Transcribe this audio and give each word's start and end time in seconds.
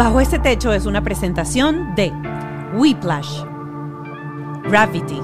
Bajo 0.00 0.18
este 0.18 0.38
techo 0.38 0.72
es 0.72 0.86
una 0.86 1.02
presentación 1.02 1.94
de 1.94 2.10
Whiplash, 2.74 3.42
Gravity, 4.62 5.20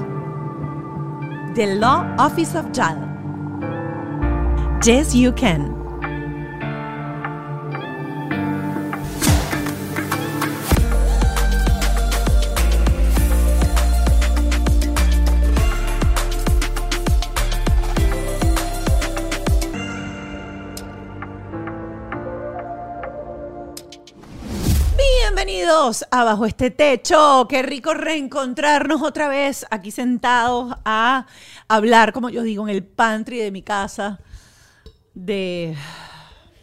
The 1.55 1.77
Law 1.77 2.05
Office 2.19 2.55
of 2.55 2.67
JAL, 2.73 2.99
Yes 4.83 5.15
You 5.15 5.33
Can. 5.33 5.76
Bienvenidos 25.87 26.05
a 26.11 26.47
este 26.47 26.69
Techo. 26.69 27.47
Qué 27.47 27.61
rico 27.61 27.93
reencontrarnos 27.93 29.01
otra 29.01 29.29
vez 29.29 29.65
aquí 29.71 29.89
sentados 29.89 30.75
a 30.83 31.27
hablar, 31.69 32.11
como 32.11 32.29
yo 32.29 32.43
digo, 32.43 32.67
en 32.67 32.75
el 32.75 32.83
pantry 32.83 33.37
de 33.37 33.51
mi 33.51 33.61
casa, 33.61 34.19
de, 35.13 35.77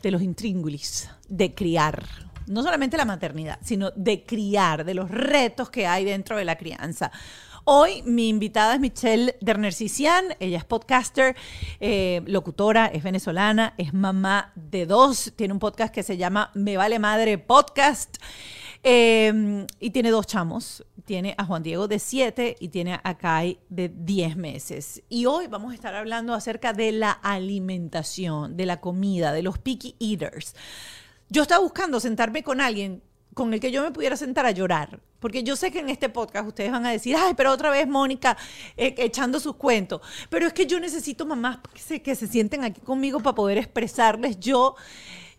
de 0.03 0.11
los 0.11 0.21
intríngulis, 0.21 1.09
de 1.27 1.55
criar. 1.55 2.05
No 2.47 2.62
solamente 2.62 2.98
la 2.98 3.07
maternidad, 3.07 3.59
sino 3.62 3.93
de 3.93 4.25
criar, 4.25 4.84
de 4.84 4.93
los 4.93 5.11
retos 5.11 5.70
que 5.70 5.87
hay 5.87 6.05
dentro 6.05 6.37
de 6.37 6.45
la 6.45 6.56
crianza. 6.56 7.11
Hoy 7.65 8.03
mi 8.03 8.29
invitada 8.29 8.75
es 8.75 8.81
Michelle 8.81 9.39
Derner-Cician, 9.41 10.37
ella 10.39 10.59
es 10.59 10.67
podcaster, 10.67 11.34
eh, 11.81 12.20
locutora, 12.27 12.89
es 12.89 13.03
venezolana, 13.03 13.73
es 13.79 13.95
mamá 13.95 14.53
de 14.55 14.84
dos, 14.84 15.33
tiene 15.34 15.55
un 15.55 15.61
podcast 15.61 15.95
que 15.95 16.03
se 16.03 16.19
llama 16.19 16.51
Me 16.53 16.77
Vale 16.77 16.98
Madre 16.98 17.39
Podcast. 17.39 18.19
Eh, 18.87 19.66
y 19.80 19.91
tiene 19.91 20.11
dos 20.11 20.27
chamos. 20.27 20.84
Tiene 21.06 21.34
a 21.38 21.45
Juan 21.45 21.62
Diego 21.62 21.88
de 21.88 21.98
7 21.98 22.56
y 22.61 22.69
tiene 22.69 23.00
a 23.03 23.19
Kai 23.19 23.59
de 23.69 23.89
10 23.89 24.36
meses. 24.36 25.03
Y 25.09 25.27
hoy 25.27 25.47
vamos 25.48 25.72
a 25.72 25.75
estar 25.75 25.95
hablando 25.95 26.34
acerca 26.34 26.72
de 26.72 26.92
la 26.92 27.11
alimentación, 27.11 28.56
de 28.56 28.67
la 28.67 28.81
comida, 28.81 29.33
de 29.33 29.42
los 29.42 29.59
picky 29.59 29.97
eaters. 29.98 30.55
Yo 31.31 31.42
estaba 31.42 31.62
buscando 31.62 31.98
sentarme 31.98 32.42
con 32.42 32.61
alguien 32.61 33.03
con 33.33 33.53
el 33.53 33.61
que 33.61 33.72
yo 33.72 33.83
me 33.83 33.91
pudiera 33.91 34.17
sentar 34.17 34.47
a 34.47 34.50
llorar. 34.50 35.00
Porque 35.19 35.42
yo 35.42 35.56
sé 35.56 35.70
que 35.70 35.81
en 35.81 35.89
este 35.89 36.11
podcast 36.11 36.47
ustedes 36.47 36.70
van 36.70 36.84
a 36.84 36.91
decir, 36.91 37.16
ay, 37.19 37.33
pero 37.34 37.50
otra 37.50 37.70
vez 37.70 37.89
Mónica 37.89 38.37
eh, 38.77 38.94
echando 38.98 39.41
sus 39.41 39.56
cuentos. 39.56 40.03
Pero 40.28 40.47
es 40.47 40.53
que 40.53 40.66
yo 40.66 40.78
necesito 40.78 41.25
mamás 41.25 41.59
que 41.72 41.81
se, 41.81 42.03
que 42.03 42.14
se 42.14 42.27
sienten 42.27 42.62
aquí 42.64 42.83
conmigo 42.83 43.20
para 43.20 43.34
poder 43.34 43.56
expresarles 43.59 44.39
yo 44.39 44.77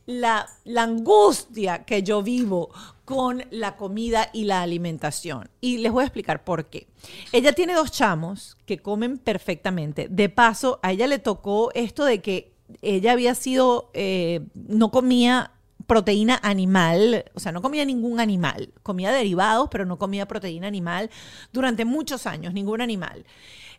la, 0.05 0.47
angustia 0.75 1.83
que 1.83 2.03
yo 2.03 2.21
vivo 2.21 2.69
con 3.05 3.43
la 3.51 3.75
comida 3.75 4.29
y 4.33 4.45
la 4.45 4.61
alimentación. 4.61 5.49
Y 5.61 5.77
les 5.77 5.91
voy 5.91 6.03
a 6.03 6.05
explicar 6.05 6.43
por 6.43 6.65
qué. 6.65 6.87
Ella 7.31 7.53
tiene 7.53 7.73
dos 7.73 7.91
chamos 7.91 8.57
que 8.65 8.79
comen 8.79 9.17
perfectamente. 9.17 10.07
De 10.09 10.29
paso, 10.29 10.79
a 10.83 10.91
ella 10.91 11.07
le 11.07 11.19
tocó 11.19 11.71
esto 11.73 12.05
de 12.05 12.21
que 12.21 12.53
ella 12.81 13.11
había 13.11 13.35
sido, 13.35 13.91
eh, 13.93 14.41
no 14.53 14.91
comía 14.91 15.51
proteína 15.85 16.39
animal, 16.41 17.25
o 17.35 17.39
sea, 17.39 17.51
no 17.51 17.61
comía 17.61 17.85
ningún 17.85 18.19
animal, 18.19 18.73
comía 18.81 19.11
derivados, 19.11 19.69
pero 19.69 19.85
no 19.85 19.99
comía 19.99 20.27
proteína 20.27 20.67
animal 20.67 21.11
durante 21.53 21.85
muchos 21.85 22.25
años, 22.25 22.53
ningún 22.53 22.81
animal. 22.81 23.23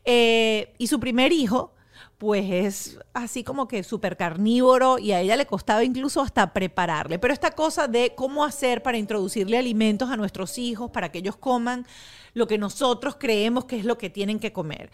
Eh, 0.04 0.72
y 0.78 0.86
su 0.86 1.00
primer 1.00 1.32
hijo, 1.32 1.72
pues 2.18 2.50
es 2.50 2.98
así 3.12 3.44
como 3.44 3.68
que 3.68 3.82
súper 3.82 4.16
carnívoro 4.16 4.98
y 4.98 5.12
a 5.12 5.20
ella 5.20 5.36
le 5.36 5.46
costaba 5.46 5.84
incluso 5.84 6.20
hasta 6.22 6.52
prepararle. 6.52 7.18
Pero 7.18 7.34
esta 7.34 7.50
cosa 7.50 7.88
de 7.88 8.14
cómo 8.14 8.44
hacer 8.44 8.82
para 8.82 8.98
introducirle 8.98 9.58
alimentos 9.58 10.10
a 10.10 10.16
nuestros 10.16 10.56
hijos, 10.58 10.90
para 10.90 11.12
que 11.12 11.18
ellos 11.18 11.36
coman 11.36 11.86
lo 12.32 12.46
que 12.46 12.58
nosotros 12.58 13.16
creemos 13.18 13.66
que 13.66 13.78
es 13.78 13.84
lo 13.84 13.98
que 13.98 14.10
tienen 14.10 14.38
que 14.38 14.52
comer. 14.52 14.90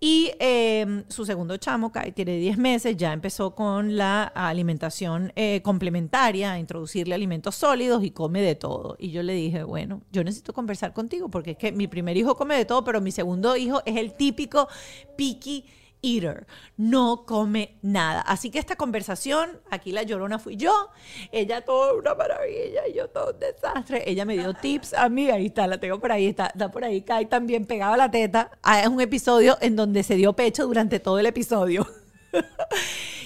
Y 0.00 0.30
eh, 0.38 1.04
su 1.08 1.24
segundo 1.24 1.56
chamo, 1.56 1.90
Kai, 1.90 2.12
tiene 2.12 2.36
10 2.36 2.56
meses, 2.56 2.96
ya 2.96 3.12
empezó 3.12 3.56
con 3.56 3.96
la 3.96 4.24
alimentación 4.24 5.32
eh, 5.34 5.60
complementaria, 5.64 6.52
a 6.52 6.58
introducirle 6.60 7.16
alimentos 7.16 7.56
sólidos 7.56 8.04
y 8.04 8.12
come 8.12 8.40
de 8.40 8.54
todo. 8.54 8.94
Y 9.00 9.10
yo 9.10 9.24
le 9.24 9.32
dije, 9.32 9.64
bueno, 9.64 10.02
yo 10.12 10.22
necesito 10.22 10.52
conversar 10.52 10.92
contigo 10.92 11.28
porque 11.28 11.52
es 11.52 11.56
que 11.56 11.72
mi 11.72 11.88
primer 11.88 12.16
hijo 12.16 12.36
come 12.36 12.56
de 12.56 12.64
todo, 12.64 12.84
pero 12.84 13.00
mi 13.00 13.10
segundo 13.10 13.56
hijo 13.56 13.82
es 13.86 13.96
el 13.96 14.14
típico 14.14 14.68
picky 15.16 15.64
eater, 16.02 16.46
no 16.76 17.24
come 17.26 17.78
nada. 17.82 18.20
Así 18.20 18.50
que 18.50 18.58
esta 18.58 18.76
conversación, 18.76 19.60
aquí 19.70 19.92
la 19.92 20.02
llorona 20.02 20.38
fui 20.38 20.56
yo, 20.56 20.90
ella 21.32 21.64
todo 21.64 21.98
una 21.98 22.14
maravilla 22.14 22.86
y 22.88 22.94
yo 22.94 23.08
todo 23.08 23.32
un 23.32 23.38
desastre. 23.38 24.02
Ella 24.06 24.24
me 24.24 24.34
dio 24.34 24.54
tips 24.54 24.94
a 24.94 25.08
mí, 25.08 25.30
ahí 25.30 25.46
está, 25.46 25.66
la 25.66 25.78
tengo 25.78 25.98
por 25.98 26.12
ahí, 26.12 26.26
está, 26.26 26.46
está 26.46 26.70
por 26.70 26.84
ahí, 26.84 27.02
Kai 27.02 27.26
también 27.26 27.66
pegaba 27.66 27.96
la 27.96 28.10
teta. 28.10 28.50
Ah, 28.62 28.80
es 28.82 28.88
un 28.88 29.00
episodio 29.00 29.56
en 29.60 29.76
donde 29.76 30.02
se 30.02 30.14
dio 30.14 30.32
pecho 30.34 30.66
durante 30.66 31.00
todo 31.00 31.18
el 31.18 31.26
episodio. 31.26 31.86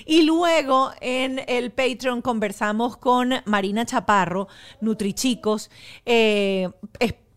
Y 0.04 0.22
luego 0.22 0.90
en 1.00 1.40
el 1.46 1.70
Patreon 1.70 2.22
conversamos 2.22 2.96
con 2.96 3.34
Marina 3.44 3.86
Chaparro, 3.86 4.48
Nutrichicos, 4.80 5.70
eh, 6.04 6.68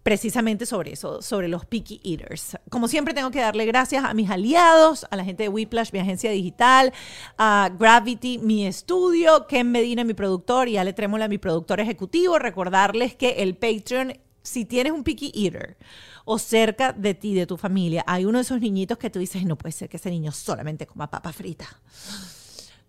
precisamente 0.05 0.67
sobre 0.67 0.93
eso, 0.93 1.23
sobre 1.23 1.47
los 1.47 1.65
picky 1.65 1.99
eaters. 2.03 2.55
Como 2.69 2.87
siempre 2.87 3.15
tengo 3.15 3.31
que 3.31 3.39
darle 3.39 3.65
gracias 3.65 4.05
a 4.05 4.13
mis 4.13 4.29
aliados, 4.29 5.07
a 5.09 5.15
la 5.15 5.25
gente 5.25 5.41
de 5.41 5.49
Whiplash, 5.49 5.89
mi 5.93 5.97
agencia 5.97 6.29
digital, 6.29 6.93
a 7.39 7.71
Gravity, 7.75 8.37
mi 8.37 8.67
estudio, 8.67 9.47
Ken 9.47 9.71
Medina, 9.71 10.03
mi 10.03 10.13
productor, 10.13 10.67
y 10.67 10.77
Ale 10.77 10.93
Trémola, 10.93 11.27
mi 11.27 11.39
productor 11.39 11.79
ejecutivo. 11.79 12.37
Recordarles 12.37 13.15
que 13.15 13.41
el 13.41 13.57
Patreon, 13.57 14.13
si 14.43 14.65
tienes 14.65 14.93
un 14.93 15.03
picky 15.03 15.31
eater, 15.33 15.75
o 16.23 16.37
cerca 16.37 16.93
de 16.93 17.15
ti, 17.15 17.33
de 17.33 17.47
tu 17.47 17.57
familia, 17.57 18.03
hay 18.05 18.25
uno 18.25 18.37
de 18.37 18.43
esos 18.43 18.61
niñitos 18.61 18.99
que 18.99 19.09
tú 19.09 19.17
dices, 19.17 19.43
no 19.43 19.57
puede 19.57 19.71
ser 19.71 19.89
que 19.89 19.97
ese 19.97 20.11
niño 20.11 20.31
solamente 20.31 20.85
coma 20.85 21.09
papa 21.09 21.33
frita. 21.33 21.81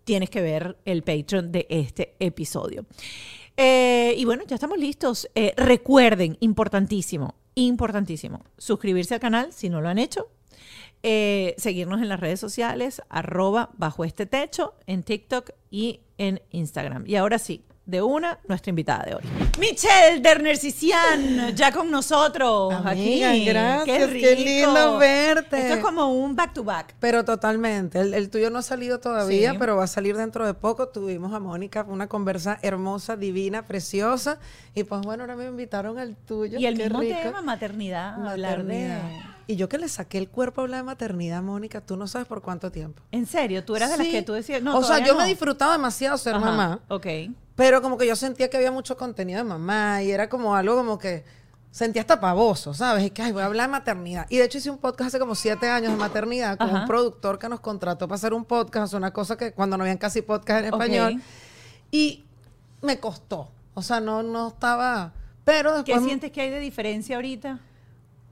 Tienes 0.03 0.29
que 0.29 0.41
ver 0.41 0.77
el 0.85 1.01
Patreon 1.01 1.51
de 1.51 1.65
este 1.67 2.15
episodio. 2.19 2.85
Eh, 3.57 4.13
y 4.15 4.25
bueno, 4.25 4.43
ya 4.45 4.55
estamos 4.55 4.77
listos. 4.77 5.27
Eh, 5.35 5.53
recuerden, 5.57 6.37
importantísimo, 6.39 7.35
importantísimo, 7.55 8.45
suscribirse 8.57 9.15
al 9.15 9.19
canal 9.19 9.51
si 9.51 9.69
no 9.69 9.81
lo 9.81 9.89
han 9.89 9.97
hecho. 9.97 10.29
Eh, 11.03 11.55
seguirnos 11.57 12.01
en 12.01 12.09
las 12.09 12.19
redes 12.19 12.39
sociales, 12.39 13.01
arroba 13.09 13.71
bajo 13.77 14.03
este 14.03 14.25
techo, 14.25 14.75
en 14.85 15.03
TikTok 15.03 15.51
y 15.69 16.01
en 16.17 16.41
Instagram. 16.51 17.03
Y 17.07 17.15
ahora 17.15 17.39
sí, 17.39 17.63
de 17.87 18.01
una, 18.01 18.37
nuestra 18.47 18.69
invitada 18.69 19.05
de 19.05 19.15
hoy. 19.15 19.21
Michelle 19.57 20.21
Derner-Cician, 20.21 21.55
ya 21.55 21.71
con 21.71 21.89
nosotros. 21.89 22.73
Amiga, 22.85 23.29
aquí. 23.31 23.45
gracias, 23.45 23.85
Qué, 24.09 24.19
qué 24.19 24.35
rico. 24.35 24.71
lindo 24.73 24.97
verte. 24.97 25.57
Esto 25.61 25.73
es 25.75 25.79
como 25.83 26.07
un 26.13 26.35
back-to-back. 26.35 26.95
Pero 26.99 27.23
totalmente. 27.23 27.99
El, 28.01 28.13
el 28.13 28.29
tuyo 28.29 28.49
no 28.49 28.59
ha 28.59 28.61
salido 28.61 28.99
todavía, 28.99 29.51
Sí. 29.53 29.57
pero 29.57 29.77
va 29.77 29.85
a 29.85 29.87
salir 29.87 30.17
dentro 30.17 30.45
de 30.45 30.53
poco. 30.53 30.89
Tuvimos 30.89 31.33
a 31.33 31.39
Mónica, 31.39 31.85
una 31.87 32.07
conversa 32.07 32.59
hermosa, 32.61 33.15
divina, 33.15 33.65
preciosa. 33.65 34.37
Y 34.75 34.83
pues 34.83 35.01
bueno, 35.01 35.23
ahora 35.23 35.35
me 35.37 35.45
invitaron 35.45 35.97
al 35.97 36.15
tuyo. 36.17 36.59
Y 36.59 36.65
el 36.65 36.77
qué 36.77 36.83
mismo 36.83 36.99
rico. 36.99 37.17
tema, 37.23 37.41
maternidad, 37.41 38.27
hablar 38.27 38.63
de... 38.65 38.91
Y 39.47 39.55
yo 39.55 39.69
que 39.69 39.77
le 39.77 39.87
saqué 39.87 40.17
el 40.17 40.27
cuerpo 40.29 40.59
a 40.61 40.63
hablar 40.65 40.81
de 40.81 40.83
maternidad, 40.83 41.41
Mónica, 41.41 41.79
tú 41.81 41.95
no 41.95 42.07
sabes 42.07 42.27
por 42.27 42.41
cuánto 42.41 42.69
tiempo. 42.71 43.01
En 43.11 43.25
serio, 43.25 43.63
tú 43.63 43.75
eras 43.77 43.89
de 43.91 43.97
las 43.97 44.05
Sí. 44.07 44.11
que 44.11 44.21
tú 44.21 44.33
decías, 44.33 44.61
no, 44.61 44.77
o 44.77 44.83
sea, 44.83 44.99
yo 44.99 45.13
no. 45.13 45.19
me 45.21 45.25
disfrutaba 45.27 45.71
demasiado 45.73 46.17
ser 46.17 46.35
Ajá, 46.35 46.45
mamá. 46.45 46.79
Ok. 46.89 47.07
Pero 47.55 47.81
como 47.81 47.97
que 47.97 48.05
yo 48.05 48.15
sentía 48.17 48.49
que 48.49 48.57
había 48.57 48.71
mucho 48.71 48.97
contenido 48.97 49.37
de 49.37 49.45
mamá 49.45 50.03
y 50.03 50.11
era 50.11 50.27
como 50.29 50.53
algo 50.55 50.75
como 50.75 50.97
que 50.99 51.23
sentía 51.71 52.01
hasta 52.01 52.19
pavoso, 52.19 52.73
¿sabes? 52.73 53.05
Y 53.05 53.09
que, 53.09 53.21
ay, 53.21 53.31
voy 53.31 53.41
a 53.41 53.45
hablar 53.45 53.67
de 53.67 53.71
maternidad. 53.71 54.25
Y 54.29 54.37
de 54.37 54.43
hecho 54.45 54.57
hice 54.57 54.69
un 54.69 54.79
podcast 54.79 55.07
hace 55.09 55.19
como 55.19 55.33
siete 55.33 55.69
años 55.69 55.91
de 55.93 55.97
maternidad 55.97 56.57
con 56.57 56.69
Ajá. 56.69 56.81
un 56.81 56.85
productor 56.87 57.39
que 57.39 57.47
nos 57.47 57.59
contrató 57.61 58.07
para 58.07 58.15
hacer 58.17 58.33
un 58.33 58.43
podcast, 58.45 58.93
una 58.95 59.11
cosa 59.11 59.37
que 59.37 59.53
cuando 59.53 59.77
no 59.77 59.83
habían 59.83 59.97
casi 59.97 60.21
podcast 60.21 60.59
en 60.59 60.65
español. 60.73 61.21
Y 61.89 62.25
me 62.81 62.99
costó. 62.99 63.49
O 63.75 63.81
sea, 63.81 63.99
no, 64.01 64.23
no 64.23 64.49
estaba... 64.49 65.13
Pero 65.45 65.71
¿Qué 65.85 65.93
después... 65.93 66.03
sientes 66.05 66.31
que 66.31 66.41
hay 66.41 66.49
de 66.49 66.59
diferencia 66.59 67.15
ahorita? 67.15 67.59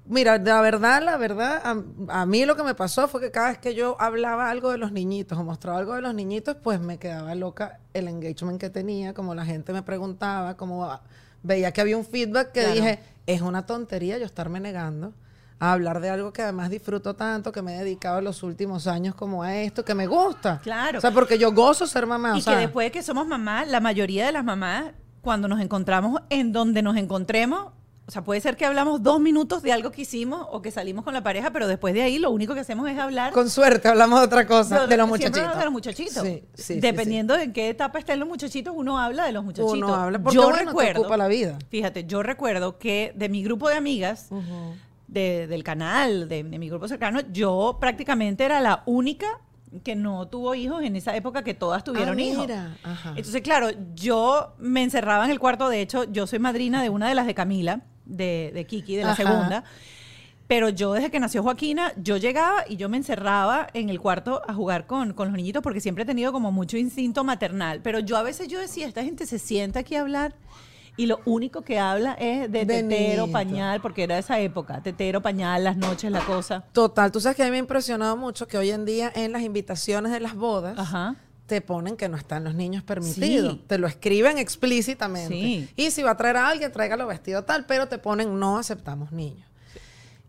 Mira, 0.08 0.38
la 0.38 0.62
verdad, 0.62 1.02
la 1.04 1.18
verdad, 1.18 1.62
a, 1.64 2.22
a 2.22 2.26
mí 2.28 2.46
lo 2.46 2.56
que 2.56 2.62
me 2.64 2.76
pasó 2.76 3.08
fue 3.08 3.20
que 3.22 3.32
cada 3.32 3.50
vez 3.50 3.58
que 3.58 3.74
yo 3.74 3.96
hablaba 4.00 4.50
algo 4.52 4.72
de 4.72 4.78
los 4.78 4.92
niñitos 4.92 5.38
o 5.38 5.44
mostraba 5.44 5.80
algo 5.80 5.96
de 5.96 6.02
los 6.02 6.14
niñitos, 6.14 6.56
pues 6.62 6.80
me 6.80 7.00
quedaba 7.00 7.34
loca 7.34 7.80
el 7.94 8.08
engagement 8.08 8.60
que 8.60 8.70
tenía, 8.70 9.14
como 9.16 9.34
la 9.34 9.46
gente 9.46 9.74
me 9.74 9.82
preguntaba, 9.82 10.56
como 10.58 10.88
veía 11.42 11.72
que 11.72 11.82
había 11.82 11.98
un 11.98 12.06
feedback 12.06 12.52
que 12.52 12.60
Claro. 12.62 12.76
dije, 12.76 13.00
es 13.26 13.42
una 13.42 13.66
tontería 13.66 14.18
yo 14.20 14.26
estarme 14.26 14.60
negando 14.60 15.14
a 15.60 15.72
hablar 15.72 16.02
de 16.02 16.10
algo 16.10 16.34
que 16.34 16.42
además 16.44 16.70
disfruto 16.70 17.16
tanto, 17.16 17.52
que 17.52 17.62
me 17.64 17.76
he 17.76 17.80
dedicado 17.80 18.22
los 18.22 18.44
últimos 18.44 18.86
años 18.88 19.16
como 19.16 19.42
a 19.42 19.56
esto, 19.56 19.84
que 19.86 19.96
me 19.96 20.06
gusta. 20.06 20.60
Claro. 20.62 20.98
O 21.00 21.02
sea, 21.02 21.12
porque 21.12 21.38
yo 21.40 21.52
gozo 21.54 21.88
ser 21.88 22.06
mamá. 22.06 22.34
y 22.36 22.40
o 22.40 22.42
sea, 22.44 22.54
que 22.56 22.60
después 22.60 22.86
de 22.88 22.92
que 22.92 23.02
somos 23.02 23.26
mamás, 23.26 23.68
la 23.70 23.80
mayoría 23.80 24.26
de 24.28 24.34
las 24.34 24.44
mamás, 24.44 24.92
cuando 25.22 25.48
nos 25.48 25.60
encontramos 25.62 26.22
en 26.30 26.52
donde 26.52 26.82
nos 26.84 26.98
encontremos, 26.98 27.72
o 28.08 28.12
sea, 28.12 28.24
puede 28.24 28.40
ser 28.40 28.56
que 28.56 28.66
hablamos 28.66 29.02
dos 29.02 29.20
minutos 29.20 29.64
de 29.64 29.72
algo 29.72 29.92
que 29.92 30.04
hicimos 30.04 30.46
o 30.52 30.62
que 30.62 30.70
salimos 30.70 31.04
con 31.04 31.14
la 31.16 31.24
pareja, 31.24 31.50
pero 31.52 31.68
después 31.68 31.94
de 31.96 32.04
ahí 32.04 32.20
lo 32.20 32.30
único 32.30 32.54
que 32.54 32.60
hacemos 32.60 32.88
es 32.88 33.00
hablar 33.00 33.34
Con 33.34 33.50
suerte 33.50 33.88
hablamos 33.88 34.20
de 34.20 34.26
otra 34.28 34.46
cosa, 34.46 34.86
de 34.86 34.96
los 34.98 35.08
muchachitos. 35.08 35.58
de 35.58 35.64
los 35.64 35.72
muchachitos. 35.74 36.24
Sí, 36.24 36.44
sí, 36.54 36.64
sí, 36.76 36.80
Dependiendo 36.80 37.36
de 37.36 37.44
en 37.46 37.54
qué 37.54 37.70
etapa 37.70 37.98
estén 37.98 38.20
los 38.20 38.28
muchachitos, 38.28 38.74
uno 38.78 39.00
habla 39.00 39.26
de 39.26 39.32
los 39.32 39.44
muchachitos. 39.44 39.74
Uno 39.74 39.96
habla 39.96 40.20
porque, 40.20 40.36
yo 40.36 40.44
bueno, 40.44 40.58
te 40.60 40.66
recuerdo, 40.66 41.02
ocupa 41.02 41.18
la 41.18 41.28
vida. 41.28 41.58
Fíjate, 41.70 42.06
yo 42.06 42.22
recuerdo 42.22 42.78
que 42.78 43.12
de 43.16 43.28
mi 43.28 43.44
grupo 43.44 43.70
de 43.70 43.76
amigas 43.76 44.30
de- 45.08 45.48
del 45.48 45.64
canal, 45.64 46.28
de, 46.30 46.44
de 46.44 46.60
mi 46.60 46.70
grupo 46.70 46.88
cercano, 46.88 47.22
yo 47.32 47.78
prácticamente 47.80 48.44
era 48.46 48.60
la 48.62 48.84
única 48.86 49.26
que 49.84 49.96
no 49.96 50.28
tuvo 50.28 50.56
hijos 50.56 50.84
en 50.84 50.96
esa 50.96 51.16
época 51.16 51.44
que 51.44 51.54
todas 51.54 51.84
tuvieron 51.84 52.18
Ah, 52.18 52.22
hijos. 52.22 52.48
ajá. 52.84 53.10
Entonces, 53.16 53.42
claro, 53.42 53.70
yo 53.96 54.54
me 54.60 54.84
encerraba 54.84 55.26
en 55.26 55.32
el 55.32 55.40
cuarto, 55.40 55.70
de 55.70 55.82
hecho, 55.82 56.04
yo 56.06 56.28
soy 56.28 56.40
madrina 56.40 56.82
de 56.82 56.90
una 56.90 57.10
de 57.10 57.16
las 57.16 57.26
de 57.26 57.34
Camila, 57.34 57.82
de, 58.06 58.52
de 58.54 58.66
Kiki, 58.66 58.96
de 58.96 59.04
la 59.04 59.12
Ajá. 59.12 59.24
segunda. 59.24 59.64
Pero 60.48 60.70
yo 60.70 60.94
desde 60.94 61.10
que 61.10 61.20
nació 61.20 61.42
Joaquina, 61.42 61.92
yo 61.98 62.18
llegaba 62.18 62.66
y 62.68 62.76
yo 62.76 62.88
me 62.88 62.98
encerraba 62.98 63.68
en 63.74 63.90
el 63.90 64.00
cuarto 64.00 64.44
a 64.48 64.54
jugar 64.54 64.86
con, 64.86 65.14
con 65.14 65.30
los 65.30 65.38
niñitos 65.38 65.64
porque 65.64 65.82
siempre 65.82 66.04
he 66.04 66.06
tenido 66.06 66.32
como 66.32 66.52
mucho 66.52 66.78
instinto 66.78 67.24
maternal. 67.24 67.82
Pero 67.82 68.00
yo 68.00 68.16
a 68.16 68.22
veces 68.24 68.48
yo 68.48 68.60
decía, 68.60 68.88
esta 68.88 69.04
gente 69.04 69.26
se 69.26 69.40
sienta 69.40 69.80
aquí 69.80 69.96
a 69.96 70.02
hablar 70.02 70.36
y 70.98 71.08
lo 71.08 71.20
único 71.26 71.62
que 71.62 71.80
habla 71.80 72.14
es 72.14 72.52
de, 72.52 72.66
tetero, 72.66 73.30
pañal, 73.32 73.82
porque 73.82 74.04
era 74.04 74.18
esa 74.18 74.40
época, 74.40 74.82
tetero, 74.82 75.22
pañal, 75.22 75.64
las 75.64 75.78
noches, 75.78 76.12
la 76.12 76.22
cosa. 76.22 76.64
Total, 76.72 77.12
tú 77.12 77.20
sabes 77.20 77.36
que 77.36 77.42
a 77.44 77.46
mí 77.46 77.52
me 77.52 77.58
ha 77.58 77.60
impresionado 77.60 78.16
mucho 78.16 78.48
que 78.48 78.58
hoy 78.58 78.72
en 78.72 78.86
día 78.86 79.12
en 79.14 79.32
las 79.32 79.42
invitaciones 79.42 80.12
de 80.12 80.20
las 80.20 80.36
bodas 80.36 80.78
Ajá. 80.78 81.16
Te 81.46 81.62
ponen 81.62 81.96
que 81.96 82.10
no 82.10 82.18
están 82.18 82.44
los 82.44 82.56
niños 82.56 82.84
permitidos. 82.84 83.54
Sí. 83.54 83.64
Te 83.68 83.78
lo 83.78 83.88
escriben 83.88 84.38
explícitamente. 84.38 85.34
Sí. 85.34 85.70
Y 85.76 85.92
si 85.92 86.04
va 86.04 86.12
a 86.12 86.18
traer 86.18 86.38
a 86.38 86.48
alguien, 86.48 86.72
tráigalo 86.72 87.08
vestido 87.08 87.44
tal, 87.44 87.66
pero 87.66 87.88
te 87.88 87.98
ponen 87.98 88.40
no 88.40 88.58
aceptamos 88.58 89.12
niños. 89.12 89.48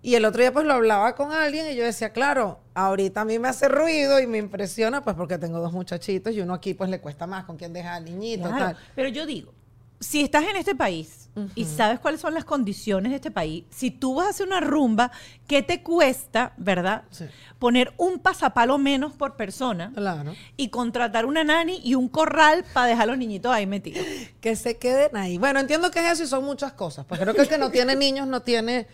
Y 0.03 0.15
el 0.15 0.25
otro 0.25 0.41
día 0.41 0.53
pues 0.53 0.65
lo 0.67 0.75
hablaba 0.75 1.17
con 1.17 1.33
alguien 1.33 1.67
y 1.69 1.75
yo 1.75 1.83
decía, 1.83 2.11
claro, 2.11 2.61
ahorita 2.75 3.23
a 3.23 3.25
mí 3.25 3.39
me 3.39 3.49
hace 3.49 3.67
ruido 3.67 4.21
y 4.21 4.27
me 4.27 4.39
impresiona 4.39 5.03
pues 5.03 5.17
porque 5.17 5.37
tengo 5.39 5.59
dos 5.59 5.73
muchachitos 5.73 6.33
y 6.35 6.41
uno 6.41 6.55
aquí 6.55 6.75
pues 6.75 6.91
le 6.91 7.01
cuesta 7.01 7.27
más 7.27 7.45
con 7.45 7.57
quién 7.57 7.73
deja 7.73 7.95
al 7.97 8.05
niñito, 8.05 8.49
Claro, 8.49 8.67
tal. 8.67 8.77
Pero 8.95 9.09
yo 9.09 9.27
digo, 9.27 9.53
si 10.01 10.21
estás 10.23 10.45
en 10.45 10.57
este 10.57 10.75
país 10.75 11.23
y 11.55 11.67
sabes 11.67 12.01
cuáles 12.01 12.21
son 12.23 12.33
las 12.33 12.47
condiciones 12.47 13.11
de 13.11 13.17
este 13.17 13.31
país, 13.31 13.65
si 13.71 13.91
tú 13.91 14.15
vas 14.15 14.27
a 14.27 14.31
hacer 14.31 14.47
una 14.47 14.61
rumba, 14.61 15.11
¿qué 15.47 15.63
te 15.63 15.83
cuesta, 15.83 16.55
verdad? 16.57 17.03
Sí. 17.11 17.27
Poner 17.59 17.93
un 17.99 18.19
pasapalo 18.21 18.79
menos 18.79 19.13
por 19.13 19.37
persona 19.37 19.93
Claro. 19.95 20.35
y 20.57 20.69
contratar 20.71 21.27
una 21.27 21.45
nani 21.45 21.81
y 21.85 21.95
un 21.95 22.09
corral 22.09 22.65
para 22.73 22.87
dejar 22.87 23.03
a 23.05 23.07
los 23.07 23.19
niñitos 23.19 23.53
ahí 23.53 23.67
metidos. 23.67 24.07
Que 24.41 24.57
se 24.57 24.79
queden 24.79 25.15
ahí. 25.17 25.37
Bueno, 25.37 25.61
entiendo 25.61 25.91
que 25.91 25.99
es 25.99 26.13
eso 26.13 26.23
y 26.25 26.27
son 26.27 26.43
muchas 26.45 26.73
cosas. 26.73 27.05
Pues 27.05 27.21
creo 27.21 27.35
que 27.35 27.43
el 27.43 27.49
que 27.49 27.59
no 27.59 27.71
tiene 27.71 27.97
niños 27.97 28.27
no 28.27 28.41
tiene, 28.41 28.87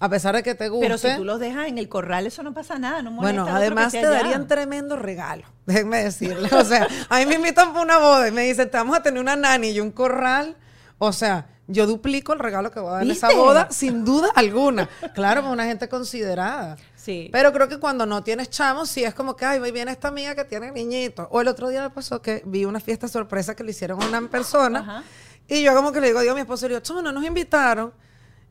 a 0.00 0.08
pesar 0.08 0.34
de 0.34 0.42
que 0.42 0.54
te 0.54 0.68
guste. 0.68 0.86
Pero 0.86 0.98
si 0.98 1.14
tú 1.16 1.24
los 1.24 1.38
dejas 1.38 1.68
en 1.68 1.78
el 1.78 1.88
corral, 1.88 2.26
eso 2.26 2.42
no 2.42 2.52
pasa 2.54 2.78
nada, 2.78 3.02
no 3.02 3.10
molesta 3.10 3.42
Bueno, 3.42 3.56
además 3.56 3.92
te 3.92 4.02
darían 4.02 4.48
tremendo 4.48 4.96
regalo, 4.96 5.44
déjenme 5.66 6.02
decirle. 6.02 6.48
O 6.52 6.64
sea, 6.64 6.88
a 7.08 7.18
mí 7.18 7.26
me 7.26 7.34
invitan 7.36 7.72
para 7.72 7.84
una 7.84 7.98
boda 7.98 8.26
y 8.26 8.32
me 8.32 8.42
dicen, 8.42 8.70
te 8.70 8.76
vamos 8.76 8.96
a 8.96 9.02
tener 9.02 9.20
una 9.20 9.36
nani 9.36 9.68
y 9.68 9.80
un 9.80 9.92
corral. 9.92 10.56
O 10.98 11.12
sea, 11.12 11.46
yo 11.66 11.86
duplico 11.86 12.32
el 12.32 12.38
regalo 12.38 12.70
que 12.70 12.80
voy 12.80 12.90
a 12.90 12.92
dar 12.94 13.02
en 13.02 13.10
esa 13.10 13.32
boda 13.34 13.68
sin 13.70 14.04
duda 14.04 14.30
alguna. 14.34 14.88
Claro, 15.14 15.42
para 15.42 15.52
una 15.52 15.64
gente 15.64 15.88
considerada. 15.88 16.76
Sí. 16.96 17.28
Pero 17.32 17.52
creo 17.52 17.68
que 17.68 17.78
cuando 17.78 18.04
no 18.06 18.22
tienes 18.22 18.50
chamos, 18.50 18.90
sí 18.90 19.04
es 19.04 19.14
como 19.14 19.36
que, 19.36 19.44
ay, 19.44 19.60
viene 19.70 19.92
esta 19.92 20.08
amiga 20.08 20.34
que 20.34 20.44
tiene 20.44 20.72
niñitos. 20.72 21.28
O 21.30 21.40
el 21.40 21.48
otro 21.48 21.68
día 21.68 21.82
me 21.82 21.90
pasó 21.90 22.20
que 22.20 22.42
vi 22.44 22.64
una 22.64 22.80
fiesta 22.80 23.08
sorpresa 23.08 23.54
que 23.54 23.64
le 23.64 23.70
hicieron 23.70 24.02
a 24.02 24.06
una 24.06 24.28
persona. 24.28 24.80
Ajá. 24.80 25.04
Y 25.48 25.62
yo 25.62 25.74
como 25.74 25.92
que 25.92 26.00
le 26.00 26.08
digo, 26.08 26.20
digo 26.20 26.32
a 26.32 26.34
mi 26.34 26.42
esposo, 26.42 26.66
le 26.66 26.74
digo, 26.74 26.80
chamo, 26.80 27.02
no 27.02 27.12
nos 27.12 27.24
invitaron. 27.24 27.92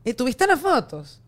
¿Y 0.04 0.14
tuviste 0.14 0.46
las 0.46 0.60
fotos? 0.60 1.20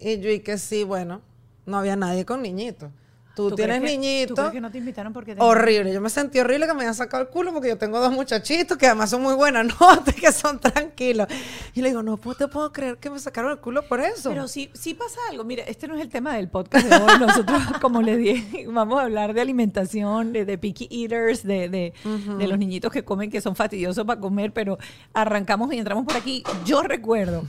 Y 0.00 0.18
yo, 0.20 0.30
y 0.30 0.40
que 0.40 0.58
sí, 0.58 0.84
bueno, 0.84 1.20
no 1.66 1.78
había 1.78 1.96
nadie 1.96 2.24
con 2.24 2.42
niñitos. 2.42 2.90
Tú, 3.36 3.48
¿Tú 3.50 3.54
tienes 3.54 3.80
niñitos. 3.80 4.34
¿Tú 4.34 4.34
crees 4.34 4.52
que 4.52 4.60
no 4.60 4.70
te 4.72 4.78
invitaron 4.78 5.12
porque 5.12 5.34
te- 5.36 5.40
Horrible. 5.40 5.92
Yo 5.94 6.00
me 6.00 6.10
sentí 6.10 6.40
horrible 6.40 6.66
que 6.66 6.74
me 6.74 6.80
habían 6.80 6.96
sacado 6.96 7.22
el 7.22 7.28
culo 7.30 7.52
porque 7.52 7.68
yo 7.68 7.78
tengo 7.78 8.00
dos 8.00 8.12
muchachitos 8.12 8.76
que 8.76 8.86
además 8.86 9.08
son 9.08 9.22
muy 9.22 9.34
buenas 9.34 9.66
notas, 9.80 10.14
que 10.16 10.32
son 10.32 10.58
tranquilos. 10.58 11.28
Y 11.72 11.80
le 11.80 11.88
digo, 11.90 12.02
no 12.02 12.16
pues, 12.16 12.36
te 12.36 12.48
puedo 12.48 12.72
creer 12.72 12.98
que 12.98 13.08
me 13.08 13.18
sacaron 13.20 13.52
el 13.52 13.58
culo 13.58 13.86
por 13.86 14.00
eso. 14.00 14.30
Pero 14.30 14.48
sí, 14.48 14.68
sí 14.74 14.94
pasa 14.94 15.18
algo. 15.30 15.44
Mira, 15.44 15.62
este 15.62 15.86
no 15.86 15.94
es 15.94 16.02
el 16.02 16.08
tema 16.08 16.34
del 16.34 16.48
podcast 16.48 16.86
de 16.88 16.96
hoy. 16.96 17.18
Nosotros, 17.20 17.62
como 17.80 18.02
le 18.02 18.16
dije, 18.16 18.66
vamos 18.68 18.98
a 18.98 19.04
hablar 19.04 19.32
de 19.32 19.40
alimentación, 19.40 20.32
de, 20.32 20.44
de 20.44 20.58
picky 20.58 20.88
eaters, 20.90 21.44
de, 21.44 21.68
de, 21.68 21.94
de 22.36 22.48
los 22.48 22.58
niñitos 22.58 22.90
que 22.92 23.04
comen, 23.04 23.30
que 23.30 23.40
son 23.40 23.54
fastidiosos 23.54 24.04
para 24.04 24.20
comer, 24.20 24.52
pero 24.52 24.76
arrancamos 25.14 25.72
y 25.72 25.78
entramos 25.78 26.04
por 26.04 26.16
aquí. 26.16 26.42
Yo 26.66 26.82
recuerdo 26.82 27.44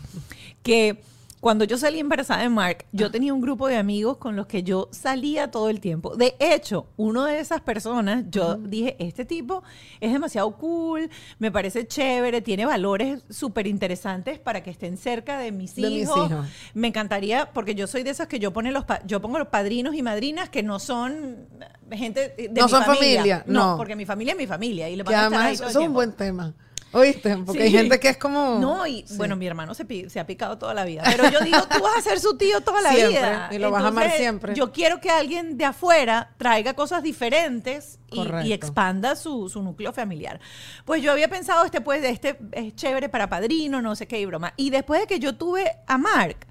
que 0.64 1.02
cuando 1.42 1.66
yo 1.66 1.78
salí 1.78 2.00
embarazada 2.00 2.44
de 2.44 2.50
Mark, 2.50 2.86
yo 2.94 3.10
tenía 3.12 3.34
un 3.34 3.42
grupo 3.42 3.68
de 3.68 3.76
amigos 3.76 4.18
con 4.18 4.36
los 4.36 4.46
que 4.46 4.62
yo 4.64 4.88
salía 4.92 5.50
todo 5.52 5.70
el 5.70 5.82
tiempo. 5.82 6.16
De 6.16 6.36
hecho, 6.40 6.86
uno 6.98 7.26
de 7.26 7.40
esas 7.40 7.62
personas, 7.62 8.26
yo 8.30 8.56
dije, 8.58 8.96
este 9.00 9.26
tipo 9.26 9.64
es 10.00 10.14
demasiado 10.14 10.52
cool, 10.58 11.10
me 11.40 11.52
parece 11.52 11.88
chévere, 11.88 12.42
tiene 12.42 12.66
valores 12.66 13.24
súper 13.30 13.66
interesantes 13.68 14.38
para 14.40 14.62
que 14.62 14.70
estén 14.70 14.98
cerca 14.98 15.40
de 15.40 15.52
mis 15.52 15.76
De 15.76 15.90
mis 15.90 16.04
hijos. 16.04 16.32
Me 16.76 16.88
encantaría, 16.90 17.52
porque 17.52 17.74
yo 17.76 17.88
soy 17.88 18.04
de 18.04 18.12
esas 18.12 18.28
que 18.28 18.38
yo, 18.40 18.54
pone 18.54 18.72
los 18.72 18.86
pa- 18.86 19.02
yo 19.08 19.20
pongo 19.20 19.40
los 19.40 19.48
padrinos 19.48 19.96
y 19.96 20.04
madrinas 20.04 20.48
que 20.50 20.62
no 20.64 20.78
son 20.80 21.48
gente 21.92 22.36
de 22.38 22.50
No 22.50 22.66
mi 22.66 22.70
son 22.70 22.84
familia. 22.84 23.18
familia, 23.18 23.44
no. 23.48 23.72
no. 23.72 23.78
porque 23.78 23.96
mi 23.96 24.06
familia 24.06 24.34
es 24.34 24.38
mi 24.38 24.46
familia. 24.48 24.90
Y 24.90 24.96
le 24.96 25.04
que 25.04 25.16
además 25.16 25.60
el 25.60 25.68
es 25.70 25.76
un 25.76 25.92
buen 25.92 26.12
tema. 26.14 26.54
¿Oíste? 26.94 27.38
Porque 27.38 27.64
hay 27.64 27.70
Sí. 27.72 27.78
gente 27.78 28.00
que 28.00 28.10
es 28.10 28.18
como... 28.18 28.60
No, 28.60 28.86
y 28.86 29.06
Sí. 29.08 29.16
bueno, 29.18 29.36
mi 29.38 29.48
hermano 29.48 29.74
se, 29.74 30.10
se 30.10 30.20
ha 30.20 30.26
picado 30.28 30.58
toda 30.58 30.74
la 30.74 30.84
vida. 30.84 31.04
Pero 31.06 31.30
yo 31.30 31.40
digo, 31.40 31.60
tú 31.70 31.82
vas 31.82 31.98
a 31.98 32.02
ser 32.02 32.20
su 32.20 32.36
tío 32.38 32.62
toda 32.62 32.82
la 32.82 32.90
Siempre, 32.92 33.18
vida. 33.20 33.50
y 33.52 33.58
lo 33.60 33.72
vas 33.72 33.84
a 33.84 33.88
amar 33.88 34.04
Entonces, 34.04 34.20
siempre. 34.22 34.56
Yo 34.56 34.72
quiero 34.72 35.00
que 35.00 35.10
alguien 35.10 35.58
de 35.58 35.66
afuera 35.66 36.32
traiga 36.38 36.74
cosas 36.74 37.02
diferentes 37.04 38.00
y, 38.12 38.22
y 38.48 38.54
expanda 38.54 39.16
su, 39.16 39.48
su 39.48 39.62
núcleo 39.64 39.94
familiar. 39.94 40.40
Pues 40.86 41.02
yo 41.02 41.12
había 41.14 41.30
pensado, 41.30 41.64
este, 41.64 41.80
pues, 41.82 42.04
este 42.04 42.38
es 42.52 42.76
chévere 42.76 43.08
para 43.10 43.30
padrino, 43.30 43.82
no 43.82 43.96
sé 43.96 44.08
qué 44.08 44.20
y 44.20 44.26
broma. 44.26 44.54
Y 44.58 44.70
después 44.70 45.00
de 45.02 45.08
que 45.08 45.20
yo 45.20 45.36
tuve 45.36 45.72
a 45.88 45.98
Mark, 45.98 46.46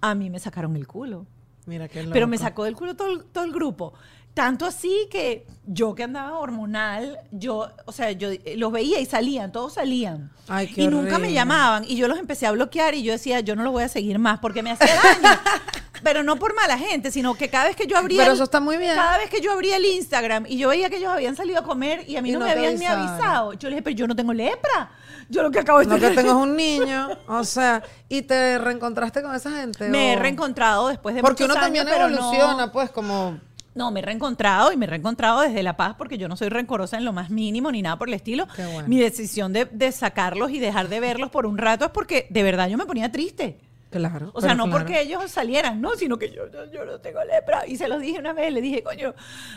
a 0.00 0.14
mí 0.14 0.30
me 0.30 0.38
sacaron 0.38 0.76
el 0.76 0.86
culo. 0.86 1.26
Mira 1.66 1.88
qué 1.88 2.04
Pero 2.12 2.26
me 2.26 2.36
loco. 2.36 2.48
sacó 2.48 2.64
del 2.64 2.74
culo 2.74 2.96
todo 2.96 3.20
todo 3.24 3.44
el 3.44 3.52
grupo. 3.52 3.92
Tanto 4.34 4.64
así 4.64 5.08
que 5.10 5.46
yo 5.66 5.94
que 5.94 6.04
andaba 6.04 6.38
hormonal, 6.38 7.18
yo, 7.32 7.68
o 7.84 7.92
sea, 7.92 8.12
yo 8.12 8.30
eh, 8.30 8.54
los 8.56 8.70
veía 8.72 9.00
y 9.00 9.06
salían, 9.06 9.50
todos 9.52 9.74
salían. 9.74 10.30
Ay, 10.48 10.68
qué 10.68 10.82
y 10.82 10.86
nunca 10.88 11.10
me 11.10 11.14
horrible. 11.16 11.32
llamaban. 11.34 11.84
Y 11.86 11.96
yo 11.96 12.06
los 12.08 12.18
empecé 12.18 12.46
a 12.46 12.52
bloquear 12.52 12.94
y 12.94 13.02
yo 13.02 13.12
decía, 13.12 13.40
yo 13.40 13.56
no 13.56 13.62
lo 13.64 13.72
voy 13.72 13.82
a 13.82 13.88
seguir 13.88 14.18
más 14.18 14.38
porque 14.38 14.62
me 14.62 14.70
hacía 14.70 14.94
daño. 14.94 15.38
Pero 16.02 16.22
no 16.22 16.36
por 16.36 16.54
mala 16.54 16.78
gente, 16.78 17.10
sino 17.10 17.34
que 17.34 17.50
cada 17.50 17.64
vez 17.64 17.76
que 17.76 17.86
yo 17.86 17.98
abría. 17.98 18.22
Pero 18.22 18.32
eso 18.32 18.44
está 18.44 18.58
muy 18.58 18.78
bien. 18.78 18.94
Cada 18.94 19.18
vez 19.18 19.28
que 19.28 19.42
yo 19.42 19.52
abría 19.52 19.76
el 19.76 19.84
Instagram 19.84 20.46
y 20.48 20.56
yo 20.56 20.68
veía 20.70 20.88
que 20.88 20.96
ellos 20.96 21.10
habían 21.12 21.36
salido 21.36 21.58
a 21.58 21.62
comer 21.62 22.04
y 22.08 22.16
a 22.16 22.22
mí 22.22 22.30
Y 22.30 22.32
no, 22.32 22.38
no 22.38 22.46
me 22.46 22.52
habían 22.52 22.78
ni 22.78 22.86
avisaron. 22.86 23.08
avisado. 23.18 23.52
Yo 23.54 23.68
le 23.68 23.74
dije, 23.76 23.82
pero 23.82 23.96
yo 23.96 24.06
no 24.06 24.16
tengo 24.16 24.32
lepra. 24.32 24.92
Yo 25.28 25.42
lo 25.42 25.50
que 25.50 25.58
acabo 25.60 25.80
de 25.80 25.84
Lo 25.86 25.98
que 26.00 26.10
tengo 26.10 26.30
es 26.30 26.36
un 26.48 26.56
niño, 26.56 27.08
o 27.28 27.44
sea, 27.44 27.82
y 28.08 28.22
te 28.22 28.56
reencontraste 28.58 29.22
con 29.22 29.34
esa 29.34 29.50
gente. 29.50 29.88
Me 29.90 30.14
he 30.14 30.16
o- 30.16 30.20
reencontrado 30.20 30.88
después 30.88 31.14
de 31.14 31.20
Porque 31.20 31.44
muchos 31.44 31.54
uno 31.56 31.62
también 31.64 31.86
años, 31.86 31.98
no- 32.12 32.16
evoluciona, 32.16 32.72
pues, 32.72 32.90
como 32.90 33.38
No, 33.74 33.90
me 33.90 34.00
he 34.00 34.02
reencontrado 34.02 34.72
y 34.72 34.76
me 34.76 34.86
he 34.86 34.88
reencontrado 34.88 35.40
desde 35.40 35.62
La 35.62 35.76
Paz 35.76 35.94
porque 35.96 36.18
yo 36.18 36.28
no 36.28 36.36
soy 36.36 36.48
rencorosa 36.48 36.96
en 36.96 37.04
lo 37.04 37.12
más 37.12 37.30
mínimo 37.30 37.70
ni 37.70 37.82
nada 37.82 37.96
por 37.96 38.08
el 38.08 38.14
estilo. 38.14 38.46
Bueno. 38.56 38.88
Mi 38.88 38.98
decisión 38.98 39.52
de, 39.52 39.66
de 39.66 39.92
sacarlos 39.92 40.50
y 40.50 40.58
dejar 40.58 40.88
de 40.88 41.00
verlos 41.00 41.30
por 41.30 41.46
un 41.46 41.56
rato 41.56 41.84
es 41.84 41.90
porque 41.90 42.26
de 42.30 42.42
verdad 42.42 42.68
yo 42.68 42.76
me 42.76 42.86
ponía 42.86 43.12
triste. 43.12 43.58
Claro. 43.90 44.30
O 44.34 44.40
sea, 44.40 44.54
no 44.54 44.64
claro. 44.64 44.78
porque 44.78 45.00
ellos 45.00 45.28
salieran, 45.30 45.80
no, 45.80 45.96
sino 45.96 46.16
que 46.16 46.30
yo, 46.30 46.48
yo, 46.50 46.70
yo 46.70 46.84
no 46.84 47.00
tengo 47.00 47.22
lepra. 47.24 47.66
Y 47.66 47.76
se 47.76 47.88
los 47.88 48.00
dije 48.00 48.20
una 48.20 48.32
vez, 48.32 48.52
le 48.52 48.60
dije, 48.60 48.82
coño, 48.82 49.14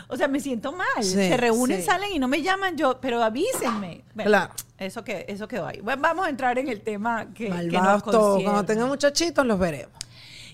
o 0.07 0.17
sea, 0.17 0.27
me 0.27 0.39
siento 0.39 0.71
mal. 0.71 1.03
Sí, 1.03 1.13
se 1.13 1.37
reúnen, 1.37 1.79
sí. 1.79 1.85
salen 1.85 2.11
y 2.13 2.19
no 2.19 2.27
me 2.27 2.41
llaman 2.41 2.75
yo, 2.75 2.99
pero 2.99 3.23
avísenme. 3.23 4.03
Bueno, 4.15 4.29
Claro. 4.29 4.53
Eso, 4.79 5.03
que, 5.03 5.25
eso 5.29 5.47
quedó 5.47 5.67
ahí. 5.67 5.79
Bueno, 5.81 6.01
vamos 6.01 6.25
a 6.25 6.29
entrar 6.29 6.57
en 6.57 6.67
el 6.67 6.81
tema 6.81 7.27
que, 7.33 7.45
que 7.45 7.49
nos 7.49 7.57
Malvados 7.57 8.03
todos. 8.03 8.43
Cuando 8.43 8.65
tengan 8.65 8.87
muchachitos 8.87 9.45
los 9.45 9.59
veremos. 9.59 9.93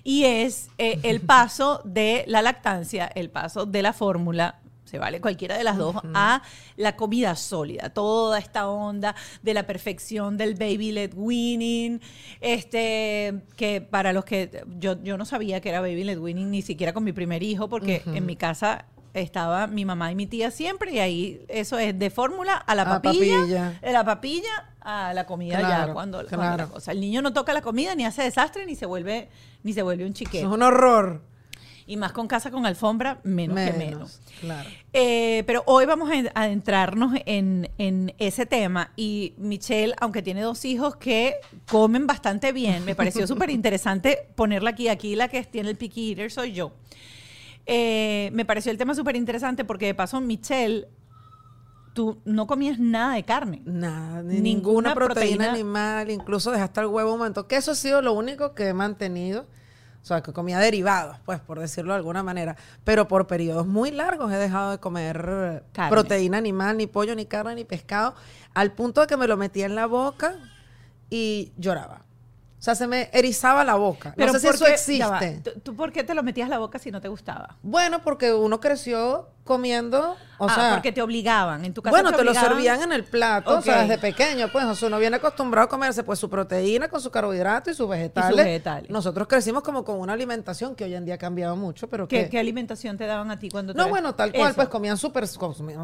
Y 0.04 0.26
es 0.26 0.70
eh, 0.78 1.00
el 1.04 1.22
paso 1.22 1.82
de 1.86 2.24
la 2.28 2.42
lactancia, 2.42 3.08
el 3.08 3.30
paso 3.30 3.66
de 3.66 3.82
la 3.82 3.94
fórmula, 3.94 4.60
se 4.90 4.98
vale 4.98 5.22
cualquiera 5.22 5.56
de 5.56 5.64
las 5.64 5.78
dos, 5.78 5.96
a 6.16 6.42
la 6.76 6.96
comida 6.96 7.36
sólida. 7.36 7.92
Toda 7.92 8.40
esta 8.40 8.68
onda 8.68 9.16
de 9.44 9.54
la 9.54 9.68
perfección 9.68 10.36
del 10.36 10.56
baby 10.56 10.92
led 10.92 11.14
weaning, 11.16 12.02
este, 12.42 13.44
que 13.56 13.82
para 13.82 14.14
los 14.14 14.26
que 14.26 14.64
yo, 14.80 15.02
yo 15.04 15.18
no 15.18 15.26
sabía 15.26 15.62
que 15.62 15.70
era 15.70 15.80
baby 15.80 16.04
led 16.04 16.18
weaning 16.18 16.50
ni 16.50 16.64
siquiera 16.64 16.92
con 16.92 17.04
mi 17.04 17.14
primer 17.14 17.44
hijo, 17.44 17.70
porque 17.70 18.02
en 18.08 18.26
mi 18.26 18.36
casa 18.36 18.86
estaba 19.14 19.68
mi 19.68 19.86
mamá 19.86 20.12
y 20.12 20.16
mi 20.16 20.28
tía 20.28 20.52
siempre, 20.52 20.92
y 20.94 21.00
ahí 21.00 21.42
eso 21.48 21.78
es 21.78 21.98
de 21.98 22.10
fórmula 22.10 22.54
a 22.56 22.76
la 22.76 22.84
A 22.84 23.02
papilla, 23.02 23.78
de 23.82 23.92
la 23.92 24.04
papilla 24.06 24.50
a 24.82 25.14
la 25.14 25.26
comida 25.26 25.60
ya, 25.62 25.68
Claro, 25.68 25.94
cuando, 25.94 26.18
cuando 26.20 26.38
claro. 26.38 26.58
la 26.58 26.68
cosa. 26.68 26.92
El 26.92 27.02
niño 27.02 27.22
no 27.22 27.34
toca 27.34 27.54
la 27.54 27.62
comida, 27.62 27.96
ni 27.96 28.06
hace 28.06 28.24
desastre, 28.24 28.66
ni 28.66 28.76
se 28.76 28.86
vuelve, 28.86 29.30
ni 29.64 29.74
se 29.74 29.82
vuelve 29.82 30.04
un 30.06 30.12
Eso 30.12 30.20
chiquete. 30.20 30.40
es 30.40 30.46
un 30.46 30.62
horror. 30.64 31.22
Y 31.86 31.98
más 31.98 32.12
con 32.12 32.28
casa 32.28 32.52
con 32.52 32.68
alfombra, 32.68 33.20
menos, 33.24 33.56
que 33.58 33.74
menos. 33.74 33.80
Menos, 33.80 34.22
claro. 34.42 34.70
Eh, 34.94 35.44
pero 35.48 35.64
hoy 35.66 35.88
vamos 35.88 36.08
a 36.12 36.42
adentrarnos 36.44 37.14
en, 37.26 37.68
en 37.80 38.14
ese 38.20 38.46
tema. 38.46 38.92
Y 38.96 39.34
Michelle, 39.38 39.96
aunque 40.00 40.22
tiene 40.22 40.42
dos 40.42 40.66
hijos 40.66 40.98
que 40.98 41.38
comen 41.68 42.06
bastante 42.06 42.52
bien, 42.52 42.86
me 42.86 42.94
pareció 42.94 43.26
súper 43.28 43.50
interesante 43.50 44.28
ponerla 44.36 44.70
aquí. 44.70 44.88
Aquí 44.88 45.16
la 45.16 45.30
que 45.30 45.44
tiene 45.46 45.72
el 45.72 45.78
picky 45.78 46.12
eater 46.12 46.32
soy 46.32 46.52
yo. 46.52 46.72
Eh, 47.72 48.32
me 48.34 48.46
pareció 48.46 48.72
el 48.72 48.78
tema 48.80 48.96
súper 48.96 49.16
interesante 49.16 49.64
porque 49.64 49.86
de 49.86 49.94
paso, 49.94 50.20
Michelle, 50.20 50.88
tú 51.94 52.20
no 52.26 52.48
comías 52.48 52.80
nada 52.80 53.14
de 53.14 53.24
carne. 53.24 53.62
Nada, 53.66 54.24
ni 54.24 54.42
Ninguna 54.42 54.42
ninguna 54.42 54.96
proteína, 54.96 55.46
proteína. 55.46 55.52
animal, 55.52 56.10
incluso 56.10 56.50
dejaste 56.52 56.82
el 56.82 56.88
huevo 56.88 57.14
un 57.14 57.20
momento. 57.20 57.48
Que 57.48 57.58
eso 57.58 57.72
ha 57.72 57.76
sido 57.76 58.02
lo 58.02 58.14
único 58.14 58.56
que 58.56 58.70
he 58.70 58.74
mantenido. 58.74 59.46
O 60.02 60.06
sea, 60.06 60.24
que 60.24 60.32
comía 60.32 60.58
derivados, 60.60 61.18
pues, 61.26 61.42
por 61.42 61.60
decirlo 61.60 61.92
de 61.94 61.98
alguna 61.98 62.24
manera. 62.24 62.56
Pero 62.86 63.08
por 63.08 63.28
periodos 63.28 63.68
muy 63.68 63.92
largos 63.92 64.32
he 64.32 64.38
dejado 64.38 64.72
de 64.72 64.78
comer 64.80 65.64
Carne. 65.74 65.92
proteína 65.92 66.38
animal, 66.38 66.78
ni 66.78 66.88
pollo, 66.88 67.16
ni 67.16 67.26
carne, 67.26 67.54
ni 67.54 67.66
pescado, 67.66 68.16
al 68.54 68.72
punto 68.72 69.02
de 69.02 69.08
que 69.08 69.18
me 69.18 69.28
lo 69.28 69.36
metía 69.38 69.66
en 69.66 69.76
la 69.76 69.86
boca 69.88 70.36
y 71.10 71.52
lloraba. 71.58 72.06
O 72.60 72.62
sea, 72.62 72.76
se 72.76 72.88
me 72.88 73.10
erizaba 73.14 73.64
la 73.64 73.76
boca. 73.76 74.14
no 74.18 74.34
sé 74.34 74.40
si 74.42 74.46
¿por 74.48 74.56
eso 74.56 74.66
qué- 74.66 74.72
existe. 74.74 75.42
¿tú- 75.44 75.60
¿Tú 75.62 75.76
por 75.78 75.94
qué 75.94 76.04
te 76.04 76.14
lo 76.14 76.24
metías 76.24 76.50
la 76.50 76.58
boca 76.60 76.78
si 76.78 76.92
no 76.92 77.00
te 77.00 77.08
gustaba? 77.08 77.56
Bueno, 77.64 78.02
porque 78.04 78.34
uno 78.34 78.60
creció 78.60 79.30
comiendo, 79.50 80.16
o 80.38 80.48
ah, 80.48 80.54
sea, 80.54 80.74
porque 80.76 80.92
te 80.92 81.02
obligaban. 81.02 81.66
En 81.66 81.74
tu 81.74 81.82
casa 81.82 81.90
bueno, 81.90 82.16
te, 82.16 82.24
lo 82.24 82.36
servían 82.36 82.84
en 82.84 82.92
el 82.92 83.04
plato, 83.04 83.58
o 83.58 83.62
sea, 83.64 83.82
desde 83.82 83.98
pequeño, 83.98 84.48
pues, 84.52 84.64
o 84.64 84.76
sea, 84.76 84.90
uno 84.90 85.00
viene 85.00 85.16
acostumbrado 85.16 85.66
a 85.66 85.70
comerse 85.70 86.04
pues 86.04 86.20
su 86.20 86.30
proteína 86.30 86.88
con 86.88 87.02
su 87.02 87.10
carbohidrato 87.10 87.72
y 87.72 87.74
sus 87.74 87.90
vegetales. 87.90 88.46
vegetales. 88.46 88.92
Nosotros 88.92 89.28
crecimos 89.28 89.64
como 89.64 89.84
con 89.84 90.00
una 90.00 90.14
alimentación 90.14 90.76
que 90.76 90.84
hoy 90.84 90.94
en 90.94 91.04
día 91.04 91.16
ha 91.16 91.18
cambiado 91.18 91.56
mucho, 91.56 91.90
pero 91.90 92.08
¿Qué, 92.08 92.26
que 92.26 92.30
qué 92.30 92.40
alimentación 92.40 92.96
te 92.96 93.08
daban 93.08 93.32
a 93.32 93.40
ti 93.40 93.50
cuando 93.50 93.74
no, 93.74 93.86
te- 93.86 93.90
bueno, 93.90 94.14
tal 94.14 94.32
cual, 94.32 94.50
Eso. 94.50 94.56
pues 94.56 94.70
comían 94.70 94.98
súper 94.98 95.28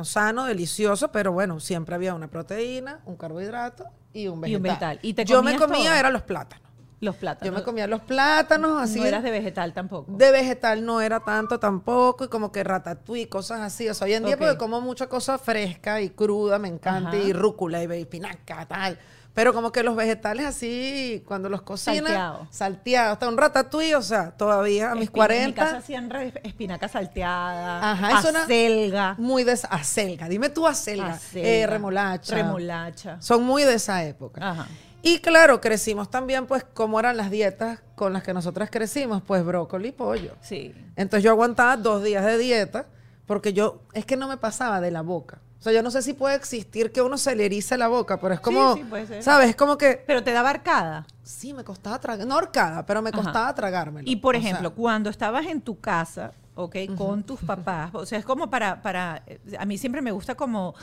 sano, 0.04 0.46
delicioso, 0.46 1.12
pero 1.12 1.32
bueno, 1.32 1.60
siempre 1.60 1.96
había 1.96 2.14
una 2.14 2.28
proteína, 2.28 3.00
un 3.06 3.18
carbohidrato 3.18 3.86
y 4.14 4.28
un 4.28 4.42
vegetal. 4.42 4.52
Y 4.52 4.56
un 4.56 4.62
vegetal. 4.62 5.00
¿Y 5.02 5.14
te 5.16 5.26
Yo 5.26 5.42
me 5.42 5.58
comía 5.58 5.90
todo? 5.90 6.00
eran 6.00 6.14
los 6.14 6.22
plátanos. 6.22 6.66
Los 7.02 7.16
plátanos. 7.18 7.54
Yo 7.54 7.60
me 7.60 7.64
comía 7.64 7.88
los 7.88 8.02
plátanos, 8.02 8.82
así. 8.82 9.00
No 9.00 9.06
eras 9.06 9.22
de 9.24 9.32
vegetal 9.32 9.74
tampoco. 9.74 10.12
De 10.14 10.32
vegetal 10.32 10.86
no 10.86 11.02
era 11.02 11.20
tanto 11.20 11.60
tampoco, 11.60 12.24
y 12.26 12.28
como 12.30 12.52
que 12.52 12.64
ratatouille, 12.64 13.28
cosas 13.30 13.62
así. 13.62 13.88
O 13.90 13.94
sea, 13.94 14.06
hoy 14.06 14.14
en 14.14 14.24
día 14.24 14.36
Ok. 14.36 14.42
porque 14.42 14.58
como 14.58 14.80
mucha 14.82 15.08
cosa 15.08 15.38
fresca 15.38 16.02
y 16.02 16.10
cruda, 16.10 16.58
me 16.58 16.68
encanta, 16.70 17.10
Ajá. 17.10 17.18
y 17.18 17.34
rúcula 17.34 17.84
y 17.84 17.92
espinaca, 18.02 18.66
tal. 18.66 18.98
Pero 19.34 19.54
como 19.54 19.74
que 19.74 19.84
los 19.84 19.98
vegetales 19.98 20.46
así, 20.46 21.22
cuando 21.28 21.50
los 21.50 21.62
cocinan, 21.64 22.06
Salteado. 22.06 22.48
salteados, 22.52 23.12
hasta 23.14 23.28
un 23.28 23.38
ratatouille, 23.38 23.96
o 23.98 24.02
sea, 24.02 24.32
todavía 24.32 24.92
a 24.92 24.96
mis 24.96 25.10
Espina- 25.10 25.26
En 25.26 25.48
mi 25.50 25.54
40, 25.54 25.62
casa 25.66 25.78
hacían 25.80 26.10
espinaca 26.44 26.88
salteada, 26.88 27.92
Ajá, 27.92 28.20
acelga, 28.20 29.16
muy 29.18 29.44
de 29.44 29.52
esa, 29.52 29.68
acelga, 29.68 30.30
dime 30.30 30.48
tú 30.48 30.66
acelga, 30.66 31.14
acelga, 31.16 31.50
eh, 31.50 31.68
remolacha. 31.68 32.34
remolacha. 32.34 33.22
Son 33.22 33.44
muy 33.44 33.64
de 33.64 33.74
esa 33.74 34.06
época. 34.06 34.52
Ajá. 34.52 34.68
Y 35.08 35.20
claro, 35.20 35.62
crecimos 35.62 36.10
también, 36.10 36.48
pues, 36.48 36.64
como 36.64 37.00
eran 37.00 37.16
las 37.16 37.30
dietas 37.30 37.80
con 37.94 38.12
las 38.12 38.24
que 38.24 38.34
nosotras 38.34 38.72
crecimos, 38.72 39.22
pues 39.22 39.46
brócoli 39.46 39.90
y 39.90 39.92
pollo. 39.92 40.34
Sí. 40.42 40.74
Entonces 40.96 41.24
yo 41.24 41.30
aguantaba 41.30 41.78
dos 41.78 42.02
días 42.04 42.26
de 42.26 42.40
dieta 42.40 42.88
porque 43.28 43.54
yo, 43.54 43.82
es 43.94 44.04
que 44.04 44.18
no 44.18 44.28
me 44.28 44.38
pasaba 44.38 44.82
de 44.82 44.90
la 44.90 45.02
boca. 45.02 45.42
O 45.60 45.62
sea, 45.62 45.74
yo 45.74 45.84
no 45.84 45.92
sé 45.92 46.02
si 46.02 46.14
puede 46.14 46.36
existir 46.36 46.92
que 46.92 47.04
uno 47.04 47.20
se 47.20 47.36
le 47.36 47.46
erice 47.46 47.78
la 47.78 47.88
boca, 47.88 48.20
pero 48.20 48.34
es 48.34 48.40
como, 48.40 48.74
sí, 48.76 48.84
puede 48.84 49.06
ser. 49.06 49.22
¿sabes? 49.22 49.50
Es 49.50 49.56
como 49.56 49.78
que, 49.78 50.04
Pero 50.08 50.24
te 50.24 50.32
daba 50.32 50.50
arcada. 50.50 51.06
sí, 51.22 51.54
me 51.54 51.64
costaba 51.64 52.00
tragar, 52.00 52.26
no 52.26 52.36
horcada, 52.36 52.84
pero 52.86 53.04
me 53.04 53.12
costaba 53.12 53.54
tragármelo. 53.54 54.10
Y 54.10 54.16
por 54.16 54.36
O 54.36 54.40
sea, 54.40 54.50
ejemplo, 54.50 54.74
cuando 54.74 55.12
estabas 55.12 55.46
en 55.46 55.62
tu 55.62 55.80
casa, 55.80 56.32
¿ok? 56.56 56.76
Con 56.98 57.22
tus 57.24 57.40
papás, 57.42 57.92
o 57.94 58.08
sea, 58.08 58.18
es 58.18 58.26
como 58.26 58.50
para, 58.50 58.82
para, 58.82 59.22
eh, 59.28 59.40
a 59.60 59.66
mí 59.66 59.78
siempre 59.78 60.02
me 60.02 60.12
gusta 60.12 60.34
como 60.36 60.74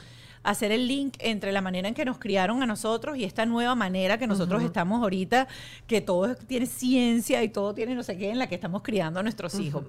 hacer 0.42 0.72
el 0.72 0.88
link 0.88 1.14
entre 1.20 1.52
la 1.52 1.60
manera 1.60 1.88
en 1.88 1.94
que 1.94 2.04
nos 2.04 2.18
criaron 2.18 2.62
a 2.62 2.66
nosotros 2.66 3.16
y 3.16 3.24
esta 3.24 3.46
nueva 3.46 3.74
manera 3.74 4.18
que 4.18 4.26
nosotros 4.26 4.62
estamos 4.62 5.02
ahorita, 5.02 5.48
que 5.86 6.00
todo 6.00 6.34
tiene 6.34 6.66
ciencia 6.66 7.42
y 7.42 7.48
todo 7.48 7.74
tiene 7.74 7.94
no 7.94 8.02
sé 8.02 8.16
qué, 8.16 8.30
en 8.30 8.38
la 8.38 8.48
que 8.48 8.54
estamos 8.54 8.82
criando 8.82 9.20
a 9.20 9.22
nuestros 9.22 9.58
hijos. 9.58 9.84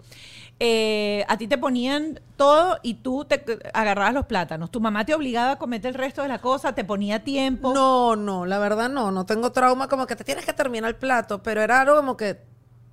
Eh, 0.59 1.25
a 1.27 1.37
ti 1.37 1.47
te 1.47 1.57
ponían 1.57 2.19
todo 2.37 2.77
y 2.83 2.95
tú 2.95 3.25
te 3.25 3.43
agarrabas 3.73 4.13
los 4.13 4.25
plátanos. 4.25 4.69
Tu 4.69 4.79
mamá 4.79 5.05
te 5.05 5.13
obligaba 5.15 5.53
a 5.53 5.55
comer 5.57 5.85
el 5.85 5.95
resto 5.95 6.21
de 6.21 6.27
la 6.27 6.39
cosa, 6.39 6.75
te 6.75 6.83
ponía 6.83 7.23
tiempo. 7.23 7.73
No, 7.73 8.15
no, 8.15 8.45
la 8.45 8.59
verdad 8.59 8.89
no, 8.89 9.11
no 9.11 9.25
tengo 9.25 9.51
trauma 9.51 9.87
como 9.87 10.05
que 10.05 10.15
te 10.15 10.23
tienes 10.23 10.45
que 10.45 10.53
terminar 10.53 10.89
el 10.89 10.95
plato, 10.95 11.41
pero 11.41 11.61
era 11.61 11.81
algo 11.81 11.95
como 11.95 12.15
que 12.15 12.39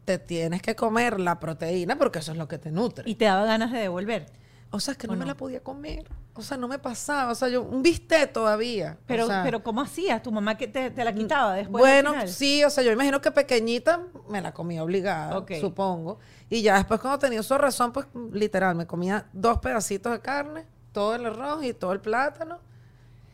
te 0.05 0.19
tienes 0.19 0.63
que 0.63 0.75
comer 0.75 1.21
la 1.21 1.39
proteína 1.39 1.97
porque 1.97 2.21
eso 2.21 2.33
es 2.33 2.39
lo 2.39 2.49
que 2.49 2.59
te 2.59 2.73
nutre. 2.73 3.09
Y 3.09 3.17
te 3.17 3.27
daba 3.27 3.45
ganas 3.45 3.71
de 3.71 3.79
devolver. 3.79 4.27
O 4.71 4.79
sea, 4.79 4.93
es 4.93 4.99
que 4.99 5.07
no, 5.07 5.15
¿o 5.15 5.17
me 5.17 5.27
la 5.27 5.37
podía 5.37 5.61
comer. 5.61 6.09
O 6.35 6.43
sea, 6.43 6.57
no 6.57 6.69
me 6.69 6.79
pasaba. 6.79 7.33
O 7.33 7.35
sea, 7.35 7.49
yo, 7.49 7.63
un 7.63 7.83
bistec 7.83 8.33
todavía. 8.33 8.99
o 9.01 9.07
Pero, 9.07 9.27
sea, 9.27 9.43
pero 9.43 9.63
¿cómo 9.63 9.81
hacías? 9.81 10.23
¿Tu 10.23 10.31
mamá 10.31 10.57
que 10.57 10.69
te, 10.69 10.91
te 10.91 11.05
la 11.05 11.13
quitaba 11.13 11.55
después? 11.55 11.83
Bueno, 11.83 12.13
final? 12.13 12.29
sí, 12.29 12.63
o 12.65 12.71
sea, 12.71 12.85
yo 12.85 12.93
imagino 12.93 13.21
que 13.21 13.33
pequeñita 13.33 14.01
me 14.29 14.41
la 14.41 14.53
comía 14.53 14.85
obligada, 14.85 15.45
supongo. 15.61 16.19
Y 16.49 16.63
ya 16.63 16.77
después 16.77 17.01
cuando 17.01 17.19
tenía 17.19 17.43
su 17.43 17.57
razón, 17.59 17.93
pues 17.93 18.07
literal, 18.33 18.77
me 18.77 18.87
comía 18.87 19.27
dos 19.33 19.59
pedacitos 19.59 20.13
de 20.13 20.21
carne, 20.21 20.67
todo 20.93 21.17
el 21.17 21.27
arroz 21.27 21.65
y 21.65 21.73
todo 21.75 21.93
el 21.93 22.01
plátano. 22.01 22.59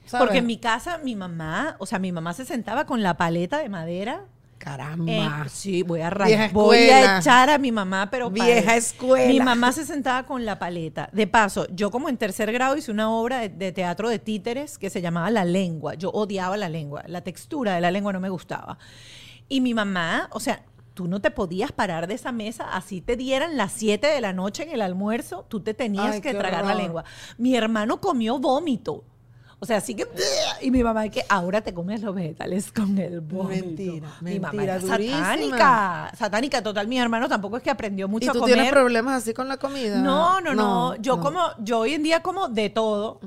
¿sabes? 0.07 0.27
Porque 0.27 0.39
en 0.39 0.47
mi 0.47 0.59
casa, 0.59 0.99
mi 0.99 1.17
mamá, 1.17 1.77
o 1.79 1.87
sea, 1.87 1.99
mi 1.99 2.13
mamá 2.13 2.33
se 2.33 2.45
sentaba 2.47 2.87
con 2.87 3.03
la 3.03 3.17
paleta 3.17 3.59
de 3.59 3.69
madera. 3.69 4.25
Caramba. 4.59 5.13
en- 5.13 5.49
sí, 5.49 5.83
voy 5.83 6.01
a 6.01 6.09
arrancar. 6.09 6.53
Voy 6.53 6.79
a 6.79 7.19
echar 7.19 7.51
a 7.51 7.59
mi 7.59 7.73
mamá, 7.73 8.11
pero 8.11 8.31
Vieja 8.31 8.77
escuela. 8.77 9.29
Mi 9.29 9.41
mamá 9.41 9.73
se 9.73 9.85
sentaba 9.85 10.25
con 10.27 10.45
la 10.45 10.59
paleta. 10.59 11.09
De 11.13 11.27
paso, 11.27 11.67
yo 11.71 11.91
como 11.91 12.09
en 12.09 12.17
tercer 12.17 12.53
grado 12.53 12.77
hice 12.77 12.91
una 12.91 13.11
obra 13.11 13.41
de, 13.41 13.49
de 13.49 13.73
teatro 13.73 14.09
de 14.09 14.19
títeres 14.19 14.79
que 14.79 14.91
se 14.91 15.01
llamaba 15.01 15.31
La 15.31 15.45
Lengua. 15.45 15.95
Yo 15.95 16.11
odiaba 16.11 16.57
la 16.57 16.69
lengua. 16.69 17.03
La 17.07 17.21
textura 17.23 17.75
de 17.75 17.81
la 17.81 17.91
lengua 17.91 18.13
no 18.13 18.21
me 18.21 18.29
gustaba. 18.29 18.79
Y 19.49 19.61
mi 19.61 19.75
mamá, 19.75 20.29
o 20.33 20.41
sea, 20.41 20.65
tú 20.95 21.07
no 21.07 21.21
te 21.21 21.31
podías 21.31 21.73
parar 21.73 22.07
de 22.07 22.15
esa 22.15 22.33
mesa, 22.33 22.65
así 22.73 23.03
te 23.03 23.17
dieran 23.17 23.57
las 23.57 23.73
7 23.73 24.07
de 24.07 24.21
la 24.21 24.33
noche 24.33 24.63
en 24.63 24.71
el 24.71 24.81
almuerzo, 24.81 25.45
tú 25.47 25.61
te 25.61 25.75
tenías 25.75 26.15
Ay, 26.17 26.21
que 26.23 26.33
tragar 26.33 26.65
la 26.65 26.75
lengua. 26.75 27.05
Mi 27.37 27.55
hermano 27.55 28.01
comió 28.01 28.39
vómito. 28.39 29.05
O 29.59 29.65
sea, 29.65 29.79
así 29.79 29.95
que... 29.95 30.07
Y 30.61 30.71
mi 30.71 30.83
mamá, 30.83 31.09
que 31.09 31.25
ahora 31.29 31.63
te 31.63 31.73
comes 31.73 32.03
los 32.03 32.15
vegetales 32.15 32.71
con 32.73 32.99
el 32.99 33.21
vómito. 33.21 33.67
Mentira, 33.67 34.09
Mi 34.21 34.39
mamá 34.39 34.53
mentira, 34.53 34.77
era 34.77 34.87
satánica. 34.87 36.13
Satánica 36.17 36.63
total. 36.63 36.89
Mi 36.89 36.99
hermano 36.99 37.29
tampoco 37.29 37.57
es 37.57 37.63
que 37.63 37.71
aprendió 37.71 38.07
mucho 38.07 38.27
¿Y 38.27 38.29
a 38.29 38.33
tú 38.33 38.41
comer. 38.41 38.55
tienes 38.55 38.73
problemas 38.73 39.23
así 39.23 39.33
con 39.33 39.49
la 39.49 39.57
comida? 39.57 39.99
No, 39.99 40.41
no, 40.41 40.55
no, 40.55 40.97
Yo 40.97 41.17
no. 41.17 41.23
como, 41.23 41.41
yo 41.59 41.81
hoy 41.81 41.95
en 41.95 42.03
día 42.03 42.23
como 42.23 42.49
de 42.49 42.69
todo. 42.71 43.21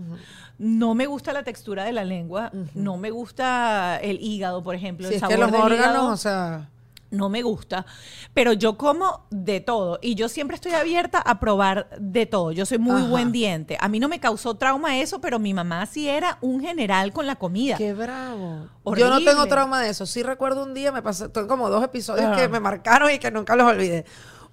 No 0.60 0.94
me 0.94 1.08
gusta 1.08 1.34
la 1.34 1.44
textura 1.44 1.84
de 1.86 1.94
la 1.94 2.04
lengua. 2.04 2.52
No 2.76 2.98
me 2.98 3.10
gusta 3.12 3.98
el 4.02 4.20
hígado, 4.22 4.62
por 4.62 4.76
ejemplo. 4.76 5.08
Si 5.08 5.16
el 5.16 5.18
es 5.22 5.28
que 5.28 5.34
sabor 5.34 5.40
los 5.46 5.52
del 5.52 5.62
órganos, 5.62 5.86
hígado 5.88 6.08
o 6.10 6.18
sea... 6.18 6.70
no 7.12 7.30
me 7.30 7.42
gusta. 7.42 7.86
Pero 8.34 8.54
yo 8.54 8.78
como 8.78 9.26
de 9.30 9.60
todo. 9.60 10.00
Y 10.02 10.16
yo 10.16 10.30
siempre 10.30 10.56
estoy 10.56 10.74
abierta 10.74 11.20
a 11.20 11.40
probar 11.40 11.90
de 12.00 12.26
todo. 12.26 12.52
Yo 12.52 12.66
soy 12.66 12.78
muy 12.78 13.02
Ajá. 13.02 13.10
buen 13.10 13.32
diente. 13.32 13.78
A 13.80 13.88
mí 13.88 14.00
no 14.00 14.08
me 14.08 14.20
causó 14.20 14.56
trauma 14.56 15.00
eso, 15.00 15.22
pero 15.22 15.40
mi 15.40 15.54
mamá 15.54 15.86
sí 15.86 16.08
era 16.08 16.38
un 16.42 16.62
general 16.62 17.14
con 17.14 17.28
la 17.28 17.36
comida. 17.36 17.78
Qué 17.78 17.94
bravo. 17.94 18.68
Yo 18.98 19.10
no 19.10 19.24
tengo 19.24 19.46
trauma 19.48 19.82
de 19.82 19.90
eso. 19.90 20.06
Sí 20.06 20.24
recuerdo 20.24 20.64
un 20.64 20.74
día, 20.74 20.92
me 20.92 21.02
pasó, 21.02 21.30
tengo 21.30 21.48
como 21.48 21.70
dos 21.70 21.84
episodios 21.84 22.36
que 22.36 22.48
me 22.48 22.60
marcaron 22.60 23.12
y 23.12 23.20
que 23.20 23.32
nunca 23.32 23.56
los 23.56 23.68
olvidé. 23.68 24.06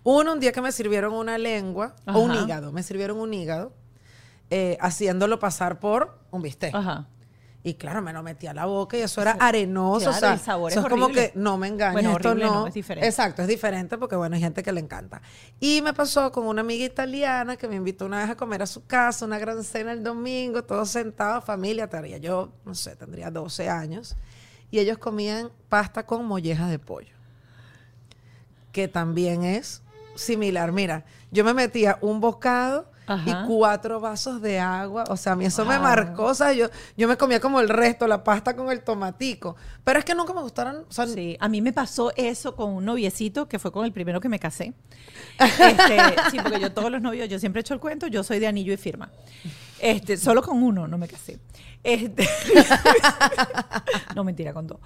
Uno, 0.03 0.35
un 0.35 0.41
día 0.41 0.53
que 0.53 0.61
me 0.63 0.71
sirvieron 0.71 1.13
una 1.15 1.37
lengua, 1.37 1.97
o 2.07 2.21
un 2.21 2.33
hígado, 2.33 2.71
me 2.71 2.85
sirvieron 2.85 3.19
un 3.19 3.35
hígado, 3.35 3.73
eh, 4.51 4.79
haciéndolo 4.81 5.41
pasar 5.41 5.81
por 5.81 6.21
un 6.31 6.43
bistec. 6.43 6.73
Ajá. 6.73 7.09
Y 7.67 7.75
claro, 7.75 8.01
me 8.01 8.13
lo 8.13 8.23
metí 8.23 8.47
a 8.47 8.55
la 8.55 8.65
boca 8.67 8.97
y 8.97 9.01
eso 9.01 9.21
era 9.21 9.33
arenoso. 9.33 10.05
claro, 10.05 10.17
o 10.17 10.21
sea, 10.21 10.33
el 10.35 10.39
sabor 10.39 10.71
eso 10.71 10.79
es 10.79 10.87
es 10.87 10.89
como 10.89 11.09
que 11.09 11.33
no 11.35 11.59
me 11.59 11.67
engañes. 11.67 11.95
Bueno, 11.95 12.13
esto 12.13 12.37
no, 12.37 12.69
es 12.69 12.75
diferente. 12.75 13.09
Exacto, 13.09 13.43
es 13.43 13.49
diferente 13.49 13.99
porque 13.99 14.15
bueno, 14.15 14.37
hay 14.37 14.41
gente 14.41 14.63
que 14.63 14.71
le 14.71 14.79
encanta. 14.79 15.21
Y 15.59 15.83
me 15.83 15.93
pasó 15.93 16.31
con 16.31 16.47
una 16.47 16.61
amiga 16.61 16.85
italiana 16.85 17.57
que 17.57 17.67
me 17.67 17.75
invitó 17.75 18.07
una 18.07 18.21
vez 18.21 18.31
a 18.31 18.37
comer 18.37 18.63
a 18.63 18.67
su 18.67 18.87
casa, 18.87 19.25
una 19.25 19.41
gran 19.41 19.65
cena 19.65 19.91
el 19.91 20.05
domingo, 20.05 20.63
todos 20.63 20.91
sentados, 20.91 21.45
familia, 21.45 21.89
tendría 21.89 22.19
yo, 22.19 22.53
no 22.65 22.77
sé, 22.77 22.95
tendría 22.95 23.33
12 23.33 23.69
años. 23.69 24.15
Y 24.71 24.79
ellos 24.79 24.99
comían 24.99 25.51
pasta 25.69 26.07
con 26.07 26.25
mollejas 26.25 26.71
de 26.71 26.79
pollo. 26.79 27.17
Que 28.71 28.87
también 28.87 29.43
es 29.43 29.83
similar. 30.15 30.71
Mira, 30.71 31.05
yo 31.33 31.43
me 31.43 31.53
metía 31.53 31.99
un 32.01 32.21
bocado 32.21 32.89
Ajá. 33.07 33.45
y 33.45 33.47
cuatro 33.47 34.01
vasos 34.01 34.41
de 34.43 34.59
agua. 34.59 35.05
O 35.09 35.17
sea, 35.17 35.33
a 35.33 35.37
mí 35.37 35.45
eso 35.45 35.65
me 35.65 35.79
marcó. 35.79 36.25
O 36.25 36.35
sea, 36.35 36.53
yo, 36.53 36.69
yo 36.97 37.09
me 37.09 37.17
comía 37.17 37.41
como 37.41 37.61
el 37.61 37.69
resto, 37.69 38.07
la 38.07 38.25
pasta 38.25 38.57
con 38.57 38.71
el 38.71 38.83
tomatico. 38.83 39.57
Pero 39.85 39.99
es 39.99 40.05
que 40.05 40.15
nunca 40.15 40.33
me 40.35 40.41
gustaron. 40.43 40.85
O 40.89 40.93
sea, 40.93 41.07
Sí, 41.07 41.37
a 41.41 41.49
mí 41.49 41.63
me 41.63 41.73
pasó 41.73 42.13
eso 42.17 42.57
con 42.57 42.73
un 42.73 42.85
noviecito 42.85 43.49
que 43.49 43.59
fue 43.59 43.73
con 43.73 43.85
el 43.85 43.93
primero 43.93 44.21
que 44.21 44.29
me 44.29 44.39
casé. 44.39 44.75
Este, 45.39 45.99
sí, 46.31 46.39
porque 46.43 46.61
yo 46.61 46.73
todos 46.73 46.91
los 46.91 47.01
novios, 47.01 47.29
yo 47.29 47.39
siempre 47.39 47.61
he 47.61 47.63
hecho 47.63 47.75
el 47.75 47.81
cuento, 47.81 48.07
yo 48.07 48.23
soy 48.23 48.39
de 48.39 48.47
anillo 48.47 48.73
y 48.73 48.77
firma. 48.77 49.11
Este, 49.79 50.17
solo 50.17 50.43
con 50.43 50.63
uno 50.63 50.89
no 50.89 50.99
me 50.99 51.09
casé. 51.09 51.39
Este, 51.83 52.29
no, 54.15 54.25
mentira, 54.25 54.53
con 54.53 54.67
dos. 54.67 54.79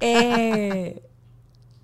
Eh, 0.00 1.02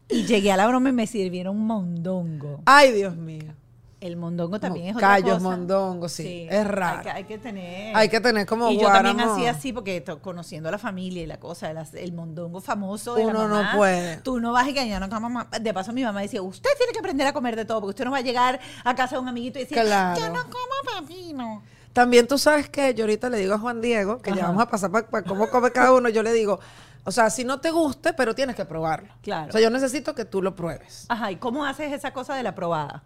y 0.09 0.25
llegué 0.25 0.53
a 0.53 0.57
la 0.57 0.67
broma 0.67 0.91
y 0.91 0.93
me 0.93 1.07
sirvieron 1.07 1.59
mondongo. 1.59 2.63
Ay, 2.67 2.93
Dios 2.93 3.17
mío. 3.17 3.55
El 4.03 4.17
mondongo 4.17 4.59
también 4.59 4.89
es 4.89 4.97
otra 4.97 5.09
Callos, 5.09 5.35
cosa. 5.35 5.41
mondongo, 5.43 6.09
sí, 6.09 6.47
es 6.51 6.67
raro. 6.67 6.99
Hay 6.99 7.03
que, 7.05 7.11
hay 7.11 7.25
que 7.25 7.39
tener. 7.39 7.97
Hay 7.97 8.09
que 8.09 8.21
tener 8.21 8.47
como 8.47 8.69
Y 8.71 8.79
yo 8.81 8.89
también 8.89 9.21
hacía 9.21 9.53
así 9.53 9.73
porque 9.73 10.03
conociendo 10.21 10.69
a 10.69 10.73
la 10.73 10.79
familia 10.79 11.23
y 11.23 11.27
la 11.27 11.39
cosa, 11.39 11.71
el, 11.71 11.79
el 11.95 12.13
mondongo 12.13 12.61
famoso 12.61 13.15
de 13.15 13.25
la 13.25 13.31
Uno 13.31 13.47
no 13.49 13.55
mamá, 13.63 13.73
puede. 13.77 14.17
Tú 14.19 14.41
no 14.41 14.51
vas 14.53 14.67
y 14.67 14.75
que 14.75 14.89
ya 14.89 14.99
no 14.99 15.09
como 15.09 15.31
mamá. 15.31 15.49
De 15.61 15.73
paso 15.73 15.93
mi 15.93 16.03
mamá 16.03 16.21
decía, 16.21 16.43
usted 16.43 16.69
tiene 16.77 16.93
que 16.93 16.99
aprender 16.99 17.27
a 17.29 17.33
comer 17.33 17.55
de 17.55 17.65
todo 17.65 17.81
porque 17.81 17.91
usted 17.91 18.05
no 18.05 18.11
va 18.11 18.19
a 18.19 18.23
llegar 18.23 18.59
a 18.85 18.95
casa 18.97 19.15
de 19.15 19.23
un 19.23 19.29
amiguito 19.29 19.61
y 19.61 19.63
decir, 19.63 19.79
Claro. 19.79 20.19
yo 20.21 20.29
no 20.31 20.43
como 20.45 21.07
pepino. 21.07 21.63
También 21.93 22.27
tú 22.27 22.39
sabes 22.39 22.69
que 22.69 22.95
yo 22.95 23.05
ahorita 23.05 23.29
le 23.31 23.39
digo 23.39 23.55
a 23.55 23.59
Juan 23.59 23.81
Diego, 23.81 24.19
que 24.21 24.31
ya 24.31 24.37
Ajá. 24.39 24.47
vamos 24.49 24.63
a 24.63 24.69
pasar 24.69 24.91
para 24.91 25.23
cómo 25.23 25.49
come 25.49 25.71
cada 25.71 25.93
uno, 25.93 26.09
yo 26.09 26.23
le 26.25 26.33
digo, 26.33 26.59
o 27.05 27.13
sea, 27.13 27.31
si 27.31 27.45
no 27.45 27.61
te 27.61 27.71
guste, 27.71 28.15
pero 28.15 28.35
tienes 28.35 28.57
que 28.57 28.65
probarlo. 28.65 29.11
Claro. 29.23 29.51
O 29.51 29.53
sea, 29.53 29.61
yo 29.61 29.71
necesito 29.71 30.15
que 30.15 30.25
tú 30.25 30.41
lo 30.43 30.57
pruebes. 30.57 31.07
Ajá, 31.09 31.31
¿y 31.31 31.37
cómo 31.37 31.65
haces 31.65 31.93
esa 31.93 32.13
cosa 32.13 32.35
de 32.35 32.43
la 32.43 32.55
probada? 32.55 33.05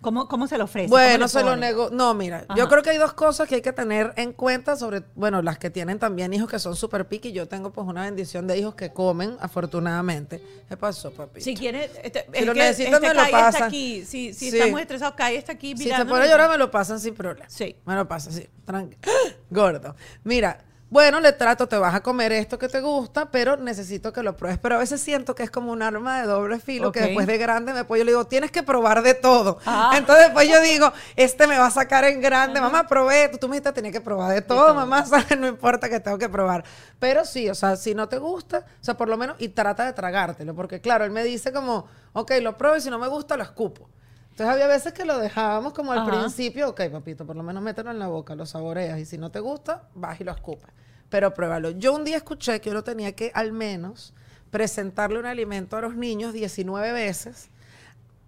¿Cómo, 0.00 0.28
cómo 0.28 0.46
se 0.46 0.56
lo 0.58 0.64
ofrece? 0.64 0.86
¿Cómo 0.88 0.96
Bueno, 0.96 1.26
se 1.26 1.42
lo 1.42 1.56
nego. 1.56 1.90
No, 1.90 2.14
mira, 2.14 2.44
Ajá. 2.48 2.54
yo 2.56 2.68
creo 2.68 2.82
que 2.84 2.90
hay 2.90 2.98
dos 2.98 3.14
cosas 3.14 3.48
que 3.48 3.56
hay 3.56 3.62
que 3.62 3.72
tener 3.72 4.12
en 4.16 4.32
cuenta 4.32 4.76
sobre, 4.76 5.02
bueno, 5.16 5.42
las 5.42 5.58
que 5.58 5.70
tienen 5.70 5.98
también 5.98 6.32
hijos 6.32 6.48
que 6.48 6.58
son 6.60 6.76
súper 6.76 7.08
piqui. 7.08 7.32
Yo 7.32 7.48
tengo 7.48 7.72
pues 7.72 7.86
una 7.86 8.02
bendición 8.02 8.46
de 8.46 8.56
hijos 8.58 8.76
que 8.76 8.92
comen, 8.92 9.36
afortunadamente. 9.40 10.40
¿Qué 10.68 10.76
pasó, 10.76 11.10
papi? 11.10 11.40
Si 11.40 11.54
quiere, 11.56 11.90
este, 12.02 12.26
Si 12.32 12.38
es 12.40 12.46
lo 12.46 12.54
que 12.54 12.60
necesitan, 12.60 12.94
este 12.94 13.08
me 13.08 13.14
lo 13.14 13.22
está 13.22 13.38
pasan. 13.40 13.62
aquí. 13.64 14.04
Si, 14.04 14.32
si 14.32 14.50
Sí. 14.50 14.58
estamos 14.58 14.80
estresados, 14.80 15.14
Kai 15.16 15.36
está 15.36 15.52
aquí 15.52 15.76
Si 15.76 15.88
se 15.90 16.04
pone 16.04 16.24
a 16.24 16.28
llorar, 16.28 16.50
me 16.50 16.58
lo 16.58 16.70
pasan 16.70 17.00
sin 17.00 17.14
problema. 17.14 17.48
Sí. 17.50 17.74
Me 17.84 17.94
lo 17.96 18.06
pasan, 18.06 18.32
sí. 18.32 18.48
Tranquilo. 18.64 19.00
Gordo. 19.50 19.96
Mira, 20.24 20.64
bueno, 20.90 21.20
le 21.20 21.32
trato, 21.32 21.68
te 21.68 21.76
vas 21.76 21.94
a 21.94 22.00
comer 22.00 22.32
esto 22.32 22.58
que 22.58 22.66
te 22.66 22.80
gusta, 22.80 23.30
pero 23.30 23.58
necesito 23.58 24.10
que 24.10 24.22
lo 24.22 24.34
pruebes. 24.36 24.58
Pero 24.58 24.76
a 24.76 24.78
veces 24.78 25.02
siento 25.02 25.34
que 25.34 25.42
es 25.42 25.50
como 25.50 25.70
un 25.70 25.82
arma 25.82 26.20
de 26.20 26.26
doble 26.26 26.58
filo, 26.60 26.92
que 26.92 27.00
después 27.00 27.26
de 27.26 27.36
grande 27.36 27.74
me 27.74 27.84
puedo, 27.84 27.98
yo 27.98 28.04
le 28.06 28.12
digo, 28.12 28.26
tienes 28.26 28.50
que 28.50 28.62
probar 28.62 29.02
de 29.02 29.12
todo. 29.12 29.58
Ah. 29.66 29.92
Entonces 29.96 30.26
después 30.26 30.48
yo 30.48 30.60
digo, 30.62 30.90
este 31.14 31.46
me 31.46 31.58
va 31.58 31.66
a 31.66 31.70
sacar 31.70 32.04
en 32.04 32.22
grande. 32.22 32.60
Mamá, 32.60 32.86
probé. 32.86 33.28
Tú, 33.28 33.36
tú 33.36 33.48
me 33.48 33.56
dijiste, 33.56 33.72
tenía 33.72 33.92
que 33.92 34.00
probar 34.00 34.32
de 34.34 34.40
todo, 34.40 34.66
todo. 34.66 34.74
mamá, 34.74 35.04
¿sabes? 35.06 35.38
No 35.38 35.46
importa 35.46 35.90
que 35.90 36.00
tengo 36.00 36.16
que 36.16 36.30
probar. 36.30 36.64
Pero 36.98 37.26
sí, 37.26 37.50
o 37.50 37.54
sea, 37.54 37.76
si 37.76 37.94
no 37.94 38.08
te 38.08 38.16
gusta, 38.16 38.64
o 38.80 38.84
sea, 38.84 38.96
por 38.96 39.08
lo 39.08 39.18
menos, 39.18 39.36
y 39.38 39.48
trata 39.48 39.84
de 39.84 39.92
tragártelo. 39.92 40.54
Porque 40.54 40.80
claro, 40.80 41.04
él 41.04 41.10
me 41.10 41.22
dice 41.22 41.52
como, 41.52 41.86
ok, 42.14 42.32
lo 42.40 42.56
pruebo 42.56 42.76
y 42.76 42.80
si 42.80 42.88
no 42.88 42.98
me 42.98 43.08
gusta, 43.08 43.36
lo 43.36 43.42
escupo. 43.42 43.90
Entonces 44.38 44.54
había 44.54 44.68
veces 44.68 44.92
que 44.92 45.04
lo 45.04 45.18
dejábamos 45.18 45.72
como 45.72 45.90
al 45.90 45.98
Ajá. 45.98 46.10
principio, 46.12 46.68
ok, 46.68 46.82
papito, 46.92 47.26
por 47.26 47.34
lo 47.34 47.42
menos 47.42 47.60
mételo 47.60 47.90
en 47.90 47.98
la 47.98 48.06
boca, 48.06 48.36
lo 48.36 48.46
saboreas 48.46 48.96
y 49.00 49.04
si 49.04 49.18
no 49.18 49.32
te 49.32 49.40
gusta, 49.40 49.88
vas 49.96 50.20
y 50.20 50.22
lo 50.22 50.30
escupes. 50.30 50.70
Pero 51.08 51.34
pruébalo. 51.34 51.70
Yo 51.70 51.92
un 51.92 52.04
día 52.04 52.18
escuché 52.18 52.60
que 52.60 52.70
uno 52.70 52.84
tenía 52.84 53.16
que 53.16 53.32
al 53.34 53.50
menos 53.50 54.14
presentarle 54.52 55.18
un 55.18 55.26
alimento 55.26 55.76
a 55.76 55.80
los 55.80 55.96
niños 55.96 56.32
19 56.32 56.92
veces 56.92 57.50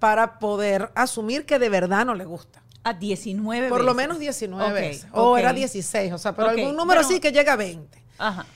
para 0.00 0.40
poder 0.40 0.90
asumir 0.96 1.46
que 1.46 1.60
de 1.60 1.68
verdad 1.68 2.04
no 2.04 2.16
le 2.16 2.24
gusta. 2.24 2.60
A 2.82 2.92
19 2.92 3.68
Por 3.68 3.84
lo 3.84 3.94
menos 3.94 4.18
19 4.18 4.64
Ok, 4.68 4.74
veces. 4.74 5.06
O 5.12 5.38
era 5.38 5.52
16, 5.52 6.12
o 6.12 6.18
sea, 6.18 6.34
pero 6.34 6.48
algún 6.48 6.74
número 6.74 6.86
bueno. 6.86 7.00
así 7.02 7.20
que 7.20 7.30
llega 7.30 7.52
a 7.52 7.56
20. 7.56 8.02
Ajá. 8.18 8.46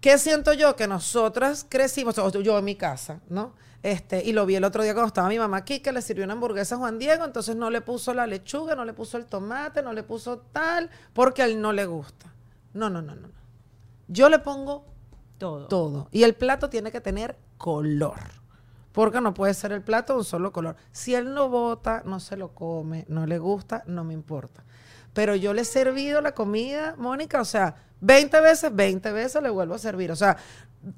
¿Qué 0.00 0.18
siento 0.18 0.52
yo? 0.52 0.74
Que 0.74 0.88
nosotras 0.88 1.64
crecimos, 1.68 2.18
o 2.18 2.28
yo 2.40 2.58
en 2.58 2.64
mi 2.64 2.74
casa, 2.74 3.20
¿no? 3.28 3.52
Este, 3.82 4.24
y 4.24 4.32
lo 4.32 4.44
vi 4.44 4.56
el 4.56 4.64
otro 4.64 4.82
día 4.82 4.92
cuando 4.92 5.08
estaba 5.08 5.28
mi 5.28 5.38
mamá 5.38 5.58
aquí, 5.58 5.80
que 5.80 5.92
le 5.92 6.02
sirvió 6.02 6.24
una 6.24 6.32
hamburguesa 6.32 6.74
a 6.74 6.78
Juan 6.78 6.98
Diego, 6.98 7.24
entonces 7.24 7.54
no 7.54 7.70
le 7.70 7.80
puso 7.80 8.12
la 8.12 8.26
lechuga, 8.26 8.74
no 8.74 8.84
le 8.84 8.92
puso 8.92 9.16
el 9.16 9.26
tomate, 9.26 9.82
no 9.82 9.92
le 9.92 10.02
puso 10.02 10.38
tal, 10.52 10.90
porque 11.12 11.42
a 11.42 11.44
él 11.46 11.60
no 11.60 11.72
le 11.72 11.86
gusta. 11.86 12.32
No, 12.74 12.90
no, 12.90 13.00
no, 13.02 13.14
no. 13.14 13.28
Yo 14.08 14.28
le 14.28 14.40
pongo 14.40 14.84
Todo. 15.38 15.68
todo. 15.68 16.08
Y 16.10 16.24
el 16.24 16.34
plato 16.34 16.68
tiene 16.68 16.90
que 16.90 17.00
tener 17.00 17.36
color. 17.56 18.18
Porque 18.92 19.20
no 19.20 19.32
puede 19.32 19.54
ser 19.54 19.70
el 19.70 19.82
plato 19.82 20.14
de 20.14 20.18
un 20.20 20.24
solo 20.24 20.50
color. 20.52 20.74
Si 20.90 21.14
él 21.14 21.32
no 21.32 21.48
vota, 21.48 22.02
no 22.04 22.18
se 22.18 22.36
lo 22.36 22.54
come, 22.54 23.04
no 23.08 23.26
le 23.26 23.38
gusta, 23.38 23.84
no 23.86 24.02
me 24.02 24.12
importa. 24.12 24.64
Pero 25.12 25.36
yo 25.36 25.54
le 25.54 25.62
he 25.62 25.64
servido 25.64 26.20
la 26.20 26.32
comida, 26.32 26.94
Mónica, 26.98 27.40
o 27.40 27.44
sea, 27.44 27.76
20 28.00 28.40
veces, 28.40 28.74
20 28.74 29.12
veces 29.12 29.42
le 29.42 29.50
vuelvo 29.50 29.74
a 29.74 29.78
servir. 29.78 30.10
O 30.10 30.16
sea, 30.16 30.36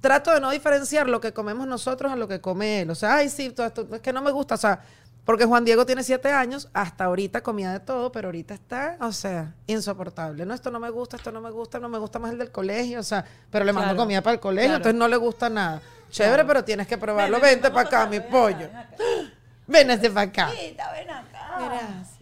trato 0.00 0.32
de 0.32 0.40
no 0.40 0.50
diferenciar 0.50 1.08
lo 1.08 1.20
que 1.20 1.32
comemos 1.32 1.66
nosotros 1.66 2.10
a 2.12 2.16
lo 2.16 2.28
que 2.28 2.40
come 2.40 2.82
él. 2.82 2.90
O 2.90 2.94
sea, 2.94 3.16
ay, 3.16 3.28
sí, 3.28 3.50
todo 3.50 3.66
esto, 3.66 3.86
es 3.92 4.00
que 4.00 4.12
no 4.12 4.22
me 4.22 4.30
gusta. 4.30 4.54
O 4.54 4.58
sea, 4.58 4.80
porque 5.24 5.44
Juan 5.44 5.64
Diego 5.64 5.84
tiene 5.86 6.02
7 6.02 6.30
años, 6.32 6.68
hasta 6.72 7.04
ahorita 7.04 7.42
comía 7.42 7.72
de 7.72 7.80
todo, 7.80 8.10
pero 8.10 8.28
ahorita 8.28 8.54
está, 8.54 8.96
o 9.00 9.12
sea, 9.12 9.54
insoportable. 9.66 10.44
No, 10.46 10.54
esto 10.54 10.70
no 10.70 10.80
me 10.80 10.90
gusta, 10.90 11.16
esto 11.16 11.30
no 11.30 11.40
me 11.40 11.50
gusta, 11.50 11.78
no 11.78 11.88
me 11.88 11.98
gusta 11.98 12.18
más 12.18 12.32
el 12.32 12.38
del 12.38 12.50
colegio, 12.50 13.00
o 13.00 13.02
sea, 13.04 13.24
pero 13.50 13.64
le 13.64 13.72
mando 13.72 13.88
Claro, 13.90 13.98
comida 14.00 14.22
para 14.22 14.34
el 14.34 14.40
colegio, 14.40 14.68
claro. 14.70 14.76
entonces 14.78 14.98
no 14.98 15.08
le 15.08 15.16
gusta 15.16 15.48
nada. 15.50 15.80
Chévere, 16.10 16.34
Claro. 16.36 16.48
pero 16.48 16.64
tienes 16.64 16.86
que 16.88 16.98
probarlo. 16.98 17.36
Ven, 17.36 17.42
ven, 17.42 17.50
Vente 17.62 17.70
para 17.70 17.86
acá, 17.86 18.06
mi 18.06 18.18
ven 18.18 18.30
pollo. 18.30 18.58
ven 18.58 18.76
acá. 18.76 18.96
Vénete 19.68 20.10
para 20.10 20.22
acá. 20.22 20.50
Tita, 20.50 20.90
ven 20.92 21.10
acá. 21.10 21.56
Gracias, 21.64 22.19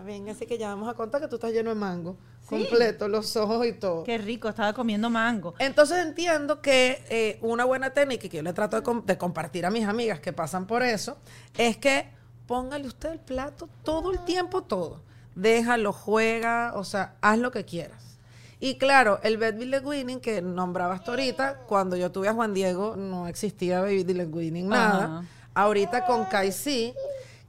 mi 0.00 0.06
vida. 0.06 0.18
Venga, 0.18 0.32
así 0.32 0.46
que 0.46 0.58
ya 0.58 0.68
vamos 0.68 0.88
a 0.88 0.94
contar 0.94 1.20
que 1.20 1.28
tú 1.28 1.36
estás 1.36 1.52
lleno 1.52 1.70
de 1.70 1.76
mango. 1.76 2.16
Completo, 2.48 3.08
los 3.08 3.36
ojos 3.36 3.66
y 3.66 3.72
todo. 3.72 4.04
Qué 4.04 4.18
rico, 4.18 4.48
estaba 4.48 4.72
comiendo 4.72 5.08
mango. 5.10 5.54
Entonces 5.58 5.98
entiendo 6.04 6.60
que 6.60 7.02
eh, 7.08 7.38
una 7.40 7.64
buena 7.64 7.90
técnica 7.90 8.26
y 8.26 8.28
que 8.28 8.36
yo 8.38 8.42
le 8.42 8.52
trato 8.52 8.76
de, 8.76 8.82
com- 8.82 9.04
de 9.04 9.16
compartir 9.16 9.64
a 9.66 9.70
mis 9.70 9.86
amigas 9.86 10.20
que 10.20 10.32
pasan 10.32 10.66
por 10.66 10.82
eso 10.82 11.16
es 11.56 11.76
que 11.76 12.08
póngale 12.46 12.86
usted 12.86 13.12
el 13.12 13.20
plato 13.20 13.68
todo 13.84 14.10
el 14.12 14.24
tiempo, 14.24 14.62
todo. 14.62 15.00
Déjalo, 15.34 15.92
juega, 15.92 16.72
o 16.74 16.84
sea, 16.84 17.14
haz 17.22 17.38
lo 17.38 17.50
que 17.52 17.64
quieras. 17.64 18.18
Y 18.60 18.76
claro, 18.76 19.18
el 19.22 19.38
Baby 19.38 19.64
Leg 19.64 19.84
Winning 19.86 20.20
que 20.20 20.42
nombrabas 20.42 21.02
tú 21.02 21.10
ahorita, 21.12 21.60
cuando 21.66 21.96
yo 21.96 22.12
tuve 22.12 22.28
a 22.28 22.34
Juan 22.34 22.52
Diego 22.54 22.94
no 22.96 23.26
existía 23.26 23.80
Baby 23.80 24.04
Leg 24.04 24.32
Winning, 24.34 24.68
nada. 24.68 25.04
Ajá. 25.04 25.24
Ahorita 25.54 26.04
con 26.06 26.24
Kai 26.26 26.52
sí. 26.52 26.94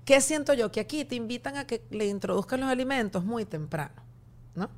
¿Qué 0.06 0.20
siento 0.22 0.54
yo? 0.54 0.72
Que 0.72 0.80
aquí 0.82 1.06
te 1.06 1.16
invitan 1.16 1.58
a 1.58 1.66
que 1.66 1.84
le 1.90 2.06
introduzcan 2.08 2.60
los 2.62 2.70
alimentos 2.70 3.24
muy 3.24 3.46
temprano, 3.46 3.94
¿no? 4.56 4.70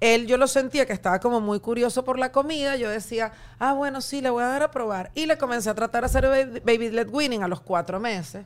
Él, 0.00 0.26
yo 0.26 0.36
lo 0.36 0.46
sentía 0.46 0.84
que 0.86 0.92
estaba 0.92 1.18
como 1.20 1.40
muy 1.40 1.60
curioso 1.60 2.04
por 2.04 2.18
la 2.18 2.30
comida. 2.32 2.76
Yo 2.76 2.90
decía, 2.90 3.32
ah, 3.58 3.72
bueno, 3.72 4.00
sí, 4.00 4.20
le 4.20 4.28
voy 4.28 4.42
a 4.42 4.48
dar 4.48 4.62
a 4.62 4.70
probar. 4.70 5.10
Y 5.14 5.24
le 5.24 5.38
comencé 5.38 5.70
a 5.70 5.74
tratar 5.74 6.02
de 6.02 6.06
hacer 6.06 6.26
baby, 6.28 6.60
baby 6.60 6.90
led 6.90 7.08
weaning 7.08 7.42
a 7.42 7.48
los 7.48 7.60
cuatro 7.60 7.98
meses. 8.00 8.44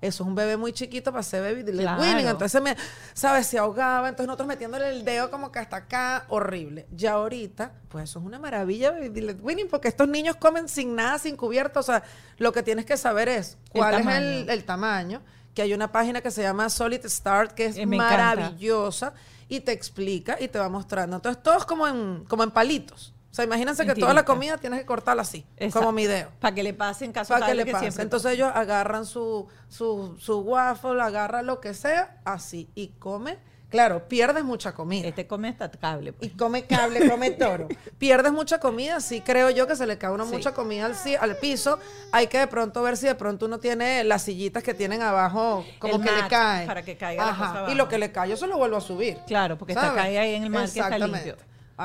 Eso 0.00 0.22
es 0.22 0.28
un 0.28 0.34
bebé 0.34 0.56
muy 0.56 0.72
chiquito 0.72 1.10
para 1.10 1.20
hacer 1.20 1.42
baby 1.42 1.72
led 1.72 1.82
Claro. 1.82 2.00
weaning. 2.02 2.26
Entonces, 2.28 2.62
me, 2.62 2.76
¿sabes? 3.12 3.46
Se 3.48 3.58
ahogaba. 3.58 4.08
Entonces, 4.08 4.28
nosotros 4.28 4.46
metiéndole 4.46 4.88
el 4.90 5.04
dedo 5.04 5.30
como 5.30 5.50
que 5.50 5.58
hasta 5.58 5.78
acá, 5.78 6.26
horrible. 6.28 6.86
Ya 6.94 7.12
ahorita, 7.14 7.72
pues 7.88 8.04
eso 8.04 8.20
es 8.20 8.24
una 8.24 8.38
maravilla, 8.38 8.92
baby 8.92 9.20
led 9.22 9.40
weaning, 9.40 9.68
porque 9.68 9.88
estos 9.88 10.06
niños 10.06 10.36
comen 10.36 10.68
sin 10.68 10.94
nada, 10.94 11.18
sin 11.18 11.36
cubierto. 11.36 11.80
O 11.80 11.82
sea, 11.82 12.04
lo 12.38 12.52
que 12.52 12.62
tienes 12.62 12.84
que 12.86 12.96
saber 12.96 13.28
es 13.28 13.58
El 13.72 13.80
cuál 13.80 13.94
es 13.94 14.48
el 14.48 14.64
tamaño. 14.64 15.22
Que 15.54 15.62
hay 15.62 15.74
una 15.74 15.90
página 15.92 16.20
que 16.20 16.30
se 16.30 16.42
llama 16.42 16.68
Solid 16.70 17.04
Start, 17.06 17.52
que 17.52 17.66
es 17.66 17.76
Eh, 17.76 17.82
encanta. 17.82 18.04
maravillosa 18.36 19.12
y 19.48 19.60
te 19.60 19.72
explica 19.72 20.36
y 20.40 20.48
te 20.48 20.58
va 20.58 20.68
mostrando. 20.68 21.16
Entonces, 21.16 21.42
todos 21.42 21.64
como 21.66 21.86
en, 21.88 22.24
como 22.28 22.42
en 22.44 22.50
palitos. 22.50 23.12
O 23.30 23.34
sea, 23.34 23.44
imagínense 23.44 23.86
que 23.86 23.94
toda 23.94 24.12
la 24.12 24.24
comida 24.24 24.58
tienes 24.58 24.80
que 24.80 24.86
cortarla 24.86 25.22
así, 25.22 25.46
como 25.72 25.92
mi 25.92 26.04
dedo. 26.06 26.30
Para 26.40 26.52
que 26.54 26.64
le 26.64 26.74
pase 26.74 27.04
en 27.04 27.12
caso 27.12 27.32
Para 27.32 27.46
que 27.46 27.52
de 27.52 27.64
le 27.64 27.66
pase. 27.70 27.84
siempre- 27.84 28.02
Entonces 28.02 28.32
ellos 28.32 28.50
agarran 28.52 29.06
su, 29.06 29.46
su, 29.68 30.16
su 30.18 30.38
waffle, 30.40 31.00
agarran 31.00 31.46
lo 31.46 31.60
que 31.60 31.72
sea, 31.74 32.20
así, 32.24 32.70
y 32.74 32.88
come. 32.98 33.38
Claro, 33.70 34.08
pierdes 34.08 34.42
mucha 34.44 34.72
comida. 34.72 35.06
Este 35.08 35.26
come 35.26 35.48
hasta 35.48 35.70
cable. 35.70 36.10
Y 36.10 36.12
pues. 36.12 36.32
come 36.36 36.64
cable, 36.66 37.08
come 37.08 37.30
toro. 37.38 37.68
Pierdes 37.98 38.32
mucha 38.32 38.58
comida, 38.58 39.00
sí 39.00 39.20
creo 39.20 39.48
yo 39.50 39.66
que 39.66 39.76
se 39.76 39.86
le 39.86 39.96
cae 39.96 40.10
uno 40.10 40.24
Sí. 40.26 40.32
mucha 40.32 40.52
comida 40.52 40.86
al, 40.86 40.94
al 41.20 41.36
piso. 41.36 41.78
Hay 42.12 42.26
que 42.26 42.38
de 42.38 42.46
pronto 42.48 42.82
ver 42.82 42.96
si 42.96 43.06
de 43.06 43.14
pronto 43.14 43.46
uno 43.46 43.58
tiene 43.60 44.02
las 44.04 44.22
sillitas 44.22 44.62
que 44.62 44.74
tienen 44.74 45.02
abajo, 45.02 45.64
como 45.78 45.94
El 45.96 46.02
que 46.02 46.10
le 46.10 46.28
cae. 46.28 46.66
para 46.66 46.82
que 46.82 46.96
caiga 46.96 47.24
la 47.24 47.30
Ajá, 47.30 47.46
cosa 47.46 47.58
abajo. 47.58 47.72
Y 47.72 47.76
lo 47.76 47.88
que 47.88 47.98
le 47.98 48.10
cae, 48.10 48.28
yo 48.30 48.36
se 48.36 48.46
lo 48.48 48.56
vuelvo 48.58 48.76
a 48.76 48.80
subir. 48.80 49.18
Claro, 49.26 49.56
porque 49.56 49.72
está 49.74 49.86
¿sabes? 49.86 50.02
cae 50.02 50.18
ahí 50.18 50.34
en 50.34 50.42
el 50.42 50.50
mar 50.50 50.68
que 50.68 50.80
está 50.80 50.98
limpio. 50.98 51.36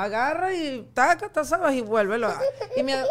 Agarra 0.05 0.53
y 0.53 0.81
taca, 0.93 1.29
ta, 1.29 1.45
sabes, 1.45 1.73
y 1.73 1.79
vuélvelo. 1.81 2.27
a- 2.27 2.37
Y 2.75 2.83
mira, 2.83 3.05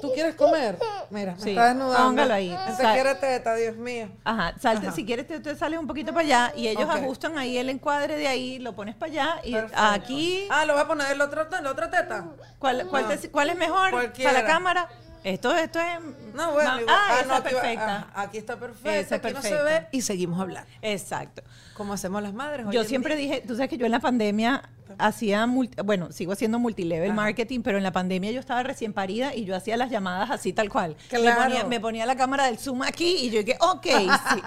¿tú 0.00 0.12
quieres 0.12 0.34
comer? 0.34 0.76
Mira, 1.10 1.36
me 1.36 1.40
Sí, 1.40 1.50
está 1.50 1.66
desnudando. 1.68 2.08
póngalo 2.08 2.34
ahí. 2.34 2.52
Ese 2.66 2.82
Sa- 2.82 2.92
quiere 2.92 3.14
teta, 3.14 3.54
Dios 3.54 3.76
mío. 3.76 4.08
Ajá, 4.24 4.52
salte, 4.58 4.88
Ajá. 4.88 4.96
si 4.96 5.06
quieres 5.06 5.28
te, 5.28 5.38
te 5.38 5.54
sales 5.54 5.78
un 5.78 5.86
poquito 5.86 6.12
para 6.12 6.24
allá 6.26 6.52
y 6.56 6.66
ellos 6.66 6.88
ajustan 6.90 7.38
ahí 7.38 7.56
el 7.56 7.68
encuadre 7.68 8.16
de 8.16 8.26
ahí, 8.26 8.58
lo 8.58 8.74
pones 8.74 8.96
para 8.96 9.12
allá 9.12 9.36
y 9.44 9.52
Perfecto. 9.52 9.78
aquí, 9.80 10.48
Ah, 10.50 10.64
lo 10.64 10.72
voy 10.72 10.82
a 10.82 10.86
poner 10.88 11.12
en 11.12 11.18
la 11.18 11.24
otra, 11.26 11.48
en 11.56 11.62
la 11.64 11.70
otra 11.70 11.88
teta. 11.88 12.24
¿cuál, 12.58 12.84
cuál, 12.88 13.08
No. 13.08 13.16
te- 13.16 13.30
cuál 13.30 13.50
es 13.50 13.56
mejor? 13.56 13.90
Cualquiera. 13.92 14.32
Para 14.32 14.42
la 14.42 14.48
cámara. 14.52 14.88
Esto, 15.24 15.56
esto 15.56 15.80
es... 15.80 16.34
No, 16.34 16.52
bueno, 16.52 16.70
ah, 16.86 17.16
esa 17.18 17.26
no, 17.26 17.34
aquí, 17.36 17.48
perfecta. 17.54 18.06
aquí 18.14 18.38
está 18.38 18.56
perfecto. 18.58 18.90
Esa 18.90 19.14
aquí 19.16 19.32
no 19.32 19.40
se 19.42 19.48
perfecta. 19.48 19.64
ve 19.80 19.86
y 19.90 20.02
seguimos 20.02 20.38
hablando. 20.38 20.68
Exacto. 20.82 21.42
Como 21.74 21.94
hacemos 21.94 22.22
las 22.22 22.34
madres. 22.34 22.66
Yo 22.70 22.84
siempre 22.84 23.16
dije, 23.16 23.42
tú 23.46 23.54
sabes 23.54 23.70
que 23.70 23.78
yo 23.78 23.86
en 23.86 23.92
la 23.92 24.00
pandemia 24.00 24.68
hacía, 24.98 25.46
multi- 25.46 25.80
bueno, 25.82 26.12
sigo 26.12 26.32
haciendo 26.32 26.58
multilevel 26.58 27.10
Ajá. 27.12 27.16
marketing, 27.16 27.60
pero 27.62 27.78
en 27.78 27.82
la 27.84 27.90
pandemia 27.92 28.30
yo 28.32 28.38
estaba 28.40 28.62
recién 28.62 28.92
parida 28.92 29.34
y 29.34 29.44
yo 29.46 29.56
hacía 29.56 29.76
las 29.78 29.90
llamadas 29.90 30.30
así 30.30 30.52
tal 30.52 30.68
cual. 30.68 30.94
Me, 31.10 31.18
Claro. 31.20 31.42
ponía, 31.42 31.64
me 31.64 31.80
ponía 31.80 32.04
la 32.06 32.16
cámara 32.16 32.44
del 32.44 32.58
Zoom 32.58 32.82
aquí 32.82 33.16
y 33.22 33.30
yo 33.30 33.42
dije, 33.42 33.56
ok, 33.60 33.86
sí. 34.30 34.42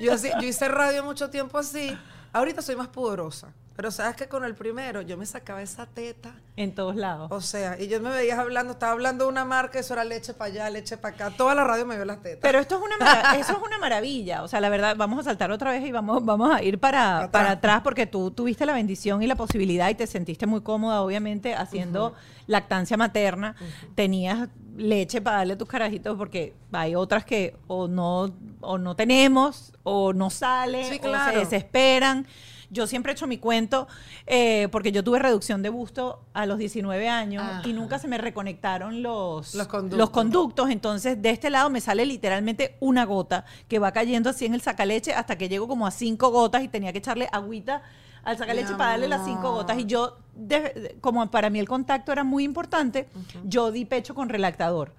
Yo, 0.00 0.14
yo 0.16 0.46
hice 0.48 0.68
radio 0.68 1.04
mucho 1.04 1.30
tiempo 1.30 1.58
así 1.58 1.96
Ahorita 2.32 2.62
soy 2.62 2.76
más 2.76 2.86
pudorosa. 2.88 3.48
Pero 3.80 3.90
sabes 3.90 4.14
que 4.14 4.28
con 4.28 4.44
el 4.44 4.54
primero 4.54 5.00
yo 5.00 5.16
me 5.16 5.24
sacaba 5.24 5.62
esa 5.62 5.86
teta. 5.86 6.34
En 6.54 6.74
todos 6.74 6.96
lados. 6.96 7.28
O 7.32 7.40
sea, 7.40 7.80
y 7.80 7.88
yo 7.88 7.98
me 8.02 8.10
veías 8.10 8.38
hablando, 8.38 8.74
estaba 8.74 8.92
hablando 8.92 9.24
de 9.24 9.30
una 9.30 9.46
marca, 9.46 9.78
eso 9.78 9.94
era 9.94 10.04
leche 10.04 10.34
para 10.34 10.50
allá, 10.50 10.68
leche 10.68 10.98
para 10.98 11.14
acá. 11.14 11.30
Toda 11.34 11.54
la 11.54 11.64
radio 11.64 11.86
me 11.86 11.96
vio 11.96 12.04
las 12.04 12.20
tetas. 12.20 12.40
Pero 12.42 12.58
esto 12.58 12.76
es 12.76 12.82
una 12.82 13.32
eso 13.40 13.52
es 13.52 13.58
una 13.66 13.78
maravilla. 13.78 14.42
O 14.42 14.48
sea, 14.48 14.60
la 14.60 14.68
verdad, 14.68 14.96
vamos 14.98 15.20
a 15.20 15.22
saltar 15.22 15.50
otra 15.50 15.70
vez 15.70 15.82
y 15.82 15.92
vamos, 15.92 16.22
vamos 16.22 16.54
a 16.54 16.62
ir 16.62 16.78
para, 16.78 17.20
Atrás. 17.20 17.30
para 17.30 17.50
atrás 17.52 17.80
porque 17.82 18.04
tú 18.04 18.30
tuviste 18.32 18.66
la 18.66 18.74
bendición 18.74 19.22
y 19.22 19.26
la 19.26 19.34
posibilidad 19.34 19.88
y 19.88 19.94
te 19.94 20.06
sentiste 20.06 20.46
muy 20.46 20.60
cómoda, 20.60 21.00
obviamente, 21.00 21.54
haciendo 21.54 22.12
lactancia 22.46 22.98
materna. 22.98 23.56
Tenías 23.94 24.50
leche 24.76 25.22
para 25.22 25.38
darle 25.38 25.54
a 25.54 25.58
tus 25.58 25.68
carajitos 25.68 26.18
porque 26.18 26.54
hay 26.70 26.94
otras 26.94 27.24
que 27.24 27.56
o 27.66 27.88
no, 27.88 28.30
o 28.60 28.76
no 28.76 28.94
tenemos, 28.94 29.72
o 29.84 30.12
no 30.12 30.28
sale, 30.28 30.84
Sí, 30.84 31.00
o 31.02 31.24
se 31.30 31.38
desesperan. 31.38 32.26
Yo 32.70 32.86
siempre 32.86 33.10
he 33.10 33.14
hecho 33.14 33.26
mi 33.26 33.38
cuento 33.38 33.88
eh, 34.26 34.68
porque 34.70 34.92
yo 34.92 35.02
tuve 35.02 35.18
reducción 35.18 35.60
de 35.62 35.70
busto 35.70 36.22
a 36.34 36.46
los 36.46 36.56
19 36.58 37.08
años 37.08 37.42
Ajá. 37.42 37.62
y 37.68 37.72
nunca 37.72 37.98
se 37.98 38.06
me 38.06 38.16
reconectaron 38.16 39.02
los, 39.02 39.54
Los 39.56 39.66
conductos. 39.66 39.98
los 39.98 40.10
conductos. 40.10 40.70
Entonces, 40.70 41.20
de 41.20 41.30
este 41.30 41.50
lado 41.50 41.68
me 41.68 41.80
sale 41.80 42.06
literalmente 42.06 42.76
una 42.80 43.04
gota 43.04 43.44
que 43.68 43.78
va 43.80 43.92
cayendo 43.92 44.30
así 44.30 44.46
en 44.46 44.54
el 44.54 44.60
sacaleche 44.60 45.12
hasta 45.12 45.36
que 45.36 45.48
llego 45.48 45.66
como 45.66 45.86
a 45.86 45.90
cinco 45.90 46.30
gotas 46.30 46.62
y 46.62 46.68
tenía 46.68 46.92
que 46.92 46.98
echarle 46.98 47.28
agüita 47.32 47.82
al 48.22 48.38
sacaleche 48.38 48.74
para 48.74 48.90
darle 48.90 49.08
las 49.08 49.24
cinco 49.24 49.52
gotas. 49.52 49.78
Y 49.78 49.86
yo, 49.86 50.18
de- 50.34 50.96
como 51.00 51.28
para 51.30 51.50
mí 51.50 51.58
el 51.58 51.66
contacto 51.68 52.12
era 52.12 52.22
muy 52.22 52.44
importante, 52.44 53.08
yo 53.44 53.72
di 53.72 53.84
pecho 53.84 54.14
con 54.14 54.28
relactador. 54.28 54.92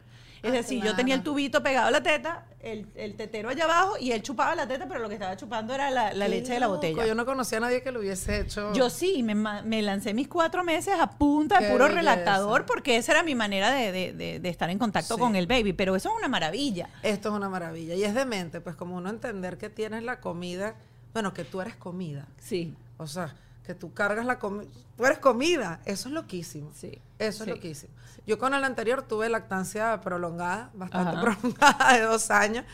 Es 0.43 0.49
Ah, 0.49 0.53
decir, 0.55 0.83
yo 0.83 0.95
tenía 0.95 1.13
el 1.15 1.21
tubito 1.23 1.61
pegado 1.63 1.87
a 1.87 1.91
la 1.91 2.01
teta, 2.03 2.45
el, 2.63 2.87
el 2.95 3.15
tetero 3.15 3.49
allá 3.49 3.63
abajo 3.65 3.97
y 3.99 4.11
él 4.11 4.21
chupaba 4.21 4.55
la 4.55 4.67
teta, 4.67 4.87
pero 4.87 4.99
lo 4.99 5.07
que 5.09 5.15
estaba 5.15 5.35
chupando 5.35 5.73
era 5.73 5.89
la, 5.91 6.13
leche 6.13 6.53
de 6.53 6.59
la 6.59 6.67
botella. 6.67 7.05
Yo 7.05 7.15
no 7.15 7.25
conocía 7.25 7.57
a 7.57 7.61
nadie 7.61 7.81
que 7.81 7.91
lo 7.91 7.99
hubiese 7.99 8.39
hecho. 8.41 8.71
Yo 8.73 8.89
sí, 8.89 9.23
me, 9.23 9.33
me 9.35 9.81
lancé 9.81 10.13
mis 10.13 10.27
cuatro 10.27 10.63
meses 10.63 10.93
a 10.99 11.09
punta 11.11 11.59
de 11.59 11.65
Qué 11.67 11.71
puro 11.71 11.85
belleza. 11.85 11.99
relactador 12.01 12.65
porque 12.65 12.97
esa 12.97 13.13
era 13.13 13.23
mi 13.23 13.35
manera 13.35 13.71
de, 13.71 13.91
de- 13.91 14.13
de- 14.13 14.39
de 14.39 14.49
estar 14.49 14.69
en 14.69 14.77
contacto 14.79 15.15
Sí. 15.15 15.19
con 15.19 15.35
el 15.35 15.47
baby. 15.47 15.73
Pero 15.73 15.95
eso 15.95 16.09
es 16.09 16.15
una 16.15 16.27
maravilla. 16.27 16.89
Esto 17.03 17.29
es 17.29 17.35
una 17.35 17.49
maravilla. 17.49 17.95
Y 17.95 18.03
es 18.03 18.13
demente, 18.13 18.61
pues 18.61 18.75
como 18.75 18.95
uno 18.95 19.09
entender 19.09 19.57
que 19.57 19.69
tienes 19.69 20.03
la 20.03 20.19
comida, 20.19 20.75
bueno, 21.13 21.33
que 21.33 21.43
tú 21.43 21.61
eres 21.61 21.75
comida. 21.75 22.27
Sí, 22.39 22.73
O 22.97 23.07
sea, 23.07 23.35
que 23.63 23.75
tú 23.75 23.93
cargas 23.93 24.25
la 24.25 24.39
comida. 24.39 24.69
Tú 24.97 25.05
eres 25.05 25.19
comida. 25.19 25.79
Eso 25.85 26.09
es 26.09 26.13
loquísimo. 26.13 26.71
sí. 26.75 26.99
Eso 27.19 27.43
Sí. 27.43 27.49
es 27.49 27.55
loquísimo. 27.55 27.93
Yo 28.25 28.37
con 28.39 28.53
el 28.53 28.63
anterior 28.63 29.03
tuve 29.03 29.29
lactancia 29.29 29.99
prolongada, 30.01 30.69
bastante 30.73 31.11
Ajá. 31.11 31.21
prolongada, 31.21 31.93
de 31.93 32.01
dos 32.01 32.31
años. 32.31 32.65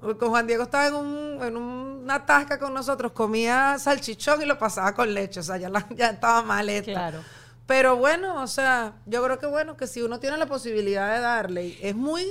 Con 0.00 0.28
Juan 0.30 0.46
Diego 0.46 0.64
estaba 0.64 0.86
en, 0.88 0.94
un- 0.94 1.42
en 1.42 1.56
una 1.56 2.26
tasca 2.26 2.58
con 2.58 2.74
nosotros, 2.74 3.12
comía 3.12 3.78
salchichón 3.78 4.42
y 4.42 4.44
lo 4.44 4.58
pasaba 4.58 4.94
con 4.94 5.12
leche. 5.14 5.40
O 5.40 5.42
sea, 5.42 5.56
ya, 5.56 5.68
la- 5.70 5.86
ya 5.96 6.10
estaba 6.10 6.42
maleta. 6.42 6.92
Claro. 6.92 7.20
Pero 7.66 7.96
bueno, 7.96 8.42
o 8.42 8.46
sea, 8.46 8.92
yo 9.06 9.22
creo 9.24 9.38
que 9.38 9.46
bueno, 9.46 9.76
que 9.78 9.86
si 9.86 10.02
uno 10.02 10.20
tiene 10.20 10.36
la 10.36 10.44
posibilidad 10.46 11.14
de 11.14 11.20
darle, 11.20 11.78
es 11.80 11.94
muy... 11.96 12.26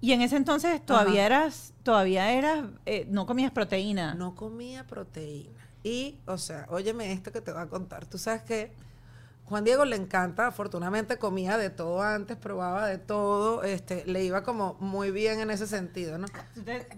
Y 0.00 0.12
en 0.12 0.20
ese 0.22 0.36
entonces 0.36 0.84
todavía 0.84 1.24
eras, 1.24 1.72
todavía 1.84 2.30
eras, 2.32 2.64
eh, 2.84 3.06
no 3.08 3.24
comías 3.26 3.52
proteína. 3.52 4.14
No 4.14 4.34
comía 4.34 4.84
proteína. 4.86 5.63
Y, 5.84 6.18
o 6.26 6.38
sea, 6.38 6.66
óyeme 6.70 7.12
esto 7.12 7.30
que 7.30 7.40
te 7.40 7.52
voy 7.52 7.60
a 7.62 7.66
contar. 7.66 8.06
Tú 8.06 8.18
sabes 8.18 8.42
que 8.42 8.72
Juan 9.44 9.62
Diego 9.64 9.84
le 9.84 9.96
encanta, 9.96 10.46
afortunadamente 10.46 11.18
comía 11.18 11.58
de 11.58 11.68
todo 11.68 12.00
antes, 12.00 12.38
probaba 12.38 12.86
de 12.86 12.96
todo, 12.96 13.62
este, 13.62 14.02
le 14.06 14.24
iba 14.24 14.42
como 14.42 14.78
muy 14.80 15.10
bien 15.10 15.40
en 15.40 15.50
ese 15.50 15.66
sentido, 15.66 16.16
¿no? 16.16 16.26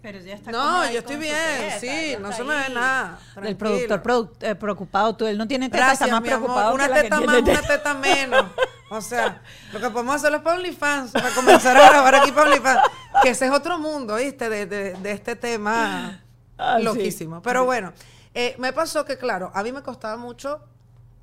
Pero 0.01 0.21
ya 0.21 0.35
está 0.35 0.53
No, 0.53 0.89
yo 0.93 1.01
estoy 1.01 1.17
bien, 1.17 1.35
sí, 1.81 2.15
no 2.21 2.31
se 2.33 2.45
me 2.45 2.55
ve 2.55 2.69
nada, 2.73 3.19
tranquilo. 3.35 3.59
productor 3.59 4.03
produc- 4.05 4.37
eh, 4.43 4.55
preocupado. 4.55 5.17
Tú, 5.17 5.27
él 5.27 5.37
no 5.37 5.49
tiene 5.49 5.69
teta, 5.69 5.79
Gracias, 5.87 6.03
está 6.03 6.15
más 6.15 6.23
mi 6.23 6.29
amor. 6.29 6.45
preocupado 6.47 6.75
Una 6.77 6.85
que 6.85 6.91
la 6.91 6.97
que 6.99 7.03
teta 7.03 7.21
más, 7.21 7.43
una 7.43 7.63
teta 7.63 7.95
menos. 7.95 8.45
O 8.89 9.01
sea, 9.01 9.43
lo 9.73 9.81
que 9.81 9.91
podemos 9.91 10.15
hacer 10.15 10.33
es 10.33 10.41
para 10.43 10.59
OnlyFans, 10.59 11.11
para 11.11 11.31
comenzar 11.31 11.77
a 11.77 11.91
grabar 11.91 12.15
aquí 12.15 12.31
para 12.31 12.47
OnlyFans. 12.49 12.81
Que 13.21 13.31
ese 13.31 13.47
es 13.47 13.51
otro 13.51 13.81
mundo, 13.81 14.15
¿viste? 14.15 14.49
De, 14.49 14.65
de- 14.67 14.93
de 14.93 15.11
este 15.11 15.35
tema 15.35 16.23
Ah, 16.57 16.77
sí. 16.79 16.85
loquísimo. 16.85 17.43
Pero 17.43 17.65
bueno, 17.65 17.93
eh, 18.39 18.55
me 18.59 18.71
pasó 18.75 19.07
que, 19.07 19.17
claro, 19.17 19.51
a 19.55 19.63
mí 19.63 19.73
me 19.73 19.83
costaba 19.83 20.19
mucho 20.19 20.61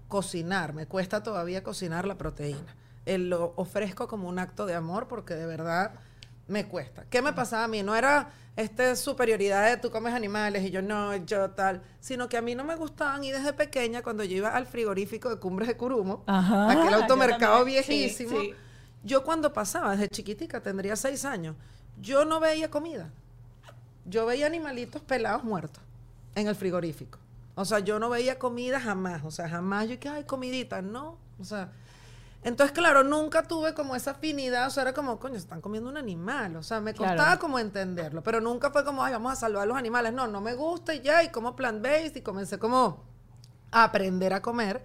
cocinar. 0.08 0.74
Me 0.74 0.88
cuesta 0.88 1.22
todavía 1.22 1.62
cocinar 1.62 2.08
la 2.08 2.18
proteína. 2.18 2.76
Eh, 3.06 3.20
lo 3.20 3.54
ofrezco 3.56 4.08
como 4.08 4.28
un 4.28 4.40
acto 4.40 4.66
de 4.66 4.74
amor 4.74 5.08
porque 5.08 5.36
de 5.36 5.46
verdad 5.46 5.92
me 6.48 6.68
cuesta. 6.68 7.06
¿Qué 7.12 7.22
me 7.22 7.32
pasaba 7.32 7.66
a 7.66 7.68
mí? 7.68 7.84
No 7.84 7.96
era 7.96 8.32
esta 8.56 8.96
superioridad 8.96 9.70
de 9.70 9.78
tú 9.78 9.92
comes 9.92 10.12
animales 10.16 10.64
y 10.64 10.72
yo 10.72 10.82
no, 10.82 11.16
yo 11.18 11.52
tal, 11.52 11.84
sino 12.00 12.28
que 12.30 12.38
a 12.38 12.42
mí 12.42 12.56
no 12.56 12.64
me 12.64 12.76
gustaban 12.76 13.24
y 13.24 13.32
desde 13.32 13.54
pequeña 13.54 14.02
cuando 14.02 14.24
yo 14.24 14.38
iba 14.38 14.50
al 14.50 14.66
frigorífico 14.66 15.30
de 15.30 15.38
Cumbres 15.38 15.68
de 15.68 15.78
Curumo, 15.78 16.24
Ajá, 16.26 16.72
aquel 16.72 16.96
automercado. 16.96 17.60
Sí, 17.60 17.66
viejísimo, 17.66 18.40
sí. 18.40 18.56
yo 19.04 19.24
cuando 19.24 19.54
pasaba 19.54 19.92
desde 19.92 20.10
chiquitica, 20.10 20.62
tendría 20.62 20.96
seis 20.96 21.26
años, 21.26 21.56
yo 22.02 22.26
no 22.26 22.40
veía 22.40 22.72
comida. 22.72 23.12
Yo 24.06 24.26
veía 24.26 24.48
animalitos 24.48 25.02
pelados 25.04 25.44
muertos 25.44 25.84
en 26.36 26.48
el 26.48 26.56
frigorífico. 26.56 27.20
O 27.56 27.66
sea, 27.66 27.80
yo 27.80 28.00
no 28.00 28.10
veía 28.10 28.40
comida 28.40 28.80
jamás. 28.80 29.22
O 29.24 29.32
sea, 29.32 29.48
jamás 29.48 29.88
yo 29.88 30.00
que 30.00 30.10
ay, 30.10 30.24
comidita, 30.24 30.82
no. 30.82 31.18
O 31.40 31.44
sea, 31.46 31.72
entonces, 32.44 32.74
claro, 32.74 33.04
nunca 33.04 33.44
tuve 33.44 33.74
como 33.74 33.96
esa 33.96 34.12
afinidad. 34.12 34.68
O 34.68 34.70
sea, 34.70 34.84
era 34.84 34.94
como, 34.94 35.20
coño, 35.20 35.36
están 35.38 35.62
comiendo 35.62 35.90
un 35.90 35.98
animal. 35.98 36.56
O 36.56 36.64
sea, 36.64 36.82
me 36.82 36.94
Claro. 36.94 37.16
costaba 37.16 37.38
como 37.40 37.60
entenderlo. 37.60 38.24
Pero 38.24 38.42
nunca 38.42 38.72
fue 38.72 38.84
como, 38.84 39.04
ay, 39.04 39.14
vamos 39.14 39.32
a 39.34 39.36
salvar 39.36 39.64
a 39.64 39.66
los 39.68 39.78
animales. 39.78 40.14
No, 40.14 40.28
no 40.28 40.42
me 40.42 40.54
gusta 40.56 40.94
y 40.96 41.02
ya. 41.02 41.24
Y 41.24 41.30
como 41.30 41.56
plant-based. 41.56 42.18
Y 42.18 42.22
comencé 42.22 42.58
como 42.60 43.04
a 43.72 43.84
aprender 43.86 44.34
a 44.34 44.42
comer. 44.42 44.84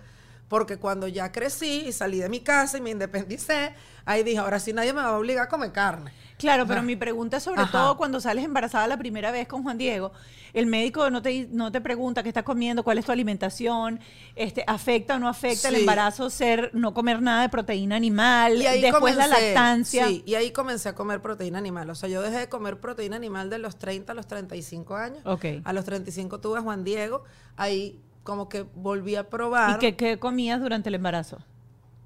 Porque 0.48 0.78
cuando 0.78 1.06
ya 1.08 1.30
crecí 1.30 1.84
y 1.86 1.92
salí 1.92 2.18
de 2.18 2.28
mi 2.28 2.40
casa 2.40 2.78
y 2.78 2.80
me 2.80 2.90
independicé, 2.90 3.74
ahí 4.06 4.22
dije, 4.22 4.38
ahora 4.38 4.58
sí 4.58 4.72
nadie 4.72 4.92
me 4.92 5.02
va 5.02 5.08
a 5.08 5.18
obligar 5.18 5.44
a 5.44 5.48
comer 5.48 5.72
carne. 5.72 6.12
Claro, 6.38 6.66
pero 6.66 6.78
Ajá. 6.78 6.86
mi 6.86 6.96
pregunta 6.96 7.36
es 7.38 7.42
sobre 7.42 7.62
Ajá. 7.62 7.72
todo 7.72 7.96
cuando 7.96 8.20
sales 8.20 8.44
embarazada 8.44 8.86
la 8.86 8.96
primera 8.96 9.30
vez 9.30 9.48
con 9.48 9.62
Juan 9.64 9.76
Diego, 9.76 10.12
el 10.54 10.66
médico 10.66 11.10
no 11.10 11.20
te, 11.20 11.48
no 11.50 11.72
te 11.72 11.80
pregunta 11.80 12.22
qué 12.22 12.28
estás 12.30 12.44
comiendo, 12.44 12.84
cuál 12.84 12.96
es 12.98 13.04
tu 13.04 13.12
alimentación, 13.12 14.00
este, 14.36 14.64
afecta 14.66 15.16
o 15.16 15.18
no 15.18 15.28
afecta 15.28 15.68
el 15.68 15.74
embarazo 15.74 16.30
ser 16.30 16.70
no 16.72 16.94
comer 16.94 17.20
nada 17.20 17.42
de 17.42 17.48
proteína 17.48 17.96
animal, 17.96 18.56
Y 18.56 18.66
ahí 18.66 18.80
después 18.80 19.16
la 19.16 19.24
comencé, 19.24 19.52
lactancia. 19.52 20.06
Sí, 20.06 20.22
y 20.24 20.34
ahí 20.36 20.52
comencé 20.52 20.88
a 20.88 20.94
comer 20.94 21.20
proteína 21.20 21.58
animal. 21.58 21.90
O 21.90 21.94
sea, 21.94 22.08
yo 22.08 22.22
dejé 22.22 22.38
de 22.38 22.48
comer 22.48 22.78
proteína 22.80 23.16
animal 23.16 23.50
de 23.50 23.58
los 23.58 23.76
30 23.76 24.12
a 24.12 24.14
los 24.14 24.26
35 24.26 24.96
años. 24.96 25.20
Ok. 25.24 25.44
A 25.64 25.72
los 25.72 25.84
35 25.84 26.40
tuve 26.40 26.58
a 26.58 26.62
Juan 26.62 26.84
Diego. 26.84 27.24
Ahí 27.56 28.00
como 28.28 28.46
que 28.50 28.66
volví 28.74 29.16
a 29.16 29.30
probar. 29.30 29.76
¿Y 29.76 29.78
qué, 29.78 29.96
qué 29.96 30.18
comías 30.18 30.60
durante 30.60 30.90
el 30.90 30.96
embarazo? 30.96 31.38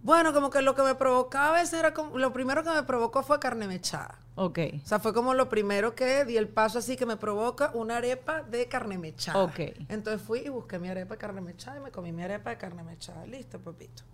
Bueno, 0.04 0.32
como 0.32 0.50
que 0.50 0.62
lo 0.62 0.76
que 0.76 0.82
me 0.82 0.94
provocaba 0.94 1.48
a 1.48 1.60
veces 1.60 1.80
era 1.80 1.92
como... 1.92 2.16
Lo 2.16 2.32
primero 2.32 2.62
que 2.62 2.70
me 2.70 2.84
provocó 2.84 3.24
fue 3.24 3.40
carne 3.40 3.66
mechada. 3.66 4.18
Ok. 4.36 4.58
O 4.84 4.86
sea, 4.86 5.00
fue 5.00 5.12
como 5.12 5.34
lo 5.34 5.48
primero 5.48 5.96
que 5.96 6.24
di 6.24 6.36
el 6.36 6.48
paso 6.48 6.78
así 6.78 6.96
que 6.96 7.06
me 7.06 7.16
provoca 7.16 7.72
una 7.74 7.96
arepa 7.96 8.42
de 8.42 8.68
carne 8.68 8.98
mechada. 8.98 9.42
Ok. 9.42 9.58
Entonces 9.88 10.22
fui 10.24 10.40
y 10.40 10.48
busqué 10.48 10.78
mi 10.78 10.88
arepa 10.88 11.14
de 11.14 11.18
carne 11.18 11.40
mechada 11.40 11.78
y 11.78 11.80
me 11.80 11.90
comí 11.90 12.12
mi 12.12 12.22
arepa 12.22 12.50
de 12.50 12.56
carne 12.56 12.84
mechada. 12.84 13.26
Listo, 13.26 13.58
papito. 13.60 14.04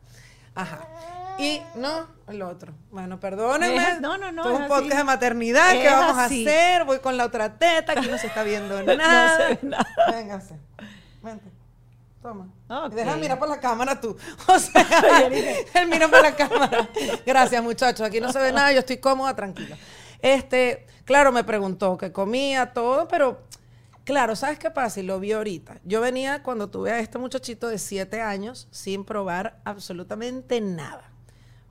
Ajá. 0.55 0.81
Y 1.39 1.61
no, 1.77 2.07
el 2.27 2.41
otro. 2.43 2.73
Bueno, 2.91 3.21
perdónenme. 3.21 3.93
Es- 3.93 4.01
no, 4.01 4.17
no, 4.17 4.33
no, 4.33 4.43
es 4.43 4.57
un 4.57 4.63
así. 4.63 4.69
podcast 4.69 4.97
de 4.97 5.05
maternidad. 5.05 5.73
¿Qué 5.73 5.87
Es 5.87 5.93
vamos 5.93 6.19
así. 6.19 6.47
a 6.47 6.51
hacer? 6.51 6.85
Voy 6.85 6.99
con 7.01 7.17
la 7.19 7.27
otra 7.27 7.59
teta. 7.59 7.93
Aquí 7.93 8.09
no 8.09 8.17
se 8.19 8.27
está 8.29 8.43
viendo 8.45 8.83
No 8.83 8.97
nada. 8.97 9.37
se 9.37 9.55
ve 9.55 9.59
nada. 9.63 9.87
Véngase. 10.11 10.59
Vente. 11.23 11.51
Toma. 12.23 12.49
Ok. 12.69 12.93
Deja 12.95 13.15
de 13.15 13.21
mirar 13.21 13.39
para 13.39 13.53
la 13.53 13.61
cámara 13.61 14.01
tú. 14.01 14.17
O 14.49 14.59
sea, 14.59 14.85
él 15.75 15.89
mira 15.89 16.09
para 16.09 16.31
la 16.31 16.37
cámara. 16.37 16.89
Gracias, 17.25 17.63
muchachos. 17.63 18.07
Aquí 18.07 18.21
no 18.21 18.33
se 18.33 18.39
ve 18.41 18.53
nada. 18.53 18.73
Yo 18.73 18.81
estoy 18.81 18.99
cómoda, 18.99 19.35
tranquila. 19.37 19.77
Este, 20.21 20.87
claro, 21.05 21.31
me 21.31 21.45
preguntó 21.45 21.97
que 21.97 22.13
comía 22.13 22.73
todo, 22.73 23.07
pero 23.07 23.43
claro, 24.05 24.35
¿sabes 24.35 24.59
qué 24.59 24.71
pasa? 24.71 25.01
Y 25.01 25.05
lo 25.05 25.21
vi 25.21 25.33
ahorita. 25.33 25.81
Yo 25.85 26.01
venía 26.01 26.43
cuando 26.43 26.69
tuve 26.69 26.91
a 26.91 26.99
este 26.99 27.19
muchachito 27.19 27.69
de 27.69 27.79
siete 27.79 28.21
años 28.21 28.67
sin 28.73 29.05
probar 29.05 29.61
absolutamente 29.65 30.61
nada. 30.61 31.08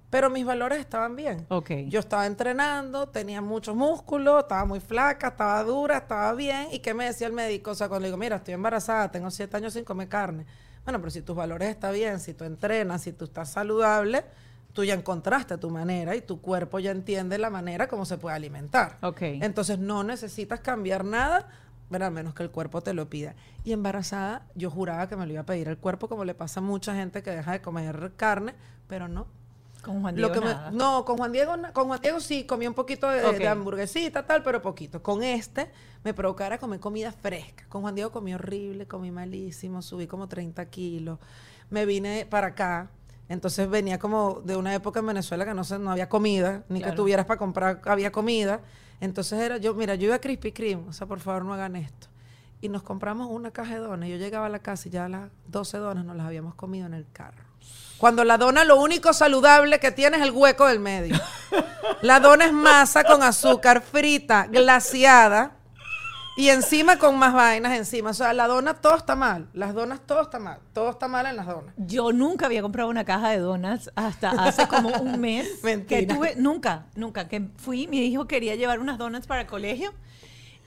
Pero 0.09 0.29
mis 0.29 0.45
valores 0.45 0.79
estaban 0.79 1.15
bien. 1.15 1.45
Ok. 1.49 1.71
Yo 1.87 1.99
estaba 1.99 2.25
entrenando, 2.25 3.09
tenía 3.09 3.41
muchos 3.41 3.75
músculos, 3.75 4.43
estaba 4.43 4.63
muy 4.63 4.79
flaca, 4.79 5.29
estaba 5.29 5.61
dura, 5.63 5.97
estaba 5.97 6.33
bien. 6.33 6.67
¿Y 6.71 6.79
qué 6.79 6.93
me 6.93 7.05
decía 7.05 7.27
el 7.27 7.33
médico? 7.33 7.71
O 7.71 7.75
sea, 7.75 7.89
cuando 7.89 8.03
le 8.03 8.07
digo, 8.07 8.17
mira, 8.17 8.37
estoy 8.37 8.53
embarazada, 8.53 9.11
tengo 9.11 9.29
siete 9.31 9.57
años 9.57 9.73
sin 9.73 9.83
comer 9.83 10.07
carne. 10.07 10.45
Bueno, 10.85 10.99
pero 10.99 11.11
si 11.11 11.21
tus 11.21 11.35
valores 11.35 11.69
están 11.69 11.93
bien, 11.93 12.21
si 12.21 12.33
tú 12.33 12.45
entrenas, 12.45 13.01
si 13.01 13.11
tú 13.11 13.25
estás 13.25 13.49
saludable, 13.49 14.23
tú 14.71 14.85
ya 14.85 14.93
encontraste 14.93 15.57
tu 15.57 15.69
manera 15.69 16.15
y 16.15 16.21
tu 16.21 16.39
cuerpo 16.39 16.79
ya 16.79 16.91
entiende 16.91 17.37
la 17.37 17.49
manera 17.49 17.87
como 17.87 18.05
se 18.05 18.17
puede 18.17 18.37
alimentar. 18.37 18.97
Ok. 19.01 19.21
Entonces 19.21 19.79
no 19.79 20.05
necesitas 20.05 20.61
cambiar 20.61 21.03
nada, 21.03 21.49
a 21.91 22.09
menos 22.09 22.33
que 22.33 22.43
el 22.43 22.51
cuerpo 22.51 22.81
te 22.81 22.93
lo 22.93 23.09
pida. 23.09 23.35
Y 23.65 23.73
embarazada, 23.73 24.45
yo 24.55 24.71
juraba 24.71 25.09
que 25.09 25.17
me 25.17 25.25
lo 25.25 25.33
iba 25.33 25.41
a 25.41 25.45
pedir 25.45 25.67
el 25.67 25.77
cuerpo, 25.77 26.07
como 26.07 26.23
le 26.23 26.33
pasa 26.33 26.61
a 26.61 26.63
mucha 26.63 26.95
gente 26.95 27.21
que 27.21 27.31
deja 27.31 27.51
de 27.51 27.61
comer 27.61 28.13
carne, 28.15 28.53
pero 28.87 29.09
no. 29.09 29.27
Con 29.81 30.01
Juan 30.01 30.19
Lo 30.19 30.29
Diego 30.29 30.45
me- 30.45 30.53
nada. 30.53 30.71
no, 30.71 31.05
con 31.05 31.17
Juan 31.17 31.31
Diego, 31.31 31.53
con 31.73 31.87
Juan 31.87 32.01
Diego 32.01 32.19
sí, 32.19 32.45
comí 32.45 32.67
un 32.67 32.73
poquito 32.73 33.09
de, 33.09 33.47
hamburguesita, 33.47 34.25
tal, 34.25 34.43
pero 34.43 34.61
poquito. 34.61 35.01
Con 35.01 35.23
este 35.23 35.69
me 36.03 36.13
provocaba 36.13 36.57
comer 36.57 36.79
comida 36.79 37.11
fresca. 37.11 37.65
Con 37.69 37.81
Juan 37.81 37.95
Diego 37.95 38.11
comí 38.11 38.33
horrible, 38.33 38.87
comí 38.87 39.11
malísimo, 39.11 39.81
subí 39.81 40.07
como 40.07 40.27
30 40.27 40.65
kilos. 40.65 41.19
Me 41.69 41.85
vine 41.85 42.25
para 42.29 42.47
acá. 42.47 42.89
Entonces 43.29 43.69
venía 43.69 43.99
como 43.99 44.41
de 44.45 44.55
una 44.55 44.73
época 44.73 45.01
en 45.01 45.07
Venezuela 45.07 45.45
que 45.45 45.53
no 45.53 45.63
sé, 45.63 45.77
no 45.79 45.91
había 45.91 46.07
comida, 46.07 46.63
ni 46.69 46.81
que 46.81 46.93
tuvieras 46.93 47.25
para 47.25 47.37
comprar, 47.37 47.81
había 47.85 48.11
comida. 48.11 48.61
Entonces 49.01 49.39
era 49.39 49.57
yo, 49.57 49.73
mira, 49.73 49.95
yo 49.95 50.05
iba 50.07 50.15
a 50.15 50.19
Krispy 50.19 50.53
Kreme, 50.53 50.83
o 50.87 50.93
sea, 50.93 51.07
por 51.07 51.19
favor 51.19 51.43
no 51.45 51.53
hagan 51.53 51.75
esto. 51.75 52.07
Y 52.61 52.69
nos 52.69 52.83
compramos 52.83 53.27
una 53.29 53.51
caja 53.51 53.75
de 53.75 53.81
donas. 53.81 54.09
Yo 54.09 54.15
llegaba 54.15 54.47
a 54.47 54.49
la 54.49 54.59
casa 54.59 54.87
y 54.87 54.91
ya 54.91 55.07
las 55.07 55.29
12 55.47 55.77
donas 55.77 56.05
nos 56.05 56.15
las 56.15 56.25
habíamos 56.25 56.55
comido 56.55 56.87
en 56.87 56.93
el 56.93 57.05
carro. 57.11 57.43
Cuando 57.97 58.23
la 58.23 58.37
dona 58.37 58.63
lo 58.63 58.79
único 58.79 59.13
saludable 59.13 59.79
que 59.79 59.91
tiene 59.91 60.17
es 60.17 60.23
el 60.23 60.31
hueco 60.31 60.67
del 60.67 60.79
medio. 60.79 61.15
La 62.01 62.19
dona 62.19 62.45
es 62.45 62.53
masa 62.53 63.03
con 63.03 63.23
azúcar 63.23 63.81
frita, 63.81 64.47
glaciada 64.47 65.57
y 66.37 66.49
encima 66.49 66.99
con 66.99 67.17
más 67.17 67.33
vainas 67.33 67.75
encima. 67.75 68.11
O 68.11 68.13
sea, 68.13 68.31
la 68.31 68.47
dona 68.47 68.75
todo 68.75 68.95
está 68.95 69.15
mal. 69.15 69.47
Las 69.53 69.73
donas 69.73 69.99
todo 70.05 70.21
está 70.21 70.37
mal. 70.37 70.59
Todo 70.71 70.91
está 70.91 71.07
mal 71.07 71.25
en 71.25 71.35
las 71.35 71.47
donas. 71.47 71.73
Yo 71.77 72.13
nunca 72.13 72.45
había 72.45 72.61
comprado 72.61 72.89
una 72.89 73.03
caja 73.03 73.31
de 73.31 73.39
donuts 73.39 73.89
hasta 73.95 74.29
hace 74.29 74.67
como 74.67 74.89
un 74.89 75.19
mes. 75.19 75.47
Mentira. 75.63 76.01
Que 76.01 76.05
tuve, 76.05 76.35
nunca, 76.35 76.85
nunca. 76.93 77.27
Que 77.27 77.49
fui, 77.57 77.87
mi 77.87 78.05
hijo 78.05 78.27
quería 78.27 78.55
llevar 78.55 78.79
unas 78.79 78.99
donuts 78.99 79.25
para 79.25 79.41
el 79.41 79.47
colegio 79.47 79.91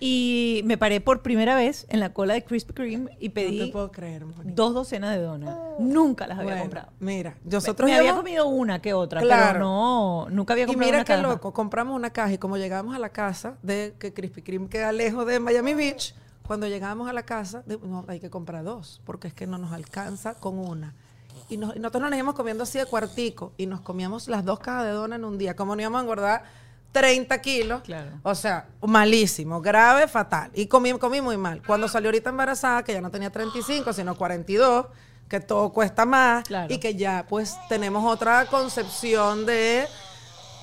y 0.03 0.63
me 0.65 0.79
paré 0.79 1.01
por 1.03 1.21
primera 1.21 1.55
vez 1.55 1.87
en 1.91 2.01
la 2.01 2.13
cola 2.15 2.33
de 2.35 2.43
Krispy 2.43 2.73
Kreme 2.73 3.17
y 3.21 3.29
No 3.29 3.35
pedí 3.35 3.59
te 3.59 3.67
puedo 3.69 3.93
creer, 3.93 4.25
dos 4.45 4.73
docenas 4.75 5.15
de 5.15 5.23
donuts. 5.23 5.53
Nunca 5.79 6.27
las 6.27 6.39
había 6.39 6.53
Bueno, 6.53 6.63
comprado. 6.63 6.89
Mira, 7.01 7.37
Me, 7.45 7.51
nosotros 7.53 7.87
me 7.89 7.95
había 7.97 8.09
íbamos- 8.09 8.23
comido 8.25 8.47
una 8.49 8.81
que 8.81 8.95
otra, 8.95 9.21
Claro. 9.21 9.53
pero 9.53 9.59
no, 9.61 10.27
nunca 10.31 10.55
había 10.55 10.65
Y 10.65 10.67
comprado 10.69 10.87
mira 10.89 10.99
una 10.99 11.05
qué 11.05 11.13
caja. 11.15 11.23
loco, 11.23 11.53
compramos 11.53 11.95
una 11.95 12.11
caja 12.11 12.33
y 12.33 12.39
como 12.39 12.57
llegamos 12.57 12.97
a 12.97 12.99
la 12.99 13.11
casa 13.11 13.57
de 13.63 13.95
que 13.99 14.13
Krispy 14.15 14.43
Kreme 14.43 14.69
queda 14.69 14.91
lejos 14.93 15.27
de 15.27 15.39
Miami 15.39 15.75
Beach, 15.75 16.15
cuando 16.47 16.67
llegamos 16.67 17.09
a 17.09 17.13
la 17.13 17.23
casa, 17.23 17.63
de- 17.67 17.79
no, 17.79 18.05
hay 18.09 18.19
que 18.21 18.31
comprar 18.31 18.65
dos, 18.65 19.01
porque 19.05 19.29
es 19.29 19.35
que 19.35 19.47
no 19.47 19.59
nos 19.59 19.73
alcanza 19.73 20.35
con 20.35 20.59
una. 20.59 20.95
Y, 21.51 21.59
nos- 21.59 21.77
y 21.77 21.79
nosotros 21.79 22.03
nos 22.09 22.15
íbamos 22.15 22.35
comiendo 22.35 22.63
así 22.65 22.79
de 22.79 22.87
cuartico 22.87 23.53
y 23.59 23.67
nos 23.67 23.81
comíamos 23.83 24.29
las 24.29 24.45
dos 24.45 24.61
cajas 24.61 24.85
de 24.85 24.91
dona 24.93 25.17
en 25.17 25.25
un 25.25 25.37
día. 25.37 25.55
Como 25.57 25.77
no 25.77 25.83
íbamos 25.83 25.99
a 25.99 26.03
engordar 26.03 26.45
30 26.92 27.40
kilos. 27.40 27.83
Claro. 27.83 28.11
O 28.22 28.35
sea, 28.35 28.66
malísimo, 28.83 29.61
grave, 29.61 30.09
fatal. 30.09 30.50
Y 30.55 30.66
comí, 30.66 30.92
comí 30.98 31.20
muy 31.20 31.37
mal. 31.37 31.62
Cuando 31.66 31.87
salió 31.88 32.09
ahorita 32.09 32.31
embarazada, 32.31 32.83
que 32.83 32.92
ya 32.92 33.00
no 33.00 33.11
tenía 33.11 33.31
35, 33.31 33.92
sino 33.92 34.16
42, 34.16 34.87
que 35.29 35.38
todo 35.40 35.72
cuesta 35.72 36.05
más 36.05 36.44
Claro. 36.44 36.72
y 36.74 36.79
que 36.79 36.96
ya 36.96 37.24
pues 37.29 37.57
tenemos 37.68 38.05
otra 38.05 38.46
concepción 38.46 39.46
de 39.46 39.87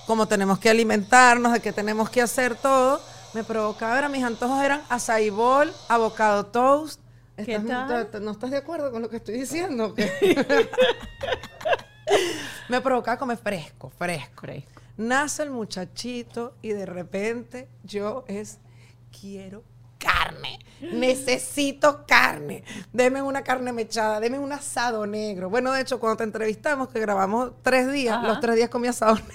cómo 0.05 0.27
tenemos 0.27 0.59
que 0.59 0.69
alimentarnos, 0.69 1.53
de 1.53 1.61
qué 1.61 1.71
tenemos 1.71 2.09
que 2.09 2.21
hacer 2.21 2.55
todo, 2.55 2.99
me 3.33 3.43
provocaba, 3.45 3.97
era, 3.97 4.09
mis 4.09 4.23
antojos 4.23 4.61
eran 4.63 4.81
açaí 4.89 5.29
bol, 5.29 5.71
avocado 5.87 6.45
toast. 6.47 6.99
¿Qué 7.37 7.55
¿Estás- 7.55 8.09
tal? 8.11 8.23
¿No 8.25 8.31
estás 8.31 8.49
de 8.51 8.57
acuerdo 8.57 8.91
con 8.91 9.01
lo 9.01 9.09
que 9.09 9.17
estoy 9.17 9.35
diciendo? 9.39 9.93
me 12.69 12.81
provocaba 12.81 13.17
comer 13.17 13.37
fresco, 13.37 13.89
fresco. 13.97 14.41
Fresco. 14.41 14.81
Nace 14.97 15.43
el 15.43 15.51
muchachito 15.51 16.55
y 16.61 16.69
de 16.69 16.85
repente 16.85 17.67
yo 17.83 18.25
es, 18.27 18.59
quiero 19.19 19.63
carne, 19.99 20.59
necesito 20.81 22.05
carne, 22.07 22.63
deme 22.93 23.21
una 23.21 23.43
carne 23.43 23.71
mechada, 23.73 24.19
deme 24.19 24.39
un 24.39 24.51
asado 24.51 25.05
negro. 25.05 25.49
Bueno, 25.49 25.71
de 25.71 25.81
hecho, 25.81 25.99
cuando 25.99 26.17
te 26.17 26.23
entrevistamos, 26.23 26.89
que 26.89 26.99
grabamos 26.99 27.51
tres 27.61 27.91
días, 27.91 28.17
Ajá. 28.17 28.27
los 28.27 28.39
tres 28.39 28.55
días 28.55 28.69
comí 28.69 28.87
asado 28.87 29.15
negro. 29.15 29.33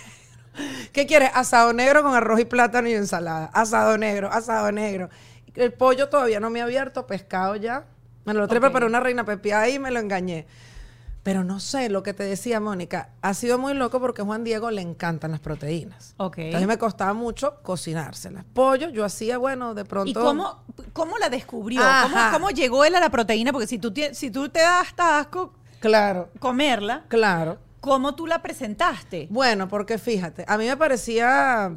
¿Qué 0.92 1.06
quieres? 1.06 1.30
Asado 1.34 1.72
negro 1.72 2.02
con 2.02 2.14
arroz 2.14 2.40
y 2.40 2.44
plátano 2.44 2.88
y 2.88 2.94
ensalada. 2.94 3.46
Asado 3.54 3.96
negro, 3.96 4.30
asado 4.30 4.70
negro. 4.70 5.08
El 5.54 5.72
pollo 5.72 6.08
todavía 6.08 6.40
no 6.40 6.50
me 6.50 6.60
ha 6.60 6.64
abierto, 6.64 7.06
pescado 7.06 7.56
ya. 7.56 7.86
Me 8.24 8.34
lo 8.34 8.46
trepa 8.46 8.70
para 8.70 8.86
una 8.86 9.00
reina 9.00 9.24
pepia 9.24 9.68
y 9.68 9.78
me 9.78 9.90
lo 9.90 9.98
engañé. 9.98 10.46
Pero 11.22 11.44
no 11.44 11.60
sé, 11.60 11.88
lo 11.88 12.02
que 12.02 12.14
te 12.14 12.24
decía 12.24 12.58
Mónica, 12.58 13.10
ha 13.22 13.32
sido 13.34 13.56
muy 13.56 13.74
loco 13.74 14.00
porque 14.00 14.22
a 14.22 14.24
Juan 14.24 14.42
Diego 14.42 14.70
le 14.72 14.82
encantan 14.82 15.30
las 15.30 15.40
proteínas. 15.40 16.14
Ok. 16.16 16.38
Entonces 16.38 16.66
me 16.66 16.78
costaba 16.78 17.12
mucho 17.12 17.62
cocinárselas. 17.62 18.44
Pollo, 18.52 18.90
yo 18.90 19.04
hacía, 19.04 19.38
bueno, 19.38 19.74
de 19.74 19.84
pronto. 19.84 20.10
¿Y 20.10 20.14
cómo, 20.14 20.64
cómo 20.92 21.18
la 21.18 21.28
descubrió? 21.28 21.80
¿Cómo, 22.02 22.16
cómo 22.32 22.50
llegó 22.50 22.84
él 22.84 22.96
a 22.96 23.00
la 23.00 23.10
proteína? 23.10 23.52
Porque 23.52 23.68
si 23.68 23.78
tú, 23.78 23.92
si 24.12 24.30
tú 24.32 24.48
te 24.48 24.60
das 24.60 24.88
hasta 24.88 25.20
asco 25.20 25.54
Claro, 25.82 26.30
comerla, 26.38 27.04
claro. 27.08 27.58
¿cómo 27.80 28.14
tú 28.14 28.28
la 28.28 28.40
presentaste? 28.40 29.26
Bueno, 29.30 29.66
porque 29.66 29.98
fíjate, 29.98 30.44
a 30.46 30.56
mí 30.56 30.64
me 30.66 30.76
parecía 30.76 31.76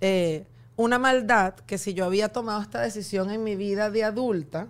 eh, 0.00 0.46
una 0.76 0.98
maldad 0.98 1.54
que 1.66 1.76
si 1.76 1.92
yo 1.92 2.06
había 2.06 2.30
tomado 2.30 2.62
esta 2.62 2.80
decisión 2.80 3.30
en 3.30 3.44
mi 3.44 3.54
vida 3.54 3.90
de 3.90 4.02
adulta, 4.02 4.68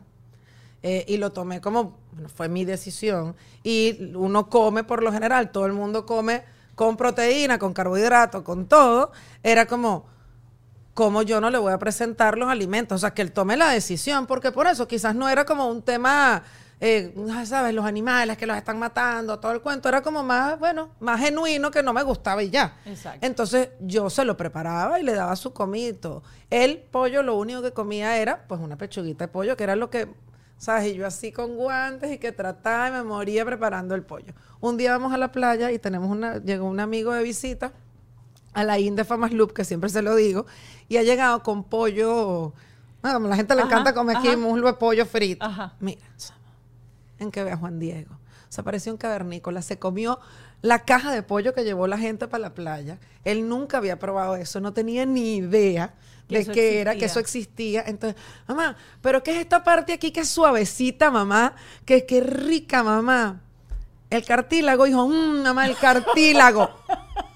eh, 0.87 1.03
y 1.09 1.17
lo 1.17 1.33
tomé 1.33 1.63
como, 1.63 1.97
bueno, 2.13 2.29
fue 2.29 2.51
mi 2.51 2.67
decisión, 2.67 3.35
y 3.63 4.13
uno 4.15 4.51
come 4.51 4.85
por 4.85 5.03
lo 5.03 5.11
general, 5.11 5.51
todo 5.51 5.65
el 5.65 5.73
mundo 5.73 6.05
come 6.05 6.45
con 6.75 6.99
proteína, 6.99 7.59
con 7.59 7.73
carbohidratos, 7.73 8.43
con 8.43 8.67
todo, 8.67 9.11
era 9.43 9.65
como, 9.65 10.05
¿cómo 10.93 11.23
yo 11.23 11.41
no 11.41 11.49
le 11.49 11.57
voy 11.57 11.73
a 11.73 11.79
presentar 11.79 12.37
los 12.37 12.51
alimentos? 12.51 12.97
O 12.97 12.99
sea, 12.99 13.15
que 13.15 13.23
él 13.23 13.33
tome 13.33 13.57
la 13.57 13.71
decisión, 13.71 14.27
porque 14.27 14.53
por 14.53 14.67
eso 14.67 14.87
quizás 14.87 15.15
no 15.15 15.27
era 15.27 15.47
como 15.47 15.69
un 15.69 15.81
tema, 15.81 16.43
eh, 16.81 17.15
ah, 17.33 17.47
¿sabes? 17.47 17.73
Los 17.73 17.87
animales 17.87 18.37
que 18.37 18.47
los 18.47 18.55
están 18.55 18.79
matando, 18.79 19.41
todo 19.41 19.53
el 19.53 19.63
cuento, 19.63 19.89
era 19.89 20.03
como 20.03 20.23
más, 20.23 20.59
bueno, 20.59 20.91
más 21.01 21.19
genuino 21.19 21.71
que 21.71 21.83
no 21.83 21.95
me 21.95 22.03
gustaba 22.03 22.43
y 22.43 22.51
ya. 22.51 22.77
Exacto. 22.85 23.25
Entonces 23.25 23.71
yo 23.81 24.11
se 24.11 24.23
lo 24.27 24.37
preparaba 24.37 25.01
y 25.01 25.03
le 25.03 25.15
daba 25.15 25.35
su 25.35 25.55
comito. 25.55 26.23
El 26.51 26.77
pollo 26.77 27.23
lo 27.23 27.39
único 27.39 27.63
que 27.63 27.73
comía 27.73 28.19
era 28.19 28.45
pues 28.47 28.61
una 28.61 28.77
pechuguita 28.77 29.25
de 29.25 29.29
pollo, 29.29 29.57
que 29.57 29.65
era 29.65 29.77
lo 29.77 29.89
que, 29.89 30.09
¿sabes? 30.59 30.93
Y 30.93 30.95
yo 30.95 31.07
así 31.07 31.33
con 31.33 31.57
guantes 31.57 32.13
y 32.13 32.19
que 32.19 32.33
trataba 32.33 32.89
y 32.89 32.93
me 32.93 33.03
moría 33.03 33.45
preparando 33.45 33.95
el 33.95 34.03
pollo. 34.03 34.35
Un 34.61 34.77
día 34.77 34.93
vamos 34.93 35.13
a 35.13 35.19
la 35.19 35.33
playa 35.33 35.73
y 35.73 35.79
tenemos 35.79 36.11
una, 36.11 36.39
llegó 36.39 36.67
un 36.67 36.81
amigo 36.81 37.13
de 37.13 37.23
visita 37.23 37.73
a 38.53 38.65
la 38.65 38.79
Inde 38.79 39.05
Famas 39.05 39.33
Loop, 39.33 39.53
que 39.53 39.65
siempre 39.65 39.91
se 39.91 40.01
lo 40.01 40.15
digo, 40.15 40.47
y 40.89 40.97
ha 40.97 41.03
llegado 41.03 41.43
con 41.43 41.65
pollo, 41.65 42.55
ah, 43.03 43.13
como 43.13 43.29
la 43.29 43.37
gente 43.37 43.55
le 43.55 43.63
Ajá, 43.63 43.71
encanta 43.71 43.95
comer 43.95 44.17
aquí 44.17 44.37
muslo 44.37 44.69
de 44.69 44.75
pollo 44.75 45.05
frito. 45.07 45.45
Ajá. 45.45 45.75
Mira, 45.81 46.01
en 47.19 47.31
que 47.31 47.43
vea 47.43 47.57
Juan 47.57 47.79
Diego. 47.79 48.19
Se 48.49 48.61
apareció 48.61 48.93
un 48.93 48.99
cavernícola, 48.99 49.63
se 49.63 49.79
comió 49.79 50.21
la 50.65 50.79
caja 50.79 51.13
de 51.13 51.23
pollo 51.23 51.53
que 51.53 51.63
llevó 51.63 51.87
la 51.87 51.99
gente 51.99 52.27
para 52.27 52.41
la 52.41 52.55
playa. 52.55 52.97
Él 53.23 53.47
nunca 53.51 53.77
había 53.77 53.99
probado 53.99 54.35
eso, 54.37 54.61
no 54.61 54.73
tenía 54.73 55.05
ni 55.05 55.37
idea 55.37 55.93
de 56.27 56.47
qué 56.47 56.81
era, 56.81 56.95
que 56.95 57.05
eso 57.05 57.21
existía. 57.21 57.85
Entonces, 57.87 58.19
mamá, 58.49 58.75
¿pero 59.03 59.23
qué 59.23 59.33
es 59.33 59.37
esta 59.43 59.63
parte 59.63 59.93
aquí 59.93 60.11
que 60.11 60.21
es 60.21 60.29
suavecita, 60.31 61.11
mamá? 61.11 61.55
Que 61.85 62.07
qué 62.07 62.23
rica, 62.23 62.83
mamá. 62.83 63.43
El 64.09 64.25
cartílago, 64.25 64.87
hijo, 64.87 65.07
mmm, 65.07 65.43
mamá, 65.43 65.67
el 65.67 65.77
cartílago. 65.77 66.71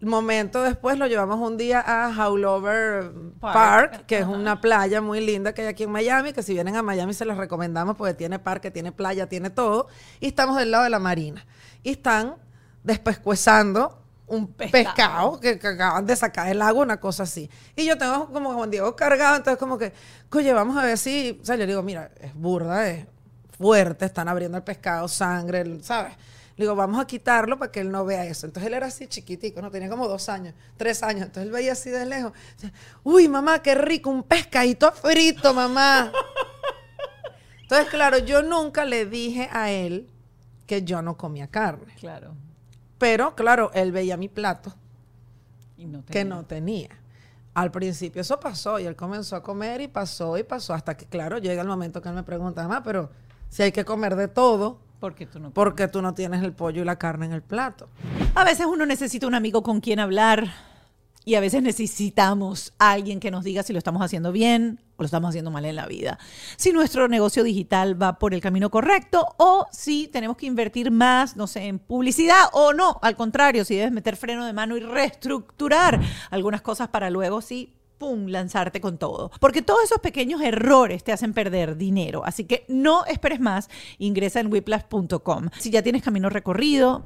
Momento 0.00 0.62
después 0.62 0.96
lo 0.96 1.08
llevamos 1.08 1.40
un 1.40 1.56
día 1.56 1.82
a 1.84 2.08
Howlover 2.16 3.10
Park. 3.40 3.90
Park, 3.90 4.06
que 4.06 4.18
es 4.18 4.26
una 4.26 4.60
playa 4.60 5.00
muy 5.00 5.20
linda 5.20 5.52
que 5.52 5.62
hay 5.62 5.68
aquí 5.68 5.82
en 5.82 5.90
Miami, 5.90 6.32
que 6.32 6.42
si 6.44 6.54
vienen 6.54 6.76
a 6.76 6.82
Miami 6.82 7.14
se 7.14 7.24
las 7.24 7.36
recomendamos 7.36 7.96
porque 7.96 8.14
tiene 8.14 8.38
parque, 8.38 8.70
tiene 8.70 8.92
playa, 8.92 9.28
tiene 9.28 9.50
todo. 9.50 9.88
Y 10.20 10.28
estamos 10.28 10.56
del 10.56 10.70
lado 10.70 10.84
de 10.84 10.90
la 10.90 11.00
marina. 11.00 11.44
Y 11.82 11.90
están 11.90 12.36
despescuezando 12.84 14.00
un 14.28 14.46
Pescado. 14.46 15.40
pescado, 15.40 15.40
que, 15.40 15.66
acaban 15.66 16.06
de 16.06 16.14
sacar 16.14 16.46
del 16.46 16.62
agua, 16.62 16.84
una 16.84 17.00
cosa 17.00 17.24
así. 17.24 17.50
Y 17.74 17.84
yo 17.84 17.98
tengo 17.98 18.30
como 18.32 18.52
Juan 18.52 18.70
Diego 18.70 18.94
cargado, 18.94 19.36
entonces 19.36 19.58
como 19.58 19.78
que, 19.78 19.92
oye, 20.32 20.52
vamos 20.52 20.76
a 20.76 20.82
ver 20.84 20.98
si, 20.98 21.38
o 21.42 21.44
sea, 21.44 21.56
yo 21.56 21.66
digo, 21.66 21.82
mira, 21.82 22.10
es 22.20 22.34
burda, 22.34 22.88
es 22.88 23.06
fuerte, 23.56 24.04
están 24.04 24.28
abriendo 24.28 24.56
el 24.58 24.64
pescado, 24.64 25.08
sangre, 25.08 25.82
¿sabes? 25.82 26.14
Le 26.58 26.64
digo, 26.64 26.74
vamos 26.74 27.00
a 27.00 27.06
quitarlo 27.06 27.56
para 27.56 27.70
que 27.70 27.78
él 27.78 27.92
no 27.92 28.04
vea 28.04 28.24
eso. 28.24 28.44
Entonces 28.44 28.66
él 28.66 28.74
era 28.74 28.88
así 28.88 29.06
chiquitico, 29.06 29.62
no 29.62 29.70
tenía 29.70 29.88
como 29.88 30.08
dos 30.08 30.28
años, 30.28 30.54
tres 30.76 31.04
años. 31.04 31.26
Entonces 31.26 31.44
él 31.44 31.52
veía 31.52 31.70
así 31.72 31.88
de 31.88 32.04
lejos. 32.04 32.32
Uy, 33.04 33.28
mamá, 33.28 33.62
qué 33.62 33.76
rico, 33.76 34.10
un 34.10 34.24
pescadito 34.24 34.90
frito, 34.90 35.54
mamá. 35.54 36.10
Entonces, 37.62 37.88
claro, 37.88 38.18
yo 38.18 38.42
nunca 38.42 38.84
le 38.84 39.06
dije 39.06 39.48
a 39.52 39.70
él 39.70 40.10
que 40.66 40.82
yo 40.82 41.00
no 41.00 41.16
comía 41.16 41.46
carne. 41.46 41.94
Claro. 42.00 42.34
Pero, 42.98 43.36
claro, 43.36 43.70
él 43.72 43.92
veía 43.92 44.16
mi 44.16 44.28
plato 44.28 44.74
Y 45.76 45.86
no 45.86 46.04
que 46.04 46.24
no 46.24 46.44
tenía. 46.44 46.88
Al 47.54 47.70
principio 47.70 48.20
eso 48.20 48.40
pasó 48.40 48.80
y 48.80 48.86
él 48.86 48.96
comenzó 48.96 49.36
a 49.36 49.44
comer 49.44 49.80
y 49.80 49.86
pasó 49.86 50.36
y 50.36 50.42
pasó 50.42 50.74
hasta 50.74 50.96
que, 50.96 51.06
claro, 51.06 51.38
llega 51.38 51.62
el 51.62 51.68
momento 51.68 52.02
que 52.02 52.08
él 52.08 52.16
me 52.16 52.24
pregunta, 52.24 52.62
mamá, 52.62 52.82
pero 52.82 53.10
si 53.48 53.62
hay 53.62 53.70
que 53.70 53.84
comer 53.84 54.16
de 54.16 54.26
todo, 54.26 54.80
Porque 55.00 55.26
tú 55.26 55.38
no. 55.38 55.50
¿por 55.50 55.74
qué 55.74 55.88
tú 55.88 56.02
no 56.02 56.14
tienes 56.14 56.42
el 56.42 56.52
pollo 56.52 56.82
y 56.82 56.84
la 56.84 56.96
carne 56.96 57.26
en 57.26 57.32
el 57.32 57.42
plato? 57.42 57.88
A 58.34 58.44
veces 58.44 58.66
uno 58.66 58.84
necesita 58.86 59.26
un 59.26 59.34
amigo 59.34 59.62
con 59.62 59.80
quien 59.80 60.00
hablar 60.00 60.48
y 61.24 61.34
a 61.34 61.40
veces 61.40 61.62
necesitamos 61.62 62.72
a 62.78 62.92
alguien 62.92 63.20
que 63.20 63.30
nos 63.30 63.44
diga 63.44 63.62
si 63.62 63.74
lo 63.74 63.78
estamos 63.78 64.00
haciendo 64.00 64.32
bien 64.32 64.80
o 64.96 65.02
lo 65.02 65.04
estamos 65.04 65.28
haciendo 65.28 65.50
mal 65.50 65.66
en 65.66 65.76
la 65.76 65.86
vida. 65.86 66.18
Si 66.56 66.72
nuestro 66.72 67.06
negocio 67.06 67.44
digital 67.44 68.00
va 68.00 68.18
por 68.18 68.32
el 68.32 68.40
camino 68.40 68.70
correcto 68.70 69.34
o 69.36 69.66
si 69.70 70.08
tenemos 70.08 70.38
que 70.38 70.46
invertir 70.46 70.90
más, 70.90 71.36
no 71.36 71.46
sé, 71.46 71.66
en 71.66 71.78
publicidad 71.78 72.44
o 72.52 72.72
no, 72.72 72.98
al 73.02 73.14
contrario, 73.14 73.66
si 73.66 73.76
debes 73.76 73.92
meter 73.92 74.16
freno 74.16 74.46
de 74.46 74.54
mano 74.54 74.76
y 74.76 74.80
reestructurar 74.80 76.00
algunas 76.30 76.62
cosas 76.62 76.88
para 76.88 77.10
luego 77.10 77.42
sí 77.42 77.77
pum, 77.98 78.26
lanzarte 78.28 78.80
con 78.80 78.98
todo. 78.98 79.30
Porque 79.40 79.62
todos 79.62 79.84
esos 79.84 79.98
pequeños 79.98 80.40
errores 80.40 81.04
te 81.04 81.12
hacen 81.12 81.32
perder 81.32 81.76
dinero. 81.76 82.24
Así 82.24 82.44
que 82.44 82.64
no 82.68 83.04
esperes 83.06 83.40
más, 83.40 83.68
ingresa 83.98 84.40
en 84.40 84.52
whiplash.com. 84.52 85.48
Si 85.58 85.70
ya 85.70 85.82
tienes 85.82 86.02
camino 86.02 86.30
recorrido, 86.30 87.04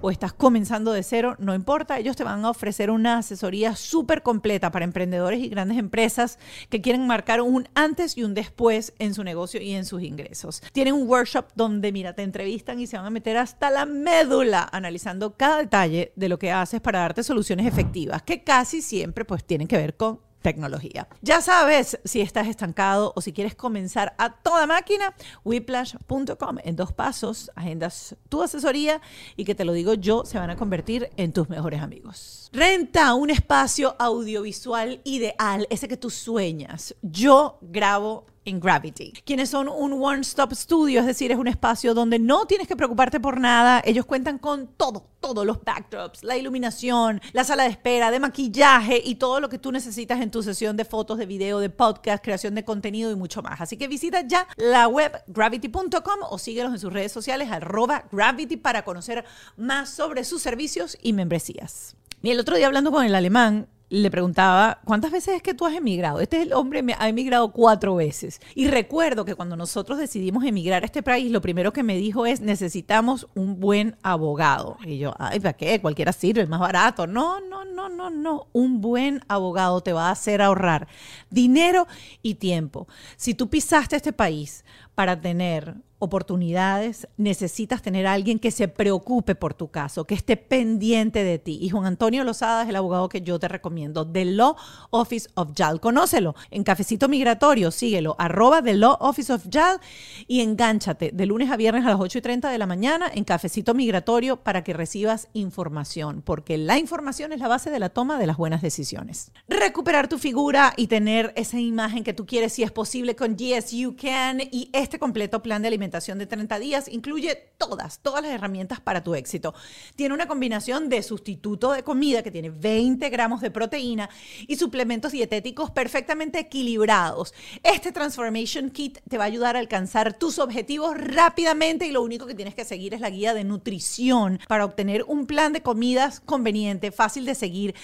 o 0.00 0.10
estás 0.10 0.32
comenzando 0.32 0.92
de 0.92 1.02
cero, 1.02 1.36
no 1.38 1.54
importa, 1.54 1.98
ellos 1.98 2.16
te 2.16 2.24
van 2.24 2.44
a 2.44 2.50
ofrecer 2.50 2.90
una 2.90 3.18
asesoría 3.18 3.76
súper 3.76 4.22
completa 4.22 4.70
para 4.70 4.84
emprendedores 4.84 5.40
y 5.40 5.48
grandes 5.48 5.78
empresas 5.78 6.38
que 6.68 6.80
quieren 6.80 7.06
marcar 7.06 7.40
un 7.40 7.68
antes 7.74 8.16
y 8.16 8.24
un 8.24 8.34
después 8.34 8.94
en 8.98 9.14
su 9.14 9.24
negocio 9.24 9.60
y 9.60 9.72
en 9.72 9.84
sus 9.84 10.02
ingresos. 10.02 10.62
Tienen 10.72 10.94
un 10.94 11.08
workshop 11.08 11.46
donde, 11.54 11.92
mira, 11.92 12.14
te 12.14 12.22
entrevistan 12.22 12.80
y 12.80 12.86
se 12.86 12.96
van 12.96 13.06
a 13.06 13.10
meter 13.10 13.36
hasta 13.36 13.70
la 13.70 13.86
médula 13.86 14.68
analizando 14.72 15.36
cada 15.36 15.58
detalle 15.58 16.12
de 16.16 16.28
lo 16.28 16.38
que 16.38 16.52
haces 16.52 16.80
para 16.80 17.00
darte 17.00 17.22
soluciones 17.22 17.66
efectivas, 17.66 18.22
que 18.22 18.42
casi 18.42 18.82
siempre 18.82 19.24
pues 19.24 19.44
tienen 19.44 19.68
que 19.68 19.76
ver 19.76 19.96
con 19.96 20.20
tecnología. 20.42 21.08
Ya 21.22 21.40
sabes 21.40 21.98
si 22.04 22.20
estás 22.20 22.48
estancado 22.48 23.12
o 23.16 23.20
si 23.20 23.32
quieres 23.32 23.54
comenzar 23.54 24.14
a 24.18 24.30
toda 24.30 24.66
máquina, 24.66 25.14
whiplash.com. 25.44 26.58
En 26.64 26.76
dos 26.76 26.92
pasos, 26.92 27.50
agendas 27.54 28.16
tu 28.28 28.42
asesoría 28.42 29.00
y 29.36 29.44
que 29.44 29.54
te 29.54 29.64
lo 29.64 29.72
digo 29.72 29.94
yo, 29.94 30.24
se 30.24 30.38
van 30.38 30.50
a 30.50 30.56
convertir 30.56 31.10
en 31.16 31.32
tus 31.32 31.48
mejores 31.48 31.80
amigos. 31.80 32.50
Renta 32.52 33.14
un 33.14 33.30
espacio 33.30 33.96
audiovisual 33.98 35.00
ideal, 35.04 35.66
ese 35.70 35.88
que 35.88 35.96
tú 35.96 36.10
sueñas. 36.10 36.94
Yo 37.02 37.58
grabo 37.62 38.26
en 38.44 38.60
Gravity, 38.60 39.12
quienes 39.24 39.50
son 39.50 39.68
un 39.68 39.92
one-stop 39.92 40.52
studio, 40.52 41.00
es 41.00 41.06
decir, 41.06 41.30
es 41.30 41.38
un 41.38 41.48
espacio 41.48 41.94
donde 41.94 42.18
no 42.18 42.46
tienes 42.46 42.66
que 42.66 42.76
preocuparte 42.76 43.20
por 43.20 43.40
nada. 43.40 43.82
Ellos 43.84 44.04
cuentan 44.04 44.38
con 44.38 44.68
todo, 44.68 45.06
todos 45.20 45.46
los 45.46 45.62
backdrops, 45.62 46.24
la 46.24 46.36
iluminación, 46.36 47.20
la 47.32 47.44
sala 47.44 47.64
de 47.64 47.70
espera, 47.70 48.10
de 48.10 48.20
maquillaje 48.20 49.00
y 49.04 49.16
todo 49.16 49.40
lo 49.40 49.48
que 49.48 49.58
tú 49.58 49.72
necesitas 49.72 50.20
en 50.20 50.30
tu 50.30 50.42
sesión 50.42 50.76
de 50.76 50.84
fotos, 50.84 51.18
de 51.18 51.26
video, 51.26 51.60
de 51.60 51.70
podcast, 51.70 52.22
creación 52.22 52.54
de 52.54 52.64
contenido 52.64 53.10
y 53.10 53.16
mucho 53.16 53.42
más. 53.42 53.60
Así 53.60 53.76
que 53.76 53.88
visita 53.88 54.26
ya 54.26 54.46
la 54.56 54.88
web 54.88 55.12
gravity.com 55.26 56.20
o 56.28 56.38
síguelos 56.38 56.72
en 56.72 56.78
sus 56.78 56.92
redes 56.92 57.12
sociales 57.12 57.50
arroba 57.50 58.04
gravity 58.10 58.56
para 58.56 58.84
conocer 58.84 59.24
más 59.56 59.90
sobre 59.90 60.24
sus 60.24 60.42
servicios 60.42 60.98
y 61.02 61.12
membresías. 61.12 61.96
Y 62.22 62.30
el 62.30 62.40
otro 62.40 62.56
día 62.56 62.66
hablando 62.66 62.92
con 62.92 63.04
el 63.04 63.14
alemán, 63.14 63.68
le 64.00 64.10
preguntaba, 64.10 64.80
¿cuántas 64.86 65.10
veces 65.10 65.36
es 65.36 65.42
que 65.42 65.52
tú 65.52 65.66
has 65.66 65.74
emigrado? 65.74 66.20
Este 66.20 66.38
es 66.38 66.46
el 66.46 66.54
hombre, 66.54 66.82
ha 66.98 67.08
emigrado 67.10 67.52
cuatro 67.52 67.96
veces. 67.96 68.40
Y 68.54 68.68
recuerdo 68.68 69.26
que 69.26 69.34
cuando 69.34 69.54
nosotros 69.54 69.98
decidimos 69.98 70.44
emigrar 70.44 70.82
a 70.82 70.86
este 70.86 71.02
país, 71.02 71.30
lo 71.30 71.42
primero 71.42 71.74
que 71.74 71.82
me 71.82 71.98
dijo 71.98 72.24
es, 72.24 72.40
necesitamos 72.40 73.28
un 73.34 73.60
buen 73.60 73.98
abogado. 74.02 74.78
Y 74.82 74.96
yo, 74.96 75.12
ay, 75.18 75.40
¿para 75.40 75.52
qué? 75.52 75.78
Cualquiera 75.82 76.14
sirve, 76.14 76.40
es 76.40 76.48
más 76.48 76.60
barato. 76.60 77.06
No, 77.06 77.38
no, 77.40 77.66
no, 77.66 77.90
no, 77.90 78.08
no. 78.08 78.46
Un 78.54 78.80
buen 78.80 79.20
abogado 79.28 79.82
te 79.82 79.92
va 79.92 80.08
a 80.08 80.12
hacer 80.12 80.40
ahorrar 80.40 80.88
dinero 81.28 81.86
y 82.22 82.36
tiempo. 82.36 82.88
Si 83.16 83.34
tú 83.34 83.50
pisaste 83.50 83.96
este 83.96 84.14
país 84.14 84.64
para 84.94 85.20
tener 85.20 85.74
oportunidades, 86.02 87.06
necesitas 87.16 87.80
tener 87.80 88.08
a 88.08 88.12
alguien 88.12 88.40
que 88.40 88.50
se 88.50 88.66
preocupe 88.66 89.36
por 89.36 89.54
tu 89.54 89.70
caso, 89.70 90.04
que 90.04 90.16
esté 90.16 90.36
pendiente 90.36 91.22
de 91.22 91.38
ti. 91.38 91.60
Y 91.62 91.68
Juan 91.68 91.86
Antonio 91.86 92.24
Lozada 92.24 92.64
es 92.64 92.68
el 92.68 92.74
abogado 92.74 93.08
que 93.08 93.20
yo 93.20 93.38
te 93.38 93.46
recomiendo, 93.46 94.04
The 94.04 94.24
Law 94.24 94.56
Office 94.90 95.30
of 95.34 95.50
JAL. 95.54 95.78
Conócelo 95.78 96.34
en 96.50 96.64
Cafecito 96.64 97.08
Migratorio, 97.08 97.70
síguelo, 97.70 98.16
arroba 98.18 98.60
The 98.60 98.74
Law 98.74 98.96
Office 98.98 99.32
of 99.32 99.46
JAL 99.48 99.78
y 100.26 100.40
engánchate 100.40 101.12
de 101.14 101.24
lunes 101.24 101.52
a 101.52 101.56
viernes 101.56 101.86
a 101.86 101.90
las 101.90 102.00
8 102.00 102.18
y 102.18 102.20
30 102.20 102.50
de 102.50 102.58
la 102.58 102.66
mañana 102.66 103.08
en 103.14 103.22
Cafecito 103.22 103.72
Migratorio 103.72 104.38
para 104.38 104.64
que 104.64 104.72
recibas 104.72 105.28
información, 105.34 106.20
porque 106.22 106.58
la 106.58 106.78
información 106.78 107.32
es 107.32 107.38
la 107.38 107.46
base 107.46 107.70
de 107.70 107.78
la 107.78 107.90
toma 107.90 108.18
de 108.18 108.26
las 108.26 108.38
buenas 108.38 108.60
decisiones. 108.60 109.30
Recuperar 109.46 110.08
tu 110.08 110.18
figura 110.18 110.72
y 110.76 110.88
tener 110.88 111.32
esa 111.36 111.60
imagen 111.60 112.02
que 112.02 112.12
tú 112.12 112.26
quieres, 112.26 112.54
si 112.54 112.64
es 112.64 112.72
posible, 112.72 113.14
con 113.14 113.36
Yes 113.36 113.70
You 113.70 113.94
Can 113.94 114.40
y 114.50 114.68
este 114.72 114.98
completo 114.98 115.44
plan 115.44 115.62
de 115.62 115.68
alimentación 115.68 115.91
de 115.92 116.26
30 116.26 116.58
días 116.58 116.88
incluye 116.88 117.50
todas, 117.58 117.98
todas 117.98 118.22
las 118.22 118.32
herramientas 118.32 118.80
para 118.80 119.04
tu 119.04 119.14
éxito. 119.14 119.54
Tiene 119.94 120.14
una 120.14 120.26
combinación 120.26 120.88
de 120.88 121.02
sustituto 121.02 121.72
de 121.72 121.82
comida 121.82 122.22
que 122.22 122.30
tiene 122.30 122.48
20 122.48 123.10
gramos 123.10 123.42
de 123.42 123.50
proteína 123.50 124.08
y 124.48 124.56
suplementos 124.56 125.12
dietéticos 125.12 125.70
perfectamente 125.70 126.38
equilibrados. 126.38 127.34
Este 127.62 127.92
Transformation 127.92 128.70
Kit 128.70 129.00
te 129.06 129.18
va 129.18 129.24
a 129.24 129.26
ayudar 129.26 129.56
a 129.56 129.58
alcanzar 129.58 130.14
tus 130.14 130.38
objetivos 130.38 130.96
rápidamente 130.96 131.86
y 131.86 131.92
lo 131.92 132.02
único 132.02 132.26
que 132.26 132.34
tienes 132.34 132.54
que 132.54 132.64
seguir 132.64 132.94
es 132.94 133.00
la 133.00 133.10
guía 133.10 133.34
de 133.34 133.44
nutrición 133.44 134.40
para 134.48 134.64
obtener 134.64 135.04
un 135.06 135.26
plan 135.26 135.52
de 135.52 135.62
comidas 135.62 136.20
conveniente, 136.20 136.90
fácil 136.90 137.26
de 137.26 137.34
seguir, 137.34 137.74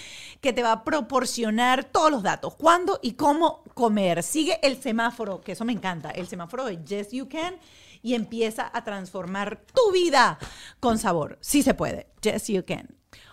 que 0.41 0.51
te 0.51 0.63
va 0.63 0.71
a 0.71 0.83
proporcionar 0.83 1.83
todos 1.83 2.09
los 2.09 2.23
datos, 2.23 2.55
cuándo 2.55 2.99
y 3.03 3.13
cómo 3.13 3.63
comer. 3.75 4.23
Sigue 4.23 4.59
el 4.63 4.81
semáforo, 4.81 5.41
que 5.41 5.51
eso 5.51 5.63
me 5.63 5.73
encanta, 5.73 6.09
el 6.09 6.27
semáforo 6.27 6.65
de 6.65 6.83
Yes 6.83 7.11
You 7.11 7.29
Can 7.29 7.55
y 8.01 8.15
empieza 8.15 8.69
a 8.73 8.83
transformar 8.83 9.61
tu 9.73 9.91
vida 9.91 10.39
con 10.79 10.97
sabor. 10.97 11.37
Sí 11.41 11.63
se 11.63 11.73
puede. 11.73 12.07
Yes, 12.21 12.47
you 12.47 12.63
can. 12.65 12.87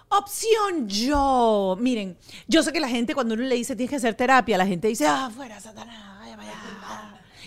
Opción 0.09 0.89
yo. 0.89 1.77
Miren, 1.81 2.17
yo 2.47 2.63
sé 2.63 2.73
que 2.73 2.81
la 2.81 2.89
gente 2.89 3.15
cuando 3.15 3.35
uno 3.35 3.43
le 3.43 3.57
dice 3.57 3.75
tienes 3.75 3.91
que 3.91 3.97
hacer 3.97 4.15
terapia, 4.15 4.57
la 4.57 4.67
gente 4.67 4.89
dice, 4.89 5.07
ah, 5.07 5.31
fuera, 5.35 5.59
Satanás, 5.61 6.19
vaya, 6.21 6.37
vaya. 6.37 6.53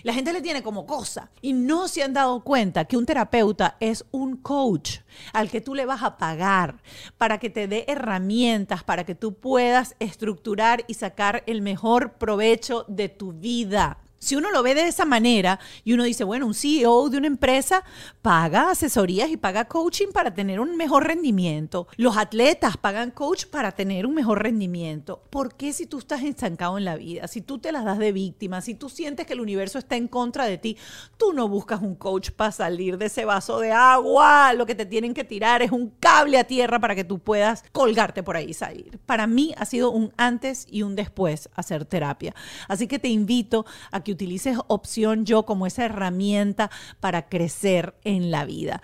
La 0.04 0.14
gente 0.14 0.32
le 0.32 0.42
tiene 0.42 0.64
como 0.64 0.86
cosa 0.86 1.30
y 1.42 1.54
no 1.54 1.88
se 1.88 2.04
han 2.04 2.14
dado 2.14 2.42
cuenta 2.44 2.86
que 2.86 2.98
un 2.98 3.06
terapeuta 3.06 3.76
es 3.80 4.06
un 4.12 4.38
coach 4.38 5.00
al 5.34 5.50
que 5.50 5.62
tú 5.62 5.76
le 5.76 5.86
vas 5.86 6.04
a 6.04 6.18
pagar 6.18 6.82
para 7.18 7.38
que 7.38 7.50
te 7.50 7.68
dé 7.68 7.86
herramientas 7.88 8.84
para 8.84 9.04
que 9.04 9.16
tú 9.16 9.34
puedas 9.34 9.96
estructurar 10.00 10.86
y 10.88 10.94
sacar 10.94 11.44
el 11.48 11.62
mejor 11.62 12.14
provecho 12.14 12.86
de 12.88 13.10
tu 13.10 13.34
vida. 13.34 13.98
Si 14.20 14.36
uno 14.36 14.52
lo 14.52 14.62
ve 14.64 14.76
de 14.76 14.88
esa 14.88 15.06
manera 15.06 15.60
y 15.84 15.94
uno 15.94 16.04
dice, 16.04 16.26
bueno, 16.26 16.46
un 16.46 16.54
CEO 16.54 17.10
de 17.10 17.18
una 17.18 17.28
empresa 17.28 17.84
paga 18.22 18.72
asesorías 18.72 19.30
y 19.30 19.38
paga 19.38 19.66
coaching 19.66 20.08
para 20.14 20.34
tener 20.34 20.60
un 20.60 20.76
mejor 20.76 21.08
rendimiento. 21.08 21.88
Los 21.96 22.18
atletas 22.18 22.76
pagan 22.76 23.12
coach 23.12 23.46
para 23.46 23.72
tener 23.72 24.06
un 24.06 24.14
mejor 24.14 24.44
rendimiento. 24.44 25.24
¿Por 25.30 25.56
qué 25.56 25.72
si 25.72 25.86
tú 25.86 26.00
estás 26.00 26.22
estancado 26.24 26.78
en 26.78 26.86
la 26.86 26.98
vida, 26.98 27.28
si 27.28 27.42
tú 27.42 27.60
te 27.60 27.72
las 27.72 27.86
das 27.86 27.98
de 27.98 28.12
víctima, 28.12 28.62
si 28.62 28.76
tú 28.76 28.90
sientes 28.90 29.26
que 29.26 29.34
el 29.34 29.42
universo 29.42 29.80
está 29.80 29.96
en 29.96 30.10
contra 30.10 30.46
de 30.46 30.58
ti, 30.58 30.78
tú 31.18 31.32
no 31.32 31.48
buscas 31.48 31.82
un 31.82 31.96
coach 31.96 32.32
para 32.32 32.52
salir 32.52 32.98
de 32.98 33.06
ese 33.06 33.24
vaso 33.24 33.60
de 33.60 33.72
agua? 33.72 34.54
Lo 34.54 34.66
que 34.66 34.76
te 34.76 34.86
tienen 34.86 35.14
que 35.14 35.24
tirar 35.24 35.62
es 35.62 35.72
un 35.72 35.94
cable 36.00 36.38
a 36.38 36.44
tierra 36.44 36.80
para 36.80 36.96
que 36.96 37.06
tú 37.06 37.20
puedas 37.20 37.64
colgarte 37.72 38.22
por 38.22 38.36
ahí 38.36 38.50
y 38.50 38.54
salir. 38.54 39.00
Para 39.06 39.28
mí 39.28 39.54
ha 39.58 39.66
sido 39.66 39.92
un 39.92 40.12
antes 40.18 40.68
y 40.70 40.84
un 40.84 40.96
después 40.96 41.50
hacer 41.56 41.86
terapia. 41.86 42.36
Así 42.68 42.88
que 42.88 43.00
te 43.00 43.08
invito 43.08 43.66
a 43.92 44.04
que 44.04 44.09
utilices 44.12 44.58
opción 44.68 45.26
yo 45.26 45.44
como 45.44 45.66
esa 45.66 45.86
herramienta 45.86 46.70
para 47.00 47.28
crecer 47.30 47.96
en 48.04 48.32
la 48.32 48.46
vida. 48.46 48.82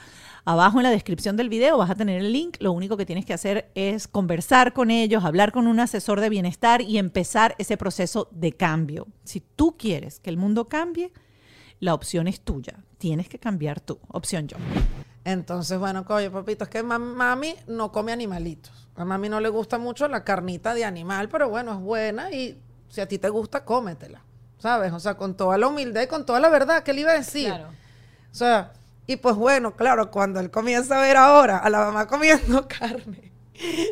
Abajo 0.47 0.77
en 0.77 0.83
la 0.83 0.91
descripción 0.91 1.37
del 1.37 1.49
video 1.49 1.77
vas 1.77 1.89
a 1.89 1.95
tener 1.95 2.21
el 2.21 2.31
link. 2.31 2.57
Lo 2.59 2.71
único 2.71 2.97
que 2.97 3.05
tienes 3.05 3.25
que 3.25 3.33
hacer 3.33 3.71
es 3.73 4.07
conversar 4.07 4.73
con 4.73 4.91
ellos, 4.91 5.25
hablar 5.25 5.51
con 5.51 5.65
un 5.65 5.79
asesor 5.79 6.21
de 6.21 6.29
bienestar 6.29 6.81
y 6.81 6.99
empezar 6.99 7.55
ese 7.57 7.77
proceso 7.77 8.27
de 8.31 8.53
cambio. 8.53 9.07
Si 9.23 9.41
tú 9.41 9.75
quieres 9.75 10.19
que 10.19 10.29
el 10.29 10.37
mundo 10.37 10.69
cambie, 10.69 11.11
la 11.79 11.95
opción 11.95 12.27
es 12.27 12.41
tuya. 12.41 12.83
Tienes 12.99 13.27
que 13.27 13.39
cambiar 13.39 13.79
tú. 13.79 13.99
Opción 14.07 14.47
yo. 14.47 14.57
Entonces, 15.23 15.79
bueno, 15.79 16.05
coño, 16.05 16.31
papito, 16.31 16.65
es 16.65 16.69
que 16.69 16.83
mami 16.83 17.55
no 17.65 17.91
come 17.91 18.11
animalitos. 18.11 18.87
A 18.95 19.03
mami 19.03 19.27
no 19.27 19.39
le 19.39 19.49
gusta 19.49 19.79
mucho 19.79 20.07
la 20.07 20.23
carnita 20.23 20.75
de 20.75 20.85
animal, 20.85 21.27
pero 21.27 21.49
bueno, 21.49 21.73
es 21.73 21.79
buena 21.79 22.31
y 22.31 22.61
si 22.87 23.01
a 23.01 23.07
ti 23.07 23.17
te 23.17 23.29
gusta, 23.29 23.65
cómetela. 23.65 24.21
¿Sabes? 24.57 24.91
O 24.93 24.99
sea, 24.99 25.15
con 25.15 25.35
toda 25.35 25.57
la 25.57 25.67
humildad 25.67 26.01
y 26.01 26.07
con 26.07 26.25
toda 26.25 26.39
la 26.39 26.49
verdad, 26.49 26.83
¿qué 26.83 26.93
le 26.93 27.01
iba 27.01 27.11
a 27.11 27.15
decir? 27.15 27.47
Claro. 27.47 27.69
O 28.31 28.35
sea, 28.35 28.73
y 29.07 29.17
pues 29.17 29.35
bueno, 29.35 29.75
claro, 29.75 30.09
cuando 30.09 30.39
él 30.39 30.49
comienza 30.49 30.97
a 30.97 31.01
ver 31.01 31.17
ahora 31.17 31.57
a 31.59 31.69
la 31.69 31.79
mamá 31.79 32.07
comiendo 32.07 32.67
carne, 32.79 33.31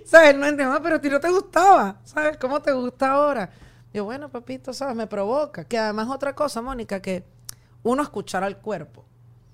¿sabes? 0.06 0.36
No 0.36 0.48
entiendo, 0.48 0.82
pero 0.82 0.96
a 0.96 1.00
ti 1.02 1.10
no 1.10 1.20
te 1.20 1.30
gustaba, 1.30 1.98
¿sabes? 2.04 2.38
¿Cómo 2.38 2.62
te 2.62 2.72
gusta 2.72 3.12
ahora? 3.12 3.50
Yo, 3.94 4.06
bueno, 4.06 4.30
papito, 4.30 4.74
¿sabes? 4.74 4.96
Me 4.96 5.06
provoca. 5.06 5.66
Que 5.66 5.78
además 5.78 6.10
otra 6.10 6.34
cosa, 6.34 6.62
Mónica, 6.62 7.00
que 7.00 7.24
uno 7.84 8.02
escuchar 8.02 8.44
al 8.44 8.58
cuerpo. 8.58 9.06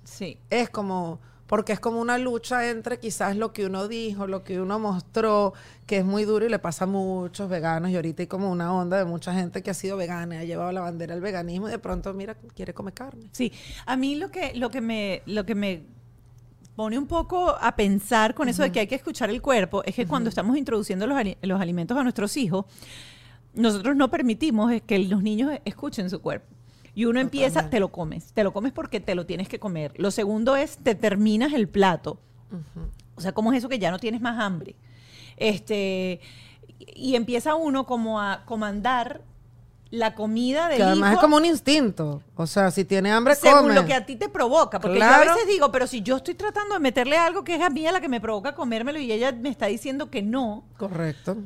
Sí. 0.04 0.40
Es 0.48 0.70
como, 0.70 1.20
porque 1.50 1.72
es 1.72 1.80
como 1.80 2.00
una 2.00 2.16
lucha 2.16 2.70
entre 2.70 3.00
quizás 3.00 3.36
lo 3.36 3.52
que 3.52 3.66
uno 3.66 3.88
dijo, 3.88 4.28
lo 4.28 4.44
que 4.44 4.60
uno 4.60 4.78
mostró, 4.78 5.52
que 5.84 5.98
es 5.98 6.04
muy 6.04 6.24
duro 6.24 6.46
y 6.46 6.48
le 6.48 6.60
pasa 6.60 6.84
a 6.84 6.86
muchos 6.86 7.50
veganos 7.50 7.90
y 7.90 7.96
ahorita 7.96 8.22
hay 8.22 8.28
como 8.28 8.52
una 8.52 8.72
onda 8.72 8.98
de 8.98 9.04
mucha 9.04 9.34
gente 9.34 9.60
que 9.60 9.68
ha 9.72 9.74
sido 9.74 9.96
vegana 9.96 10.36
y 10.36 10.38
ha 10.38 10.44
llevado 10.44 10.70
la 10.70 10.82
bandera 10.82 11.12
del 11.12 11.20
veganismo 11.20 11.66
y 11.66 11.72
de 11.72 11.80
pronto 11.80 12.14
mira 12.14 12.36
quiere 12.54 12.72
comer 12.72 12.94
carne. 12.94 13.30
Sí, 13.32 13.52
a 13.84 13.96
mí 13.96 14.14
lo 14.14 14.30
que 14.30 14.54
lo 14.54 14.70
que 14.70 14.80
me 14.80 15.22
lo 15.26 15.44
que 15.44 15.56
me 15.56 15.82
pone 16.76 16.96
un 16.96 17.08
poco 17.08 17.48
a 17.60 17.74
pensar 17.74 18.32
con 18.32 18.48
eso 18.48 18.62
de 18.62 18.70
que 18.70 18.78
hay 18.78 18.86
que 18.86 18.94
escuchar 18.94 19.28
el 19.28 19.42
cuerpo 19.42 19.82
es 19.82 19.96
que 19.96 20.06
cuando 20.06 20.28
estamos 20.28 20.56
introduciendo 20.56 21.04
los, 21.08 21.18
los 21.42 21.60
alimentos 21.60 21.98
a 21.98 22.04
nuestros 22.04 22.36
hijos, 22.36 22.66
nosotros 23.54 23.96
no 23.96 24.08
permitimos 24.08 24.70
que 24.86 25.00
los 25.00 25.20
niños 25.20 25.50
escuchen 25.64 26.10
su 26.10 26.20
cuerpo. 26.20 26.59
Y 26.94 27.04
uno 27.04 27.20
empieza, 27.20 27.70
te 27.70 27.80
lo 27.80 27.92
comes, 27.92 28.32
te 28.32 28.44
lo 28.44 28.52
comes 28.52 28.72
porque 28.72 29.00
te 29.00 29.14
lo 29.14 29.26
tienes 29.26 29.48
que 29.48 29.58
comer. 29.58 29.92
Lo 29.96 30.10
segundo 30.10 30.56
es, 30.56 30.78
te 30.78 30.94
terminas 30.94 31.52
el 31.52 31.68
plato. 31.68 32.18
O 33.14 33.20
sea, 33.20 33.32
¿cómo 33.32 33.52
es 33.52 33.58
eso 33.58 33.68
que 33.68 33.78
ya 33.78 33.90
no 33.90 33.98
tienes 33.98 34.20
más 34.20 34.38
hambre? 34.38 34.74
Este, 35.36 36.20
y 36.78 37.14
empieza 37.14 37.54
uno 37.54 37.86
como 37.86 38.20
a 38.20 38.44
comandar 38.44 39.22
la 39.90 40.14
comida 40.14 40.68
del 40.68 40.78
Que 40.78 40.82
además 40.84 41.12
hijo 41.12 41.20
es 41.20 41.22
como 41.22 41.36
un 41.36 41.44
instinto. 41.44 42.22
O 42.36 42.46
sea, 42.46 42.70
si 42.70 42.84
tiene 42.84 43.10
hambre, 43.10 43.34
según 43.34 43.62
come. 43.62 43.74
lo 43.74 43.84
que 43.84 43.94
a 43.94 44.06
ti 44.06 44.16
te 44.16 44.28
provoca. 44.28 44.80
Porque 44.80 44.98
yo 44.98 45.04
a 45.04 45.18
veces 45.18 45.46
digo, 45.48 45.70
pero 45.72 45.86
si 45.86 46.02
yo 46.02 46.16
estoy 46.16 46.34
tratando 46.34 46.74
de 46.74 46.80
meterle 46.80 47.16
algo 47.16 47.44
que 47.44 47.56
es 47.56 47.62
a 47.62 47.70
mí 47.70 47.86
a 47.86 47.92
la 47.92 48.00
que 48.00 48.08
me 48.08 48.20
provoca 48.20 48.54
comérmelo 48.54 48.98
y 48.98 49.10
ella 49.10 49.32
me 49.32 49.48
está 49.48 49.66
diciendo 49.66 50.10
que 50.10 50.22
no, 50.22 50.64
Correcto. 50.76 51.36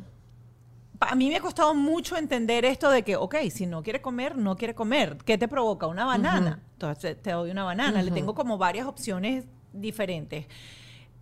A 1.01 1.15
mí 1.15 1.29
me 1.29 1.37
ha 1.37 1.41
costado 1.41 1.75
mucho 1.75 2.17
entender 2.17 2.65
esto 2.65 2.91
de 2.91 3.03
que, 3.03 3.17
ok, 3.17 3.37
si 3.51 3.67
no 3.67 3.83
quiere 3.83 4.01
comer, 4.01 4.37
no 4.37 4.57
quiere 4.57 4.75
comer. 4.75 5.19
¿Qué 5.25 5.37
te 5.39 5.49
provoca? 5.49 5.87
Una 5.87 6.05
banana. 6.05 6.61
Entonces 6.73 7.21
te 7.21 7.33
doy 7.33 7.51
una 7.51 7.65
banana. 7.65 8.03
Le 8.03 8.11
tengo 8.11 8.35
como 8.35 8.59
varias 8.59 8.87
opciones 8.87 9.45
diferentes 9.73 10.47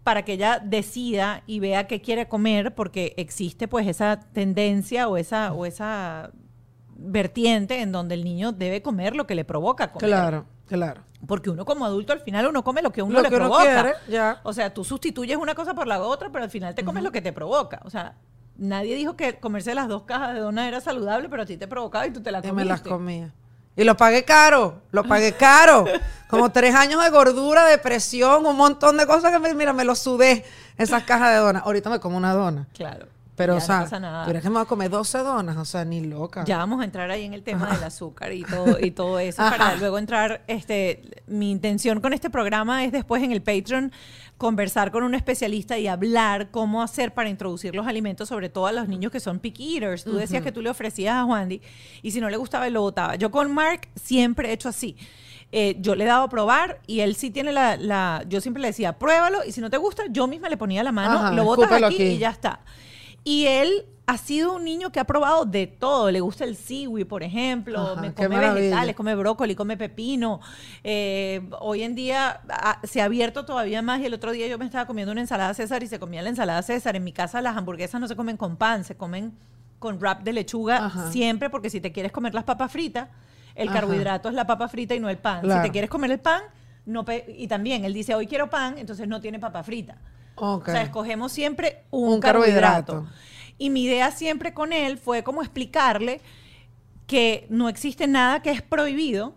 para 0.04 0.24
que 0.24 0.32
ella 0.32 0.58
decida 0.62 1.42
y 1.46 1.60
vea 1.60 1.86
qué 1.86 2.00
quiere 2.00 2.28
comer, 2.28 2.74
porque 2.74 3.14
existe 3.16 3.68
pues 3.68 3.86
esa 3.86 4.18
tendencia 4.32 5.08
o 5.08 5.16
esa, 5.16 5.52
o 5.52 5.64
esa 5.64 6.32
vertiente 6.96 7.80
en 7.80 7.92
donde 7.92 8.14
el 8.14 8.24
niño 8.24 8.52
debe 8.52 8.82
comer 8.82 9.14
lo 9.14 9.26
que 9.26 9.34
le 9.34 9.44
provoca 9.44 9.92
comer. 9.92 10.10
Claro, 10.10 10.46
claro. 10.66 11.02
Porque 11.26 11.50
uno 11.50 11.64
como 11.64 11.84
adulto 11.84 12.12
al 12.12 12.20
final 12.20 12.46
uno 12.48 12.64
come 12.64 12.82
lo 12.82 12.90
que 12.90 13.00
uno 13.00 13.14
Lo 13.14 13.22
le 13.22 13.28
que 13.28 13.36
uno 13.36 13.44
provoca. 13.46 13.82
quiere, 13.82 13.92
ya. 14.08 14.40
O 14.42 14.52
sea, 14.52 14.74
tú 14.74 14.84
sustituyes 14.84 15.36
una 15.36 15.54
cosa 15.54 15.72
por 15.72 15.86
la 15.86 16.02
otra, 16.02 16.30
pero 16.32 16.42
al 16.42 16.50
final 16.50 16.74
te 16.74 16.84
comes 16.84 17.04
lo 17.04 17.12
que 17.12 17.22
te 17.22 17.32
provoca. 17.32 17.80
O 17.84 17.90
sea, 17.90 18.16
nadie 18.56 18.94
dijo 18.96 19.16
que 19.16 19.38
comerse 19.38 19.74
las 19.74 19.88
dos 19.88 20.02
cajas 20.02 20.34
de 20.34 20.40
donas 20.40 20.66
era 20.68 20.80
saludable, 20.80 21.28
pero 21.28 21.42
a 21.42 21.46
ti 21.46 21.56
te 21.56 21.66
provocaba 21.68 22.06
y 22.06 22.10
tú 22.10 22.22
te 22.22 22.30
la 22.30 22.38
Y 22.38 22.42
comiste. 22.42 22.54
me 22.56 22.64
las 22.64 22.80
comía. 22.82 23.32
Y 23.74 23.84
lo 23.84 23.96
pagué 23.96 24.24
caro, 24.24 24.82
lo 24.90 25.02
pagué 25.04 25.32
caro. 25.32 25.86
Como 26.28 26.50
tres 26.52 26.74
años 26.74 27.02
de 27.02 27.08
gordura, 27.10 27.64
depresión, 27.66 28.44
un 28.44 28.56
montón 28.56 28.96
de 28.98 29.06
cosas 29.06 29.32
que 29.32 29.38
me, 29.38 29.54
mira, 29.54 29.72
me 29.72 29.84
lo 29.84 29.94
sudé 29.94 30.44
esas 30.76 31.02
cajas 31.04 31.30
de 31.30 31.36
donas. 31.36 31.62
Ahorita 31.64 31.88
me 31.90 31.98
como 32.00 32.16
una 32.16 32.32
dona. 32.34 32.66
Claro. 32.74 33.06
Pero, 33.42 33.52
Ya 33.54 33.56
o 33.56 33.60
no 33.60 33.66
sea, 33.66 33.80
pasa 33.80 34.00
nada. 34.00 34.24
pero 34.26 34.38
es 34.38 34.42
que 34.42 34.48
me 34.50 34.54
voy 34.54 34.62
a 34.62 34.66
comer 34.66 34.90
12 34.90 35.18
donas, 35.18 35.56
o 35.56 35.64
sea, 35.64 35.84
ni 35.84 36.00
loca. 36.00 36.44
Ya 36.44 36.58
vamos 36.58 36.80
a 36.80 36.84
entrar 36.84 37.10
ahí 37.10 37.24
en 37.24 37.34
el 37.34 37.42
tema 37.42 37.70
del 37.74 37.82
azúcar 37.84 38.32
y 38.32 38.42
todo, 38.44 38.78
y 38.80 38.90
todo 38.92 39.18
eso 39.18 39.42
para 39.42 39.74
luego 39.76 39.98
entrar, 39.98 40.42
este, 40.46 41.02
mi 41.26 41.50
intención 41.50 42.00
con 42.00 42.12
este 42.12 42.30
programa 42.30 42.84
es 42.84 42.92
después 42.92 43.22
en 43.22 43.32
el 43.32 43.42
Patreon 43.42 43.92
conversar 44.38 44.90
con 44.90 45.04
un 45.04 45.14
especialista 45.14 45.78
y 45.78 45.86
hablar 45.86 46.50
cómo 46.50 46.82
hacer 46.82 47.14
para 47.14 47.28
introducir 47.28 47.74
los 47.76 47.86
alimentos, 47.86 48.28
sobre 48.28 48.48
todo 48.48 48.66
a 48.66 48.72
los 48.72 48.88
niños 48.88 49.12
que 49.12 49.20
son 49.20 49.38
picky 49.38 49.74
eaters. 49.76 50.02
Tú 50.04 50.14
decías 50.14 50.42
que 50.42 50.50
tú 50.52 50.62
le 50.62 50.70
ofrecías 50.70 51.14
a 51.14 51.24
Wandy 51.24 51.60
y 52.02 52.10
si 52.10 52.20
no 52.20 52.28
le 52.28 52.36
gustaba, 52.36 52.66
él 52.66 52.72
lo 52.74 52.80
botaba. 52.80 53.14
Yo 53.16 53.30
con 53.30 53.52
Mark 53.54 53.88
siempre 53.94 54.50
he 54.50 54.52
hecho 54.52 54.68
así. 54.68 54.96
Eh, 55.52 55.76
yo 55.80 55.94
le 55.94 56.04
he 56.04 56.06
dado 56.06 56.22
a 56.24 56.28
probar 56.30 56.80
y 56.86 57.00
él 57.00 57.14
sí 57.14 57.30
tiene 57.30 57.52
la, 57.52 57.76
la- 57.76 58.24
Yo 58.26 58.40
siempre 58.40 58.60
le 58.62 58.68
decía, 58.68 58.98
pruébalo 58.98 59.44
y 59.46 59.52
si 59.52 59.60
no 59.60 59.68
te 59.70 59.76
gusta, 59.76 60.04
yo 60.10 60.26
misma 60.26 60.48
le 60.48 60.56
ponía 60.56 60.82
la 60.82 60.92
mano, 60.92 61.18
Ajá, 61.18 61.32
lo 61.32 61.44
botas 61.44 61.70
aquí. 61.82 62.02
y 62.02 62.18
ya 62.18 62.30
está. 62.30 62.60
Y 63.24 63.46
él 63.46 63.86
ha 64.06 64.18
sido 64.18 64.54
un 64.54 64.64
niño 64.64 64.90
que 64.90 65.00
ha 65.00 65.04
probado 65.04 65.44
de 65.44 65.66
todo. 65.66 66.10
Le 66.10 66.20
gusta 66.20 66.44
el 66.44 66.56
kiwi, 66.56 67.04
por 67.04 67.22
ejemplo. 67.22 67.80
Ajá, 67.80 68.00
me 68.00 68.12
come 68.12 68.38
vegetales, 68.38 68.96
come 68.96 69.14
brócoli, 69.14 69.54
come 69.54 69.76
pepino. 69.76 70.40
Eh, 70.82 71.48
hoy 71.60 71.82
en 71.82 71.94
día 71.94 72.40
ah, 72.48 72.80
se 72.82 73.00
ha 73.00 73.04
abierto 73.04 73.44
todavía 73.44 73.80
más. 73.80 74.00
Y 74.00 74.06
el 74.06 74.14
otro 74.14 74.32
día 74.32 74.46
yo 74.48 74.58
me 74.58 74.64
estaba 74.64 74.86
comiendo 74.86 75.12
una 75.12 75.20
ensalada 75.20 75.54
César 75.54 75.82
y 75.82 75.86
se 75.86 75.98
comía 75.98 76.22
la 76.22 76.30
ensalada 76.30 76.62
César. 76.62 76.96
En 76.96 77.04
mi 77.04 77.12
casa 77.12 77.40
las 77.40 77.56
hamburguesas 77.56 78.00
no 78.00 78.08
se 78.08 78.16
comen 78.16 78.36
con 78.36 78.56
pan, 78.56 78.84
se 78.84 78.96
comen 78.96 79.32
con 79.78 79.98
wrap 79.98 80.22
de 80.22 80.32
lechuga 80.32 80.86
Ajá. 80.86 81.10
siempre, 81.10 81.50
porque 81.50 81.68
si 81.68 81.80
te 81.80 81.90
quieres 81.90 82.12
comer 82.12 82.34
las 82.34 82.44
papas 82.44 82.70
fritas, 82.70 83.08
el 83.54 83.68
Ajá. 83.68 83.80
carbohidrato 83.80 84.28
es 84.28 84.34
la 84.34 84.46
papa 84.46 84.68
frita 84.68 84.94
y 84.94 85.00
no 85.00 85.08
el 85.08 85.18
pan. 85.18 85.42
Claro. 85.42 85.62
Si 85.62 85.68
te 85.68 85.72
quieres 85.72 85.90
comer 85.90 86.10
el 86.10 86.20
pan, 86.20 86.42
no 86.86 87.04
y 87.36 87.46
también 87.48 87.84
él 87.84 87.92
dice 87.92 88.14
hoy 88.14 88.26
quiero 88.26 88.50
pan, 88.50 88.78
entonces 88.78 89.06
no 89.08 89.20
tiene 89.20 89.38
papa 89.38 89.62
frita. 89.62 89.98
Ok. 90.34 90.68
O 90.68 90.70
sea, 90.72 90.82
escogemos 90.82 91.32
siempre 91.32 91.84
un, 91.90 92.14
Un 92.14 92.20
carbohidrato. 92.20 92.92
carbohidrato. 92.92 93.16
Y 93.58 93.70
mi 93.70 93.84
idea 93.84 94.10
siempre 94.10 94.54
con 94.54 94.72
él 94.72 94.98
fue 94.98 95.22
como 95.22 95.42
explicarle 95.42 96.20
que 97.06 97.46
no 97.50 97.68
existe 97.68 98.06
nada 98.06 98.40
que 98.42 98.50
es 98.50 98.62
prohibido, 98.62 99.34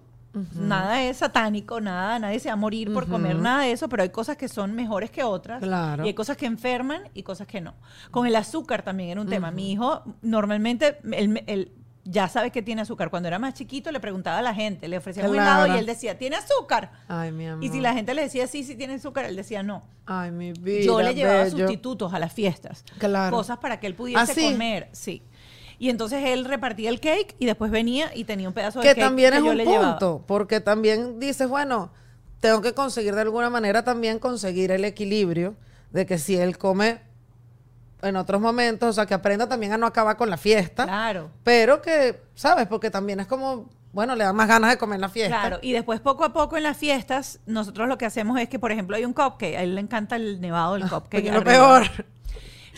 nada 0.53 1.01
es 1.03 1.17
satánico, 1.17 1.79
nada, 1.79 2.19
nadie 2.19 2.39
se 2.39 2.49
va 2.49 2.53
a 2.53 2.57
morir 2.57 2.91
por 2.93 3.07
comer 3.07 3.35
nada 3.37 3.63
de 3.63 3.71
eso, 3.71 3.87
pero 3.87 4.03
hay 4.03 4.09
cosas 4.09 4.35
que 4.37 4.47
son 4.49 4.73
mejores 4.73 5.09
que 5.09 5.23
otras. 5.23 5.61
Claro. 5.61 6.03
Y 6.03 6.07
hay 6.07 6.13
cosas 6.13 6.37
que 6.37 6.45
enferman 6.45 7.03
y 7.13 7.23
cosas 7.23 7.47
que 7.47 7.61
no. 7.61 7.73
Con 8.11 8.27
el 8.27 8.35
azúcar 8.35 8.81
también 8.83 9.09
era 9.09 9.21
un 9.21 9.27
tema. 9.27 9.51
Mi 9.51 9.71
hijo 9.71 10.03
normalmente, 10.21 10.97
él, 11.11 11.43
él 11.47 11.71
ya 12.07 12.29
sabe 12.29 12.51
que 12.51 12.61
tiene 12.61 12.83
azúcar. 12.83 13.09
Cuando 13.09 13.27
era 13.27 13.39
más 13.39 13.55
chiquito 13.55 13.91
le 13.91 13.99
preguntaba 13.99 14.37
a 14.37 14.41
la 14.41 14.53
gente, 14.53 14.87
le 14.87 14.97
ofrecíamos 14.97 15.31
un 15.31 15.37
helado 15.37 15.65
Claro. 15.65 15.75
y 15.75 15.79
él 15.79 15.85
decía, 15.87 16.17
¿tiene 16.17 16.35
azúcar? 16.37 16.91
Ay, 17.07 17.31
mi 17.31 17.47
amor. 17.47 17.63
Y 17.63 17.69
si 17.69 17.81
la 17.81 17.93
gente 17.93 18.13
le 18.13 18.21
decía, 18.21 18.45
sí, 18.47 18.63
sí 18.63 18.75
tiene 18.75 18.93
azúcar, 18.93 19.25
él 19.25 19.35
decía, 19.35 19.63
no. 19.63 19.83
Ay, 20.05 20.29
mi 20.31 20.53
vida. 20.53 20.85
Yo 20.85 21.01
le 21.01 21.13
llevaba 21.15 21.43
bello. 21.45 21.57
sustitutos 21.57 22.13
a 22.13 22.19
las 22.19 22.31
fiestas. 22.31 22.85
Claro. 22.99 23.35
Cosas 23.35 23.57
para 23.57 23.79
que 23.79 23.87
él 23.87 23.95
pudiese 23.95 24.21
¿Ah, 24.21 24.25
sí? 24.27 24.51
comer. 24.51 24.87
Sí. 24.91 25.23
Y 25.79 25.89
entonces 25.89 26.23
él 26.25 26.45
repartía 26.45 26.89
el 26.89 26.99
cake 27.01 27.35
y 27.39 27.45
después 27.47 27.69
venía 27.71 28.09
y 28.15 28.23
tenía 28.23 28.47
un 28.47 28.53
pedazo 28.53 28.79
de 28.79 28.83
Que 28.83 28.89
cake 28.93 29.01
también 29.01 29.31
que 29.31 29.37
es 29.39 29.43
yo 29.43 29.51
un 29.51 29.57
punto, 29.57 29.71
llevaba. 29.71 30.19
porque 30.27 30.61
también 30.61 31.19
dices, 31.19 31.49
bueno, 31.49 31.91
tengo 32.39 32.61
que 32.61 32.73
conseguir 32.73 33.15
de 33.15 33.21
alguna 33.21 33.49
manera 33.49 33.83
también 33.83 34.19
conseguir 34.19 34.71
el 34.71 34.85
equilibrio 34.85 35.55
de 35.91 36.05
que 36.05 36.17
si 36.19 36.37
él 36.37 36.57
come 36.57 37.01
en 38.05 38.15
otros 38.15 38.39
momentos, 38.41 38.89
o 38.89 38.93
sea, 38.93 39.05
que 39.05 39.13
aprenda 39.13 39.47
también 39.47 39.73
a 39.73 39.77
no 39.77 39.85
acabar 39.87 40.17
con 40.17 40.29
la 40.29 40.37
fiesta, 40.37 40.83
Claro. 40.85 41.31
pero 41.43 41.81
que, 41.81 42.21
¿sabes? 42.35 42.67
Porque 42.67 42.89
también 42.91 43.19
es 43.19 43.27
como, 43.27 43.69
bueno, 43.93 44.15
le 44.15 44.23
da 44.23 44.33
más 44.33 44.47
ganas 44.47 44.69
de 44.71 44.77
comer 44.77 44.99
la 44.99 45.09
fiesta. 45.09 45.39
Claro, 45.39 45.59
y 45.61 45.71
después 45.73 45.99
poco 45.99 46.23
a 46.25 46.33
poco 46.33 46.57
en 46.57 46.63
las 46.63 46.77
fiestas, 46.77 47.39
nosotros 47.45 47.87
lo 47.87 47.97
que 47.97 48.05
hacemos 48.05 48.39
es 48.39 48.49
que, 48.49 48.59
por 48.59 48.71
ejemplo, 48.71 48.95
hay 48.95 49.05
un 49.05 49.13
cupcake, 49.13 49.55
a 49.55 49.63
él 49.63 49.75
le 49.75 49.81
encanta 49.81 50.15
el 50.15 50.39
nevado 50.41 50.73
del 50.75 50.83
cupcake. 50.83 51.23
Porque 51.23 51.31
lo 51.31 51.43
peor. 51.43 51.83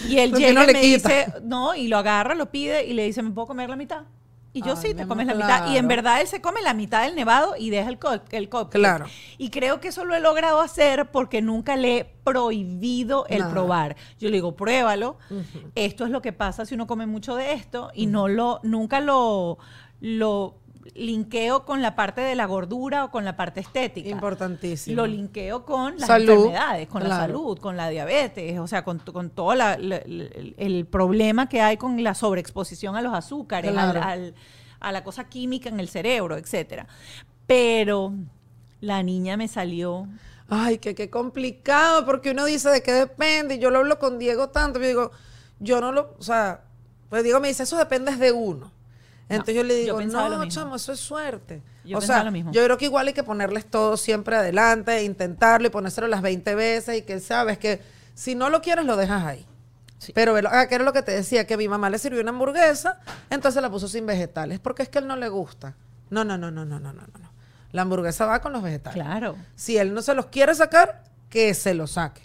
Y 0.08 0.20
él 0.20 0.32
llega 0.34 0.54
no 0.54 0.64
y 0.64 0.68
le 0.68 0.74
me 0.74 0.82
quita. 0.82 1.10
dice, 1.10 1.34
no, 1.44 1.74
y 1.76 1.88
lo 1.88 1.98
agarra, 1.98 2.36
lo 2.36 2.52
pide 2.52 2.86
y 2.86 2.94
le 2.94 3.04
dice, 3.06 3.24
¿me 3.24 3.32
puedo 3.32 3.48
comer 3.48 3.68
la 3.70 3.76
mitad? 3.76 4.04
Y 4.58 4.62
yo 4.64 4.74
Ay, 4.76 4.78
sí, 4.82 4.94
te 4.96 5.06
comes 5.06 5.28
la 5.28 5.36
mitad. 5.36 5.72
Y 5.72 5.78
en 5.78 5.88
verdad 5.88 6.20
él 6.20 6.28
se 6.28 6.42
come 6.42 6.64
la 6.64 6.74
mitad 6.74 7.04
del 7.04 7.16
nevado 7.16 7.54
y 7.58 7.70
deja 7.70 7.90
el, 7.90 8.00
el 8.32 8.50
cupcake. 8.50 8.72
Claro. 8.72 9.06
Y 9.38 9.52
creo 9.52 9.80
que 9.80 9.90
eso 9.90 10.04
lo 10.04 10.16
he 10.16 10.20
logrado 10.20 10.62
hacer 10.62 11.12
porque 11.12 11.44
nunca 11.44 11.76
le 11.76 11.98
he 11.98 12.06
prohibido 12.06 13.28
el 13.30 13.40
Nada. 13.40 13.52
probar. 13.52 13.96
Yo 14.20 14.30
le 14.30 14.38
digo, 14.38 14.56
pruébalo. 14.56 15.18
Esto 15.76 16.06
es 16.06 16.10
lo 16.10 16.24
que 16.24 16.34
pasa 16.34 16.66
si 16.66 16.74
uno 16.74 16.88
come 16.88 17.06
mucho 17.06 17.36
de 17.36 17.54
esto 17.54 17.92
y 17.94 18.08
no 18.08 18.28
lo, 18.28 18.60
nunca 18.64 19.00
lo, 19.00 19.60
lo 20.00 20.56
linkeo 20.96 21.66
con 21.66 21.82
la 21.82 21.96
parte 21.96 22.22
de 22.22 22.36
la 22.36 22.46
gordura 22.46 23.06
o 23.06 23.12
con 23.12 23.26
la 23.26 23.36
parte 23.36 23.60
estética. 23.60 24.10
Importantísimo. 24.10 24.96
Lo 24.96 25.08
linkeo 25.08 25.66
con 25.66 25.98
las 25.98 26.08
Salud, 26.08 26.30
enfermedades, 26.30 26.88
con 26.88 27.04
la 27.04 27.10
salud, 27.18 27.58
con 27.60 27.78
la 27.78 27.90
diabetes, 27.90 28.60
o 28.60 28.68
sea, 28.68 28.84
con, 28.84 29.00
con 29.00 29.30
todo 29.30 29.54
la- 29.56 29.78
la- 29.78 29.98
el, 29.98 30.56
el 30.58 30.86
problema 30.86 31.50
que 31.50 31.62
hay 31.62 31.78
con 31.78 32.02
la 32.04 32.14
sobreexposición 32.14 32.96
a 32.96 33.02
los 33.02 33.14
azúcares, 33.14 33.72
Claro. 33.72 34.02
al- 34.02 34.10
al- 34.10 34.36
a 34.80 34.92
la 34.92 35.04
cosa 35.04 35.28
química 35.28 35.70
en 35.70 35.80
el 35.80 35.90
cerebro, 35.90 36.38
etcétera. 36.38 36.88
Pero 37.46 38.14
la 38.82 39.02
niña 39.04 39.38
me 39.38 39.48
salió 39.48 40.08
Ay, 40.50 40.78
que 40.78 40.96
qué 40.96 41.10
complicado, 41.10 42.06
porque 42.06 42.32
uno 42.32 42.46
dice 42.46 42.70
de 42.70 42.82
qué 42.82 42.94
depende. 42.94 43.56
Y 43.56 43.60
yo 43.60 43.70
lo 43.70 43.80
hablo 43.80 44.00
con 44.00 44.18
Diego 44.18 44.48
tanto. 44.50 44.80
Yo 44.80 44.88
digo, 44.88 45.12
yo 45.60 45.82
no 45.82 45.92
lo, 45.92 46.16
o 46.18 46.24
sea, 46.24 46.62
pues 47.10 47.24
Diego 47.24 47.42
me 47.42 47.50
dice, 47.50 47.64
eso 47.64 47.76
depende 47.78 48.16
de 48.16 48.32
uno. 48.32 48.72
Entonces 49.30 49.56
yo 49.56 49.64
le 49.64 49.76
digo, 49.76 50.02
no, 50.02 50.48
chamo, 50.48 50.76
eso 50.76 50.94
es 50.94 51.00
suerte. 51.00 51.62
Yo 51.84 51.98
o 51.98 52.02
sea, 52.02 52.24
lo 52.24 52.32
mismo. 52.32 52.52
yo 52.52 52.64
creo 52.64 52.78
que 52.78 52.86
igual 52.86 53.08
hay 53.08 53.14
que 53.14 53.24
ponerles 53.24 53.66
todo 53.66 53.98
siempre 53.98 54.36
adelante, 54.36 55.04
intentarlo 55.04 55.68
y 55.68 55.70
ponérselo 55.70 56.08
las 56.08 56.22
20 56.22 56.56
veces 56.56 56.98
y 56.98 57.02
que 57.02 57.20
sabes 57.20 57.58
que 57.58 57.82
si 58.14 58.36
no 58.36 58.50
lo 58.50 58.62
quieres, 58.62 58.86
lo 58.86 58.96
dejas 58.96 59.26
ahí. 59.26 59.46
Sí. 60.00 60.12
Pero 60.14 60.36
ah, 60.50 60.68
que 60.68 60.76
era 60.76 60.84
lo 60.84 60.94
que 60.94 61.02
te 61.02 61.12
decía, 61.12 61.46
que 61.46 61.58
mi 61.58 61.68
mamá 61.68 61.90
le 61.90 61.98
sirvió 61.98 62.22
una 62.22 62.30
hamburguesa, 62.30 63.00
entonces 63.30 63.62
la 63.62 63.70
puso 63.70 63.88
sin 63.88 64.06
vegetales, 64.06 64.60
porque 64.60 64.84
es 64.84 64.90
que 64.90 65.00
él 65.00 65.08
no 65.08 65.16
le 65.16 65.28
gusta. 65.28 65.76
No, 66.10 66.24
no, 66.24 66.38
no, 66.38 66.52
no, 66.52 66.64
no, 66.66 66.80
no, 66.80 66.94
no, 66.94 67.02
no. 67.02 67.32
La 67.72 67.82
hamburguesa 67.82 68.26
va 68.26 68.40
con 68.40 68.54
los 68.54 68.62
vegetales. 68.64 69.04
Claro. 69.04 69.36
Si 69.56 69.78
él 69.78 69.94
no 69.94 70.02
se 70.02 70.14
los 70.14 70.28
quiere 70.28 70.56
sacar, 70.56 71.04
que 71.30 71.54
se 71.54 71.74
los 71.74 71.92
saque. 71.92 72.22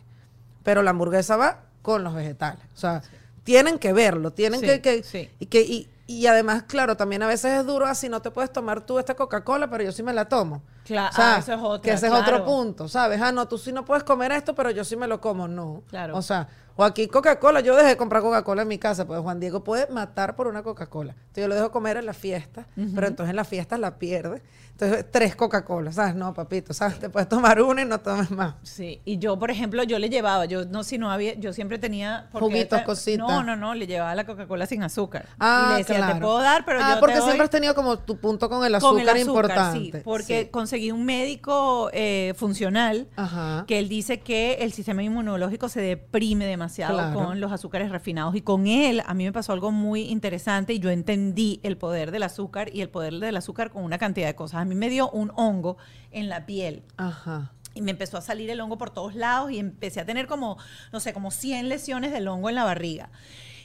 Pero 0.63 0.83
la 0.83 0.91
hamburguesa 0.91 1.37
va 1.37 1.63
con 1.83 2.05
los 2.05 2.15
vegetales. 2.15 2.65
O 2.75 2.79
sea, 2.79 3.03
tienen 3.43 3.79
que 3.79 3.93
verlo, 3.93 4.31
tienen 4.33 4.61
Sí, 4.61 4.67
que... 4.67 4.81
que- 4.81 5.03
sí. 5.03 5.29
y, 5.41 5.47
que 5.47 5.63
y, 5.63 5.89
y 6.07 6.27
además, 6.27 6.65
claro, 6.65 6.97
también 6.97 7.23
a 7.23 7.27
veces 7.27 7.53
es 7.61 7.67
duro 7.67 7.87
así, 7.87 8.09
no 8.09 8.21
te 8.23 8.31
puedes 8.31 8.53
tomar 8.53 8.81
tú 8.85 8.99
esta 8.99 9.15
Coca-Cola, 9.15 9.69
pero 9.71 9.85
yo 9.85 9.93
sí 9.93 10.03
me 10.03 10.13
la 10.13 10.29
tomo. 10.29 10.63
Cla- 10.87 11.09
O 11.11 11.13
sea, 11.13 11.35
ah, 11.35 11.39
eso 11.39 11.53
es 11.55 11.61
otra, 11.63 11.83
que 11.83 11.93
ese 11.93 12.07
es 12.07 12.13
claro. 12.13 12.25
otro 12.37 12.45
punto, 12.45 12.89
¿sabes? 12.89 13.21
Ah, 13.23 13.31
no, 13.33 13.47
tú 13.47 13.57
sí 13.59 13.73
no 13.73 13.85
puedes 13.85 14.03
comer 14.05 14.33
esto, 14.33 14.55
pero 14.55 14.71
yo 14.71 14.85
sí 14.85 14.97
me 14.97 15.07
lo 15.07 15.21
como. 15.21 15.47
No. 15.49 15.83
Claro. 15.89 16.17
O 16.17 16.23
sea, 16.23 16.49
O 16.77 16.85
aquí 16.85 17.07
Coca-Cola, 17.07 17.61
yo 17.61 17.77
dejé 17.77 17.89
de 17.91 17.97
comprar 17.97 18.23
Coca-Cola 18.23 18.63
en 18.63 18.69
mi 18.69 18.79
casa, 18.79 19.07
pues 19.07 19.21
Juan 19.21 19.39
Diego 19.41 19.63
puede 19.63 19.87
matar 19.89 20.37
por 20.37 20.47
una 20.47 20.63
Coca-Cola. 20.63 21.13
Entonces 21.13 21.43
yo 21.45 21.49
lo 21.49 21.55
dejo 21.55 21.71
comer 21.71 21.97
en 21.99 22.07
la 22.07 22.15
fiesta, 22.15 22.67
pero 22.95 23.07
entonces 23.07 23.31
en 23.31 23.37
la 23.37 23.45
fiesta 23.45 23.77
la 23.79 23.99
pierde. 23.99 24.43
Entonces 24.73 25.05
tres 25.11 25.37
Coca-Cola, 25.37 25.93
¿sabes? 25.93 26.15
No, 26.15 26.33
papito, 26.33 26.73
¿sabes? 26.73 26.99
Te 26.99 27.11
puedes 27.11 27.29
tomar 27.29 27.61
una 27.61 27.83
y 27.83 27.85
no 27.85 28.01
tomes 28.01 28.31
más. 28.31 28.55
Sí, 28.63 29.01
y 29.05 29.19
yo, 29.19 29.39
por 29.39 29.51
ejemplo, 29.51 29.83
yo 29.85 29.99
le 29.99 30.09
llevaba, 30.09 30.47
yo 30.47 30.65
no, 30.65 30.83
si 30.83 30.97
no 30.97 31.11
había, 31.13 31.35
yo 31.35 31.53
siempre 31.53 31.79
tenía... 31.79 32.29
Juguitos, 32.33 32.79
esta- 32.79 32.85
cositas. 32.85 33.19
No, 33.29 33.43
no, 33.43 33.55
no, 33.55 33.75
le 33.75 33.87
llevaba 33.87 34.15
la 34.15 34.25
Coca-Cola 34.25 34.65
sin 34.67 34.83
azúcar. 34.83 35.27
Ah, 35.39 35.67
y 35.69 35.73
le 35.73 35.79
decía, 35.81 35.97
claro. 35.99 36.15
te 36.15 36.21
puedo 36.21 36.39
dar, 36.41 36.65
pero 36.65 36.81
ah, 36.83 36.95
yo 36.95 37.01
porque 37.01 37.13
te 37.15 37.19
doy 37.21 37.29
siempre 37.29 37.45
has 37.45 37.51
tenido 37.51 37.75
como 37.75 37.99
tu 37.99 38.17
punto 38.17 38.49
con 38.49 38.65
el 38.65 38.75
azúcar, 38.75 38.93
con 38.93 39.01
el 39.03 39.09
azúcar, 39.11 39.27
importante. 39.29 39.99
sí, 39.99 40.03
porque 40.05 40.45
Sí. 40.45 40.49
conseguí 40.51 40.91
un 40.91 41.05
médico 41.05 41.91
eh, 41.93 42.33
funcional 42.37 43.09
Ajá. 43.15 43.65
que 43.69 43.79
él 43.79 43.89
dice 43.91 44.21
que 44.21 44.55
el 44.63 44.73
sistema 44.73 45.03
inmunológico 45.03 45.69
se 45.69 45.81
deprime 45.83 46.47
demasiado 46.47 46.62
Claro. 46.95 47.15
con 47.15 47.41
los 47.41 47.53
azúcares 47.53 47.91
refinados 47.91 48.35
y 48.37 48.43
con 48.43 48.67
él 48.67 49.03
a 49.07 49.15
mí 49.15 49.25
me 49.25 49.33
pasó 49.33 49.53
algo 49.53 49.71
muy 49.73 50.03
interesante 50.03 50.73
y 50.73 50.79
yo 50.79 50.91
entendí 50.91 51.61
el 51.63 51.77
poder 51.77 52.11
del 52.11 52.23
azúcar 52.23 52.71
y 52.75 52.81
el 52.81 52.89
poder 52.89 53.15
del 53.15 53.37
azúcar 53.37 53.71
con 53.71 53.85
una 53.85 53.99
cantidad 53.99 54.27
de 54.27 54.35
cosas. 54.35 54.61
A 54.61 54.65
mí 54.65 54.75
me 54.75 54.89
dio 54.89 55.11
un 55.11 55.33
hongo 55.37 55.77
en 56.11 56.29
la 56.29 56.47
piel 56.47 56.83
Ajá. 56.97 57.53
y 57.75 57.83
me 57.83 57.91
empezó 57.91 58.19
a 58.19 58.21
salir 58.21 58.51
el 58.51 58.61
hongo 58.61 58.79
por 58.79 58.91
todos 58.91 59.15
lados 59.15 59.51
y 59.51 59.59
empecé 59.59 60.01
a 60.01 60.07
tener 60.07 60.27
como, 60.27 60.59
no 60.93 61.01
sé, 61.01 61.13
como 61.13 61.31
100 61.31 61.69
lesiones 61.69 62.13
del 62.13 62.29
hongo 62.29 62.49
en 62.49 62.55
la 62.55 62.65
barriga. 62.65 63.11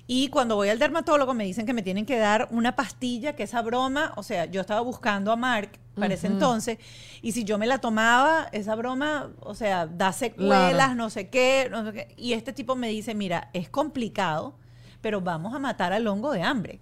Y 0.09 0.29
cuando 0.29 0.55
voy 0.55 0.69
al 0.69 0.79
dermatólogo 0.79 1.33
me 1.33 1.43
dicen 1.43 1.65
que 1.65 1.73
me 1.73 1.81
tienen 1.81 2.05
que 2.05 2.17
dar 2.17 2.47
una 2.51 2.75
pastilla, 2.77 3.35
que 3.35 3.43
esa 3.43 3.61
broma, 3.61 4.13
o 4.15 4.23
sea, 4.23 4.45
yo 4.45 4.61
estaba 4.61 4.79
buscando 4.79 5.33
a 5.33 5.35
Mark 5.35 5.71
para 5.95 6.13
ese 6.13 6.27
entonces, 6.27 6.77
y 7.21 7.33
si 7.33 7.43
yo 7.43 7.57
me 7.57 7.65
la 7.67 7.79
tomaba, 7.79 8.47
esa 8.53 8.75
broma, 8.75 9.31
o 9.41 9.53
sea, 9.53 9.85
da 9.87 10.13
secuelas, 10.13 10.73
Claro. 10.73 10.95
no 10.95 11.09
sé 11.09 11.27
qué, 11.29 11.67
no 11.69 11.83
sé 11.85 11.91
qué. 11.93 12.13
Y 12.17 12.33
este 12.33 12.53
tipo 12.53 12.75
me 12.75 12.87
dice, 12.87 13.15
mira, 13.15 13.49
es 13.53 13.67
complicado, 13.69 14.55
pero 15.01 15.19
vamos 15.19 15.53
a 15.53 15.59
matar 15.59 15.91
al 15.91 16.07
hongo 16.07 16.31
de 16.31 16.41
hambre. 16.43 16.79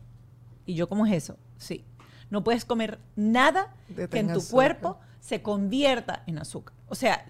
Y 0.67 0.75
yo, 0.75 0.87
¿cómo 0.87 1.05
es 1.07 1.13
eso? 1.13 1.37
Sí. 1.57 1.83
No 2.29 2.43
puedes 2.43 2.63
comer 2.65 2.99
nada 3.15 3.73
Que 3.95 4.07
que 4.07 4.19
en 4.19 4.27
tu 4.27 4.39
azúcar. 4.39 4.51
cuerpo 4.51 4.99
se 5.19 5.41
convierta 5.41 6.21
en 6.27 6.37
azúcar. 6.37 6.75
O 6.89 6.93
sea, 6.95 7.25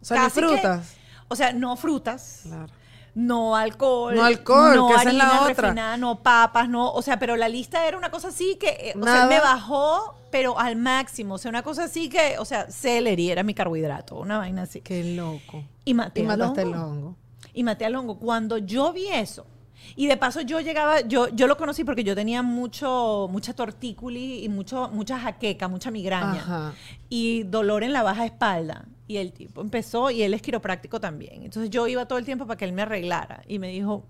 O 0.00 0.04
sea, 0.04 0.24
que- 0.24 0.30
frutas. 0.30 0.94
o 1.28 1.36
sea, 1.36 1.52
no 1.52 1.76
frutas, 1.76 2.42
Claro. 2.44 2.72
No 3.16 3.56
alcohol, 3.56 4.14
No 4.14 4.22
alcohol, 4.24 4.76
no 4.76 4.88
que 4.88 4.94
esa 4.94 5.08
es 5.08 5.14
la 5.14 5.24
harina 5.24 5.40
otra. 5.42 5.54
refinada, 5.68 5.96
no 5.96 6.22
papas, 6.22 6.68
no, 6.68 6.92
o 6.92 7.00
sea, 7.00 7.18
pero 7.18 7.34
la 7.34 7.48
lista 7.48 7.88
era 7.88 7.96
una 7.96 8.10
cosa 8.10 8.28
así 8.28 8.56
que, 8.56 8.68
eh, 8.68 8.94
o 9.00 9.02
sea, 9.02 9.26
me 9.26 9.40
bajó, 9.40 10.14
pero 10.30 10.58
al 10.58 10.76
máximo, 10.76 11.34
o 11.34 11.38
sea, 11.38 11.48
una 11.48 11.62
cosa 11.62 11.84
así 11.84 12.10
que, 12.10 12.36
o 12.38 12.44
sea, 12.44 12.70
celery 12.70 13.30
era 13.30 13.42
mi 13.42 13.54
carbohidrato, 13.54 14.16
una 14.16 14.36
vaina 14.38 14.62
así. 14.62 14.82
Qué 14.82 15.02
loco. 15.16 15.64
Y 15.86 15.94
maté 15.94 16.20
Y 16.20 16.22
al 16.24 16.28
mataste 16.38 16.62
hongo. 16.64 16.74
el 16.76 16.82
hongo. 16.82 17.16
Y 17.54 17.62
maté 17.64 17.86
al 17.86 17.94
hongo. 17.96 18.18
Cuando 18.18 18.58
yo 18.58 18.92
vi 18.92 19.08
eso, 19.08 19.46
y 19.94 20.08
de 20.08 20.18
paso 20.18 20.42
yo 20.42 20.60
llegaba, 20.60 21.00
yo, 21.00 21.28
yo 21.28 21.46
lo 21.46 21.56
conocí 21.56 21.84
porque 21.84 22.04
yo 22.04 22.14
tenía 22.14 22.42
mucho, 22.42 23.28
mucha 23.30 23.54
tortículi 23.54 24.44
y 24.44 24.48
mucho, 24.50 24.90
mucha 24.92 25.18
jaqueca, 25.18 25.68
mucha 25.68 25.90
migraña 25.90 26.40
Ajá. 26.40 26.72
y 27.08 27.44
dolor 27.44 27.82
en 27.82 27.94
la 27.94 28.02
baja 28.02 28.26
espalda. 28.26 28.84
Y 29.08 29.18
el 29.18 29.32
tipo 29.32 29.60
empezó, 29.60 30.10
y 30.10 30.22
él 30.22 30.34
es 30.34 30.42
quiropráctico 30.42 31.00
también. 31.00 31.42
Entonces 31.44 31.70
yo 31.70 31.86
iba 31.86 32.06
todo 32.06 32.18
el 32.18 32.24
tiempo 32.24 32.46
para 32.46 32.56
que 32.58 32.64
él 32.64 32.72
me 32.72 32.82
arreglara. 32.82 33.42
Y 33.46 33.58
me 33.58 33.68
dijo, 33.68 34.04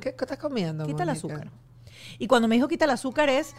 ¿Qué, 0.00 0.14
qué 0.16 0.24
estás 0.24 0.38
comiendo? 0.38 0.84
quita 0.84 1.04
el 1.04 1.08
Mónica? 1.10 1.12
azúcar. 1.26 1.50
Y 2.18 2.26
cuando 2.26 2.48
me 2.48 2.56
dijo 2.56 2.66
quita 2.66 2.84
el 2.86 2.90
azúcar 2.90 3.28
es, 3.28 3.54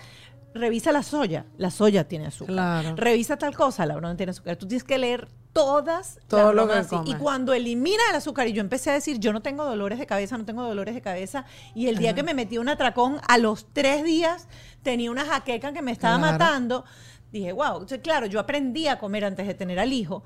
revisa 0.54 0.92
la 0.92 1.02
soya. 1.04 1.46
La 1.58 1.72
soya 1.72 2.08
tiene 2.08 2.28
azúcar. 2.28 2.54
Claro. 2.54 2.96
Revisa 2.98 3.38
tal 3.38 3.56
cosa, 3.56 3.86
la 3.86 3.96
broma 3.96 4.16
tiene 4.18 4.32
azúcar. 4.32 4.58
Tú 4.58 4.68
tienes 4.68 4.84
que 4.84 4.98
leer 4.98 5.30
todas 5.54 6.20
Todo 6.28 6.52
las 6.52 6.66
lo 6.66 6.68
que 6.72 6.80
así. 6.80 6.96
Y 7.06 7.14
cuando 7.16 7.54
elimina 7.54 8.02
el 8.10 8.16
azúcar, 8.18 8.48
y 8.48 8.54
yo 8.54 8.60
empecé 8.62 8.90
a 8.90 8.94
decir, 8.94 9.20
yo 9.20 9.32
no 9.32 9.42
tengo 9.42 9.64
dolores 9.64 10.00
de 10.00 10.06
cabeza, 10.06 10.38
no 10.38 10.44
tengo 10.46 10.64
dolores 10.64 10.96
de 10.96 11.02
cabeza. 11.02 11.46
Y 11.76 11.88
el 11.88 11.98
día 11.98 12.14
que 12.14 12.24
me 12.24 12.34
metí 12.34 12.58
un 12.58 12.68
atracón, 12.70 13.20
a 13.28 13.38
los 13.38 13.68
tres 13.72 14.04
días 14.04 14.48
tenía 14.82 15.10
una 15.12 15.24
jaqueca 15.26 15.72
que 15.72 15.82
me 15.82 15.92
estaba 15.94 16.18
Claro. 16.18 16.32
matando. 16.34 16.86
Dije, 17.32 17.52
wow. 17.54 17.74
Entonces, 17.76 18.00
claro, 18.04 18.26
yo 18.26 18.40
aprendí 18.40 18.88
a 18.88 19.00
comer 19.00 19.24
antes 19.26 19.48
de 19.48 19.54
tener 19.54 19.80
al 19.80 19.94
hijo. 19.94 20.24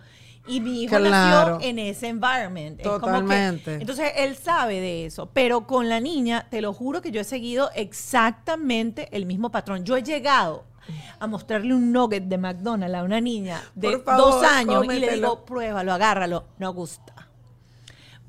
Y 0.48 0.62
mi 0.62 0.84
hijo 0.84 0.96
Claro. 0.98 1.56
nació 1.56 1.68
en 1.70 1.80
ese 1.80 2.08
environment. 2.08 2.80
Es 2.80 2.86
como 2.88 3.00
que- 3.00 3.02
Totalmente. 3.06 3.74
entonces 3.76 4.12
él 4.16 4.36
sabe 4.36 4.80
de 4.80 5.06
eso, 5.06 5.30
pero 5.34 5.68
con 5.68 5.90
la 5.90 6.00
niña, 6.00 6.48
te 6.50 6.62
lo 6.62 6.74
juro 6.74 7.02
que 7.02 7.12
yo 7.12 7.22
he 7.22 7.26
seguido 7.26 7.70
exactamente 7.76 9.10
el 9.12 9.26
mismo 9.26 9.52
patrón. 9.52 9.84
Yo 9.84 9.98
he 9.98 10.04
llegado 10.04 10.64
a 11.20 11.28
mostrarle 11.28 11.74
un 11.74 11.92
nugget 11.92 12.24
de 12.24 12.38
McDonald's 12.38 12.96
a 12.98 13.04
una 13.04 13.20
niña 13.20 13.62
de 13.76 14.00
favor, 14.00 14.32
dos 14.32 14.44
años 14.44 14.86
y 14.86 15.00
le 15.00 15.16
digo, 15.16 15.44
pruébalo, 15.46 15.94
agárralo, 15.94 16.46
no 16.60 16.74
gusta. 16.74 17.14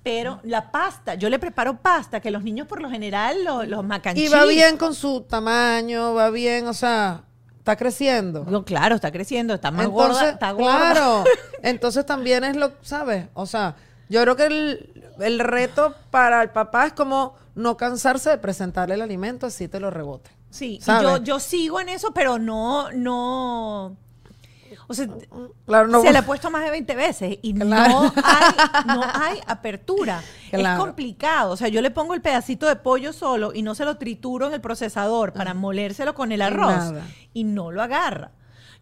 Pero 0.02 0.40
la 0.44 0.70
pasta, 0.70 1.14
yo 1.16 1.28
le 1.28 1.38
preparo 1.38 1.80
pasta, 1.80 2.20
que 2.20 2.30
los 2.30 2.42
niños 2.42 2.66
por 2.66 2.80
lo 2.80 2.88
general, 2.88 3.44
los, 3.44 3.68
los 3.68 3.84
Y 4.14 4.28
va 4.28 4.44
bien 4.46 4.76
con 4.76 4.94
su 4.94 5.20
tamaño, 5.22 6.14
va 6.14 6.30
bien, 6.30 6.66
o 6.66 6.72
sea, 6.72 7.24
está 7.68 7.76
creciendo. 7.76 8.44
No, 8.48 8.64
claro, 8.64 8.94
está 8.94 9.12
creciendo, 9.12 9.52
está 9.54 9.70
más 9.70 9.86
Entonces, 9.86 10.16
gorda, 10.16 10.30
está 10.30 10.50
gorda. 10.52 10.92
claro. 10.92 11.24
Entonces 11.62 12.06
también 12.06 12.44
es 12.44 12.56
lo, 12.56 12.72
¿sabes? 12.80 13.26
O 13.34 13.44
sea, 13.44 13.76
yo 14.08 14.22
creo 14.22 14.36
que 14.36 14.46
el, 14.46 15.04
el 15.20 15.38
reto 15.38 15.94
para 16.10 16.42
el 16.42 16.50
papá 16.50 16.86
es 16.86 16.92
como 16.94 17.34
no 17.54 17.76
cansarse 17.76 18.30
de 18.30 18.38
presentarle 18.38 18.94
el 18.94 19.02
alimento 19.02 19.46
así 19.46 19.68
te 19.68 19.80
lo 19.80 19.90
rebote. 19.90 20.30
Sí, 20.50 20.80
yo, 20.86 21.18
yo 21.18 21.38
sigo 21.40 21.78
en 21.78 21.90
eso, 21.90 22.12
pero 22.14 22.38
no, 22.38 22.90
no. 22.92 23.96
O 24.86 24.94
sea, 24.94 25.06
Claro, 25.66 25.88
no. 25.88 26.02
se 26.02 26.12
la 26.12 26.20
he 26.20 26.22
puesto 26.22 26.50
más 26.50 26.64
de 26.64 26.70
20 26.70 26.94
veces 26.94 27.38
y 27.42 27.54
Claro. 27.54 28.02
no, 28.04 28.12
hay, 28.24 28.86
no 28.86 29.02
hay 29.14 29.40
apertura. 29.46 30.22
Es 30.50 30.66
complicado. 30.78 31.52
O 31.52 31.56
sea, 31.56 31.68
yo 31.68 31.80
le 31.82 31.90
pongo 31.90 32.14
el 32.14 32.20
pedacito 32.20 32.66
de 32.66 32.76
pollo 32.76 33.12
solo 33.12 33.52
y 33.54 33.62
no 33.62 33.74
se 33.74 33.84
lo 33.84 33.96
trituro 33.96 34.46
en 34.48 34.54
el 34.54 34.60
procesador 34.60 35.32
para 35.32 35.54
molérselo 35.54 36.14
con 36.14 36.32
el 36.32 36.42
arroz 36.42 36.68
Nada. 36.92 37.02
y 37.34 37.44
no 37.44 37.70
lo 37.70 37.82
agarra. 37.82 38.30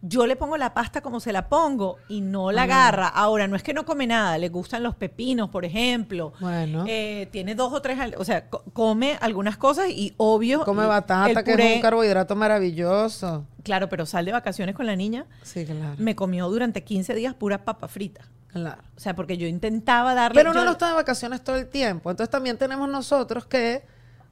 Yo 0.03 0.27
le 0.27 0.35
pongo 0.35 0.57
la 0.57 0.75
pasta 0.75 1.01
como 1.01 1.19
se 1.19 1.33
la 1.33 1.49
pongo 1.49 1.97
y 2.07 2.21
no 2.21 2.51
la 2.51 2.63
agarra. 2.63 3.07
Ahora, 3.07 3.47
no 3.47 3.55
es 3.55 3.63
que 3.63 3.73
no 3.73 3.83
come 3.83 4.05
nada, 4.05 4.37
le 4.37 4.47
gustan 4.49 4.83
los 4.83 4.95
pepinos, 4.95 5.49
por 5.49 5.65
ejemplo. 5.65 6.33
Bueno. 6.39 6.85
Eh, 6.87 7.27
tiene 7.31 7.55
dos 7.55 7.73
o 7.73 7.81
tres, 7.81 7.97
o 8.15 8.23
sea, 8.23 8.47
co- 8.47 8.63
come 8.73 9.17
algunas 9.21 9.57
cosas 9.57 9.89
y 9.89 10.13
obvio. 10.17 10.63
Come 10.65 10.83
el 10.83 10.87
batata, 10.89 11.43
que 11.43 11.51
es 11.53 11.75
un 11.77 11.81
carbohidrato 11.81 12.35
maravilloso. 12.35 13.45
Claro, 13.67 13.87
pero 13.89 14.05
sal 14.07 14.25
de 14.25 14.31
vacaciones 14.31 14.73
con 14.75 14.85
la 14.87 14.95
niña, 14.95 15.25
Sí, 15.43 15.65
claro. 15.65 15.93
me 15.99 16.15
comió 16.15 16.49
durante 16.49 16.83
15 16.83 17.13
días 17.13 17.35
pura 17.35 17.63
papa 17.65 17.87
frita. 17.87 18.21
Claro. 18.51 18.81
O 18.95 18.99
sea, 18.99 19.15
porque 19.15 19.37
yo 19.37 19.45
intentaba 19.45 20.15
darle. 20.15 20.39
Pero 20.39 20.49
uno 20.51 20.61
yo- 20.61 20.65
no 20.65 20.71
está 20.71 20.87
de 20.87 20.93
vacaciones 20.93 21.43
todo 21.43 21.57
el 21.57 21.67
tiempo. 21.67 22.09
Entonces 22.09 22.31
también 22.31 22.57
tenemos 22.57 22.89
nosotros 22.89 23.45
que 23.45 23.83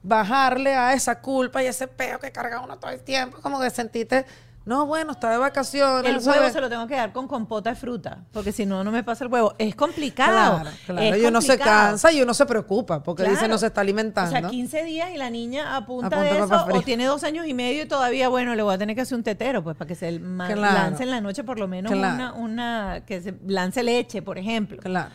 bajarle 0.02 0.74
a 0.74 0.94
esa 0.94 1.20
culpa 1.20 1.62
y 1.62 1.66
ese 1.66 1.86
peo 1.88 2.18
que 2.18 2.32
carga 2.32 2.60
uno 2.60 2.78
todo 2.78 2.90
el 2.90 3.00
tiempo. 3.00 3.38
Como 3.42 3.60
que 3.60 3.70
sentiste, 3.70 4.24
no, 4.66 4.84
bueno, 4.84 5.12
está 5.12 5.30
de 5.30 5.38
vacaciones. 5.38 6.12
El 6.12 6.20
¿sabes? 6.20 6.40
huevo 6.40 6.52
se 6.52 6.60
lo 6.60 6.68
tengo 6.68 6.88
que 6.88 6.96
dar 6.96 7.12
con 7.12 7.28
compota 7.28 7.70
de 7.70 7.76
fruta, 7.76 8.24
porque 8.32 8.50
si 8.50 8.66
no, 8.66 8.82
no 8.82 8.90
me 8.90 9.04
pasa 9.04 9.22
el 9.22 9.32
huevo. 9.32 9.54
Es 9.58 9.76
complicado. 9.76 10.60
Claro, 10.60 10.76
claro. 10.86 11.02
es 11.02 11.22
y 11.22 11.26
uno 11.26 11.40
se 11.40 11.56
cansa 11.56 12.10
y 12.10 12.20
uno 12.20 12.34
se 12.34 12.44
preocupa 12.46 13.00
porque 13.00 13.22
dice 13.22 13.46
no 13.46 13.58
se 13.58 13.66
está 13.66 13.82
alimentando. 13.82 14.36
O 14.36 14.40
sea, 14.40 14.50
15 14.50 14.82
días 14.82 15.10
y 15.14 15.18
la 15.18 15.30
niña 15.30 15.76
apunta, 15.76 16.08
A 16.08 16.10
punta 16.10 16.22
de 16.22 16.38
eso, 16.40 16.66
o 16.72 16.82
tiene 16.82 17.04
dos 17.04 17.22
años 17.22 17.46
y 17.46 17.54
medio 17.54 17.84
y 17.84 17.86
todavía, 17.86 18.28
bueno, 18.28 18.56
le 18.56 18.62
voy 18.64 18.74
a 18.74 18.78
tener 18.78 18.96
que 18.96 19.02
hacer 19.02 19.16
un 19.16 19.22
tetero, 19.22 19.62
pues, 19.62 19.76
para 19.76 19.86
que 19.86 19.94
se 19.94 20.10
lance 20.18 21.04
en 21.04 21.10
la 21.12 21.20
noche 21.20 21.44
por 21.44 21.60
lo 21.60 21.68
menos 21.68 21.92
una, 21.92 22.32
una, 22.32 23.02
que 23.06 23.20
se 23.20 23.34
lance 23.46 23.84
leche, 23.84 24.20
por 24.20 24.36
ejemplo. 24.36 24.78
Claro. 24.78 25.14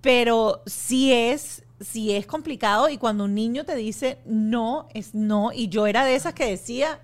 Pero 0.00 0.62
sí 0.64 1.12
es, 1.12 1.64
sí 1.80 2.16
es 2.16 2.26
complicado 2.26 2.88
y 2.88 2.96
cuando 2.96 3.24
un 3.24 3.34
niño 3.34 3.64
te 3.64 3.76
dice 3.76 4.20
no, 4.24 4.88
es 4.94 5.14
no. 5.14 5.52
Y 5.52 5.68
yo 5.68 5.86
era 5.86 6.02
de 6.06 6.14
esas 6.14 6.32
que 6.32 6.46
decía 6.46 6.98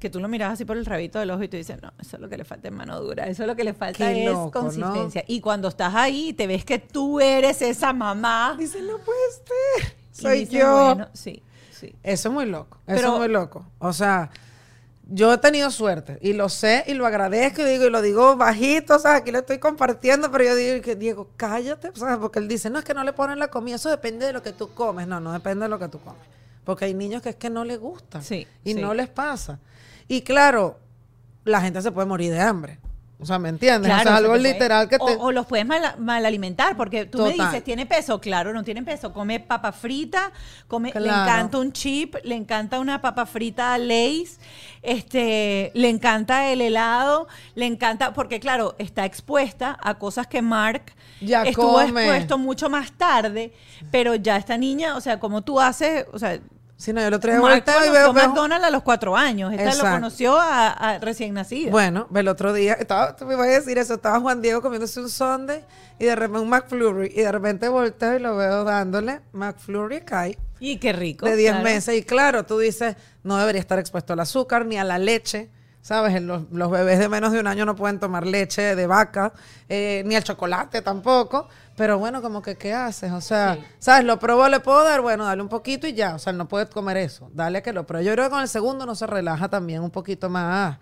que 0.00 0.10
tú 0.10 0.18
lo 0.18 0.28
mirabas 0.28 0.54
así 0.54 0.64
por 0.64 0.76
el 0.76 0.86
rabito 0.86 1.18
del 1.18 1.30
ojo 1.30 1.42
y 1.42 1.48
tú 1.48 1.56
dices, 1.56 1.80
no, 1.80 1.92
eso 2.00 2.16
es 2.16 2.22
lo 2.22 2.28
que 2.28 2.38
le 2.38 2.44
falta 2.44 2.68
en 2.68 2.74
mano 2.74 2.98
dura, 3.00 3.26
eso 3.28 3.42
es 3.42 3.46
lo 3.46 3.54
que 3.54 3.64
le 3.64 3.74
falta 3.74 3.98
Qué 3.98 4.24
es 4.24 4.30
loco, 4.32 4.44
¿no? 4.46 4.50
consistencia. 4.50 5.24
Y 5.28 5.40
cuando 5.40 5.68
estás 5.68 5.94
ahí 5.94 6.30
y 6.30 6.32
te 6.32 6.46
ves 6.46 6.64
que 6.64 6.78
tú 6.78 7.20
eres 7.20 7.60
esa 7.62 7.92
mamá. 7.92 8.56
Dice, 8.58 8.80
no 8.82 8.98
puede 8.98 9.20
ser. 9.30 9.94
Soy 10.10 10.40
dices, 10.40 10.58
yo. 10.60 10.84
Bueno, 10.86 11.08
sí, 11.12 11.42
sí. 11.70 11.94
Eso 12.02 12.28
es 12.30 12.34
muy 12.34 12.46
loco. 12.46 12.78
Eso 12.86 13.12
es 13.12 13.18
muy 13.18 13.28
loco. 13.28 13.66
O 13.78 13.92
sea, 13.92 14.30
yo 15.06 15.34
he 15.34 15.38
tenido 15.38 15.70
suerte 15.70 16.18
y 16.22 16.32
lo 16.32 16.48
sé 16.48 16.84
y 16.86 16.94
lo 16.94 17.04
agradezco 17.06 17.62
y 17.62 17.64
digo 17.64 17.84
y 17.84 17.90
lo 17.90 18.00
digo 18.00 18.36
bajito, 18.36 18.96
o 18.96 18.98
sea, 18.98 19.16
aquí 19.16 19.32
lo 19.32 19.40
estoy 19.40 19.58
compartiendo, 19.58 20.30
pero 20.30 20.44
yo 20.44 20.54
digo 20.54 20.82
que 20.82 20.96
Diego, 20.96 21.28
cállate, 21.36 21.90
¿sabes? 21.94 22.16
Porque 22.18 22.38
él 22.38 22.48
dice, 22.48 22.70
no 22.70 22.78
es 22.78 22.84
que 22.84 22.94
no 22.94 23.04
le 23.04 23.12
ponen 23.12 23.38
la 23.38 23.48
comida, 23.48 23.76
eso 23.76 23.90
depende 23.90 24.24
de 24.24 24.32
lo 24.32 24.42
que 24.42 24.52
tú 24.52 24.72
comes. 24.72 25.06
No, 25.06 25.20
no 25.20 25.32
depende 25.32 25.64
de 25.64 25.68
lo 25.68 25.78
que 25.78 25.88
tú 25.88 25.98
comes. 26.00 26.22
Porque 26.64 26.84
hay 26.84 26.94
niños 26.94 27.20
que 27.22 27.30
es 27.30 27.36
que 27.36 27.50
no 27.50 27.64
les 27.64 27.80
gusta 27.80 28.22
Sí, 28.22 28.46
y 28.64 28.74
sí. 28.74 28.80
no 28.80 28.94
les 28.94 29.08
pasa. 29.08 29.58
Y 30.10 30.22
claro, 30.22 30.80
la 31.44 31.60
gente 31.60 31.80
se 31.82 31.92
puede 31.92 32.06
morir 32.08 32.32
de 32.32 32.40
hambre. 32.40 32.78
O 33.22 33.26
sea, 33.26 33.38
¿me 33.38 33.50
entiendes? 33.50 33.86
Claro, 33.86 34.00
o 34.00 34.04
sea, 34.04 34.16
algo 34.16 34.30
puede- 34.30 34.52
literal 34.54 34.88
que 34.88 34.98
te... 34.98 35.04
o 35.18 35.30
los 35.30 35.44
puedes 35.46 35.66
mal, 35.66 35.94
mal 35.98 36.24
alimentar, 36.24 36.74
porque 36.74 37.04
tú 37.04 37.22
me 37.22 37.32
dices, 37.34 37.62
¿tiene 37.62 37.84
peso? 37.84 38.18
Claro, 38.18 38.52
no 38.54 38.64
tiene 38.64 38.82
peso. 38.82 39.12
Come 39.12 39.38
papa 39.40 39.72
frita, 39.72 40.32
come, 40.66 40.90
le 40.94 41.06
encanta 41.08 41.58
un 41.58 41.70
chip, 41.70 42.16
le 42.24 42.34
encanta 42.34 42.80
una 42.80 43.00
papa 43.02 43.26
frita 43.26 43.76
Lay's, 43.76 44.40
este, 44.82 45.70
le 45.74 45.90
encanta 45.90 46.50
el 46.50 46.62
helado, 46.62 47.28
le 47.54 47.66
encanta, 47.66 48.14
porque 48.14 48.40
claro, 48.40 48.74
está 48.78 49.04
expuesta 49.04 49.78
a 49.82 49.98
cosas 49.98 50.26
que 50.26 50.40
Mark 50.42 50.94
Ya 51.20 51.42
estuvo 51.42 51.74
come. 51.74 51.84
expuesto 51.88 52.38
mucho 52.38 52.70
más 52.70 52.90
tarde, 52.92 53.52
pero 53.90 54.14
ya 54.14 54.38
esta 54.38 54.56
niña, 54.56 54.96
o 54.96 55.00
sea, 55.02 55.20
como 55.20 55.42
tú 55.42 55.60
haces, 55.60 56.06
o 56.12 56.18
sea, 56.18 56.40
Si 56.80 56.94
no, 56.94 57.02
yo 57.02 57.10
lo 57.10 57.18
Mark 57.18 57.40
volteo 57.40 57.84
y 57.86 57.90
veo... 57.90 58.14
McDonald's 58.14 58.66
a 58.66 58.70
los 58.70 58.82
cuatro 58.82 59.14
años, 59.14 59.52
esta 59.52 59.64
Exacto. 59.64 59.86
lo 59.86 59.92
conoció 59.92 60.40
a, 60.40 60.70
a 60.70 60.98
recién 60.98 61.34
nacida. 61.34 61.70
Bueno, 61.70 62.08
el 62.14 62.26
otro 62.26 62.54
día, 62.54 62.72
estaba, 62.72 63.14
tú 63.14 63.26
me 63.26 63.34
ibas 63.34 63.48
a 63.48 63.50
decir 63.50 63.76
eso, 63.76 63.92
estaba 63.92 64.18
Juan 64.18 64.40
Diego 64.40 64.62
comiéndose 64.62 64.98
un 64.98 65.10
sundae 65.10 65.62
y 65.98 66.06
de 66.06 66.16
repente 66.16 66.40
un 66.40 66.48
McFlurry 66.48 67.12
y 67.14 67.20
de 67.20 67.30
repente 67.30 67.68
volteo 67.68 68.16
y 68.16 68.18
lo 68.20 68.34
veo 68.34 68.64
dándole 68.64 69.20
McFlurry 69.32 70.00
cae 70.00 70.38
y 70.58 70.78
qué 70.78 70.94
rico. 70.94 71.26
de 71.26 71.36
10 71.36 71.50
claro. 71.50 71.64
meses 71.64 71.98
y 71.98 72.02
claro, 72.02 72.46
tú 72.46 72.58
dices, 72.58 72.96
no 73.24 73.36
debería 73.36 73.60
estar 73.60 73.78
expuesto 73.78 74.14
al 74.14 74.20
azúcar 74.20 74.64
ni 74.64 74.78
a 74.78 74.84
la 74.84 74.98
leche. 74.98 75.50
¿Sabes? 75.82 76.20
Los, 76.22 76.42
los 76.52 76.70
bebés 76.70 76.98
de 76.98 77.08
menos 77.08 77.32
de 77.32 77.40
un 77.40 77.46
año 77.46 77.64
no 77.64 77.74
pueden 77.74 77.98
tomar 77.98 78.26
leche 78.26 78.76
de 78.76 78.86
vaca, 78.86 79.32
eh, 79.68 80.02
ni 80.06 80.14
el 80.14 80.22
chocolate 80.22 80.82
tampoco. 80.82 81.48
Pero 81.76 81.98
bueno, 81.98 82.20
como 82.20 82.42
que, 82.42 82.56
¿qué 82.56 82.74
haces? 82.74 83.10
O 83.12 83.20
sea, 83.22 83.54
Sí. 83.54 83.64
¿sabes? 83.78 84.04
Lo 84.04 84.18
probó, 84.18 84.46
le 84.48 84.60
puedo 84.60 84.84
dar, 84.84 85.00
bueno, 85.00 85.24
dale 85.24 85.40
un 85.40 85.48
poquito 85.48 85.86
y 85.86 85.94
ya. 85.94 86.14
O 86.14 86.18
sea, 86.18 86.34
no 86.34 86.46
puede 86.46 86.66
comer 86.68 86.98
eso. 86.98 87.30
Dale 87.32 87.62
que 87.62 87.72
lo 87.72 87.86
pruebe. 87.86 88.04
Yo 88.04 88.12
creo 88.12 88.26
que 88.26 88.30
con 88.30 88.42
el 88.42 88.48
segundo 88.48 88.84
no 88.84 88.94
se 88.94 89.06
relaja 89.06 89.48
también 89.48 89.80
un 89.82 89.90
poquito 89.90 90.28
más. 90.28 90.76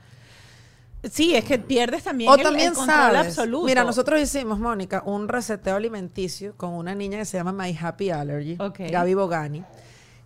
Sí, 1.13 1.37
es 1.37 1.45
que 1.45 1.61
pierdes 1.61 2.03
también 2.03 2.29
O 2.29 2.35
el, 2.35 2.43
también 2.43 2.71
el 2.71 2.75
control 2.75 2.97
sabes. 2.97 3.27
absoluto. 3.29 3.67
Mira, 3.67 3.85
nosotros 3.85 4.21
hicimos, 4.21 4.59
Mónica, 4.59 5.05
un 5.07 5.29
reseteo 5.29 5.77
alimenticio 5.77 6.57
con 6.57 6.71
una 6.73 6.93
niña 6.97 7.19
que 7.19 7.25
se 7.25 7.37
llama 7.37 7.53
My 7.53 7.79
Happy 7.81 8.11
Allergy, 8.11 8.57
Ok. 8.59 8.81
Gaby 8.91 9.15
Bogani, 9.15 9.63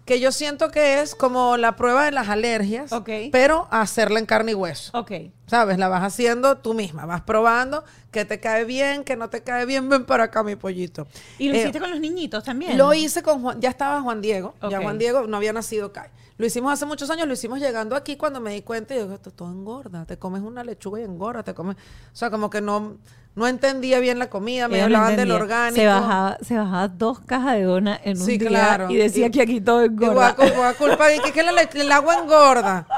que 0.04 0.18
yo 0.18 0.32
siento 0.32 0.70
que 0.70 1.00
es 1.00 1.14
como 1.14 1.56
la 1.56 1.76
prueba 1.76 2.04
de 2.04 2.10
las 2.10 2.28
alergias, 2.28 2.90
pero 3.30 3.68
hacerla 3.70 4.18
en 4.18 4.26
carne 4.26 4.52
y 4.52 4.54
hueso. 4.54 4.96
Ok. 4.98 5.12
¿Sabes? 5.46 5.78
La 5.78 5.88
vas 5.88 6.02
haciendo 6.02 6.58
tú 6.58 6.74
misma, 6.74 7.06
vas 7.06 7.20
probando 7.20 7.84
que 8.10 8.24
te 8.24 8.40
cae 8.40 8.64
bien, 8.64 9.04
que 9.04 9.16
no 9.16 9.30
te 9.30 9.42
cae 9.42 9.64
bien, 9.66 9.88
ven 9.88 10.04
para 10.04 10.24
acá 10.24 10.42
mi 10.42 10.56
pollito. 10.56 11.06
¿Y 11.38 11.48
lo 11.48 11.54
Eh, 11.54 11.60
hiciste 11.60 11.78
con 11.78 11.90
los 11.90 12.00
niñitos 12.00 12.42
también? 12.42 12.76
lo 12.78 12.92
hice 12.94 13.22
con 13.22 13.42
Juan, 13.42 13.60
ya 13.60 13.68
estaba 13.70 14.00
Juan 14.02 14.20
Diego, 14.20 14.54
ya. 14.68 14.80
Juan 14.80 14.98
Diego 14.98 15.26
no 15.26 15.36
había 15.36 15.52
nacido 15.52 15.92
Kai. 15.92 16.08
Lo 16.42 16.46
hicimos 16.46 16.72
hace 16.72 16.86
muchos 16.86 17.08
años, 17.08 17.28
lo 17.28 17.34
hicimos 17.34 17.60
llegando 17.60 17.94
aquí 17.94 18.16
cuando 18.16 18.40
me 18.40 18.52
di 18.52 18.62
cuenta 18.62 18.96
y 18.96 18.98
digo, 18.98 19.14
esto 19.14 19.30
todo 19.30 19.48
engorda, 19.52 20.04
te 20.06 20.18
comes 20.18 20.42
una 20.42 20.64
lechuga 20.64 20.98
y 20.98 21.04
engorda, 21.04 21.44
te 21.44 21.54
comes, 21.54 21.76
o 21.76 22.16
sea, 22.16 22.30
como 22.30 22.50
que 22.50 22.60
no, 22.60 22.96
no 23.36 23.46
entendía 23.46 24.00
bien 24.00 24.18
la 24.18 24.28
comida, 24.28 24.66
me 24.66 24.74
Ella 24.78 24.86
hablaban 24.86 25.14
del 25.14 25.30
orgánico. 25.30 25.76
Se 25.80 25.86
bajaba, 25.86 26.38
se 26.42 26.58
bajaba 26.58 26.88
dos 26.88 27.20
cajas 27.20 27.54
de 27.54 27.62
dona 27.62 28.00
en 28.02 28.18
un 28.18 28.26
Sí, 28.26 28.38
día 28.38 28.48
claro. 28.48 28.90
y 28.90 28.96
decía 28.96 29.28
Y- 29.28 29.30
que 29.30 29.40
aquí 29.40 29.60
todo 29.60 29.82
Y 29.84 29.86
engorda. 29.86 30.34
cul- 30.34 30.52
voy 30.56 30.64
a 30.64 30.74
culpar 30.74 31.14
y 31.14 31.20
que, 31.20 31.30
que 31.30 31.44
la 31.44 31.52
le- 31.52 31.68
el 31.74 31.92
agua 31.92 32.16
engorda. 32.18 32.88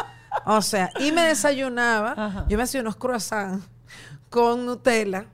O 0.47 0.63
sea, 0.63 0.89
y 0.99 1.13
me 1.13 1.21
desayunaba, 1.27 2.15
Ajá. 2.17 2.47
yo 2.49 2.57
me 2.57 2.63
hacía 2.63 2.81
unos 2.81 2.97
croissants 2.97 3.63
con 4.31 4.65
Nutella 4.65 5.27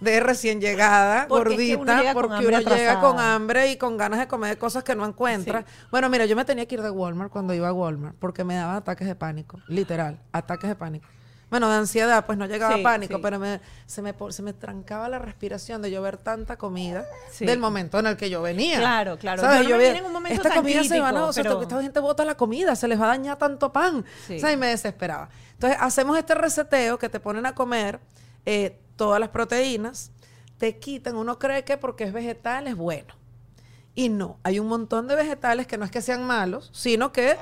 de 0.00 0.20
recién 0.20 0.60
llegada, 0.60 1.26
Porque 1.28 1.54
es 1.54 1.60
que 1.60 1.76
uno 1.76 1.84
gordita, 1.84 2.00
llega 2.00 2.12
porque 2.14 2.46
uno 2.46 2.60
llega 2.76 3.00
con 3.00 3.18
hambre 3.18 3.70
y 3.70 3.76
con 3.76 3.96
ganas 3.96 4.18
de 4.18 4.28
comer 4.28 4.58
cosas 4.58 4.84
que 4.84 4.94
no 4.94 5.06
encuentra. 5.06 5.64
Bueno, 5.90 6.08
mira, 6.10 6.26
yo 6.26 6.36
me 6.36 6.44
tenía 6.44 6.66
que 6.66 6.74
ir 6.74 6.82
de 6.82 6.90
Walmart 6.90 7.30
cuando 7.30 7.54
iba 7.54 7.68
a 7.68 7.72
Walmart 7.72 8.16
porque 8.18 8.44
me 8.44 8.54
daban 8.56 8.76
ataques 8.76 9.06
de 9.06 9.14
pánico, 9.14 9.58
literal, 9.68 10.18
ataques 10.32 10.68
de 10.68 10.74
pánico. 10.76 11.06
Bueno, 11.50 11.68
de 11.68 11.76
ansiedad, 11.76 12.26
pues 12.26 12.36
no 12.36 12.46
llegaba 12.46 12.74
Sí, 12.76 12.82
pánico, 12.82 13.14
sí. 13.16 13.20
pero 13.22 13.38
me, 13.38 13.60
se, 13.86 14.02
me, 14.02 14.12
se 14.30 14.42
me 14.42 14.52
trancaba 14.54 15.08
la 15.08 15.20
respiración 15.20 15.82
de 15.82 15.90
yo 15.90 16.02
ver 16.02 16.16
tanta 16.16 16.56
comida 16.56 17.04
del 17.38 17.60
momento 17.60 17.98
en 18.00 18.06
el 18.08 18.16
que 18.16 18.28
yo 18.28 18.42
venía. 18.42 18.78
Claro, 18.80 19.16
claro. 19.18 19.40
¿Sabes? 19.42 19.62
No 19.62 19.68
Yo 19.68 19.78
vi- 19.78 19.84
en 19.84 20.04
un 20.04 20.12
momento 20.12 20.34
esta 20.42 20.48
tan 20.48 20.58
comida 20.62 20.82
se 20.82 20.98
va, 21.00 21.12
no, 21.12 21.28
o 21.28 21.32
sea, 21.32 21.44
pero- 21.44 21.62
esta 21.62 21.80
gente 21.80 22.00
bota 22.00 22.24
la 22.24 22.34
comida, 22.34 22.74
se 22.74 22.88
les 22.88 23.00
va 23.00 23.04
a 23.04 23.08
dañar 23.08 23.38
tanto 23.38 23.72
pan. 23.72 24.04
¿Sabes? 24.26 24.54
Y 24.54 24.56
me 24.56 24.66
desesperaba. 24.68 25.28
Entonces, 25.52 25.78
hacemos 25.80 26.18
este 26.18 26.34
reseteo 26.34 26.98
que 26.98 27.08
te 27.08 27.20
ponen 27.20 27.46
a 27.46 27.54
comer 27.54 28.00
eh, 28.46 28.80
todas 28.96 29.20
las 29.20 29.30
proteínas, 29.30 30.10
te 30.58 30.78
quitan, 30.78 31.16
uno 31.16 31.38
cree 31.38 31.64
que 31.64 31.76
porque 31.76 32.04
es 32.04 32.12
vegetal 32.12 32.66
es 32.66 32.76
bueno. 32.76 33.14
Y 33.96 34.08
no, 34.08 34.38
hay 34.42 34.58
un 34.58 34.66
montón 34.66 35.06
de 35.06 35.14
vegetales 35.14 35.66
que 35.68 35.78
no 35.78 35.84
es 35.84 35.90
que 35.90 36.02
sean 36.02 36.24
malos, 36.24 36.70
sino 36.72 37.12
que 37.12 37.36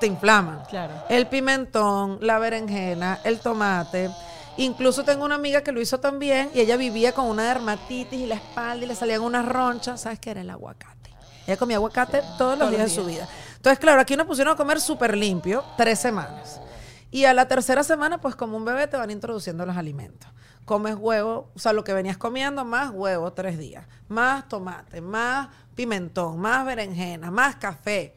te 0.00 0.06
inflaman. 0.06 0.62
Claro. 0.70 0.94
El 1.10 1.26
pimentón, 1.26 2.18
la 2.22 2.38
berenjena, 2.38 3.20
el 3.24 3.40
tomate. 3.40 4.10
Incluso 4.56 5.04
tengo 5.04 5.24
una 5.26 5.34
amiga 5.34 5.62
que 5.62 5.72
lo 5.72 5.80
hizo 5.80 6.00
también 6.00 6.50
y 6.54 6.60
ella 6.60 6.76
vivía 6.76 7.12
con 7.12 7.26
una 7.26 7.44
dermatitis 7.44 8.18
y 8.18 8.26
la 8.26 8.36
espalda 8.36 8.84
y 8.84 8.88
le 8.88 8.94
salían 8.94 9.20
unas 9.20 9.46
ronchas. 9.46 10.00
¿Sabes 10.00 10.18
qué 10.18 10.30
era 10.30 10.40
el 10.40 10.48
aguacate? 10.50 11.10
Ella 11.46 11.56
comía 11.58 11.76
aguacate 11.76 12.22
todos 12.38 12.58
los 12.58 12.68
Todos 12.68 12.70
días 12.70 12.82
los 12.82 12.90
de 12.90 13.02
su 13.02 13.06
días. 13.06 13.28
vida. 13.28 13.28
Entonces, 13.56 13.78
claro, 13.78 14.00
aquí 14.00 14.16
nos 14.16 14.26
pusieron 14.26 14.54
a 14.54 14.56
comer 14.56 14.80
súper 14.80 15.16
limpio 15.16 15.62
tres 15.76 15.98
semanas. 15.98 16.60
Y 17.10 17.24
a 17.24 17.34
la 17.34 17.46
tercera 17.46 17.84
semana, 17.84 18.20
pues 18.20 18.36
como 18.36 18.56
un 18.56 18.64
bebé 18.64 18.86
te 18.86 18.96
van 18.96 19.10
introduciendo 19.10 19.66
los 19.66 19.76
alimentos. 19.76 20.30
Comes 20.64 20.94
huevo, 20.96 21.50
o 21.54 21.58
sea, 21.58 21.72
lo 21.72 21.82
que 21.82 21.92
venías 21.92 22.16
comiendo, 22.16 22.64
más 22.64 22.90
huevo 22.90 23.32
tres 23.32 23.58
días, 23.58 23.86
más 24.08 24.48
tomate, 24.48 25.00
más 25.00 25.48
pimentón, 25.74 26.38
más 26.38 26.64
berenjena, 26.64 27.30
más 27.30 27.56
café. 27.56 28.14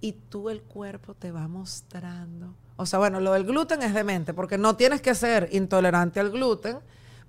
Y 0.00 0.12
tú 0.12 0.50
el 0.50 0.62
cuerpo 0.62 1.14
te 1.14 1.30
va 1.30 1.46
mostrando. 1.48 2.54
O 2.76 2.86
sea, 2.86 2.98
bueno, 2.98 3.20
lo 3.20 3.32
del 3.32 3.44
gluten 3.44 3.82
es 3.82 3.94
demente, 3.94 4.34
porque 4.34 4.58
no 4.58 4.74
tienes 4.76 5.00
que 5.00 5.14
ser 5.14 5.48
intolerante 5.52 6.18
al 6.18 6.30
gluten, 6.30 6.78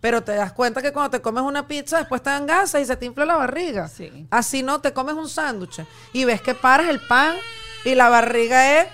pero 0.01 0.23
te 0.23 0.33
das 0.33 0.51
cuenta 0.53 0.81
que 0.81 0.91
cuando 0.91 1.11
te 1.11 1.21
comes 1.21 1.43
una 1.43 1.67
pizza, 1.67 1.99
después 1.99 2.21
te 2.23 2.29
dan 2.31 2.45
gases 2.47 2.81
y 2.81 2.85
se 2.85 2.95
te 2.97 3.05
infla 3.05 3.25
la 3.25 3.35
barriga. 3.37 3.87
Sí. 3.87 4.27
Así 4.31 4.63
no, 4.63 4.81
te 4.81 4.93
comes 4.93 5.15
un 5.15 5.29
sándwich 5.29 5.85
y 6.13 6.25
ves 6.25 6.41
que 6.41 6.55
paras 6.55 6.89
el 6.89 6.99
pan 6.99 7.35
y 7.85 7.95
la 7.95 8.09
barriga 8.09 8.81
es 8.81 8.87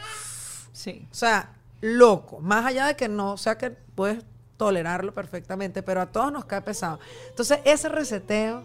Sí. 0.74 1.07
o 1.12 1.16
sea, 1.16 1.53
loco. 1.82 2.39
Más 2.39 2.66
allá 2.66 2.88
de 2.88 2.95
que 2.95 3.07
no, 3.07 3.34
o 3.34 3.38
sea, 3.38 3.57
que 3.57 3.72
puedes 3.72 4.24
tolerarlo 4.62 5.12
perfectamente, 5.12 5.82
pero 5.82 6.01
a 6.01 6.05
todos 6.05 6.32
nos 6.32 6.45
cae 6.45 6.62
pesado. 6.62 6.99
Entonces, 7.30 7.62
ese 7.66 7.89
reseteo 7.89 8.64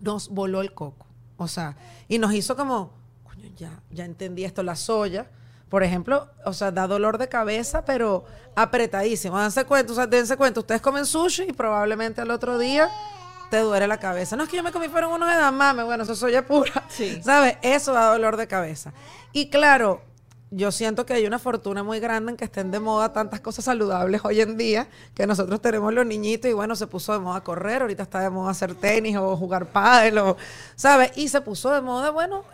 nos 0.00 0.30
voló 0.30 0.62
el 0.62 0.72
coco. 0.72 1.04
O 1.36 1.46
sea, 1.46 1.76
y 2.08 2.16
nos 2.16 2.32
hizo 2.32 2.56
como, 2.56 2.90
coño, 3.22 3.50
ya, 3.54 3.82
ya 3.90 4.06
entendí 4.06 4.46
esto. 4.46 4.62
La 4.62 4.76
soya, 4.76 5.26
por 5.68 5.82
ejemplo, 5.82 6.30
o 6.46 6.54
sea, 6.54 6.70
da 6.70 6.86
dolor 6.86 7.18
de 7.18 7.28
cabeza, 7.28 7.84
pero 7.84 8.24
apretadísimo. 8.56 9.38
Dense 9.38 9.66
cuenta, 9.66 9.92
o 9.92 9.94
sea, 9.94 10.06
dense 10.06 10.38
cuenta, 10.38 10.60
ustedes 10.60 10.80
comen 10.80 11.04
sushi 11.04 11.42
y 11.50 11.52
probablemente 11.52 12.22
al 12.22 12.30
otro 12.30 12.56
día 12.56 12.88
te 13.50 13.58
duele 13.58 13.86
la 13.86 13.98
cabeza. 13.98 14.36
No 14.36 14.44
es 14.44 14.48
que 14.48 14.56
yo 14.56 14.62
me 14.62 14.72
comí 14.72 14.88
fueron 14.88 15.12
unos 15.12 15.30
edamame, 15.30 15.82
bueno, 15.82 16.04
eso 16.04 16.14
es 16.14 16.18
soya 16.18 16.46
pura. 16.46 16.82
Sí. 16.88 17.20
¿Sabes? 17.22 17.58
Eso 17.60 17.92
da 17.92 18.10
dolor 18.10 18.38
de 18.38 18.46
cabeza. 18.46 18.94
Y 19.34 19.50
claro, 19.50 20.00
yo 20.56 20.70
siento 20.72 21.04
que 21.06 21.14
hay 21.14 21.26
una 21.26 21.38
fortuna 21.38 21.82
muy 21.82 22.00
grande 22.00 22.30
en 22.32 22.36
que 22.36 22.44
estén 22.44 22.70
de 22.70 22.78
moda 22.80 23.12
tantas 23.12 23.40
cosas 23.40 23.64
saludables 23.64 24.20
hoy 24.24 24.40
en 24.40 24.56
día, 24.56 24.88
que 25.14 25.26
nosotros 25.26 25.60
tenemos 25.60 25.92
los 25.92 26.06
niñitos 26.06 26.50
y 26.50 26.54
bueno, 26.54 26.76
se 26.76 26.86
puso 26.86 27.12
de 27.12 27.18
moda 27.18 27.42
correr, 27.42 27.82
ahorita 27.82 28.02
está 28.04 28.20
de 28.20 28.30
moda 28.30 28.50
hacer 28.50 28.74
tenis 28.74 29.16
o 29.16 29.36
jugar 29.36 29.66
pádel 29.66 30.18
o, 30.18 30.36
¿sabes? 30.76 31.12
Y 31.16 31.28
se 31.28 31.40
puso 31.40 31.70
de 31.72 31.80
moda, 31.80 32.10
bueno, 32.10 32.44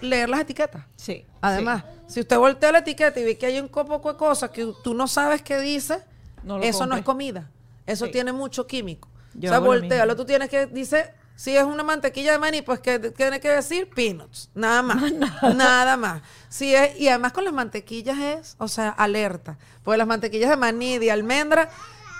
leer 0.00 0.28
las 0.28 0.40
etiquetas. 0.40 0.84
Sí. 0.96 1.24
Además, 1.40 1.84
si 2.06 2.20
usted 2.20 2.36
voltea 2.38 2.72
la 2.72 2.78
etiqueta 2.78 3.18
y 3.20 3.24
ve 3.24 3.38
que 3.38 3.46
hay 3.46 3.58
un 3.60 3.68
poco 3.68 4.12
de 4.12 4.18
cosas 4.18 4.50
que 4.50 4.72
tú 4.84 4.94
no 4.94 5.08
sabes 5.08 5.42
qué 5.42 5.58
dice, 5.58 6.02
No 6.42 6.60
eso 6.60 6.86
no 6.86 6.96
es 6.96 7.04
comida. 7.04 7.50
Eso 7.86 8.06
Sí. 8.06 8.12
tiene 8.12 8.32
mucho 8.32 8.66
químico. 8.66 9.08
Yo 9.34 9.50
o 9.50 9.52
sea, 9.52 9.58
voltealo, 9.60 10.16
tú 10.16 10.24
tienes 10.24 10.48
que, 10.48 10.66
dice, 10.66 11.12
si 11.36 11.56
es 11.56 11.62
una 11.64 11.82
mantequilla 11.84 12.32
de 12.32 12.38
maní, 12.38 12.62
pues 12.62 12.80
que 12.80 12.98
tiene 12.98 13.38
que 13.40 13.50
decir 13.50 13.88
peanuts, 13.90 14.50
nada 14.54 14.82
más, 14.82 15.12
nada 15.54 15.96
más. 15.96 16.22
Si 16.48 16.74
es, 16.74 16.98
y 16.98 17.08
además 17.08 17.32
con 17.32 17.44
las 17.44 17.52
mantequillas 17.52 18.18
es, 18.18 18.56
o 18.58 18.66
sea, 18.68 18.88
alerta, 18.88 19.58
porque 19.84 19.98
las 19.98 20.06
mantequillas 20.06 20.50
de 20.50 20.56
maní, 20.56 20.98
de 20.98 21.12
almendra, 21.12 21.68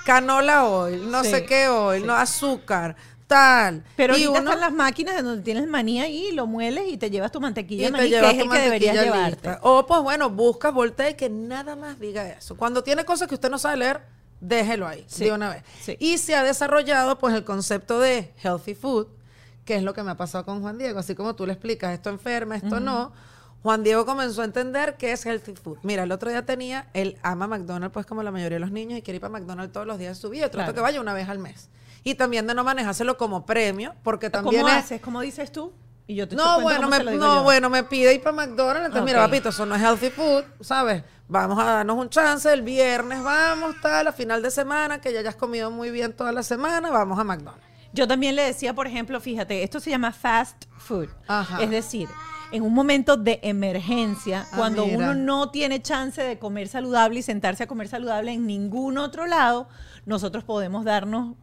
canola 0.05 0.67
oil, 0.67 1.11
no 1.11 1.25
Sí, 1.25 1.31
sé 1.31 1.45
qué 1.47 1.69
oil, 1.69 2.03
sí. 2.03 2.07
no 2.07 2.15
azúcar, 2.15 2.95
tal. 3.27 3.83
Pero 3.97 4.17
y 4.17 4.27
uno- 4.27 4.39
están 4.39 4.61
las 4.61 4.73
máquinas 4.73 5.23
donde 5.23 5.43
tienes 5.43 5.67
maní 5.67 6.01
ahí, 6.01 6.31
lo 6.33 6.47
mueles 6.47 6.85
y 6.89 6.97
te 6.97 7.11
llevas 7.11 7.33
tu 7.33 7.41
mantequilla 7.41 7.89
y 7.89 7.91
de 7.91 7.91
te 7.93 7.97
maní, 7.97 8.11
que 8.11 8.31
es 8.31 8.39
el 8.45 8.51
que 8.51 8.59
deberías 8.59 8.95
llevarte. 8.97 9.49
lista. 9.49 9.59
O 9.63 9.87
pues 9.87 10.01
bueno, 10.03 10.31
buscas, 10.31 10.73
voltea 10.73 11.11
y 11.11 11.15
que 11.15 11.29
nada 11.29 11.75
más 11.75 11.99
diga 11.99 12.29
eso. 12.29 12.57
Cuando 12.57 12.85
tiene 12.85 13.05
cosas 13.05 13.27
que 13.29 13.35
usted 13.35 13.51
no 13.51 13.59
sabe 13.59 13.79
leer, 13.79 14.01
déjelo 14.41 14.87
ahí 14.87 15.05
Sí, 15.09 15.25
de 15.25 15.33
una 15.33 15.51
vez. 15.51 15.63
sí. 15.81 15.97
Y 15.99 16.19
se 16.19 16.35
ha 16.35 16.43
desarrollado 16.43 17.19
pues 17.19 17.35
el 17.35 17.45
concepto 17.45 17.99
de 18.01 18.33
healthy 18.43 18.75
food, 18.75 19.09
que 19.65 19.77
es 19.77 19.83
lo 19.83 19.95
que 19.95 20.03
me 20.03 20.11
ha 20.13 20.17
pasado 20.17 20.45
con 20.45 20.61
Juan 20.61 20.79
Diego. 20.79 20.99
Así 20.99 21.15
como 21.15 21.35
tú 21.35 21.47
le 21.47 21.53
explicas, 21.53 21.93
esto 21.93 22.11
enferma, 22.11 22.57
esto 22.57 22.79
no. 22.81 23.13
Juan 23.63 23.83
Diego 23.83 24.07
comenzó 24.07 24.43
a 24.43 24.45
entender 24.45 24.97
qué 24.97 25.11
es 25.13 25.27
healthy 25.27 25.55
food. 25.57 25.79
Mira, 25.83 26.05
el 26.05 26.13
otro 26.13 26.31
día 26.31 26.47
tenía, 26.47 26.89
él 26.95 27.19
ama 27.23 27.49
McDonald's, 27.49 27.93
pues 27.93 28.07
como 28.07 28.23
la 28.23 28.31
mayoría 28.31 28.57
de 28.57 28.61
los 28.61 28.71
niños, 28.71 28.99
y 28.99 29.03
quiere 29.03 29.17
ir 29.17 29.21
para 29.21 29.33
McDonald's 29.33 29.73
todos 29.73 29.87
los 29.89 29.99
días 29.99 30.17
de 30.17 30.21
su 30.21 30.31
vida. 30.31 30.43
Yo 30.47 30.51
trato 30.51 30.67
Claro. 30.67 30.75
que 30.75 30.81
vaya 30.83 31.01
una 31.01 31.15
vez 31.15 31.29
al 31.29 31.41
mes. 31.41 31.69
Y 32.05 32.15
también 32.15 32.47
de 32.47 32.55
no 32.55 32.63
manejárselo 32.63 33.17
como 33.17 33.45
premio, 33.45 33.95
porque 34.05 34.31
también 34.31 34.63
¿Cómo 34.63 34.73
es, 34.73 34.85
haces? 34.85 35.01
¿Cómo 35.01 35.21
dices 35.23 35.51
tú? 35.51 35.73
Y 36.07 36.15
yo 36.15 36.29
te 36.29 36.37
No, 36.37 36.61
bueno, 36.61 36.89
me, 36.89 36.99
no 37.03 37.37
yo. 37.39 37.43
bueno, 37.43 37.69
me 37.69 37.83
pide 37.83 38.15
ir 38.15 38.23
para 38.23 38.37
McDonald's. 38.37 38.87
Entonces, 38.87 39.05
mira, 39.05 39.25
papito, 39.25 39.49
eso 39.49 39.67
no 39.67 39.75
es 39.75 39.83
healthy 39.83 40.11
food, 40.11 40.45
¿sabes? 40.61 41.03
Vamos 41.29 41.59
a 41.59 41.65
darnos 41.65 41.97
un 41.99 42.09
chance. 42.09 42.53
El 42.53 42.63
viernes 42.63 43.23
vamos, 43.25 43.75
tal, 43.83 44.07
a 44.07 44.13
final 44.13 44.41
de 44.43 44.51
semana, 44.53 45.01
que 45.01 45.13
ya 45.13 45.19
hayas 45.21 45.35
comido 45.35 45.71
muy 45.73 45.91
bien 45.91 46.13
toda 46.13 46.31
la 46.33 46.43
semana, 46.45 46.91
vamos 46.91 47.19
a 47.19 47.25
McDonald's. 47.25 47.65
Yo 47.93 48.07
también 48.07 48.37
le 48.37 48.43
decía, 48.43 48.75
por 48.75 48.87
ejemplo, 48.87 49.21
fíjate, 49.21 49.63
esto 49.65 49.81
se 49.81 49.91
llama 49.91 50.13
fast 50.13 50.67
food. 50.79 51.09
Ajá. 51.27 51.61
Es 51.63 51.71
decir, 51.71 52.09
en 52.53 52.63
un 52.63 52.73
momento 52.73 53.17
de 53.17 53.41
emergencia, 53.43 54.47
Ah, 54.53 54.57
cuando 54.57 54.85
mira. 54.87 54.99
uno 54.99 55.15
no 55.15 55.51
tiene 55.51 55.83
chance 55.83 56.23
de 56.23 56.39
comer 56.39 56.69
saludable 56.69 57.19
y 57.19 57.23
sentarse 57.23 57.65
a 57.65 57.67
comer 57.67 57.89
saludable 57.89 58.33
en 58.33 58.47
ningún 58.47 58.99
otro 58.99 59.27
lado, 59.27 59.69
nosotros 60.05 60.45
podemos 60.45 60.85
darnos 60.85 61.35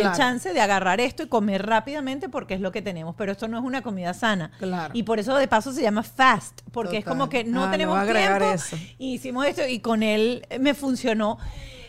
el 0.00 0.02
Claro. 0.02 0.16
chance 0.16 0.52
de 0.52 0.60
agarrar 0.60 1.00
esto 1.00 1.22
y 1.22 1.28
comer 1.28 1.66
rápidamente 1.66 2.28
porque 2.28 2.54
es 2.54 2.60
lo 2.60 2.72
que 2.72 2.82
tenemos, 2.82 3.14
pero 3.16 3.32
esto 3.32 3.48
no 3.48 3.58
es 3.58 3.64
una 3.64 3.82
comida 3.82 4.14
sana. 4.14 4.50
Claro. 4.58 4.92
Y 4.94 5.02
por 5.02 5.18
eso 5.18 5.36
de 5.36 5.48
paso 5.48 5.72
se 5.72 5.82
llama 5.82 6.02
fast, 6.02 6.60
porque 6.72 6.98
es 6.98 7.04
Total. 7.04 7.18
como 7.18 7.28
que 7.28 7.44
no 7.44 7.64
Ah, 7.64 7.70
tenemos 7.70 7.98
a 7.98 8.04
tiempo 8.06 8.44
eso. 8.52 8.76
y 8.98 9.14
hicimos 9.14 9.46
esto 9.46 9.66
y 9.66 9.80
con 9.80 10.02
él 10.02 10.46
me 10.60 10.74
funcionó. 10.74 11.38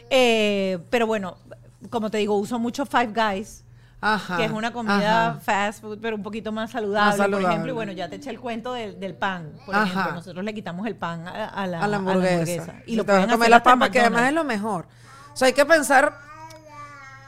Eh, 0.10 0.80
pero 0.90 1.08
bueno, 1.08 1.38
como 1.90 2.10
te 2.12 2.18
digo, 2.18 2.38
uso 2.38 2.60
mucho 2.60 2.86
Five 2.86 3.14
Guys 3.14 3.64
Ajá. 4.02 4.36
que 4.38 4.46
es 4.46 4.52
una 4.52 4.74
comida 4.74 5.30
ajá. 5.30 5.40
fast 5.40 5.82
food, 5.82 6.00
pero 6.02 6.16
un 6.18 6.24
poquito 6.24 6.52
más 6.52 6.72
saludable, 6.72 7.06
Más 7.08 7.16
por 7.16 7.24
saludable. 7.26 7.48
ejemplo. 7.48 7.72
Y 7.72 7.74
bueno, 7.76 7.92
ya 7.94 8.10
te 8.10 8.18
eché 8.18 8.30
el 8.30 8.40
cuento 8.40 8.74
del, 8.74 9.00
del 9.00 9.16
pan, 9.16 9.54
por 9.66 9.74
Ajá. 9.76 9.86
ejemplo. 9.86 10.12
Nosotros 10.16 10.44
le 10.44 10.54
quitamos 10.54 10.86
el 10.88 10.96
pan 10.98 11.26
a, 11.28 11.46
a 11.48 11.68
la, 11.68 11.82
a 11.82 11.88
la 11.88 11.98
hamburguesa. 11.98 12.76
Y 12.86 12.92
Si 12.92 12.96
lo 12.98 13.06
pueden 13.06 13.30
a 13.30 13.34
comer 13.34 13.50
la 13.50 13.64
papa, 13.64 13.90
que 13.90 14.02
además 14.02 14.24
es 14.28 14.34
lo 14.34 14.44
mejor. 14.44 14.88
O 15.34 15.36
sea, 15.38 15.48
hay 15.48 15.54
que 15.54 15.66
pensar. 15.66 16.14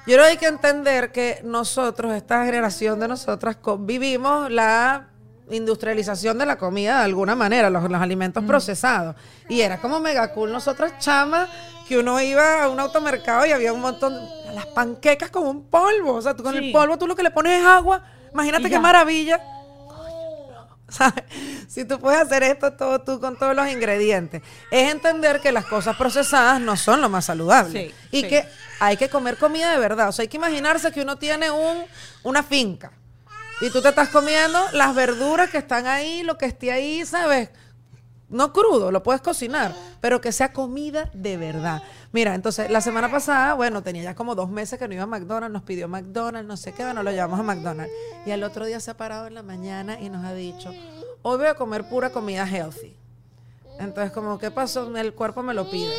Yo 0.08 0.14
creo 0.14 0.24
que 0.26 0.32
hay 0.32 0.38
que 0.38 0.47
entender 0.47 1.12
que 1.12 1.41
nosotros, 1.43 2.14
esta 2.14 2.45
generación 2.45 2.99
de 2.99 3.08
nosotras, 3.08 3.58
vivimos 3.80 4.51
la 4.51 5.08
industrialización 5.49 6.38
de 6.38 6.45
la 6.45 6.58
comida 6.58 6.99
de 6.99 7.06
alguna 7.06 7.36
manera, 7.36 7.70
los, 7.70 7.89
los 7.89 8.01
alimentos 8.01 8.43
Mm. 8.43 8.47
procesados. 8.47 9.16
Y 9.49 9.62
era 9.62 9.80
como 9.80 9.99
mega 9.99 10.32
cool 10.34 10.51
nosotras 10.51 10.93
chamas 10.99 11.49
que 11.88 11.97
uno 11.99 12.20
iba 12.22 12.64
a 12.64 12.70
un 12.70 12.80
automercado 12.80 13.45
y 13.45 13.51
había 13.51 13.72
un 13.74 13.82
montón, 13.82 14.14
las 14.53 14.66
panquecas 14.68 15.30
con 15.30 15.45
un 15.47 15.64
polvo. 15.66 16.14
O 16.14 16.22
sea, 16.22 16.36
tú 16.36 16.43
con 16.43 16.53
Sí. 16.53 16.68
el 16.68 16.72
polvo 16.72 16.97
tú 16.97 17.06
lo 17.08 17.16
que 17.16 17.24
le 17.24 17.32
pones 17.32 17.60
es 17.62 17.66
agua. 17.66 18.01
Imagínate 18.34 18.70
qué 18.70 18.80
maravilla. 18.80 19.39
¿Sabes? 20.96 21.24
Si 21.68 21.84
tú 21.86 22.00
puedes 22.00 22.22
hacer 22.22 22.43
esto 22.43 22.72
todo 22.74 23.00
tú 23.02 23.20
con 23.20 23.38
todos 23.38 23.56
los 23.56 23.68
ingredientes, 23.70 24.41
es 24.72 24.91
entender 24.91 25.41
que 25.41 25.52
las 25.52 25.66
cosas 25.66 25.96
procesadas 25.98 26.62
no 26.62 26.78
son 26.78 27.02
lo 27.02 27.10
más 27.10 27.26
saludable 27.26 27.88
Sí, 27.89 28.18
y 28.18 28.22
sí. 28.22 28.28
que 28.30 28.46
hay 28.80 28.96
que 28.98 29.10
comer 29.10 29.38
comida 29.38 29.72
de 29.72 29.78
verdad. 29.80 30.10
O 30.10 30.12
sea, 30.12 30.24
hay 30.24 30.28
que 30.30 30.38
imaginarse 30.38 30.91
que 30.91 31.02
uno 31.02 31.18
tiene 31.18 31.52
un, 31.52 31.84
una 32.24 32.43
finca 32.43 32.91
y 33.62 33.70
tú 33.70 33.82
te 33.82 33.89
estás 33.89 34.10
comiendo 34.10 34.60
las 34.74 34.93
verduras 34.93 35.50
que 35.50 35.58
están 35.58 35.88
ahí, 35.88 36.24
lo 36.24 36.38
que 36.38 36.46
esté 36.46 36.72
ahí, 36.72 37.06
¿sabes? 37.06 37.50
No 38.28 38.54
crudo, 38.54 38.92
lo 38.92 39.04
puedes 39.04 39.22
cocinar, 39.22 39.76
pero 40.02 40.20
que 40.20 40.32
sea 40.32 40.52
comida 40.52 41.12
de 41.14 41.38
verdad. 41.38 41.84
Mira, 42.12 42.34
entonces 42.34 42.72
la 42.72 42.82
semana 42.82 43.12
pasada, 43.12 43.54
bueno, 43.54 43.84
tenía 43.84 44.02
ya 44.02 44.16
como 44.16 44.34
dos 44.34 44.50
meses 44.50 44.80
que 44.80 44.88
no 44.88 44.96
iba 44.96 45.04
a 45.04 45.08
McDonald's, 45.08 45.54
nos 45.54 45.62
pidió 45.62 45.88
McDonald's, 45.88 46.48
no 46.48 46.58
sé 46.58 46.74
qué, 46.74 46.84
bueno, 46.84 47.04
lo 47.04 47.12
llevamos 47.12 47.40
a 47.40 47.44
McDonald's. 47.44 47.94
Y 48.26 48.32
al 48.32 48.44
otro 48.44 48.66
día 48.66 48.80
se 48.80 48.90
ha 48.90 48.98
parado 48.98 49.28
en 49.28 49.36
la 49.36 49.44
mañana 49.44 50.00
y 50.00 50.10
nos 50.10 50.26
ha 50.26 50.34
dicho, 50.34 50.74
hoy 51.22 51.38
voy 51.38 51.48
a 51.48 51.54
comer 51.54 51.88
pura 51.88 52.10
comida 52.10 52.48
healthy. 52.48 52.96
Entonces, 53.80 54.12
como, 54.12 54.40
¿qué 54.40 54.50
pasó? 54.52 54.96
El 54.96 55.14
cuerpo 55.14 55.44
me 55.44 55.54
lo 55.54 55.70
pide. 55.70 55.94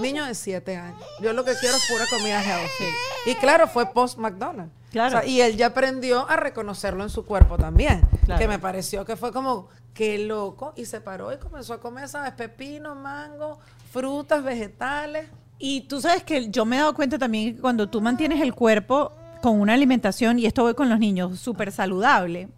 Niño 0.00 0.24
de 0.24 0.34
siete 0.34 0.76
años. 0.76 1.00
Yo 1.20 1.32
lo 1.32 1.44
que 1.44 1.54
quiero 1.60 1.76
es 1.76 1.86
pura 1.88 2.06
comida 2.08 2.42
healthy. 2.42 2.84
Y 3.26 3.34
claro, 3.36 3.68
fue 3.68 3.86
post 3.92 4.18
McDonald's. 4.18 4.72
Claro. 4.90 5.18
O 5.18 5.20
sea, 5.20 5.28
y 5.28 5.40
él 5.40 5.56
ya 5.56 5.66
aprendió 5.66 6.28
a 6.28 6.36
reconocerlo 6.36 7.02
en 7.02 7.10
su 7.10 7.24
cuerpo 7.24 7.56
también. 7.58 8.02
Claro. 8.24 8.40
Que 8.40 8.48
me 8.48 8.58
pareció 8.58 9.04
que 9.04 9.16
fue 9.16 9.32
como, 9.32 9.68
qué 9.94 10.18
loco. 10.18 10.72
Y 10.76 10.86
se 10.86 11.00
paró 11.00 11.32
y 11.32 11.38
comenzó 11.38 11.74
a 11.74 11.80
comer, 11.80 12.08
¿sabes? 12.08 12.32
Pepino, 12.32 12.94
mango, 12.94 13.58
frutas, 13.92 14.42
vegetales. 14.42 15.28
Y 15.58 15.82
tú 15.82 16.00
sabes 16.00 16.22
que 16.22 16.50
yo 16.50 16.64
me 16.64 16.76
he 16.76 16.78
dado 16.78 16.94
cuenta 16.94 17.18
también 17.18 17.54
que 17.54 17.60
cuando 17.60 17.88
tú 17.88 18.00
mantienes 18.00 18.40
el 18.40 18.54
cuerpo 18.54 19.12
con 19.42 19.60
una 19.60 19.74
alimentación, 19.74 20.38
y 20.38 20.46
esto 20.46 20.62
voy 20.62 20.74
con 20.74 20.88
los 20.88 20.98
niños, 20.98 21.38
súper 21.40 21.72
saludable, 21.72 22.48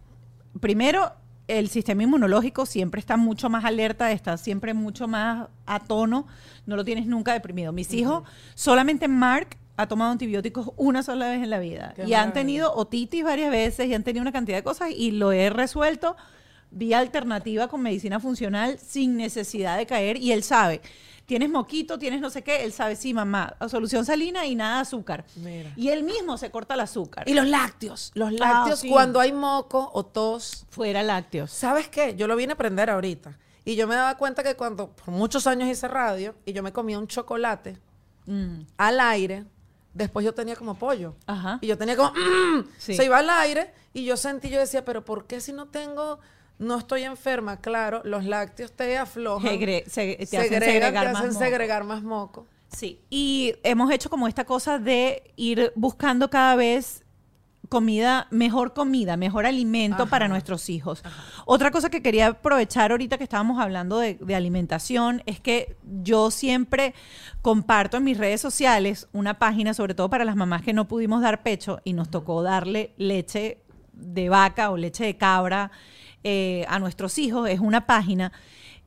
primero, 0.61 1.13
el 1.49 1.69
sistema 1.69 2.03
inmunológico 2.03 2.65
siempre 2.65 3.01
está 3.01 3.17
mucho 3.17 3.51
más 3.51 3.65
alerta, 3.65 4.13
está 4.13 4.37
siempre 4.37 4.73
mucho 4.73 5.09
más 5.09 5.49
a 5.67 5.81
tono, 5.81 6.27
no 6.67 6.77
lo 6.77 6.85
tienes 6.85 7.07
nunca 7.07 7.33
deprimido. 7.33 7.73
Mis 7.73 7.93
hijos, 7.93 8.23
solamente 8.55 9.09
Mark 9.09 9.57
ha 9.81 9.87
tomado 9.89 10.13
antibióticos 10.13 10.71
una 10.77 11.03
sola 11.03 11.29
vez 11.29 11.43
en 11.43 11.51
la 11.51 11.59
vida 11.59 11.93
Qué 11.97 12.05
y 12.07 12.15
han 12.15 12.33
tenido 12.33 12.75
otitis 12.75 13.25
varias 13.25 13.51
veces 13.51 13.87
y 13.89 13.95
han 13.95 14.03
tenido 14.05 14.23
una 14.23 14.33
cantidad 14.33 14.59
de 14.59 14.63
cosas 14.63 14.91
y 14.95 15.11
lo 15.13 15.33
he 15.33 15.49
resuelto 15.51 16.17
vía 16.71 16.99
alternativa 16.99 17.69
con 17.69 17.83
medicina 17.83 18.21
funcional 18.21 18.79
sin 18.79 19.17
necesidad 19.17 19.79
de 19.79 19.87
caer 19.87 20.17
y 20.17 20.33
él 20.33 20.43
sabe. 20.43 20.81
Tienes 21.27 21.49
moquito, 21.49 21.99
tienes 21.99 22.21
no 22.21 22.29
sé 22.29 22.43
qué, 22.43 22.65
él 22.65 22.73
sabe, 22.73 22.97
sí, 22.97 23.15
mamá, 23.15 23.55
solución 23.69 24.05
salina 24.05 24.47
y 24.47 24.57
nada 24.57 24.77
de 24.77 24.81
azúcar. 24.83 25.25
Mira. 25.37 25.73
Y 25.77 25.89
él 25.91 26.03
mismo 26.03 26.37
se 26.37 26.51
corta 26.51 26.75
el 26.75 26.81
azúcar. 26.81 27.29
Y 27.29 27.35
los 27.35 27.47
lácteos. 27.47 28.11
Los 28.15 28.31
Ah, 28.33 28.35
lácteos 28.39 28.81
sí. 28.81 28.89
cuando 28.89 29.21
hay 29.21 29.33
moco 29.33 29.91
o 29.93 30.05
tos. 30.05 30.67
Fuera 30.71 31.05
lácteos. 31.05 31.53
¿Sabes 31.53 31.89
qué? 31.89 32.17
Yo 32.17 32.27
lo 32.27 32.35
vine 32.35 32.53
a 32.53 32.55
aprender 32.55 32.91
ahorita. 32.91 33.39
Y 33.65 33.77
yo 33.77 33.87
me 33.87 33.95
daba 33.95 34.17
cuenta 34.17 34.43
que 34.43 34.57
cuando 34.57 34.91
por 34.91 35.15
muchos 35.15 35.47
años 35.47 35.69
hice 35.69 35.87
radio 35.87 36.35
y 36.45 36.53
yo 36.53 36.63
me 36.65 36.73
comía 36.73 36.99
un 36.99 37.07
chocolate 37.07 37.79
Mm, 38.27 38.61
al 38.77 39.01
aire, 39.01 39.45
después 39.95 40.25
yo 40.25 40.35
tenía 40.35 40.57
como 40.57 40.75
pollo. 40.77 41.15
Ajá. 41.27 41.59
Y 41.61 41.67
yo 41.67 41.77
tenía 41.79 41.97
como, 41.97 42.11
"Mm". 42.13 42.65
Sí. 42.79 42.95
se 42.95 43.05
iba 43.05 43.19
al 43.19 43.31
aire 43.31 43.73
y 43.93 44.05
yo 44.05 44.17
sentí, 44.17 44.49
yo 44.51 44.59
decía, 44.61 44.85
pero 44.85 45.05
¿por 45.05 45.27
qué 45.27 45.41
si 45.41 45.53
no 45.53 45.67
tengo, 45.69 46.19
no 46.59 46.79
estoy 46.79 47.05
enferma? 47.05 47.61
Claro, 47.61 48.03
los 48.05 48.25
lácteos 48.25 48.73
te 48.73 48.97
aflojan. 48.99 49.51
Segre- 49.51 49.85
se- 49.89 50.17
te 50.17 50.37
hacen 50.39 50.51
segregan, 50.51 50.63
segregar 50.63 51.05
te 51.13 51.19
hacen 51.19 51.35
segregar 51.35 51.85
más 51.85 52.03
moco. 52.03 52.47
Sí, 52.73 53.01
y 53.11 53.55
hemos 53.65 53.91
hecho 53.91 54.09
como 54.11 54.29
esta 54.29 54.45
cosa 54.45 54.79
de 54.79 55.33
ir 55.37 55.73
buscando 55.75 56.31
cada 56.31 56.55
vez 56.55 57.03
comida, 57.71 58.27
mejor 58.31 58.75
comida, 58.75 59.17
mejor 59.17 59.47
alimento 59.47 60.03
Ajá. 60.03 60.11
para 60.11 60.29
nuestros 60.29 60.69
hijos. 60.69 61.03
Otra 61.47 61.71
cosa 61.71 61.89
que 61.89 62.03
quería 62.03 62.27
aprovechar 62.27 62.91
ahorita 62.91 63.17
que 63.17 63.25
estábamos 63.25 63.59
hablando 63.59 63.99
de, 63.99 64.15
de 64.15 64.35
alimentación 64.35 65.23
es 65.25 65.41
que 65.41 65.77
yo 66.03 66.31
siempre 66.31 66.93
comparto 67.41 67.97
en 67.97 68.05
mis 68.05 68.19
redes 68.19 68.41
sociales 68.41 69.09
una 69.13 69.39
página, 69.39 69.73
sobre 69.73 69.95
todo 69.95 70.11
para 70.11 70.27
las 70.27 70.37
mamás 70.37 70.63
que 70.63 70.73
no 70.75 70.89
pudimos 70.89 71.23
dar 71.23 71.43
pecho 71.43 71.81
y 71.85 71.95
nos 71.95 72.11
tocó 72.11 72.43
darle 72.43 72.93
leche 72.99 73.59
de 73.93 74.29
vaca 74.29 74.71
o 74.71 74.77
leche 74.77 75.05
de 75.05 75.17
cabra 75.17 75.71
eh, 76.25 76.67
a 76.69 76.79
nuestros 76.81 77.19
hijos. 77.19 77.49
Es 77.49 77.61
una 77.61 77.87
página 77.87 78.33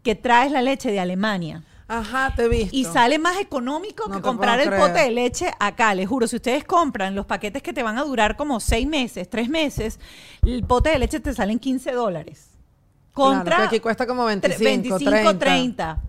que 0.03 0.15
trae 0.15 0.49
la 0.49 0.61
leche 0.61 0.91
de 0.91 0.99
Alemania. 0.99 1.63
Ajá, 1.87 2.33
te 2.35 2.43
he 2.45 2.47
visto. 2.47 2.75
Y 2.75 2.85
sale 2.85 3.19
más 3.19 3.37
económico 3.39 4.07
No 4.07 4.15
que 4.15 4.21
comprar 4.21 4.59
el 4.59 4.69
puedo 4.69 4.81
pote 4.81 4.93
creer. 4.93 5.07
de 5.09 5.11
leche 5.13 5.51
acá. 5.59 5.93
Les 5.93 6.07
juro, 6.07 6.27
si 6.27 6.37
ustedes 6.37 6.63
compran 6.63 7.13
los 7.13 7.25
paquetes 7.25 7.61
que 7.61 7.73
te 7.73 7.83
van 7.83 7.97
a 7.97 8.03
durar 8.03 8.35
como 8.37 8.59
seis 8.59 8.87
meses, 8.87 9.29
tres 9.29 9.49
meses, 9.49 9.99
el 10.43 10.63
pote 10.63 10.89
de 10.91 10.99
leche 10.99 11.19
te 11.19 11.33
salen 11.33 11.59
15 11.59 11.91
dólares. 11.91 12.49
Claro, 13.13 13.31
Contra 13.35 13.57
que 13.57 13.63
aquí 13.63 13.79
cuesta 13.79 14.07
como 14.07 14.23
tre- 14.29 14.57
25, 14.57 14.97
25 14.97 14.99
30. 15.37 15.39
30. 15.39 16.01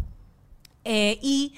Eh, 0.85 1.19
y 1.23 1.55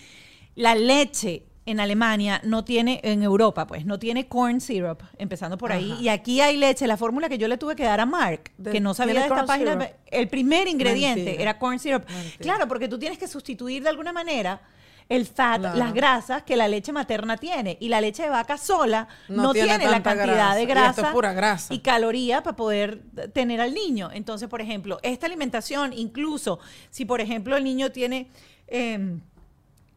la 0.55 0.75
leche 0.75 1.45
en 1.67 1.81
Alemania 1.81 2.41
no 2.45 2.65
tiene, 2.65 3.01
en 3.03 3.23
Europa, 3.23 3.67
pues, 3.67 3.85
no 3.85 3.99
tiene 3.99 4.29
corn 4.29 4.61
syrup, 4.61 5.03
empezando 5.19 5.59
por 5.59 5.73
ahí. 5.73 5.93
Ajá. 5.93 6.01
Y 6.03 6.09
aquí 6.09 6.41
hay 6.41 6.57
leche, 6.57 6.87
la 6.87 6.97
fórmula 6.97 7.29
que 7.29 7.39
yo 7.39 7.49
le 7.49 7.59
tuve 7.59 7.75
que 7.77 7.83
dar 7.85 8.01
a 8.01 8.07
Mark, 8.07 8.53
De- 8.57 8.71
que 8.71 8.81
no 8.81 8.95
sabía 8.95 9.15
de 9.15 9.21
¿tiene 9.23 9.35
esta 9.35 9.47
página, 9.47 9.73
syrup? 9.73 9.89
el 10.07 10.29
primer 10.29 10.69
ingrediente 10.69 11.25
Mentira. 11.25 11.43
era 11.43 11.59
corn 11.59 11.79
syrup. 11.79 12.05
Mentira. 12.09 12.39
Claro, 12.39 12.69
porque 12.69 12.89
tú 12.89 12.99
tienes 12.99 13.19
que 13.19 13.27
sustituir 13.29 13.83
de 13.83 13.89
alguna 13.91 14.13
manera 14.13 14.61
el 15.09 15.25
fat, 15.27 15.61
Claro. 15.61 15.79
las 15.79 15.93
grasas 15.95 16.43
que 16.43 16.57
la 16.57 16.67
leche 16.67 16.93
materna 16.93 17.37
tiene. 17.37 17.77
Y 17.81 17.89
la 17.89 18.01
leche 18.01 18.25
de 18.25 18.29
vaca 18.31 18.59
sola 18.59 19.07
no, 19.29 19.43
No 19.45 19.53
tiene, 19.53 19.69
tiene 19.79 19.89
la 19.91 20.03
cantidad 20.03 20.27
grasa. 20.35 20.55
de 20.57 20.63
Y 20.63 20.67
grasa 20.67 21.03
es 21.03 21.09
pura 21.13 21.33
grasa. 21.33 21.73
y 21.75 21.79
caloría 21.79 22.43
para 22.43 22.57
poder 22.57 23.03
tener 23.33 23.61
al 23.61 23.73
niño. 23.73 24.11
Entonces, 24.13 24.49
por 24.49 24.61
ejemplo, 24.61 24.99
esta 25.05 25.27
alimentación, 25.27 25.93
incluso 25.93 26.59
si, 26.91 27.05
por 27.05 27.21
ejemplo, 27.21 27.57
el 27.57 27.63
niño 27.65 27.91
tiene... 27.93 28.31
em, 28.69 29.21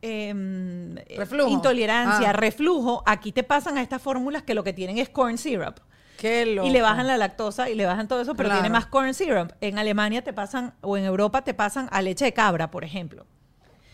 em, 0.01 0.95
Reflujo. 1.17 1.49
intolerancia, 1.49 2.29
Ah. 2.29 2.33
reflujo, 2.33 3.03
aquí 3.05 3.31
te 3.31 3.43
pasan 3.43 3.77
a 3.77 3.81
estas 3.81 4.01
fórmulas 4.01 4.43
que 4.43 4.53
lo 4.53 4.63
que 4.63 4.73
tienen 4.73 4.97
es 4.97 5.09
corn 5.09 5.37
syrup. 5.37 5.79
Qué 6.17 6.45
loco. 6.45 6.67
Y 6.67 6.71
le 6.71 6.81
bajan 6.81 7.07
la 7.07 7.15
lactosa 7.17 7.69
y 7.69 7.75
le 7.75 7.85
bajan 7.85 8.07
todo 8.09 8.21
eso, 8.21 8.35
pero 8.35 8.49
Claro. 8.49 8.61
tiene 8.61 8.73
más 8.73 8.85
corn 8.87 9.13
syrup. 9.13 9.51
En 9.61 9.79
Alemania 9.79 10.21
te 10.21 10.33
pasan, 10.33 10.73
o 10.81 10.97
en 10.97 11.05
Europa 11.05 11.43
te 11.43 11.53
pasan 11.53 11.87
a 11.91 12.01
leche 12.01 12.25
de 12.25 12.33
cabra, 12.33 12.69
por 12.71 12.83
ejemplo. 12.83 13.25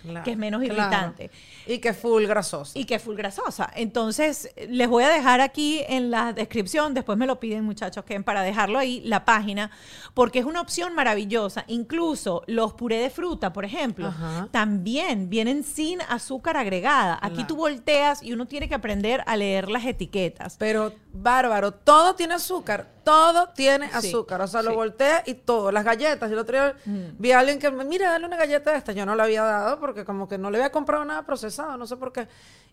Claro, 0.05 0.23
que 0.23 0.31
es 0.31 0.37
menos 0.37 0.61
claro. 0.63 0.73
irritante. 0.79 1.31
Y 1.67 1.79
que 1.79 1.89
es 1.89 1.97
full 1.97 2.25
grasosa. 2.25 2.77
Y 2.77 2.85
que 2.85 2.95
es 2.95 3.01
full 3.01 3.15
grasosa. 3.15 3.69
Entonces, 3.75 4.49
les 4.69 4.87
voy 4.87 5.03
a 5.03 5.09
dejar 5.09 5.41
aquí 5.41 5.81
en 5.87 6.11
la 6.11 6.33
descripción, 6.33 6.93
después 6.93 7.17
me 7.17 7.25
lo 7.27 7.39
piden 7.39 7.63
muchachos, 7.63 8.03
que 8.05 8.19
para 8.21 8.41
dejarlo 8.41 8.79
ahí, 8.79 9.01
la 9.05 9.25
página, 9.25 9.71
porque 10.13 10.39
es 10.39 10.45
una 10.45 10.61
opción 10.61 10.93
maravillosa. 10.95 11.63
Incluso 11.67 12.43
los 12.47 12.73
puré 12.73 12.97
de 12.97 13.09
fruta, 13.09 13.51
por 13.53 13.65
ejemplo, 13.65 14.07
Ajá. 14.07 14.47
también 14.51 15.29
vienen 15.29 15.63
sin 15.63 16.01
azúcar 16.03 16.57
agregada. 16.57 17.19
Aquí 17.21 17.35
Claro. 17.35 17.47
tú 17.47 17.55
volteas 17.57 18.23
y 18.23 18.33
uno 18.33 18.45
tiene 18.47 18.67
que 18.69 18.75
aprender 18.75 19.23
a 19.27 19.35
leer 19.37 19.69
las 19.69 19.85
etiquetas. 19.85 20.55
Pero 20.57 20.93
bárbaro, 21.13 21.73
todo 21.73 22.15
tiene 22.15 22.35
azúcar. 22.35 22.94
Todo 23.05 23.49
tiene 23.55 23.87
Sí, 23.87 24.09
azúcar. 24.09 24.41
O 24.41 24.47
sea, 24.47 24.61
lo 24.61 24.71
sí. 24.71 24.75
voltea 24.75 25.23
y 25.25 25.35
todo. 25.35 25.71
Las 25.71 25.85
galletas. 25.85 26.29
Yo 26.29 26.33
el 26.35 26.39
otro 26.41 26.55
día 26.57 26.75
vi 27.17 27.31
a 27.31 27.39
alguien 27.39 27.59
que 27.59 27.71
me, 27.71 27.85
mira, 27.85 28.09
dale 28.09 28.25
una 28.25 28.35
galleta 28.35 28.71
de 28.71 28.77
esta. 28.77 28.91
Yo 28.91 29.05
no 29.05 29.15
le 29.15 29.23
había 29.23 29.43
dado 29.43 29.79
porque 29.79 30.03
como 30.03 30.27
que 30.27 30.37
no 30.37 30.51
le 30.51 30.57
había 30.57 30.71
comprado 30.71 31.05
nada 31.05 31.23
procesado, 31.25 31.77
no 31.77 31.87
sé 31.87 31.95
por 31.95 32.11
qué. 32.11 32.27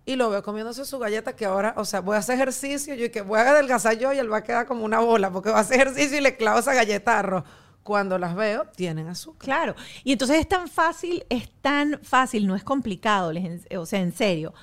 Y 0.05 0.17
lo 0.17 0.31
veo 0.31 0.43
comiéndose 0.43 0.85
su 0.85 0.99
galleta 0.99 1.37
que 1.37 1.45
ahora, 1.45 1.75
o 1.77 1.85
sea, 1.85 2.01
voy 2.01 2.17
a 2.17 2.19
hacer 2.19 2.35
ejercicio 2.35 2.95
yo 2.97 3.05
y 3.05 3.11
que 3.11 3.21
voy 3.23 3.39
a 3.39 3.51
adelgazar 3.51 3.97
yo 3.97 4.13
y 4.13 4.19
él 4.19 4.33
va 4.33 4.39
a 4.39 4.43
quedar 4.43 4.67
como 4.67 4.85
una 4.85 4.99
bola 4.99 5.31
porque 5.31 5.51
va 5.51 5.59
a 5.59 5.61
hacer 5.61 5.81
ejercicio 5.83 6.19
y 6.19 6.21
le 6.23 6.37
clavo 6.37 6.59
esa 6.59 6.75
galleta 6.75 7.13
de 7.13 7.17
arroz. 7.19 7.45
Cuando 7.85 8.17
las 8.19 8.35
veo, 8.35 8.65
tienen 8.77 9.09
azúcar. 9.09 9.45
Claro. 9.45 9.75
Y 10.05 10.13
entonces 10.13 10.39
es 10.39 10.49
tan 10.49 10.69
fácil, 10.69 11.25
es 11.29 11.51
tan 11.61 12.01
fácil, 12.03 12.47
no 12.47 12.57
es 12.57 12.65
complicado, 12.65 13.33
les 13.33 13.67
o 13.77 13.87
sea, 13.87 14.01
en 14.01 14.13
serio. 14.13 14.55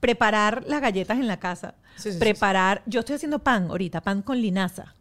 Preparar 0.00 0.64
las 0.66 0.80
galletas 0.80 1.18
en 1.18 1.28
la 1.28 1.38
casa. 1.38 1.74
Sí, 1.96 2.04
sí, 2.04 2.12
sí, 2.14 2.18
preparar, 2.18 2.82
yo 2.86 3.00
estoy 3.00 3.16
haciendo 3.16 3.38
pan 3.38 3.68
ahorita, 3.70 4.00
pan 4.00 4.20
con 4.22 4.40
linaza. 4.40 4.94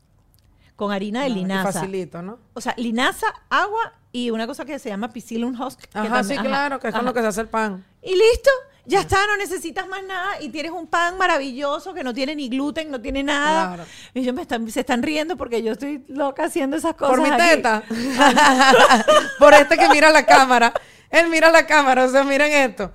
Con 0.87 0.91
harina 0.95 1.21
de 1.21 1.25
Ah, 1.27 1.29
linaza. 1.29 1.71
facilito, 1.73 2.21
¿no? 2.21 2.39
O 2.53 2.61
sea, 2.61 2.73
linaza, 2.77 3.27
agua 3.49 3.93
y 4.11 4.29
una 4.29 4.45
cosa 4.47 4.65
que 4.65 4.77
se 4.79 4.89
llama 4.89 5.09
psyllium 5.09 5.59
husk. 5.59 5.79
Ajá, 5.93 6.03
también- 6.09 6.23
sí, 6.25 6.33
ajá, 6.33 6.43
claro, 6.43 6.79
que 6.79 6.87
es 6.89 6.93
con 6.95 7.05
lo 7.05 7.13
que 7.13 7.21
se 7.21 7.27
hace 7.27 7.41
el 7.41 7.47
pan. 7.47 7.85
Y 8.01 8.11
listo, 8.15 8.49
ya 8.85 8.99
está, 8.99 9.25
no 9.27 9.37
necesitas 9.37 9.87
más 9.87 10.03
nada 10.03 10.41
y 10.41 10.49
tienes 10.49 10.71
un 10.71 10.87
pan 10.87 11.17
maravilloso 11.17 11.93
que 11.93 12.03
no 12.03 12.13
tiene 12.13 12.35
ni 12.35 12.49
gluten, 12.49 12.91
no 12.91 12.99
tiene 13.01 13.23
nada. 13.23 13.75
Claro. 13.75 13.89
Y 14.13 14.19
ellos 14.19 14.35
me 14.35 14.41
están, 14.41 14.69
se 14.69 14.81
están 14.81 15.01
riendo 15.01 15.37
porque 15.37 15.63
yo 15.63 15.71
estoy 15.73 16.03
loca 16.09 16.43
haciendo 16.45 16.75
esas 16.77 16.93
cosas. 16.95 17.15
Por 17.15 17.21
mi 17.23 17.29
aquí. 17.29 17.41
teta. 17.41 17.83
Por 19.39 19.53
este 19.53 19.77
que 19.77 19.89
mira 19.89 20.09
la 20.11 20.25
cámara. 20.25 20.73
Él 21.09 21.29
mira 21.29 21.49
la 21.51 21.65
cámara, 21.65 22.05
o 22.05 22.09
sea, 22.09 22.23
miren 22.23 22.51
esto. 22.51 22.91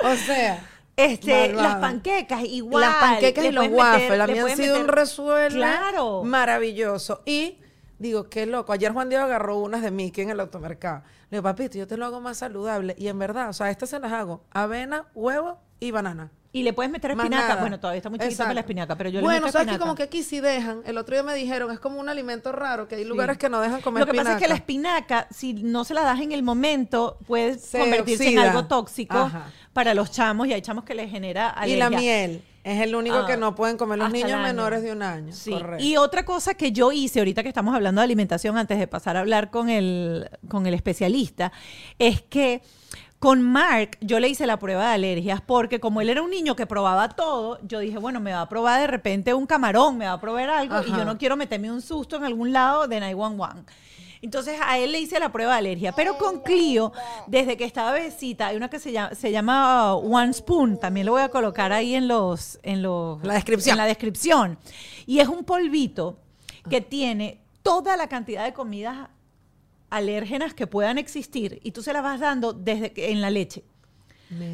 O 0.00 0.14
sea, 0.16 0.69
Este, 1.04 1.52
las 1.52 1.76
panquecas, 1.76 2.42
igual. 2.44 2.82
las 2.82 2.94
panquecas 2.96 3.44
y 3.44 3.52
los 3.52 3.68
waffles, 3.68 4.20
a 4.20 4.26
mí 4.26 4.38
han 4.38 4.56
sido 4.56 4.80
un 4.80 4.88
resuelve 4.88 5.56
Claro. 5.56 6.22
maravilloso. 6.24 7.22
Y 7.26 7.58
digo, 7.98 8.28
qué 8.28 8.46
loco. 8.46 8.72
Ayer 8.72 8.92
Juan 8.92 9.08
Diego 9.08 9.24
agarró 9.24 9.58
unas 9.58 9.82
de 9.82 9.90
Mickey 9.90 10.24
en 10.24 10.30
el 10.30 10.40
automercado. 10.40 11.02
Le 11.30 11.36
digo, 11.38 11.42
papito, 11.42 11.78
yo 11.78 11.86
te 11.86 11.96
lo 11.96 12.06
hago 12.06 12.20
más 12.20 12.38
saludable. 12.38 12.94
Y 12.98 13.08
en 13.08 13.18
verdad, 13.18 13.48
o 13.48 13.52
sea, 13.52 13.70
estas 13.70 13.90
se 13.90 13.98
las 14.00 14.12
hago. 14.12 14.42
Avena, 14.50 15.06
huevo 15.14 15.58
y 15.78 15.90
banana. 15.90 16.30
Y 16.52 16.64
le 16.64 16.72
puedes 16.72 16.90
meter 16.90 17.12
espinaca. 17.12 17.54
Bueno, 17.60 17.78
todavía 17.78 17.98
está 17.98 18.10
muy 18.10 18.18
chiquito 18.18 18.38
para 18.42 18.54
la 18.54 18.60
espinaca, 18.62 18.96
pero 18.96 19.08
yo 19.08 19.20
Bueno, 19.20 19.34
le 19.38 19.40
meto 19.42 19.52
sabes 19.52 19.66
que 19.68 19.72
espinaca. 19.74 19.84
como 19.84 19.94
que 19.94 20.02
aquí 20.02 20.24
sí 20.24 20.40
dejan. 20.40 20.82
El 20.84 20.98
otro 20.98 21.14
día 21.14 21.22
me 21.22 21.32
dijeron, 21.32 21.70
es 21.70 21.78
como 21.78 22.00
un 22.00 22.08
alimento 22.08 22.50
raro, 22.50 22.88
que 22.88 22.96
hay 22.96 23.04
lugares 23.04 23.38
que 23.38 23.48
no 23.48 23.60
dejan 23.60 23.80
comer 23.82 24.04
Lo 24.04 24.10
que 24.12 24.18
pasa 24.18 24.32
es 24.32 24.42
que 24.42 24.48
la 24.48 24.56
espinaca. 24.56 25.28
si 25.30 25.52
no 25.54 25.84
se 25.84 25.94
la 25.94 26.02
das 26.02 26.18
en 26.20 26.32
el 26.32 26.42
momento, 26.42 27.18
puede 27.28 27.56
Se 27.56 27.78
convertirse 27.78 28.30
en 28.32 28.40
algo 28.40 28.66
tóxico 28.66 29.16
Aja. 29.16 29.44
Para 29.72 29.94
los 29.94 30.10
chamos 30.10 30.46
y 30.48 30.52
hay 30.52 30.62
chamos 30.62 30.84
que 30.84 30.94
les 30.94 31.10
genera 31.10 31.54
Y 31.58 31.72
alergia. 31.74 31.90
la 31.90 31.96
miel. 31.98 32.42
Es 32.62 32.80
el 32.82 32.94
único 32.94 33.16
Ah, 33.16 33.26
que 33.26 33.36
no 33.38 33.54
pueden 33.54 33.78
comer 33.78 33.98
los 33.98 34.10
niños 34.10 34.38
menores 34.42 34.82
de 34.82 34.92
un 34.92 35.02
año. 35.02 35.32
Sí. 35.32 35.50
Correcto. 35.50 35.82
Y 35.82 35.96
otra 35.96 36.24
cosa 36.26 36.52
que 36.54 36.72
yo 36.72 36.92
hice 36.92 37.20
ahorita 37.20 37.42
que 37.42 37.48
estamos 37.48 37.74
hablando 37.74 38.00
de 38.00 38.04
alimentación, 38.04 38.58
antes 38.58 38.78
de 38.78 38.86
pasar 38.86 39.16
a 39.16 39.20
hablar 39.20 39.50
con 39.50 39.70
el, 39.70 40.28
con 40.48 40.66
el 40.66 40.74
especialista, 40.74 41.52
es 41.98 42.20
que 42.20 42.60
con 43.18 43.40
Mark 43.42 43.96
yo 44.02 44.18
le 44.20 44.28
hice 44.28 44.46
la 44.46 44.58
prueba 44.58 44.88
de 44.88 44.94
alergias 44.94 45.40
porque 45.40 45.78
como 45.80 46.00
él 46.02 46.10
era 46.10 46.20
un 46.22 46.30
niño 46.30 46.54
que 46.56 46.66
probaba 46.66 47.08
todo, 47.10 47.58
yo 47.66 47.78
dije, 47.78 47.96
bueno, 47.98 48.20
me 48.20 48.32
va 48.32 48.42
a 48.42 48.48
probar 48.48 48.80
de 48.80 48.86
repente 48.88 49.32
un 49.32 49.46
camarón, 49.46 49.96
me 49.96 50.04
va 50.06 50.12
a 50.12 50.20
probar 50.20 50.50
algo 50.50 50.82
y 50.86 50.90
yo 50.90 51.04
no 51.04 51.16
quiero 51.16 51.36
meterme 51.36 51.70
un 51.70 51.80
susto 51.80 52.16
en 52.16 52.24
algún 52.24 52.52
lado 52.52 52.88
de 52.88 52.98
911. 53.00 53.62
Entonces 54.22 54.58
a 54.62 54.78
él 54.78 54.92
le 54.92 55.00
hice 55.00 55.18
la 55.18 55.32
prueba 55.32 55.52
de 55.52 55.58
alergia, 55.58 55.92
pero 55.92 56.18
con 56.18 56.40
Clio, 56.40 56.92
desde 57.26 57.56
que 57.56 57.64
estaba 57.64 57.92
bebecita, 57.92 58.48
hay 58.48 58.56
una 58.56 58.68
que 58.68 58.78
se 58.78 58.92
llama, 58.92 59.14
se 59.14 59.32
llama 59.32 59.94
One 59.94 60.32
Spoon, 60.32 60.78
también 60.78 61.06
lo 61.06 61.12
voy 61.12 61.22
a 61.22 61.30
colocar 61.30 61.72
ahí 61.72 61.94
en 61.94 62.06
los, 62.06 62.58
en 62.62 62.82
los, 62.82 63.22
La 63.24 63.34
descripción. 63.34 63.74
en 63.74 63.78
la 63.78 63.86
descripción. 63.86 64.58
Y 65.06 65.20
es 65.20 65.28
un 65.28 65.44
polvito 65.44 66.18
que 66.68 66.82
tiene 66.82 67.40
toda 67.62 67.96
la 67.96 68.08
cantidad 68.08 68.44
de 68.44 68.52
comidas 68.52 69.08
alérgenas 69.88 70.54
que 70.54 70.66
puedan 70.66 70.98
existir 70.98 71.58
y 71.62 71.72
tú 71.72 71.82
se 71.82 71.92
las 71.92 72.02
vas 72.02 72.20
dando 72.20 72.52
desde 72.52 72.92
que, 72.92 73.10
en 73.10 73.20
la 73.20 73.30
leche. 73.30 73.64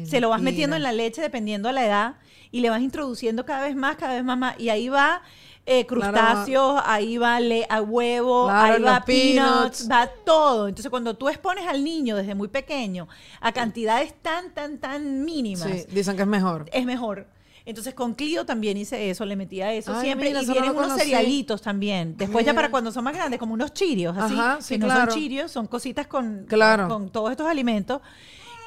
Se 0.05 0.19
lo 0.21 0.29
vas 0.29 0.41
metiendo 0.41 0.75
en 0.75 0.81
la 0.81 0.91
leche 0.91 1.21
dependiendo 1.21 1.67
de 1.67 1.73
la 1.75 1.85
edad 1.85 2.15
y 2.49 2.61
le 2.61 2.71
vas 2.71 2.81
introduciendo 2.81 3.45
cada 3.45 3.65
vez 3.65 3.75
más, 3.75 3.95
cada 3.95 4.15
vez 4.15 4.23
más, 4.23 4.35
más. 4.35 4.59
Y 4.59 4.69
ahí 4.69 4.89
va 4.89 5.21
eh, 5.69 5.85
crustáceos, 5.85 6.81
ahí 6.85 7.17
va 7.17 7.39
le 7.41 7.65
a 7.69 7.81
huevo, 7.81 8.45
Claro, 8.47 8.75
ahí 8.75 8.81
va 8.81 9.03
peanuts, 9.03 9.83
peanuts. 9.83 9.91
va 9.91 10.09
todo. 10.25 10.67
Entonces 10.69 10.89
cuando 10.89 11.15
tú 11.15 11.27
expones 11.29 11.67
al 11.67 11.83
niño 11.83 12.15
desde 12.15 12.33
muy 12.35 12.47
pequeño 12.47 13.07
a 13.41 13.51
cantidades 13.51 14.13
tan, 14.21 14.53
tan, 14.53 14.77
tan 14.79 15.25
mínimas, 15.25 15.69
Sí, 15.69 15.85
dicen 15.91 16.15
que 16.15 16.21
es 16.21 16.27
mejor. 16.27 16.65
es 16.71 16.85
mejor. 16.85 17.27
Entonces 17.65 17.93
con 17.93 18.13
Clio 18.13 18.45
también 18.45 18.77
hice 18.77 19.09
eso, 19.09 19.25
le 19.25 19.35
metía 19.35 19.73
eso 19.73 19.93
Ay, 19.93 20.05
siempre. 20.05 20.29
mira, 20.29 20.41
y 20.41 20.45
no 20.45 20.53
lo 20.53 20.61
unos 20.71 20.73
conocí. 20.83 21.01
cerealitos 21.01 21.61
también. 21.61 22.15
Después 22.15 22.45
ya 22.45 22.53
para 22.53 22.71
cuando 22.71 22.93
son 22.93 23.03
más 23.03 23.13
grandes, 23.13 23.37
como 23.37 23.53
unos 23.53 23.73
chirios, 23.73 24.17
así. 24.17 24.35
Ajá, 24.35 24.57
sí, 24.61 24.75
que 24.75 24.77
no 24.79 24.85
claro. 24.85 25.11
son 25.11 25.19
chirios, 25.19 25.51
son 25.51 25.67
cositas 25.67 26.07
con, 26.07 26.45
Claro. 26.47 26.87
con, 26.87 27.03
con 27.03 27.09
todos 27.11 27.31
estos 27.31 27.45
alimentos. 27.45 27.99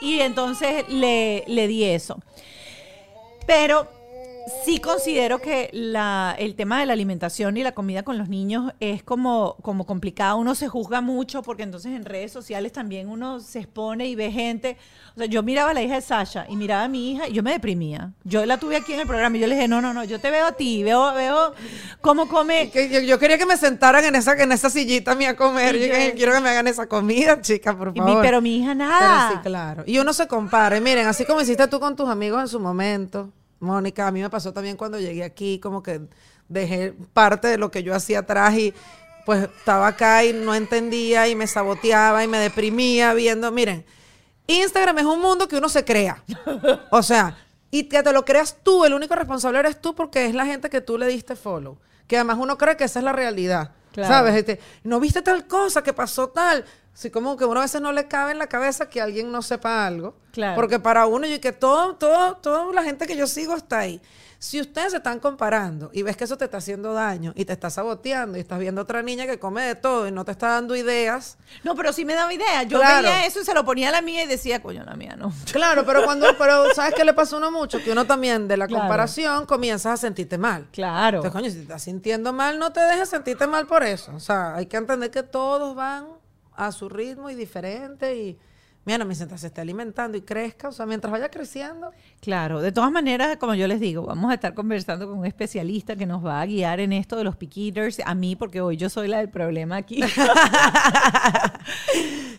Y 0.03 0.21
entonces 0.21 0.85
le, 0.91 1.45
le 1.47 1.67
di 1.67 1.85
eso. 1.85 2.21
Pero 3.47 3.89
sí 4.65 4.79
considero 4.81 5.41
que 5.41 5.71
la, 5.73 6.35
el 6.39 6.55
tema 6.55 6.81
de 6.81 6.87
la 6.87 6.93
alimentación 6.93 7.57
y 7.57 7.63
la 7.63 7.73
comida 7.73 8.03
con 8.03 8.19
los 8.19 8.29
niños 8.29 8.73
es 8.81 9.03
como, 9.03 9.57
como 9.63 9.87
complicado. 9.87 10.37
Uno 10.39 10.55
se 10.55 10.69
juzga 10.69 11.01
mucho 11.01 11.43
porque 11.43 11.63
entonces 11.63 11.93
en 11.93 12.05
redes 12.05 12.33
sociales 12.33 12.73
también 12.73 13.09
uno 13.09 13.41
se 13.41 13.61
expone 13.61 14.07
y 14.07 14.15
ve 14.15 14.31
gente. 14.33 14.77
O 15.15 15.19
sea, 15.19 15.27
yo 15.27 15.43
miraba 15.43 15.71
a 15.71 15.75
la 15.75 15.83
hija 15.83 15.97
de 15.97 16.01
Sasha 16.01 16.47
y 16.49 16.57
miraba 16.57 16.85
a 16.85 16.89
mi 16.89 17.13
hija 17.13 17.29
y 17.29 17.33
yo 17.33 17.43
me 17.43 17.53
deprimía. 17.53 18.13
Yo 18.25 18.47
la 18.47 18.59
tuve 18.59 18.77
aquí 18.77 18.93
en 18.93 19.01
el 19.01 19.07
programa 19.07 19.37
y 19.37 19.41
yo 19.41 19.47
le 19.47 19.55
dije, 19.57 19.69
no, 19.69 19.81
no, 19.81 19.93
no, 19.93 20.05
yo 20.05 20.21
te 20.21 20.31
veo 20.31 20.47
a 20.47 20.53
ti, 20.53 20.83
veo, 20.83 21.13
veo 21.15 21.53
cómo 22.01 22.29
come. 22.29 22.71
Yo, 22.73 23.01
yo 23.01 23.19
quería 23.19 23.37
que 23.39 23.47
me 23.47 23.57
sentaran 23.57 24.05
en 24.05 24.15
esa, 24.15 24.33
en 24.35 24.53
esa 24.53 24.71
sillita 24.71 25.15
mía 25.15 25.31
a 25.31 25.37
comer. 25.37 25.77
Yo, 25.79 25.87
yo- 25.87 26.15
quiero 26.15 26.33
que 26.33 26.41
me 26.41 26.49
hagan 26.51 26.67
esa 26.69 26.87
comida, 26.87 27.41
chica, 27.41 27.77
por 27.77 27.93
mi- 27.93 27.99
favor. 27.99 28.23
pero 28.23 28.41
mi 28.41 28.57
hija 28.59 28.75
nada. 28.75 29.29
Pero 29.29 29.41
sí, 29.43 29.49
claro. 29.49 29.83
Y 29.87 29.99
uno 29.99 30.13
se 30.13 30.27
compara. 30.29 30.77
Y 30.77 30.81
miren, 30.81 31.07
así 31.07 31.25
como 31.25 31.41
hiciste 31.41 31.67
tú 31.69 31.81
con 31.81 31.97
tus 31.97 32.09
amigos 32.09 32.41
en 32.41 32.49
su 32.49 32.61
momento, 32.61 33.31
Mónica, 33.61 34.07
a 34.07 34.11
mí 34.11 34.21
me 34.21 34.31
pasó 34.31 34.53
también 34.53 34.77
cuando 34.77 34.99
llegué 34.99 35.23
aquí, 35.23 35.61
como 35.61 35.83
que 35.83 36.01
dejé 36.49 36.95
parte 37.13 37.49
de 37.49 37.59
lo 37.59 37.71
que 37.71 37.83
yo 37.83 37.95
hacía 37.95 38.21
atrás 38.21 38.55
y 38.55 38.75
pues 39.25 39.45
estaba 39.45 39.87
acá 39.87 40.25
y 40.25 40.33
no 40.33 40.55
entendía 40.55 41.29
y 41.29 41.37
me 41.37 41.47
saboteaba 41.47 42.25
y 42.25 42.29
me 42.29 42.39
deprimía 42.39 43.15
viendo, 43.15 43.53
miren, 43.53 43.85
Instagram 44.47 44.99
es 44.99 45.05
un 45.05 45.21
mundo 45.21 45.47
que 45.47 45.57
uno 45.57 45.69
se 45.69 45.85
crea. 45.85 46.23
O 46.91 47.03
sea, 47.03 47.37
y 47.71 47.85
que 47.85 48.03
te 48.03 48.13
lo 48.13 48.25
creas 48.25 48.57
tú, 48.63 48.85
el 48.85 48.95
único 48.95 49.15
responsable 49.15 49.61
eres 49.61 49.81
tú 49.81 49.95
porque 49.95 50.27
es 50.27 50.35
la 50.35 50.45
gente 50.45 50.69
que 50.71 50.81
tú 50.81 50.99
le 50.99 51.07
diste 51.07 51.37
follow. 51.37 51.79
Que 52.09 52.17
además 52.17 52.39
uno 52.41 52.59
cree 52.59 52.77
que 52.77 52.85
esa 52.85 52.99
es 52.99 53.05
la 53.05 53.13
realidad. 53.13 53.73
Claro. 53.93 54.09
¿Sabes? 54.09 54.35
Este, 54.37 54.61
no 54.85 55.01
viste 55.01 55.23
tal 55.23 55.47
cosa 55.47 55.83
que 55.83 55.93
pasó 55.93 56.29
tal. 56.29 56.65
Así 56.95 57.11
como 57.11 57.37
que 57.37 57.45
uno 57.45 57.61
a 57.61 57.63
veces 57.63 57.81
no 57.81 57.93
le 57.93 58.09
cabe 58.09 58.33
en 58.33 58.39
la 58.39 58.47
cabeza 58.47 58.89
que 58.89 59.01
alguien 59.01 59.31
no 59.33 59.43
sepa 59.43 59.87
algo. 59.87 60.15
Claro. 60.33 60.55
Porque 60.57 60.79
para 60.79 61.07
uno, 61.07 61.27
yo 61.27 61.41
que 61.41 61.53
todo, 61.53 61.97
todo, 61.97 62.37
toda 62.37 62.73
la 62.73 62.83
gente 62.83 63.07
que 63.07 63.17
yo 63.17 63.27
sigo 63.27 63.55
está 63.55 63.81
ahí. 63.81 64.01
Si 64.43 64.59
ustedes 64.59 64.93
se 64.93 64.97
están 64.97 65.21
comparando 65.21 65.91
y 65.93 66.03
ves 66.03 66.17
que 66.17 66.25
eso 66.25 66.39
te 66.39 66.47
está 66.47 66.57
haciendo 66.57 66.95
daño 66.95 67.35
y 67.37 67.45
te 67.45 67.53
está 67.53 67.69
saboteando 67.69 68.39
y 68.39 68.41
estás 68.41 68.59
viendo 68.59 68.81
otra 68.81 69.03
niña 69.03 69.27
que 69.27 69.39
come 69.39 69.63
de 69.63 69.75
todo 69.75 70.09
y 70.09 70.13
no 70.13 70.25
te 70.25 70.33
está 70.33 70.49
dando 70.49 70.75
ideas, 70.75 71.37
No, 71.63 71.75
pero 71.75 71.93
sí 71.93 72.07
me 72.07 72.15
daba 72.15 72.33
idea. 72.33 72.63
Yo 72.63 72.79
Claro. 72.79 73.03
veía 73.03 73.27
eso 73.27 73.43
y 73.43 73.45
se 73.45 73.53
lo 73.53 73.67
ponía 73.67 73.91
a 73.91 73.93
la 73.93 74.01
mía 74.01 74.25
y 74.25 74.27
decía, 74.27 74.63
coño, 74.63 74.83
la 74.83 74.95
mía 74.95 75.15
no. 75.15 75.31
Claro, 75.53 75.85
pero 75.85 76.05
cuando, 76.05 76.27
pero 76.39 76.73
¿sabes 76.75 76.95
qué 76.95 77.05
le 77.05 77.13
pasa 77.13 77.37
a 77.37 77.39
uno 77.39 77.51
mucho? 77.51 77.85
Que 77.85 77.93
uno 77.93 78.07
también 78.07 78.49
de 78.49 78.57
la 78.57 78.67
Claro. 78.67 78.81
comparación 78.85 79.45
comienzas 79.45 79.93
a 79.93 79.97
sentirte 79.99 80.39
mal. 80.39 80.69
Claro. 80.73 81.19
Entonces, 81.19 81.33
coño, 81.39 81.51
si 81.51 81.57
te 81.57 81.63
estás 81.65 81.83
sintiendo 81.83 82.33
mal, 82.33 82.59
no 82.59 82.73
te 82.73 82.81
dejes 82.81 83.11
sentirte 83.11 83.47
mal 83.47 83.67
por 83.67 83.83
eso. 83.83 84.11
O 84.15 84.21
sea, 84.21 84.55
hay 84.55 84.65
que 84.65 84.79
entender 84.79 85.11
que 85.11 85.23
todos 85.23 85.75
van 85.75 86.07
a 86.57 86.73
su 86.73 86.89
ritmo 86.89 87.29
y 87.29 87.35
diferente 87.35 88.17
y 88.17 88.39
mira, 88.85 89.05
mientras 89.05 89.41
se 89.41 89.47
esté 89.49 89.61
alimentando 89.61 90.17
y 90.19 90.23
crezca, 90.23 90.69
o 90.69 90.73
sea, 90.73 90.87
mientras 90.87 91.11
vaya 91.13 91.31
creciendo. 91.31 91.93
Claro, 92.21 92.61
de 92.61 92.73
todas 92.73 92.91
maneras, 92.91 93.37
como 93.37 93.55
yo 93.55 93.67
les 93.69 93.81
digo, 93.81 94.05
vamos 94.05 94.31
a 94.31 94.35
estar 94.35 94.55
conversando 94.55 95.09
con 95.09 95.19
un 95.19 95.27
especialista 95.27 95.97
que 95.97 96.07
nos 96.07 96.25
va 96.25 96.41
a 96.41 96.47
guiar 96.47 96.81
en 96.81 96.93
esto 96.93 97.17
de 97.17 97.25
los 97.25 97.37
pick 97.37 97.57
eaters, 97.57 98.01
a 98.05 98.15
mí, 98.15 98.37
porque 98.37 98.61
hoy 98.61 98.77
yo 98.77 98.89
soy 98.89 99.09
la 99.09 99.19
del 99.19 99.29
problema 99.29 99.77
aquí. 99.77 100.01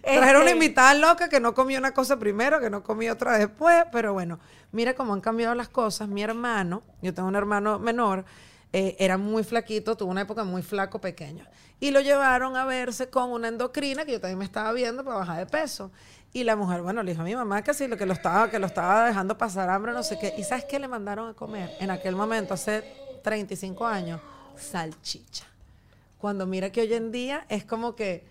Trajeron 0.04 0.42
una 0.42 0.52
Este, 0.52 0.52
invitada 0.52 0.94
loca 0.96 1.30
que 1.30 1.40
no 1.40 1.54
comió 1.54 1.78
una 1.80 1.94
cosa 1.94 2.18
primero, 2.18 2.60
que 2.60 2.70
no 2.70 2.84
comió 2.84 3.14
otra 3.14 3.38
después, 3.38 3.86
pero 3.92 4.14
bueno, 4.14 4.40
mira 4.72 4.94
cómo 4.96 5.14
han 5.14 5.22
cambiado 5.22 5.56
las 5.56 5.70
cosas. 5.70 6.08
Mi 6.08 6.24
hermano, 6.24 6.82
yo 7.02 7.14
tengo 7.14 7.28
un 7.30 7.36
hermano 7.36 7.80
menor, 7.80 8.26
eh, 8.74 8.96
era 9.00 9.18
muy 9.18 9.44
flaquito, 9.44 9.98
tuvo 9.98 10.12
una 10.12 10.22
época 10.22 10.44
muy 10.44 10.62
flaco, 10.62 11.00
pequeño. 11.00 11.46
Y 11.80 11.92
lo 11.92 12.00
llevaron 12.00 12.56
a 12.56 12.66
verse 12.66 13.10
con 13.10 13.32
una 13.32 13.48
endocrina 13.48 14.06
que 14.06 14.14
yo 14.14 14.22
también 14.22 14.38
me 14.40 14.46
estaba 14.46 14.72
viendo 14.72 15.04
para 15.04 15.18
bajar 15.18 15.40
de 15.40 15.46
peso. 15.46 15.92
Y 16.34 16.44
la 16.44 16.56
mujer, 16.56 16.82
bueno, 16.82 17.04
le 17.04 17.12
dijo 17.12 17.22
a 17.22 17.26
mi 17.26 17.36
mamá 17.36 17.62
que 17.64 17.74
sí, 17.74 17.88
lo 17.88 17.98
que 17.98 18.06
lo 18.06 18.14
estaba, 18.14 18.50
que 18.50 18.60
lo 18.60 18.68
estaba 18.68 19.06
dejando 19.06 19.38
pasar 19.38 19.70
hambre, 19.70 19.92
no 19.92 20.04
sé 20.04 20.18
qué. 20.20 20.34
¿Y 20.38 20.44
sabes 20.44 20.64
qué 20.66 20.80
le 20.80 20.88
mandaron 20.88 21.30
a 21.30 21.34
comer? 21.34 21.76
En 21.80 21.92
aquel 21.92 22.16
momento, 22.16 22.54
hace 22.54 22.84
35 23.24 23.86
años, 23.86 24.22
salchicha. 24.56 25.46
Cuando 26.18 26.46
mira 26.46 26.72
que 26.72 26.82
hoy 26.82 26.94
en 26.94 27.12
día 27.12 27.46
es 27.50 27.66
como 27.66 27.96
que 27.96 28.24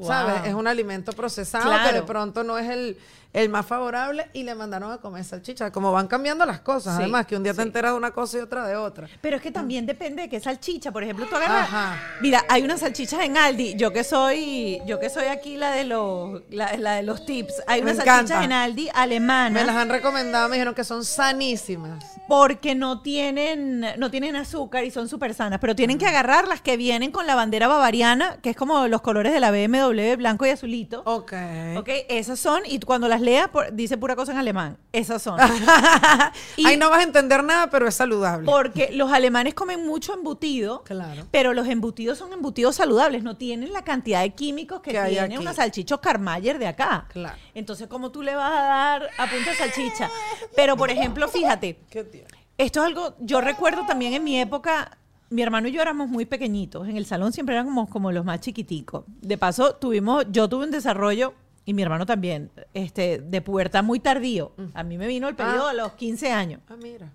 ¿sabes? 0.00 0.46
Es 0.46 0.54
un 0.54 0.66
alimento 0.66 1.12
procesado 1.12 1.64
Claro. 1.66 1.88
que 1.90 1.94
de 1.96 2.02
pronto 2.02 2.42
no 2.44 2.58
es 2.58 2.68
el, 2.70 2.98
el 3.32 3.48
más 3.48 3.64
favorable 3.66 4.28
y 4.32 4.42
le 4.42 4.54
mandaron 4.54 4.92
a 4.92 4.98
comer 4.98 5.24
salchicha. 5.24 5.70
Como 5.72 5.90
van 5.92 6.06
cambiando 6.06 6.44
las 6.44 6.60
cosas, 6.60 6.96
Sí, 6.96 7.02
además, 7.02 7.26
que 7.26 7.36
un 7.36 7.42
día 7.42 7.54
te 7.54 7.62
enteras 7.62 7.92
de 7.92 7.96
una 7.96 8.10
cosa 8.10 8.38
y 8.38 8.40
otra 8.40 8.66
de 8.66 8.76
otra. 8.76 9.08
Pero 9.20 9.36
es 9.36 9.42
que 9.42 9.50
también 9.50 9.86
depende 9.86 10.22
de 10.22 10.28
qué 10.28 10.38
salchicha. 10.40 10.92
Por 10.92 11.02
ejemplo, 11.02 11.26
tú 11.26 11.36
agarras. 11.36 11.62
Ajá. 11.68 11.96
Mira, 12.20 12.44
hay 12.48 12.62
unas 12.62 12.80
salchichas 12.80 13.20
en 13.22 13.36
Aldi. 13.38 13.74
Yo 13.76 13.92
que 13.92 14.04
soy, 14.04 14.80
yo 14.86 15.00
que 15.00 15.08
soy 15.08 15.24
aquí 15.26 15.56
la 15.56 15.70
de 15.72 15.84
los, 15.84 16.42
la, 16.50 16.76
la 16.76 16.94
de 16.96 17.02
los 17.04 17.24
tips. 17.24 17.62
Hay 17.66 17.80
unas 17.80 17.96
salchichas 17.96 18.44
en 18.44 18.52
Aldi 18.52 18.82
Me 18.82 18.86
las 18.88 18.96
alemanas 19.02 19.76
han 19.76 19.88
recomendado, 19.88 20.48
me 20.48 20.56
dijeron 20.56 20.74
que 20.74 20.84
son 20.84 21.04
sanísimas. 21.04 22.04
porque 22.28 22.74
no 22.74 23.00
tienen, 23.00 23.80
no 23.98 24.10
tienen 24.10 24.36
azúcar 24.36 24.84
y 24.84 24.90
son 24.90 25.08
súper 25.08 25.32
sanas. 25.34 25.58
Pero 25.58 25.74
tienen 25.74 25.96
que 25.98 26.06
agarrar 26.06 26.48
las 26.48 26.60
que 26.60 26.76
vienen 26.76 27.10
con 27.10 27.26
la 27.26 27.34
bandera 27.34 27.66
bavariana, 27.68 28.36
que 28.42 28.50
es 28.50 28.56
como 28.56 28.88
los 28.88 29.00
colores 29.00 29.32
de 29.32 29.40
la 29.40 29.50
BMW, 29.50 30.16
blanco 30.16 30.44
y 30.44 30.50
azulito. 30.50 31.02
Ok. 31.06 31.32
Ok, 31.78 31.88
esas 32.08 32.38
son, 32.38 32.60
y 32.66 32.78
cuando 32.80 33.08
las 33.08 33.21
leas, 33.22 33.48
por- 33.48 33.72
dice 33.72 33.96
pura 33.96 34.14
cosa 34.16 34.32
en 34.32 34.38
alemán. 34.38 34.76
Esas 34.92 35.22
son. 35.22 35.38
Y- 36.56 36.66
Ahí 36.66 36.76
no 36.76 36.90
vas 36.90 37.00
a 37.00 37.02
entender 37.04 37.42
nada, 37.44 37.70
pero 37.70 37.86
es 37.88 37.94
saludable. 37.94 38.44
Porque 38.46 38.90
los 38.92 39.10
alemanes 39.12 39.54
comen 39.54 39.86
mucho 39.86 40.14
embutido, 40.14 40.82
Claro. 40.84 41.26
pero 41.30 41.54
los 41.54 41.66
embutidos 41.68 42.18
son 42.18 42.32
embutidos 42.32 42.76
saludables, 42.76 43.22
no 43.22 43.36
tienen 43.36 43.72
la 43.72 43.82
cantidad 43.82 44.20
de 44.22 44.30
químicos 44.30 44.80
que, 44.80 44.92
Que 44.92 45.02
tiene 45.08 45.38
una 45.38 45.52
salchicha 45.54 45.98
Carmayer 45.98 46.58
de 46.58 46.66
acá. 46.66 47.06
Claro. 47.12 47.36
Entonces, 47.54 47.86
¿cómo 47.88 48.10
tú 48.10 48.22
le 48.22 48.34
vas 48.34 48.50
a 48.52 48.62
dar 48.62 49.10
a 49.18 49.26
punta 49.30 49.50
de 49.50 49.56
salchicha? 49.56 50.10
Pero, 50.56 50.76
por 50.76 50.90
ejemplo, 50.90 51.28
fíjate, 51.28 51.78
esto 52.58 52.80
es 52.80 52.86
algo, 52.86 53.14
yo 53.20 53.40
recuerdo 53.40 53.86
también 53.86 54.14
en 54.14 54.24
mi 54.24 54.38
época, 54.40 54.98
mi 55.30 55.42
hermano 55.42 55.68
y 55.68 55.72
yo 55.72 55.80
éramos 55.80 56.08
muy 56.08 56.26
pequeñitos, 56.26 56.88
en 56.88 56.96
el 56.96 57.06
salón 57.06 57.32
siempre 57.32 57.54
éramos 57.54 57.88
como 57.88 58.12
los 58.12 58.24
más 58.24 58.40
chiquiticos. 58.40 59.04
De 59.20 59.38
paso, 59.38 59.74
tuvimos, 59.76 60.26
yo 60.30 60.48
tuve 60.48 60.64
un 60.64 60.70
desarrollo, 60.70 61.34
y 61.64 61.74
mi 61.74 61.82
hermano 61.82 62.06
también, 62.06 62.50
este, 62.74 63.18
de 63.18 63.40
pubertad 63.40 63.82
muy 63.84 64.00
tardío. 64.00 64.52
A 64.74 64.82
mí 64.82 64.98
me 64.98 65.06
vino 65.06 65.28
el 65.28 65.34
periodo 65.36 65.66
Ah. 65.68 65.70
a 65.70 65.74
los 65.74 65.92
15 65.92 66.30
años. 66.32 66.60
Ah, 66.68 66.76
mira. 66.82 67.10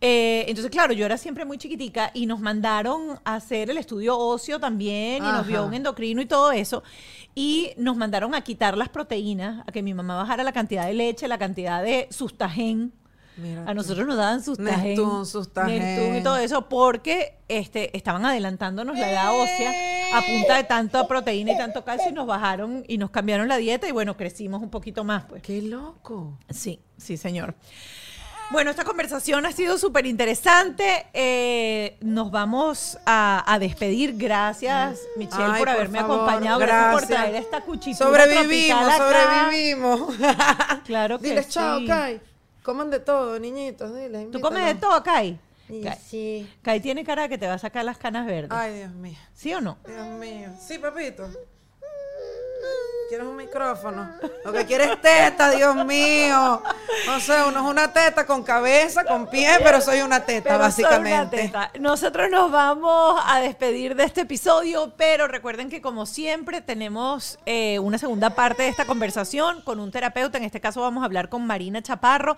Eh, 0.00 0.44
entonces, 0.46 0.70
claro, 0.70 0.92
yo 0.92 1.04
era 1.04 1.16
siempre 1.18 1.44
muy 1.44 1.58
chiquitica 1.58 2.12
y 2.14 2.26
nos 2.26 2.38
mandaron 2.38 3.18
a 3.24 3.34
hacer 3.34 3.68
el 3.68 3.78
estudio 3.78 4.16
óseo 4.16 4.60
también 4.60 5.16
y 5.24 5.26
nos 5.26 5.44
vio 5.44 5.66
un 5.66 5.74
endocrino 5.74 6.22
y 6.22 6.26
todo 6.26 6.52
eso. 6.52 6.84
Y 7.34 7.72
nos 7.76 7.96
mandaron 7.96 8.32
a 8.34 8.42
quitar 8.42 8.76
las 8.78 8.88
proteínas, 8.88 9.64
a 9.66 9.72
que 9.72 9.82
mi 9.82 9.94
mamá 9.94 10.14
bajara 10.16 10.44
la 10.44 10.52
cantidad 10.52 10.86
de 10.86 10.94
leche, 10.94 11.26
la 11.26 11.36
cantidad 11.38 11.82
de 11.82 12.06
sustagen. 12.10 12.92
Mira 13.38 13.62
A 13.62 13.66
tú. 13.68 13.74
nosotros 13.74 14.06
nos 14.06 14.16
daban 14.16 14.42
sustagen. 14.42 14.96
Neptun, 14.96 16.16
y 16.16 16.22
todo 16.22 16.36
eso 16.36 16.68
porque 16.68 17.38
este, 17.48 17.96
estaban 17.96 18.24
adelantándonos 18.26 18.98
la 18.98 19.10
edad 19.10 19.32
ósea 19.34 20.18
a 20.18 20.22
punta 20.22 20.56
de 20.56 20.64
tanta 20.64 21.06
proteína 21.08 21.52
y 21.52 21.56
tanto 21.58 21.84
calcio 21.84 22.10
y 22.10 22.12
nos 22.12 22.26
bajaron 22.26 22.84
y 22.88 22.98
nos 22.98 23.10
cambiaron 23.10 23.48
la 23.48 23.56
dieta 23.56 23.86
y 23.88 23.92
bueno, 23.92 24.16
crecimos 24.16 24.62
un 24.62 24.70
poquito 24.70 25.04
más 25.04 25.24
pues. 25.24 25.42
Qué 25.42 25.62
loco. 25.62 26.38
Sí, 26.50 26.80
sí, 26.96 27.16
señor. 27.16 27.54
Bueno, 28.50 28.70
esta 28.70 28.82
conversación 28.84 29.44
ha 29.44 29.52
sido 29.52 29.76
súper 29.76 30.06
interesante. 30.06 31.04
Eh, 31.12 31.98
nos 32.00 32.30
vamos 32.30 32.96
a, 33.04 33.44
a 33.46 33.58
despedir. 33.58 34.14
Gracias, 34.16 35.00
Michelle, 35.18 35.42
Ay, 35.44 35.50
por 35.50 35.58
por 35.58 35.68
haberme 35.68 35.98
favor, 36.00 36.14
acompañado. 36.16 36.58
Gracias. 36.58 36.94
por 36.94 37.06
traer 37.06 37.34
esta 37.34 37.60
cuchilla. 37.60 37.98
Sobrevivimos, 37.98 38.94
sobrevivimos. 38.96 40.14
Claro 40.86 41.18
que 41.18 41.28
Diles 41.28 41.48
chao, 41.50 41.80
sí. 41.80 41.86
Kai. 41.86 42.20
Coman 42.62 42.90
de 42.90 43.00
todo, 43.00 43.38
niñitos. 43.38 43.94
Diles, 43.94 44.30
¿Tú 44.30 44.40
comes 44.40 44.64
de 44.64 44.74
todo, 44.74 45.02
Kai? 45.02 45.38
Sí. 46.06 46.48
Kai 46.62 46.80
tiene 46.80 47.04
cara 47.04 47.28
que 47.28 47.38
te 47.38 47.46
va 47.46 47.54
a 47.54 47.58
sacar 47.58 47.84
las 47.84 47.98
canas 47.98 48.26
verdes. 48.26 48.50
Ay, 48.52 48.74
Dios 48.74 48.92
mío. 48.92 49.18
¿Sí 49.34 49.52
o 49.54 49.60
no? 49.60 49.78
Dios 49.86 50.06
mío. 50.18 50.50
Sí, 50.58 50.78
papito. 50.78 51.28
¿Quieres 53.08 53.26
un 53.26 53.36
micrófono? 53.36 54.10
Lo 54.44 54.52
que 54.52 54.66
quieres 54.66 54.90
es 54.90 55.00
teta, 55.00 55.50
Dios 55.50 55.74
mío. 55.86 56.62
No 57.06 57.20
sé, 57.20 57.42
uno 57.48 57.60
es 57.60 57.70
una 57.70 57.90
teta 57.90 58.26
con 58.26 58.42
cabeza, 58.42 59.02
con 59.04 59.26
pie, 59.30 59.48
pero 59.64 59.80
soy 59.80 60.02
una 60.02 60.26
teta, 60.26 60.50
Pero 60.58 60.70
soy 60.70 60.84
una 60.84 60.90
básicamente. 60.90 61.36
teta. 61.38 61.70
Nosotros 61.80 62.28
nos 62.30 62.50
vamos 62.50 63.18
a 63.24 63.40
despedir 63.40 63.94
de 63.96 64.04
este 64.04 64.22
episodio, 64.22 64.92
pero 64.98 65.26
recuerden 65.26 65.70
que 65.70 65.80
como 65.80 66.04
siempre 66.04 66.60
tenemos 66.60 67.38
eh, 67.46 67.78
una 67.78 67.96
segunda 67.96 68.30
parte 68.34 68.64
de 68.64 68.68
esta 68.68 68.84
conversación 68.84 69.62
con 69.62 69.80
un 69.80 69.90
terapeuta. 69.90 70.36
En 70.36 70.44
este 70.44 70.60
caso 70.60 70.82
vamos 70.82 71.02
a 71.02 71.06
hablar 71.06 71.30
con 71.30 71.46
Marina 71.46 71.80
Chaparro, 71.80 72.36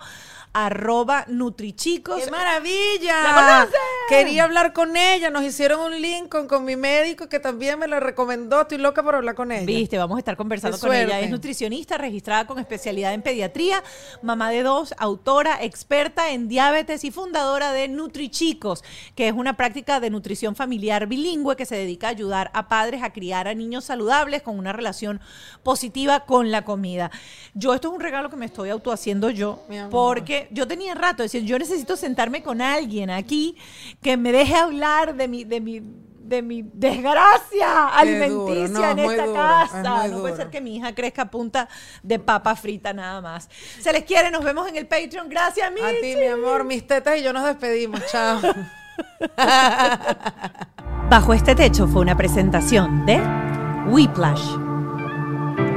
arroba 0.53 1.25
Nutrichicos. 1.27 2.23
¡Qué 2.23 2.31
maravilla! 2.31 3.23
¿La? 3.23 3.67
Quería 4.07 4.45
hablar 4.45 4.71
con 4.71 4.95
ella. 4.95 5.29
Nos 5.31 5.43
hicieron 5.43 5.81
un 5.81 6.01
link 6.01 6.29
con, 6.29 6.47
con 6.47 6.63
mi 6.63 6.77
médico 6.77 7.27
que 7.27 7.41
también 7.41 7.77
me 7.77 7.89
la 7.89 7.99
recomendó. 7.99 8.61
Estoy 8.61 8.77
loca 8.77 9.03
por 9.03 9.15
hablar 9.15 9.35
con 9.35 9.51
ella. 9.51 9.65
Viste, 9.65 9.97
vamos 9.97 10.15
a 10.15 10.19
estar 10.19 10.37
conversando 10.37 10.60
Con 10.61 10.93
ella. 10.93 11.19
Es 11.19 11.29
nutricionista 11.29 11.97
registrada 11.97 12.45
con 12.45 12.59
especialidad 12.59 13.13
en 13.13 13.21
pediatría, 13.21 13.83
mamá 14.21 14.49
de 14.49 14.63
dos, 14.63 14.93
autora, 14.97 15.63
experta 15.63 16.31
en 16.31 16.47
diabetes 16.47 17.03
y 17.03 17.11
fundadora 17.11 17.71
de 17.71 17.87
Nutrichicos, 17.87 18.83
que 19.15 19.27
es 19.27 19.33
una 19.33 19.57
práctica 19.57 19.99
de 19.99 20.09
nutrición 20.09 20.55
familiar 20.55 21.07
bilingüe 21.07 21.55
que 21.55 21.65
se 21.65 21.75
dedica 21.75 22.07
a 22.07 22.11
ayudar 22.11 22.51
a 22.53 22.67
padres 22.67 23.03
a 23.03 23.11
criar 23.13 23.47
a 23.47 23.53
niños 23.53 23.85
saludables 23.85 24.41
con 24.41 24.57
una 24.57 24.73
relación 24.73 25.19
positiva 25.63 26.25
con 26.25 26.51
la 26.51 26.63
comida. 26.63 27.11
Yo 27.53 27.73
esto 27.73 27.89
es 27.89 27.93
un 27.93 28.01
regalo 28.01 28.29
que 28.29 28.35
me 28.35 28.45
estoy 28.45 28.69
autohaciendo 28.69 29.29
yo, 29.29 29.63
porque 29.89 30.47
yo 30.51 30.67
tenía 30.67 30.95
rato, 30.95 31.23
es 31.23 31.31
decir, 31.31 31.47
yo 31.47 31.57
necesito 31.59 31.95
sentarme 31.95 32.43
con 32.43 32.61
alguien 32.61 33.09
aquí 33.09 33.55
que 34.01 34.17
me 34.17 34.31
deje 34.31 34.55
hablar 34.55 35.15
de 35.15 35.27
mi, 35.27 35.43
de 35.43 35.61
mi 35.61 35.81
de 36.31 36.41
mi 36.41 36.63
desgracia 36.73 37.89
alimenticia 37.89 38.67
no, 38.69 38.89
en 38.91 38.99
esta 38.99 39.25
duro, 39.25 39.33
casa. 39.35 39.77
es 39.77 39.83
no 39.83 39.95
puede 40.19 40.31
duro. 40.31 40.35
ser 40.37 40.49
que 40.49 40.61
mi 40.61 40.77
hija 40.77 40.95
crezca 40.95 41.23
a 41.23 41.29
punta 41.29 41.67
de 42.01 42.17
papa 42.19 42.55
frita 42.55 42.93
nada 42.93 43.19
más. 43.21 43.49
Se 43.79 43.91
les 43.93 44.03
quiere, 44.05 44.31
nos 44.31 44.43
vemos 44.43 44.67
en 44.69 44.77
el 44.77 44.87
Patreon. 44.87 45.27
Gracias, 45.29 45.69
A 45.69 45.73
ti, 45.73 45.81
Michi. 46.01 46.15
mi 46.15 46.25
amor, 46.27 46.63
mis 46.63 46.87
tetas 46.87 47.17
y 47.19 47.23
yo 47.23 47.33
nos 47.33 47.43
despedimos. 47.45 48.01
Chao. 48.09 48.39
Bajo 51.09 51.33
este 51.33 51.55
techo 51.55 51.87
fue 51.87 52.01
una 52.01 52.15
presentación 52.15 53.05
de 53.05 53.19
Whiplash, 53.87 54.55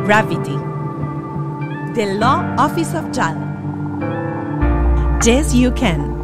Gravity, 0.07 0.57
The 1.95 2.15
Law 2.15 2.45
Office 2.59 2.97
of 2.97 3.07
JAL, 3.13 3.37
Yes 5.25 5.53
You 5.53 5.73
Can. 5.75 6.24